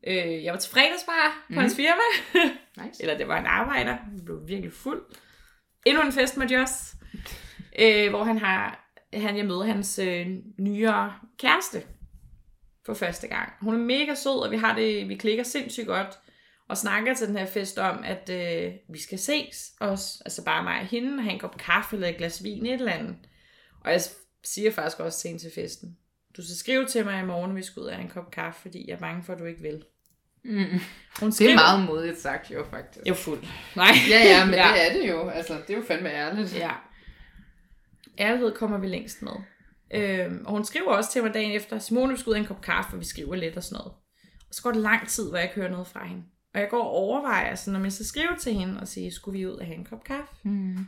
Øh, 0.07 0.45
jeg 0.45 0.53
var 0.53 0.59
til 0.59 0.73
fredagsbar 0.73 1.45
på 1.47 1.53
Mhm. 1.53 1.59
hans 1.61 1.77
firma. 1.77 2.03
Nice. 2.85 3.03
Eller 3.03 3.19
det 3.19 3.29
var 3.29 3.39
en 3.39 3.47
arbejder. 3.47 3.93
Han 3.97 4.21
blev 4.25 4.41
virkelig 4.49 4.73
fuld. 4.73 5.03
Endnu 5.87 6.03
en 6.03 6.13
fest 6.13 6.37
med 6.37 6.47
Josh. 6.47 6.95
Øh, 7.79 8.11
hvor 8.11 8.25
han 8.25 8.39
har... 8.39 8.87
Han, 9.15 9.37
jeg 9.37 9.47
møder 9.47 9.65
hans 9.65 9.99
øh, 9.99 10.27
nyere 10.59 11.15
kæreste 11.39 11.83
for 12.87 12.95
første 12.95 13.29
gang. 13.29 13.53
Hun 13.61 13.75
er 13.75 13.79
mega 13.79 14.15
sød, 14.15 14.43
og 14.43 14.51
vi 14.51 14.57
har 14.57 14.75
det, 14.75 15.09
vi 15.09 15.15
klikker 15.15 15.43
sindssygt 15.45 15.87
godt. 15.87 16.19
Og 16.69 16.77
snakker 16.79 17.15
til 17.15 17.29
den 17.29 17.37
her 17.37 17.47
fest 17.47 17.79
om, 17.79 18.05
at 18.05 18.31
øh, 18.31 18.73
vi 18.89 19.01
skal 19.01 19.19
ses 19.19 19.73
også. 19.81 20.23
Altså 20.25 20.45
bare 20.45 20.63
mig 20.63 20.81
og 20.81 20.87
hende, 20.87 21.15
og 21.17 21.23
have 21.23 21.33
en 21.33 21.39
kop 21.41 21.59
kaffe 21.59 21.97
eller 21.97 22.09
et 22.09 22.17
glas 22.17 22.45
vin, 22.45 22.67
et 22.67 22.73
eller 22.73 22.93
andet. 22.93 23.17
Og 23.85 23.93
jeg 23.93 24.01
siger 24.45 24.71
faktisk 24.73 25.01
også 25.01 25.19
til 25.21 25.39
til 25.39 25.51
festen. 25.55 25.97
Du 26.41 26.45
skal 26.45 26.57
skrive 26.57 26.87
til 26.87 27.05
mig 27.05 27.23
i 27.23 27.27
morgen, 27.27 27.57
vi 27.57 27.63
skal 27.63 27.81
ud 27.81 27.89
have 27.89 28.03
en 28.03 28.09
kop 28.09 28.31
kaffe, 28.31 28.61
fordi 28.61 28.85
jeg 28.89 28.95
er 28.95 28.99
bange 28.99 29.23
for, 29.23 29.33
at 29.33 29.39
du 29.39 29.45
ikke 29.45 29.63
vil. 29.63 29.85
Mm. 30.45 30.81
Hun 31.21 31.31
Det 31.31 31.51
er 31.51 31.55
meget 31.55 31.87
modigt 31.87 32.19
sagt 32.19 32.51
jo, 32.51 32.65
faktisk. 32.71 33.07
Er 33.07 33.15
fuld. 33.15 33.43
Nej. 33.77 33.93
Ja, 34.11 34.19
ja, 34.25 34.45
men 34.45 34.55
Ja. 34.61 34.69
ja. 34.69 34.75
det 34.75 34.91
er 34.91 35.01
det 35.01 35.09
jo. 35.09 35.29
Altså, 35.29 35.55
det 35.67 35.71
er 35.71 35.79
jo 35.79 35.85
fandme 35.89 36.11
ærligt. 36.11 36.57
Ja. 36.57 36.71
Ærlighed 38.19 38.53
kommer 38.53 38.79
vi 38.79 38.87
længst 38.87 39.23
med. 39.23 39.33
Øhm, 39.95 40.45
og 40.47 40.53
hun 40.53 40.65
skriver 40.65 40.89
også 40.89 41.13
til 41.13 41.23
mig 41.23 41.35
dagen 41.35 41.53
efter, 41.53 41.79
Simone, 41.79 42.13
vi 42.13 42.19
skal 42.19 42.31
ud 42.31 42.35
af 42.35 42.39
en 42.39 42.47
kop 42.47 42.61
kaffe, 42.61 42.97
og 42.97 43.01
vi 43.01 43.05
skriver 43.05 43.37
lidt 43.37 43.57
og 43.57 43.63
sådan 43.63 43.77
noget. 43.79 43.93
Og 44.49 44.55
så 44.55 44.63
går 44.63 44.73
det 44.73 44.81
lang 44.81 45.09
tid, 45.09 45.29
hvor 45.29 45.37
jeg 45.37 45.45
ikke 45.45 45.57
hører 45.57 45.71
noget 45.71 45.87
fra 45.87 46.07
hende. 46.07 46.23
Og 46.55 46.61
jeg 46.61 46.69
går 46.71 46.83
og 46.83 46.91
overvejer, 46.91 47.55
sådan, 47.55 47.77
om 47.77 47.85
jeg 47.85 47.93
skal 47.93 48.07
skrive 48.07 48.37
til 48.41 48.55
hende 48.55 48.81
og 48.81 48.89
sige, 48.89 49.13
skulle 49.13 49.39
vi 49.39 49.47
ud 49.47 49.53
og 49.53 49.67
have 49.67 49.79
en 49.79 49.85
kop 49.85 50.05
kaffe? 50.05 50.35
Mm. 50.43 50.87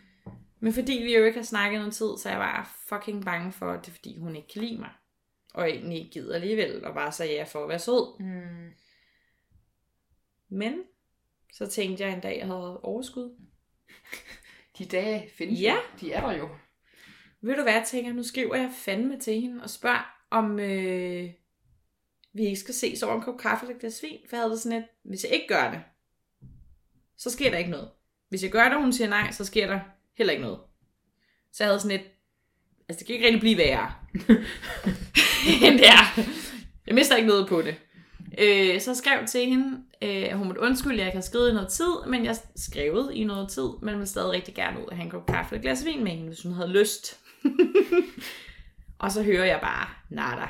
Men 0.60 0.72
fordi 0.72 0.92
vi 0.92 1.16
jo 1.16 1.24
ikke 1.24 1.38
har 1.38 1.44
snakket 1.44 1.78
noget 1.80 1.94
tid, 1.94 2.08
så 2.22 2.28
er 2.28 2.32
jeg 2.32 2.40
bare 2.40 2.64
fucking 2.88 3.24
bange 3.24 3.52
for, 3.52 3.72
at 3.72 3.80
det 3.80 3.90
er 3.90 3.94
fordi, 3.94 4.18
hun 4.18 4.36
ikke 4.36 4.48
kan 4.52 4.62
lide 4.62 4.78
mig. 4.78 4.90
Og 5.54 5.70
egentlig 5.70 5.98
ikke 5.98 6.10
gider 6.10 6.34
alligevel, 6.34 6.84
og 6.84 6.94
bare 6.94 7.12
sagde 7.12 7.32
ja 7.32 7.44
for 7.44 7.62
at 7.62 7.68
være 7.68 7.78
sød. 7.78 8.20
Mm. 8.20 8.70
Men 10.48 10.82
så 11.52 11.66
tænkte 11.66 12.04
jeg 12.04 12.12
en 12.12 12.20
dag, 12.20 12.38
jeg 12.38 12.46
havde 12.46 12.80
overskud. 12.80 13.36
De 14.78 14.84
dage 14.84 15.30
findes 15.34 15.60
Ja. 15.60 15.74
jo. 15.74 15.80
De 16.00 16.12
er 16.12 16.20
der 16.26 16.36
jo. 16.38 16.48
Ved 17.40 17.56
du 17.56 17.62
hvad, 17.62 17.72
jeg 17.72 17.84
tænker, 17.86 18.12
nu 18.12 18.22
skriver 18.22 18.56
jeg 18.56 18.70
fandme 18.76 19.20
til 19.20 19.40
hende 19.40 19.62
og 19.62 19.70
spørger, 19.70 20.16
om 20.30 20.60
øh, 20.60 21.30
vi 22.32 22.44
ikke 22.44 22.60
skal 22.60 22.74
ses 22.74 23.02
over 23.02 23.14
en 23.14 23.22
kop 23.22 23.38
kaffe 23.38 23.64
eller 23.64 23.74
et 23.74 23.80
glas 23.80 24.02
vin. 24.02 24.18
For 24.28 24.36
jeg 24.36 24.42
havde 24.42 24.52
det 24.52 24.60
sådan 24.60 24.78
lidt, 24.78 24.90
hvis 25.02 25.24
jeg 25.24 25.32
ikke 25.32 25.48
gør 25.48 25.70
det, 25.70 25.82
så 27.16 27.30
sker 27.30 27.50
der 27.50 27.58
ikke 27.58 27.70
noget. 27.70 27.90
Hvis 28.28 28.42
jeg 28.42 28.50
gør 28.50 28.64
det, 28.64 28.74
og 28.74 28.80
hun 28.82 28.92
siger 28.92 29.08
nej, 29.08 29.30
så 29.30 29.44
sker 29.44 29.66
der 29.66 29.80
heller 30.14 30.32
ikke 30.32 30.44
noget. 30.44 30.60
Så 31.52 31.64
jeg 31.64 31.68
havde 31.68 31.80
sådan 31.80 31.98
lidt, 31.98 32.10
altså 32.92 32.98
det 32.98 33.06
kan 33.06 33.14
ikke 33.14 33.26
rigtig 33.26 33.40
blive 33.40 33.58
værre. 33.58 33.92
end 35.66 35.78
det 35.78 35.88
er. 35.88 36.22
Jeg 36.86 36.94
mister 36.94 37.16
ikke 37.16 37.28
noget 37.28 37.48
på 37.48 37.62
det. 37.62 37.76
Øh, 38.38 38.80
så 38.80 38.94
skrev 38.94 39.26
til 39.26 39.46
hende, 39.46 39.78
øh, 40.02 40.24
at 40.30 40.38
hun 40.38 40.46
måtte 40.46 40.60
undskylde, 40.60 40.94
at 40.94 40.98
jeg 40.98 41.06
ikke 41.06 41.16
har 41.16 41.22
skrevet 41.22 41.50
i 41.50 41.54
noget 41.54 41.68
tid, 41.68 41.94
men 42.06 42.24
jeg 42.24 42.36
skrev 42.56 43.10
i 43.12 43.24
noget 43.24 43.48
tid, 43.48 43.68
men 43.82 43.94
ville 43.94 44.06
stadig 44.06 44.30
rigtig 44.30 44.54
gerne 44.54 44.80
ud 44.80 44.84
og 44.84 44.96
have 44.96 45.04
en 45.04 45.10
kop 45.10 45.26
kaffe 45.26 45.52
og 45.52 45.56
et 45.56 45.62
glas 45.62 45.84
vin 45.84 46.04
med 46.04 46.12
hende, 46.12 46.26
hvis 46.26 46.42
hun 46.42 46.52
havde 46.52 46.72
lyst. 46.72 47.20
og 49.02 49.12
så 49.12 49.22
hører 49.22 49.44
jeg 49.44 49.60
bare, 49.62 49.88
nada. 50.10 50.48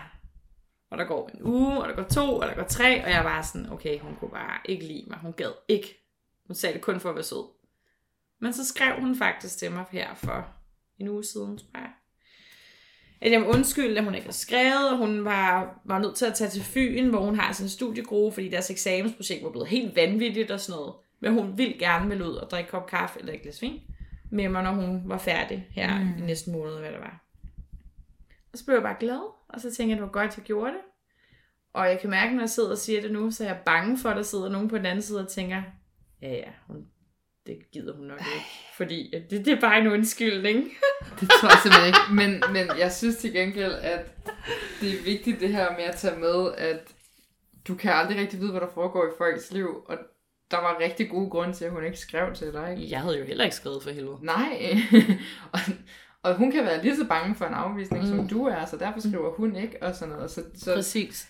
Og 0.91 0.99
der 0.99 1.05
går 1.05 1.31
en 1.35 1.43
uge, 1.43 1.83
og 1.83 1.89
der 1.89 1.95
går 1.95 2.09
to, 2.09 2.37
og 2.37 2.49
der 2.49 2.55
går 2.55 2.67
tre, 2.69 3.05
og 3.05 3.11
jeg 3.11 3.25
var 3.25 3.43
sådan, 3.43 3.73
okay, 3.73 3.99
hun 3.99 4.17
kunne 4.21 4.31
bare 4.31 4.59
ikke 4.65 4.85
lide 4.85 5.05
mig. 5.11 5.19
Hun 5.19 5.33
gad 5.33 5.53
ikke. 5.69 5.99
Hun 6.47 6.55
sagde 6.55 6.75
det 6.75 6.83
kun 6.83 7.01
for 7.01 7.09
at 7.09 7.15
være 7.15 7.25
sød. 7.25 7.47
Men 8.41 8.53
så 8.53 8.67
skrev 8.67 9.01
hun 9.01 9.17
faktisk 9.17 9.59
til 9.59 9.73
mig 9.73 9.85
her 9.91 10.15
for 10.15 10.47
en 10.99 11.09
uge 11.09 11.25
siden, 11.25 11.59
tror 11.59 11.69
jeg. 11.75 11.91
At 13.23 13.33
jeg 13.33 13.41
må 13.41 13.47
undskylde, 13.47 13.99
at 13.99 14.05
hun 14.05 14.15
ikke 14.15 14.27
har 14.27 14.33
skrevet, 14.33 14.91
og 14.91 14.99
hun 14.99 15.25
var, 15.25 15.81
var 15.85 15.99
nødt 15.99 16.17
til 16.17 16.27
at 16.27 16.35
tage 16.35 16.51
til 16.51 16.63
Fyn, 16.63 17.11
hvor 17.11 17.25
hun 17.25 17.37
har 17.37 17.53
sin 17.53 17.69
studiegruppe, 17.69 18.35
fordi 18.35 18.49
deres 18.49 18.71
eksamensprojekt 18.71 19.45
var 19.45 19.51
blevet 19.51 19.69
helt 19.69 19.97
vanvittigt 19.97 20.51
og 20.51 20.61
sådan 20.61 20.79
noget. 20.81 20.95
Men 21.21 21.33
hun 21.33 21.59
vil 21.59 21.79
gerne 21.79 22.09
vil 22.09 22.23
ud 22.23 22.35
og 22.35 22.51
drikke 22.51 22.71
kop 22.71 22.87
kaffe 22.87 23.21
eller 23.21 23.33
et 23.33 23.43
glas 23.43 23.63
vin 23.63 23.81
med 24.31 24.49
mig, 24.49 24.63
når 24.63 24.73
hun 24.73 25.03
var 25.05 25.19
færdig 25.19 25.67
her 25.71 26.01
mm. 26.01 26.23
i 26.23 26.27
næste 26.27 26.51
måned, 26.51 26.79
hvad 26.79 26.93
det 26.93 27.01
var. 27.01 27.25
Og 28.53 28.59
så 28.59 28.65
blev 28.65 28.75
jeg 28.75 28.83
bare 28.83 28.97
glad, 29.01 29.21
og 29.49 29.61
så 29.61 29.63
tænkte 29.63 29.83
jeg, 29.83 29.93
at 29.93 29.97
det 29.97 30.03
var 30.03 30.13
godt, 30.13 30.31
at 30.31 30.37
jeg 30.37 30.45
gjorde 30.45 30.73
det. 30.73 30.81
Og 31.73 31.87
jeg 31.87 32.01
kan 32.01 32.11
mærke, 32.11 32.35
når 32.35 32.43
jeg 32.43 32.51
sidder 32.51 32.71
og 32.71 32.79
siger 32.79 33.01
det 33.01 33.13
nu, 33.13 33.31
så 33.31 33.45
er 33.45 33.49
jeg 33.49 33.61
bange 33.67 33.99
for, 33.99 34.09
at 34.09 34.17
der 34.17 34.23
sidder 34.23 34.49
nogen 34.49 34.69
på 34.69 34.79
den 34.79 34.87
anden 34.87 35.03
side 35.03 35.21
og 35.21 35.29
tænker, 35.29 35.63
ja 36.23 36.33
ja, 36.33 36.51
hun, 36.67 36.87
det 37.47 37.59
gider 37.73 37.97
hun 37.97 38.07
nok 38.07 38.19
ikke. 38.19 38.47
Fordi 38.77 39.15
det, 39.31 39.45
det 39.45 39.53
er 39.53 39.61
bare 39.61 39.79
en 39.81 39.87
undskyldning. 39.87 40.57
Det 41.21 41.29
tror 41.31 41.49
jeg 41.49 41.59
simpelthen 41.63 41.87
ikke. 41.87 42.01
Men, 42.15 42.53
men 42.53 42.79
jeg 42.79 42.93
synes 42.93 43.17
til 43.17 43.33
gengæld, 43.33 43.73
at 43.73 44.05
det 44.81 44.93
er 44.99 45.03
vigtigt 45.05 45.41
det 45.41 45.49
her 45.49 45.71
med 45.71 45.85
at 45.85 45.97
tage 45.97 46.19
med, 46.19 46.53
at 46.59 46.95
du 47.69 47.75
kan 47.75 47.93
aldrig 47.93 48.19
rigtig 48.19 48.41
vide, 48.41 48.51
hvad 48.51 48.61
der 48.61 48.71
foregår 48.75 49.05
i 49.07 49.11
folks 49.19 49.53
liv. 49.53 49.85
Og 49.89 49.99
der 50.51 50.57
var 50.57 50.79
rigtig 50.81 51.11
gode 51.11 51.31
grunde 51.31 51.55
til, 51.55 51.65
at 51.65 51.71
hun 51.71 51.85
ikke 51.85 51.99
skrev 51.99 52.35
til 52.35 52.53
dig. 52.53 52.71
Ikke? 52.71 52.91
Jeg 52.91 53.01
havde 53.01 53.19
jo 53.19 53.25
heller 53.25 53.45
ikke 53.45 53.57
skrevet 53.57 53.83
for 53.83 53.91
helvede. 53.91 54.19
Nej. 54.23 54.77
og, 55.53 55.59
og 56.23 56.37
hun 56.37 56.53
kan 56.53 56.65
være 56.65 56.83
lige 56.83 56.97
så 56.97 57.07
bange 57.07 57.35
for 57.35 57.45
en 57.45 57.55
afvisning, 57.55 58.03
mm. 58.03 58.09
som 58.09 58.19
Mm. 58.19 58.29
du 58.29 58.45
er, 58.47 58.65
så 58.65 58.77
derfor 58.77 59.01
skriver 59.01 59.31
hun 59.33 59.57
ikke 59.57 59.83
og 59.83 59.95
sådan 59.95 60.15
noget. 60.15 60.31
Så, 60.31 60.43
så, 60.55 60.75
Præcis. 60.75 61.29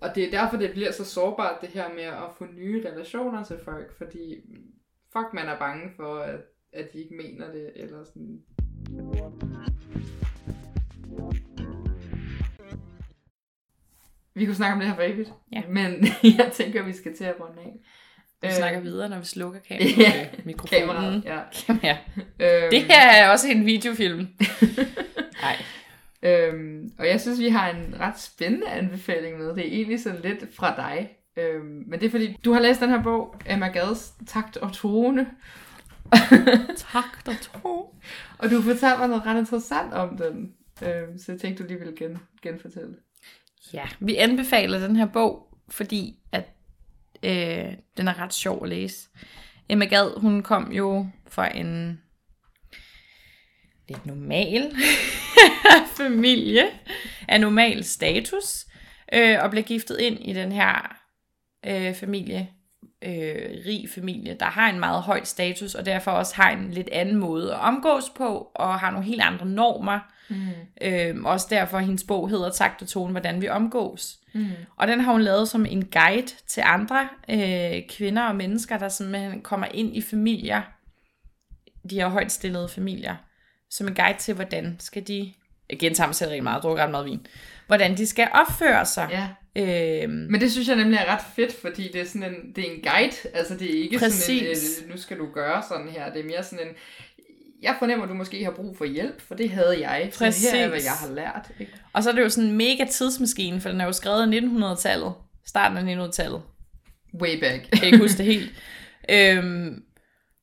og 0.00 0.14
det 0.14 0.24
er 0.24 0.30
derfor, 0.30 0.56
det 0.56 0.70
bliver 0.72 0.92
så 0.92 1.04
sårbart, 1.04 1.60
det 1.60 1.68
her 1.68 1.88
med 1.94 2.02
at 2.02 2.28
få 2.38 2.44
nye 2.52 2.84
relationer 2.88 3.44
til 3.44 3.56
folk, 3.64 3.98
fordi 3.98 4.34
fuck, 5.12 5.26
man 5.34 5.46
er 5.48 5.58
bange 5.58 5.90
for, 5.96 6.18
at, 6.18 6.40
at 6.72 6.92
de 6.92 6.98
ikke 6.98 7.14
mener 7.14 7.52
det, 7.52 7.72
eller 7.76 8.04
sådan. 8.04 8.38
Vi 14.34 14.44
kunne 14.46 14.54
snakke 14.54 14.72
om 14.74 14.80
det 14.80 14.88
her 14.88 14.94
for 14.94 15.02
evigt, 15.02 15.32
Ja. 15.52 15.62
men 15.68 16.06
jeg 16.38 16.50
tænker, 16.54 16.82
vi 16.82 16.92
skal 16.92 17.16
til 17.16 17.24
at 17.24 17.34
runde 17.40 17.60
af. 17.62 17.72
Vi 18.42 18.46
Øh, 18.48 18.52
snakker 18.52 18.80
videre, 18.80 19.08
når 19.08 19.18
vi 19.18 19.24
slukker 19.24 19.60
kameraet. 19.68 19.98
Ja, 19.98 20.26
mikrofonen. 20.44 20.80
Kameraet, 20.88 21.24
ja. 21.24 21.40
ja. 21.82 21.98
Øhm, 22.40 22.70
Det 22.70 22.82
her 22.82 23.08
er 23.12 23.30
også 23.30 23.48
en 23.48 23.66
videofilm. 23.66 24.18
Nej. 25.42 25.56
Øhm, 26.22 26.90
og 26.98 27.06
jeg 27.06 27.20
synes, 27.20 27.40
vi 27.40 27.48
har 27.48 27.70
en 27.70 27.94
ret 28.00 28.20
spændende 28.20 28.68
anbefaling 28.68 29.38
med. 29.38 29.48
Det 29.48 29.58
er 29.58 29.72
egentlig 29.72 30.00
sådan 30.00 30.20
lidt 30.20 30.56
fra 30.56 30.76
dig. 30.76 31.10
Øhm, 31.36 31.84
men 31.86 32.00
det 32.00 32.06
er 32.06 32.10
fordi, 32.10 32.36
du 32.44 32.52
har 32.52 32.60
læst 32.60 32.80
den 32.80 32.90
her 32.90 33.02
bog, 33.02 33.34
Emma 33.46 33.68
Gads 33.68 34.14
Takt 34.26 34.56
og 34.56 34.72
Tone. 34.72 35.26
Tak, 36.92 37.26
der 37.26 37.32
tro. 37.40 37.94
Og 38.38 38.50
du 38.50 38.62
fortalte 38.62 38.98
mig 38.98 39.08
noget 39.08 39.26
ret 39.26 39.38
interessant 39.38 39.92
om 39.92 40.16
den. 40.16 40.54
Øhm, 40.82 41.18
så 41.18 41.32
jeg 41.32 41.40
tænkte, 41.40 41.62
du 41.62 41.68
lige 41.68 41.78
ville 41.78 41.96
gen, 41.96 42.18
genfortælle. 42.42 42.94
Ja, 43.72 43.84
vi 44.00 44.16
anbefaler 44.16 44.78
den 44.78 44.96
her 44.96 45.06
bog, 45.06 45.58
fordi 45.68 46.18
at 46.32 46.44
øh, 47.22 47.72
den 47.96 48.08
er 48.08 48.18
ret 48.20 48.34
sjov 48.34 48.62
at 48.62 48.68
læse. 48.68 49.08
Emma 49.68 49.84
Gad, 49.84 50.20
hun 50.20 50.42
kom 50.42 50.72
jo 50.72 51.06
fra 51.28 51.56
en 51.56 52.00
lidt 53.88 54.06
normal 54.06 54.72
familie 55.96 56.64
af 57.28 57.40
normal 57.40 57.84
status, 57.84 58.66
øh, 59.12 59.38
og 59.42 59.50
blev 59.50 59.62
giftet 59.64 60.00
ind 60.00 60.18
i 60.20 60.32
den 60.32 60.52
her 60.52 61.01
øh, 61.66 61.94
familie, 61.94 62.48
øh, 63.02 63.50
rig 63.66 63.88
familie, 63.94 64.36
der 64.40 64.46
har 64.46 64.70
en 64.70 64.80
meget 64.80 65.02
høj 65.02 65.24
status, 65.24 65.74
og 65.74 65.86
derfor 65.86 66.10
også 66.10 66.34
har 66.36 66.50
en 66.50 66.70
lidt 66.70 66.88
anden 66.92 67.16
måde 67.16 67.52
at 67.54 67.60
omgås 67.60 68.04
på, 68.16 68.50
og 68.54 68.80
har 68.80 68.90
nogle 68.90 69.06
helt 69.06 69.22
andre 69.22 69.46
normer. 69.46 69.98
Mm. 70.28 70.36
Øh, 70.80 71.16
også 71.24 71.46
derfor 71.50 71.78
hendes 71.78 72.04
bog 72.04 72.28
hedder 72.28 72.50
Takt 72.50 72.82
og 72.82 72.88
tone, 72.88 73.10
hvordan 73.10 73.40
vi 73.40 73.48
omgås. 73.48 74.18
Mm. 74.34 74.50
Og 74.76 74.88
den 74.88 75.00
har 75.00 75.12
hun 75.12 75.22
lavet 75.22 75.48
som 75.48 75.66
en 75.66 75.84
guide 75.84 76.32
til 76.46 76.62
andre 76.66 77.08
øh, 77.30 77.82
kvinder 77.88 78.22
og 78.22 78.36
mennesker, 78.36 78.78
der 78.78 78.88
simpelthen 78.88 79.42
kommer 79.42 79.66
ind 79.66 79.96
i 79.96 80.02
familier, 80.02 80.62
de 81.90 81.94
her 81.94 82.08
højt 82.08 82.32
stillede 82.32 82.68
familier, 82.68 83.16
som 83.70 83.88
en 83.88 83.94
guide 83.94 84.18
til, 84.18 84.34
hvordan 84.34 84.76
skal 84.78 85.06
de, 85.06 85.32
mig 85.82 86.14
selv 86.14 86.28
rigtig 86.28 86.42
meget, 86.42 86.62
drukker 86.62 86.82
ret 86.82 86.90
meget 86.90 87.06
vin, 87.06 87.26
hvordan 87.66 87.96
de 87.96 88.06
skal 88.06 88.28
opføre 88.32 88.86
sig. 88.86 89.08
Ja, 89.10 89.28
Øh, 89.56 90.10
men 90.10 90.40
det 90.40 90.52
synes 90.52 90.68
jeg 90.68 90.76
nemlig 90.76 90.96
er 90.96 91.14
ret 91.14 91.24
fedt, 91.36 91.52
fordi 91.52 91.90
det 91.92 92.00
er 92.00 92.04
sådan 92.04 92.34
en, 92.34 92.52
det 92.56 92.68
er 92.68 92.72
en 92.72 92.82
guide. 92.82 93.16
Altså 93.34 93.54
det 93.54 93.76
er 93.76 93.82
ikke 93.82 93.98
sådan 93.98 94.10
Præcis. 94.10 94.78
en, 94.78 94.84
øh, 94.84 94.90
nu 94.90 94.96
skal 95.00 95.18
du 95.18 95.26
gøre 95.34 95.62
sådan 95.68 95.88
her. 95.88 96.12
Det 96.12 96.20
er 96.20 96.24
mere 96.24 96.42
sådan 96.42 96.66
en, 96.66 96.74
jeg 97.62 97.76
fornemmer, 97.78 98.04
at 98.04 98.08
du 98.08 98.14
måske 98.14 98.44
har 98.44 98.50
brug 98.50 98.76
for 98.76 98.84
hjælp, 98.84 99.20
for 99.20 99.34
det 99.34 99.50
havde 99.50 99.88
jeg. 99.88 100.08
Så 100.12 100.24
her 100.24 100.64
er, 100.64 100.68
hvad 100.68 100.80
jeg 100.82 100.92
har 100.92 101.14
lært. 101.14 101.50
Ikke? 101.60 101.72
og 101.92 102.02
så 102.02 102.10
er 102.10 102.14
det 102.14 102.22
jo 102.22 102.28
sådan 102.28 102.50
en 102.50 102.56
mega 102.56 102.84
tidsmaskine, 102.90 103.60
for 103.60 103.68
den 103.68 103.80
er 103.80 103.84
jo 103.84 103.92
skrevet 103.92 104.34
i 104.34 104.38
1900-tallet, 104.38 105.12
starten 105.46 105.88
af 105.88 106.06
1900-tallet. 106.06 106.42
Way 107.14 107.40
back. 107.40 107.70
kan 107.72 107.86
ikke 107.86 107.98
huske 107.98 108.18
det 108.18 108.26
helt. 108.26 108.50
Øhm, 109.08 109.82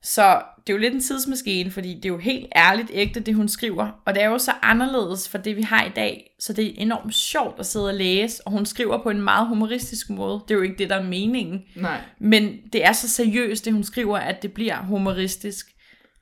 Så 0.04 0.42
det 0.58 0.74
er 0.74 0.78
jo 0.78 0.82
lidt 0.82 0.94
en 0.94 1.02
tidsmaskine, 1.02 1.72
fordi 1.72 1.96
det 1.96 2.06
er 2.06 2.10
jo 2.10 2.18
helt 2.18 2.48
ærligt 2.56 2.92
ægte, 2.94 3.20
det 3.20 3.36
hun 3.36 3.50
skriver. 3.50 4.02
Og 4.06 4.16
det 4.16 4.24
er 4.24 4.28
jo 4.28 4.38
så 4.38 4.52
anderledes 4.62 5.30
for 5.30 5.38
det, 5.38 5.56
vi 5.56 5.62
har 5.62 5.86
i 5.86 5.90
dag. 5.90 6.36
Så 6.40 6.54
det 6.54 6.66
er 6.66 6.72
enormt 6.78 7.16
sjovt 7.16 7.60
at 7.60 7.66
sidde 7.66 7.88
og 7.88 7.94
læse, 7.94 8.48
og 8.48 8.52
hun 8.52 8.66
skriver 8.66 9.04
på 9.04 9.10
en 9.10 9.22
meget 9.22 9.48
humoristisk 9.48 10.10
måde. 10.10 10.42
Det 10.48 10.54
er 10.54 10.56
jo 10.56 10.62
ikke 10.62 10.78
det, 10.78 10.90
der 10.90 10.96
er 10.96 11.04
meningen. 11.04 11.64
Nej. 11.76 12.02
Men 12.20 12.58
det 12.74 12.86
er 12.86 12.92
så 12.92 13.10
seriøst, 13.10 13.66
det 13.66 13.74
hun 13.74 13.84
skriver, 13.84 14.18
at 14.18 14.42
det 14.42 14.54
bliver 14.54 14.78
humoristisk. 14.84 15.66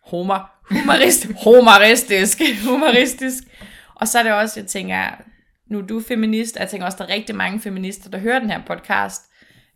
Humor. 0.09 0.51
Humorist, 0.71 1.27
humoristisk. 1.43 2.41
humoristisk. 2.65 3.43
Og 3.95 4.07
så 4.07 4.19
er 4.19 4.23
det 4.23 4.31
også, 4.31 4.59
jeg 4.59 4.67
tænker, 4.67 5.03
nu 5.67 5.77
er 5.77 5.85
du 5.85 6.01
feminist, 6.01 6.55
og 6.55 6.61
jeg 6.61 6.69
tænker 6.69 6.85
også, 6.85 6.97
der 6.97 7.03
er 7.03 7.13
rigtig 7.13 7.35
mange 7.35 7.59
feminister, 7.59 8.09
der 8.09 8.17
hører 8.17 8.39
den 8.39 8.49
her 8.49 8.61
podcast, 8.67 9.21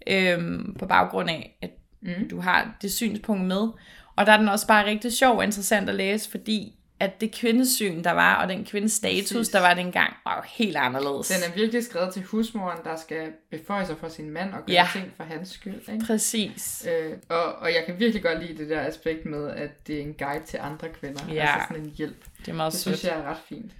øhm, 0.07 0.75
på 0.79 0.85
baggrund 0.85 1.29
af, 1.29 1.57
at 1.61 1.69
mm. 2.01 2.29
du 2.29 2.39
har 2.39 2.75
det 2.81 2.91
synspunkt 2.91 3.43
med. 3.43 3.67
Og 4.15 4.25
der 4.25 4.31
er 4.33 4.37
den 4.37 4.47
også 4.49 4.67
bare 4.67 4.85
rigtig 4.85 5.13
sjov 5.13 5.37
og 5.37 5.43
interessant 5.43 5.89
at 5.89 5.95
læse, 5.95 6.29
fordi 6.31 6.75
at 6.99 7.21
det 7.21 7.31
kvindesyn, 7.35 8.03
der 8.03 8.11
var, 8.11 8.35
og 8.43 8.49
den 8.49 8.65
kvindestatus, 8.65 9.31
Præcis. 9.33 9.49
der 9.49 9.59
var 9.59 9.73
dengang, 9.73 10.13
var 10.25 10.35
jo 10.35 10.41
helt 10.57 10.75
anderledes. 10.77 11.27
Den 11.27 11.51
er 11.51 11.55
virkelig 11.55 11.83
skrevet 11.85 12.13
til 12.13 12.23
husmoren, 12.23 12.77
der 12.83 12.95
skal 12.95 13.27
beføje 13.51 13.85
sig 13.85 13.95
for 13.97 14.09
sin 14.09 14.29
mand 14.29 14.49
og 14.53 14.59
gøre 14.65 14.73
Ja. 14.75 14.87
ting 14.93 15.13
for 15.17 15.23
hans 15.23 15.49
skyld. 15.49 15.89
Ikke? 15.93 16.05
Præcis. 16.05 16.87
Øh, 16.89 17.11
og, 17.29 17.43
og 17.55 17.67
jeg 17.73 17.83
kan 17.85 17.99
virkelig 17.99 18.23
godt 18.23 18.41
lide 18.47 18.57
det 18.57 18.69
der 18.69 18.81
aspekt 18.81 19.25
med, 19.25 19.49
at 19.49 19.87
det 19.87 19.95
er 19.97 20.01
en 20.01 20.13
guide 20.13 20.43
til 20.45 20.59
andre 20.61 20.87
kvinder. 20.89 21.21
Ja. 21.33 21.41
Altså 21.41 21.65
sådan 21.69 21.83
en 21.83 21.93
hjælp. 21.97 22.25
Det 22.39 22.47
er 22.47 22.53
meget 22.55 22.73
Det 22.73 22.79
sødt. 22.81 22.97
synes 22.97 23.11
jeg 23.13 23.19
er 23.21 23.29
ret 23.29 23.37
fint. 23.49 23.71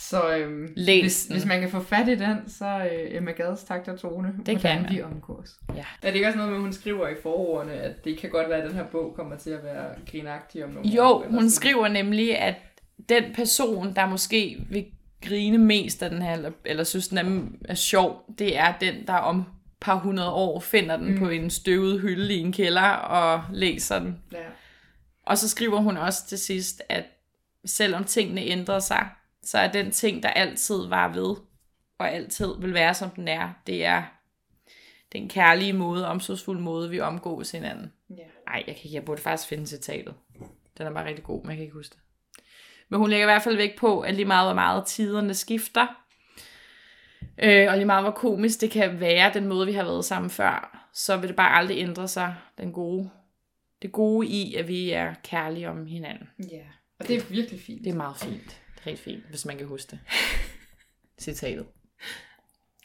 Så 0.00 0.36
øhm, 0.36 0.72
Læs 0.76 1.00
hvis, 1.02 1.26
den. 1.26 1.36
hvis 1.36 1.46
man 1.46 1.60
kan 1.60 1.70
få 1.70 1.80
fat 1.82 2.08
i 2.08 2.14
den, 2.14 2.36
så 2.48 2.66
øh, 2.92 3.16
Emma 3.16 3.30
Gades 3.30 3.64
takt 3.64 3.88
og 3.88 4.00
tone, 4.00 4.28
kan 4.46 4.56
hvordan 4.58 4.82
man. 4.82 4.92
vi 4.92 5.02
omgås. 5.02 5.50
Ja. 5.76 5.84
Er 6.02 6.06
det 6.08 6.14
ikke 6.14 6.26
også 6.26 6.36
noget 6.36 6.50
med, 6.50 6.58
at 6.58 6.62
hun 6.62 6.72
skriver 6.72 7.08
i 7.08 7.14
forordene, 7.22 7.72
at 7.72 8.04
det 8.04 8.18
kan 8.18 8.30
godt 8.30 8.48
være, 8.48 8.58
at 8.62 8.68
den 8.68 8.76
her 8.76 8.84
bog 8.84 9.12
kommer 9.16 9.36
til 9.36 9.50
at 9.50 9.64
være 9.64 9.86
grinagtig 10.10 10.64
om 10.64 10.70
nogle 10.70 10.88
Jo, 10.88 11.02
år? 11.02 11.22
hun 11.24 11.32
sådan? 11.34 11.50
skriver 11.50 11.88
nemlig, 11.88 12.38
at 12.38 12.54
den 13.08 13.24
person, 13.34 13.94
der 13.94 14.06
måske 14.06 14.66
vil 14.70 14.86
grine 15.26 15.58
mest 15.58 16.02
af 16.02 16.10
den 16.10 16.22
her, 16.22 16.32
eller, 16.32 16.50
eller 16.64 16.84
synes, 16.84 17.08
den 17.08 17.18
er, 17.18 17.40
er 17.64 17.74
sjov, 17.74 18.24
det 18.38 18.58
er 18.58 18.74
den, 18.80 19.06
der 19.06 19.14
om 19.14 19.38
et 19.38 19.44
par 19.80 19.98
hundrede 19.98 20.30
år 20.30 20.60
finder 20.60 20.96
den 20.96 21.12
mm. 21.12 21.18
på 21.18 21.28
en 21.28 21.50
støvet 21.50 22.00
hylde 22.00 22.34
i 22.34 22.38
en 22.38 22.52
kælder 22.52 22.82
og 22.90 23.42
læser 23.52 23.98
den. 23.98 24.18
Ja. 24.32 24.38
Og 25.26 25.38
så 25.38 25.48
skriver 25.48 25.78
hun 25.80 25.96
også 25.96 26.26
til 26.26 26.38
sidst, 26.38 26.82
at 26.88 27.04
selvom 27.64 28.04
tingene 28.04 28.40
ændrer 28.40 28.78
sig, 28.78 29.06
så 29.42 29.58
er 29.58 29.72
den 29.72 29.90
ting, 29.90 30.22
der 30.22 30.28
altid 30.28 30.86
var 30.86 31.12
ved, 31.12 31.36
og 31.98 32.12
altid 32.12 32.60
vil 32.60 32.74
være, 32.74 32.94
som 32.94 33.10
den 33.10 33.28
er, 33.28 33.50
det 33.66 33.84
er 33.84 34.02
den 35.12 35.28
kærlige 35.28 35.72
måde, 35.72 36.06
omsorgsfulde 36.06 36.60
måde, 36.60 36.90
vi 36.90 37.00
omgås 37.00 37.50
hinanden. 37.50 37.92
Ja. 38.10 38.14
Nej, 38.46 38.64
jeg, 38.66 38.76
kan, 38.76 38.92
jeg 38.92 39.04
burde 39.04 39.22
faktisk 39.22 39.48
finde 39.48 39.66
citatet. 39.66 40.14
Den 40.78 40.86
er 40.86 40.90
bare 40.92 41.06
rigtig 41.06 41.24
god, 41.24 41.42
men 41.42 41.48
jeg 41.48 41.56
kan 41.56 41.64
ikke 41.64 41.76
huske 41.76 41.94
det. 41.94 42.00
Men 42.88 43.00
hun 43.00 43.10
lægger 43.10 43.24
i 43.24 43.30
hvert 43.30 43.42
fald 43.42 43.56
vægt 43.56 43.78
på, 43.78 44.00
at 44.00 44.14
lige 44.14 44.24
meget 44.26 44.46
hvor 44.46 44.54
meget 44.54 44.86
tiderne 44.86 45.34
skifter, 45.34 45.86
øh, 47.38 47.70
og 47.70 47.76
lige 47.76 47.86
meget 47.86 48.04
hvor 48.04 48.10
komisk 48.10 48.60
det 48.60 48.70
kan 48.70 49.00
være, 49.00 49.34
den 49.34 49.46
måde 49.46 49.66
vi 49.66 49.72
har 49.72 49.84
været 49.84 50.04
sammen 50.04 50.30
før, 50.30 50.88
så 50.94 51.16
vil 51.16 51.28
det 51.28 51.36
bare 51.36 51.58
aldrig 51.58 51.78
ændre 51.78 52.08
sig, 52.08 52.34
den 52.58 52.72
gode, 52.72 53.10
det 53.82 53.92
gode 53.92 54.26
i, 54.26 54.54
at 54.54 54.68
vi 54.68 54.90
er 54.90 55.14
kærlige 55.24 55.70
om 55.70 55.86
hinanden. 55.86 56.28
ja. 56.50 56.62
Og 57.00 57.08
det 57.08 57.16
er 57.16 57.20
virkelig 57.30 57.60
fint. 57.60 57.84
Det 57.84 57.90
er 57.90 57.96
meget 57.96 58.16
fint. 58.16 58.60
Det 58.78 58.82
er 58.82 58.86
rigtig 58.86 59.04
fint, 59.04 59.24
hvis 59.30 59.44
man 59.44 59.58
kan 59.58 59.66
huske 59.66 59.90
det. 59.90 59.98
Citatet. 61.24 61.66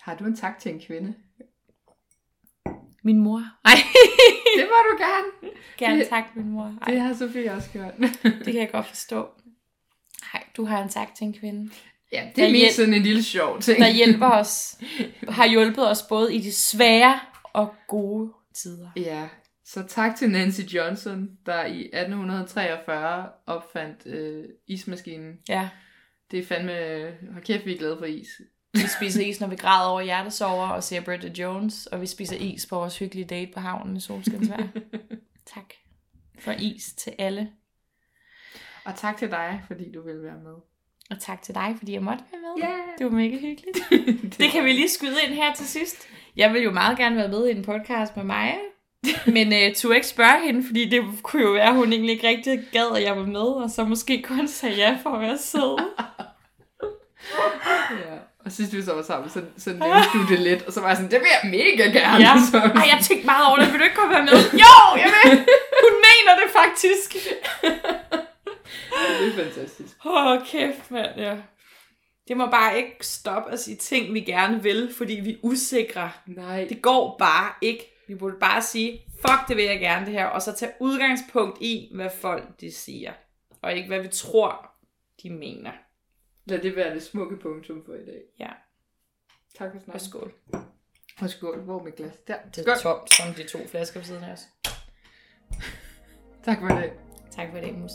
Har 0.02 0.16
du 0.16 0.24
en 0.26 0.36
tak 0.36 0.60
til 0.60 0.72
en 0.72 0.80
kvinde? 0.82 1.16
Min 3.04 3.18
mor. 3.18 3.38
Ej, 3.66 3.72
Det 4.58 4.68
må 4.70 4.76
du 4.92 4.98
gerne. 5.04 5.54
gerne 5.78 6.00
Det- 6.00 6.08
tak, 6.10 6.24
min 6.36 6.50
mor. 6.50 6.76
Ej, 6.82 6.92
Det 6.94 7.02
har 7.02 7.14
Sofie 7.14 7.52
også 7.54 7.70
gjort. 7.72 7.94
det 8.24 8.46
kan 8.46 8.56
jeg 8.56 8.70
godt 8.72 8.88
forstå. 8.88 9.28
Nej, 10.34 10.44
du 10.58 10.66
har 10.66 10.84
en 10.84 10.90
tak 10.90 11.16
til 11.16 11.26
en 11.28 11.34
kvinde. 11.34 11.72
ja, 12.12 12.26
det 12.28 12.36
Der 12.36 12.48
er 12.48 12.52
mest 12.52 12.64
hjæl- 12.64 12.76
sådan 12.76 12.94
en 12.94 13.02
lille 13.04 13.24
sjov 13.24 13.62
ting. 13.62 13.80
der 13.80 13.90
hjælper 13.90 14.28
os, 14.30 14.76
har 15.38 15.48
hjulpet 15.48 15.90
os 15.90 16.02
både 16.10 16.36
i 16.36 16.40
de 16.42 16.52
svære 16.54 17.20
og 17.44 17.76
gode 17.88 18.34
tider. 18.56 18.90
Ja, 18.96 19.30
så 19.66 19.84
tak 19.88 20.16
til 20.16 20.30
Nancy 20.30 20.62
Johnson, 20.62 21.38
der 21.46 21.66
i 21.66 21.80
1843 21.80 23.30
opfandt 23.46 24.06
øh, 24.06 24.46
ismaskinen. 24.68 25.40
Ja, 25.50 25.70
Det 26.32 26.40
er 26.40 26.46
fandme... 26.46 26.74
Hold 27.32 27.44
kæft, 27.44 27.66
vi 27.66 27.74
er 27.74 27.78
glade 27.78 27.98
for 27.98 28.06
is. 28.06 28.28
vi 28.74 28.88
spiser 28.98 29.26
is, 29.26 29.40
når 29.40 29.48
vi 29.48 29.56
græder 29.56 29.90
over 29.90 30.02
hjertesover 30.02 30.68
og 30.68 30.84
ser 30.84 31.02
Bridget 31.02 31.40
Jones, 31.40 31.86
og 31.86 32.02
vi 32.02 32.06
spiser 32.06 32.38
is 32.38 32.66
på 32.66 32.76
vores 32.76 33.00
hyggelige 33.00 33.26
date 33.26 33.52
på 33.54 33.60
havnen 33.60 33.98
i 33.98 34.00
solskinsvejr. 34.00 34.68
tak 35.54 35.74
for 36.40 36.52
is 36.52 36.94
til 36.94 37.14
alle. 37.20 37.52
Og 38.86 38.96
tak 38.96 39.18
til 39.18 39.32
dig, 39.32 39.64
fordi 39.68 39.92
du 39.92 40.02
vil 40.02 40.24
være 40.24 40.40
med. 40.44 40.56
Og 41.10 41.20
tak 41.20 41.42
til 41.42 41.56
dig, 41.56 41.76
fordi 41.78 41.94
jeg 41.94 42.04
måtte 42.04 42.24
være 42.32 42.42
med. 42.42 42.70
Ja. 42.70 42.78
Det 42.98 43.06
var 43.06 43.12
mega 43.12 43.38
hyggeligt. 43.38 43.78
Det 44.40 44.52
kan 44.52 44.66
vi 44.66 44.72
lige 44.72 44.90
skyde 44.90 45.16
ind 45.28 45.34
her 45.34 45.54
til 45.54 45.66
sidst. 45.68 46.08
Jeg 46.36 46.54
vil 46.54 46.64
jo 46.64 46.72
meget 46.72 46.98
gerne 46.98 47.16
være 47.16 47.28
med 47.28 47.48
i 47.48 47.52
en 47.52 47.64
podcast 47.64 48.16
med 48.16 48.24
Maja. 48.24 48.56
Men 49.36 49.48
uh, 49.48 49.76
turde 49.76 49.96
ikke 49.96 50.08
spørge 50.08 50.46
hende, 50.46 50.64
fordi 50.66 50.90
det 50.90 51.04
kunne 51.24 51.42
jo 51.42 51.52
være, 51.52 51.68
at 51.68 51.76
hun 51.76 51.94
egentlig 51.94 52.14
ikke 52.14 52.28
rigtig 52.28 52.60
gad, 52.72 52.96
at 52.96 53.04
jeg 53.04 53.18
var 53.18 53.26
med, 53.26 53.42
og 53.64 53.70
så 53.70 53.84
måske 53.84 54.22
kun 54.22 54.48
sagde 54.48 54.76
ja 54.76 54.98
for 55.04 55.10
at 55.10 55.22
være 55.22 55.38
sød. 55.38 55.78
Ja. 57.92 58.16
Og 58.46 58.52
sidst 58.52 58.74
vi 58.74 58.82
så 58.82 58.94
var 58.94 59.02
sammen, 59.02 59.30
så, 59.30 59.42
så 59.58 59.70
nævnte 59.70 60.10
du 60.14 60.34
det 60.34 60.40
lidt, 60.40 60.62
og 60.62 60.74
så 60.74 60.82
var 60.82 60.88
jeg 60.88 60.98
sådan, 60.98 61.12
det 61.12 61.20
vil 61.20 61.28
jeg 61.44 61.52
mega 61.52 62.00
gerne. 62.00 62.24
Ja. 62.24 62.34
Så, 62.52 62.58
Ej, 62.58 62.88
jeg 62.94 63.00
tænkte 63.04 63.26
meget 63.26 63.48
over 63.48 63.58
det. 63.58 63.72
Vil 63.72 63.80
du 63.80 63.84
ikke 63.84 63.96
komme 63.96 64.14
være 64.14 64.24
med? 64.24 64.32
Jo, 64.64 64.78
jeg 65.04 65.12
vil. 65.24 65.32
Hun 65.86 65.96
mener 66.08 66.34
det 66.42 66.50
faktisk. 66.60 67.14
det 69.20 69.28
er 69.28 69.44
fantastisk. 69.44 69.94
Åh, 70.06 70.26
oh, 70.26 70.46
kæft, 70.46 70.92
mand, 70.92 71.10
ja. 71.18 71.36
Det 72.28 72.38
må 72.38 72.46
bare 72.46 72.78
ikke 72.78 72.96
stoppe 73.02 73.52
at 73.52 73.60
sige 73.60 73.78
ting, 73.78 74.14
vi 74.14 74.20
gerne 74.20 74.64
vil, 74.64 74.94
fordi 74.98 75.14
vi 75.14 75.32
er 75.32 75.38
usikre. 75.42 76.12
Nej. 76.28 76.66
Det 76.70 76.82
går 76.82 77.16
bare 77.20 77.52
ikke. 77.62 77.93
Vi 78.14 78.18
burde 78.18 78.38
bare 78.40 78.62
sige, 78.62 79.02
fuck, 79.22 79.48
det 79.48 79.58
vil 79.58 79.66
jeg 79.66 79.80
gerne 79.80 80.06
det 80.06 80.14
her, 80.14 80.26
og 80.26 80.42
så 80.42 80.54
tage 80.56 80.72
udgangspunkt 80.80 81.58
i, 81.62 81.92
hvad 81.96 82.10
folk 82.10 82.62
de 82.62 82.72
siger, 82.72 83.14
og 83.62 83.74
ikke 83.74 83.88
hvad 83.88 84.02
vi 84.02 84.08
tror, 84.08 84.72
de 85.24 85.30
mener. 85.30 85.72
Lad 86.46 86.60
det 86.60 86.76
være 86.76 86.94
det 86.96 87.04
smukke 87.04 87.38
punktum 87.38 87.86
for 87.86 87.94
i 87.94 88.06
dag. 88.06 88.22
Ja, 88.40 88.50
Tak 89.58 89.72
for 89.72 89.78
og 89.78 89.84
snakken. 89.84 90.00
skål. 90.10 90.34
Og 91.22 91.30
skål. 91.30 91.60
Hvor 91.62 91.84
med 91.84 91.92
glas? 91.92 92.14
Der. 92.28 92.38
Det 92.56 92.68
er 92.68 92.76
tomt, 92.82 93.14
som 93.14 93.34
de 93.34 93.44
to 93.48 93.68
flasker 93.68 94.00
ved 94.00 94.06
siden 94.06 94.24
af 94.24 94.32
os. 94.32 94.42
Tak 96.46 96.58
for 96.60 96.68
det. 96.68 96.94
Tak 97.32 97.52
for 97.52 97.58
det, 97.58 97.78
Mus. 97.78 97.92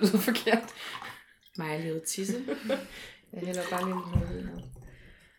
Lyder 0.00 0.18
forkert. 0.18 0.68
Mig 1.58 1.76
er 1.76 2.00
tisse. 2.06 2.44
Jeg 3.32 3.42
hælder 3.46 3.62
bare 3.70 3.84
lige 3.84 3.94
noget. 3.94 4.64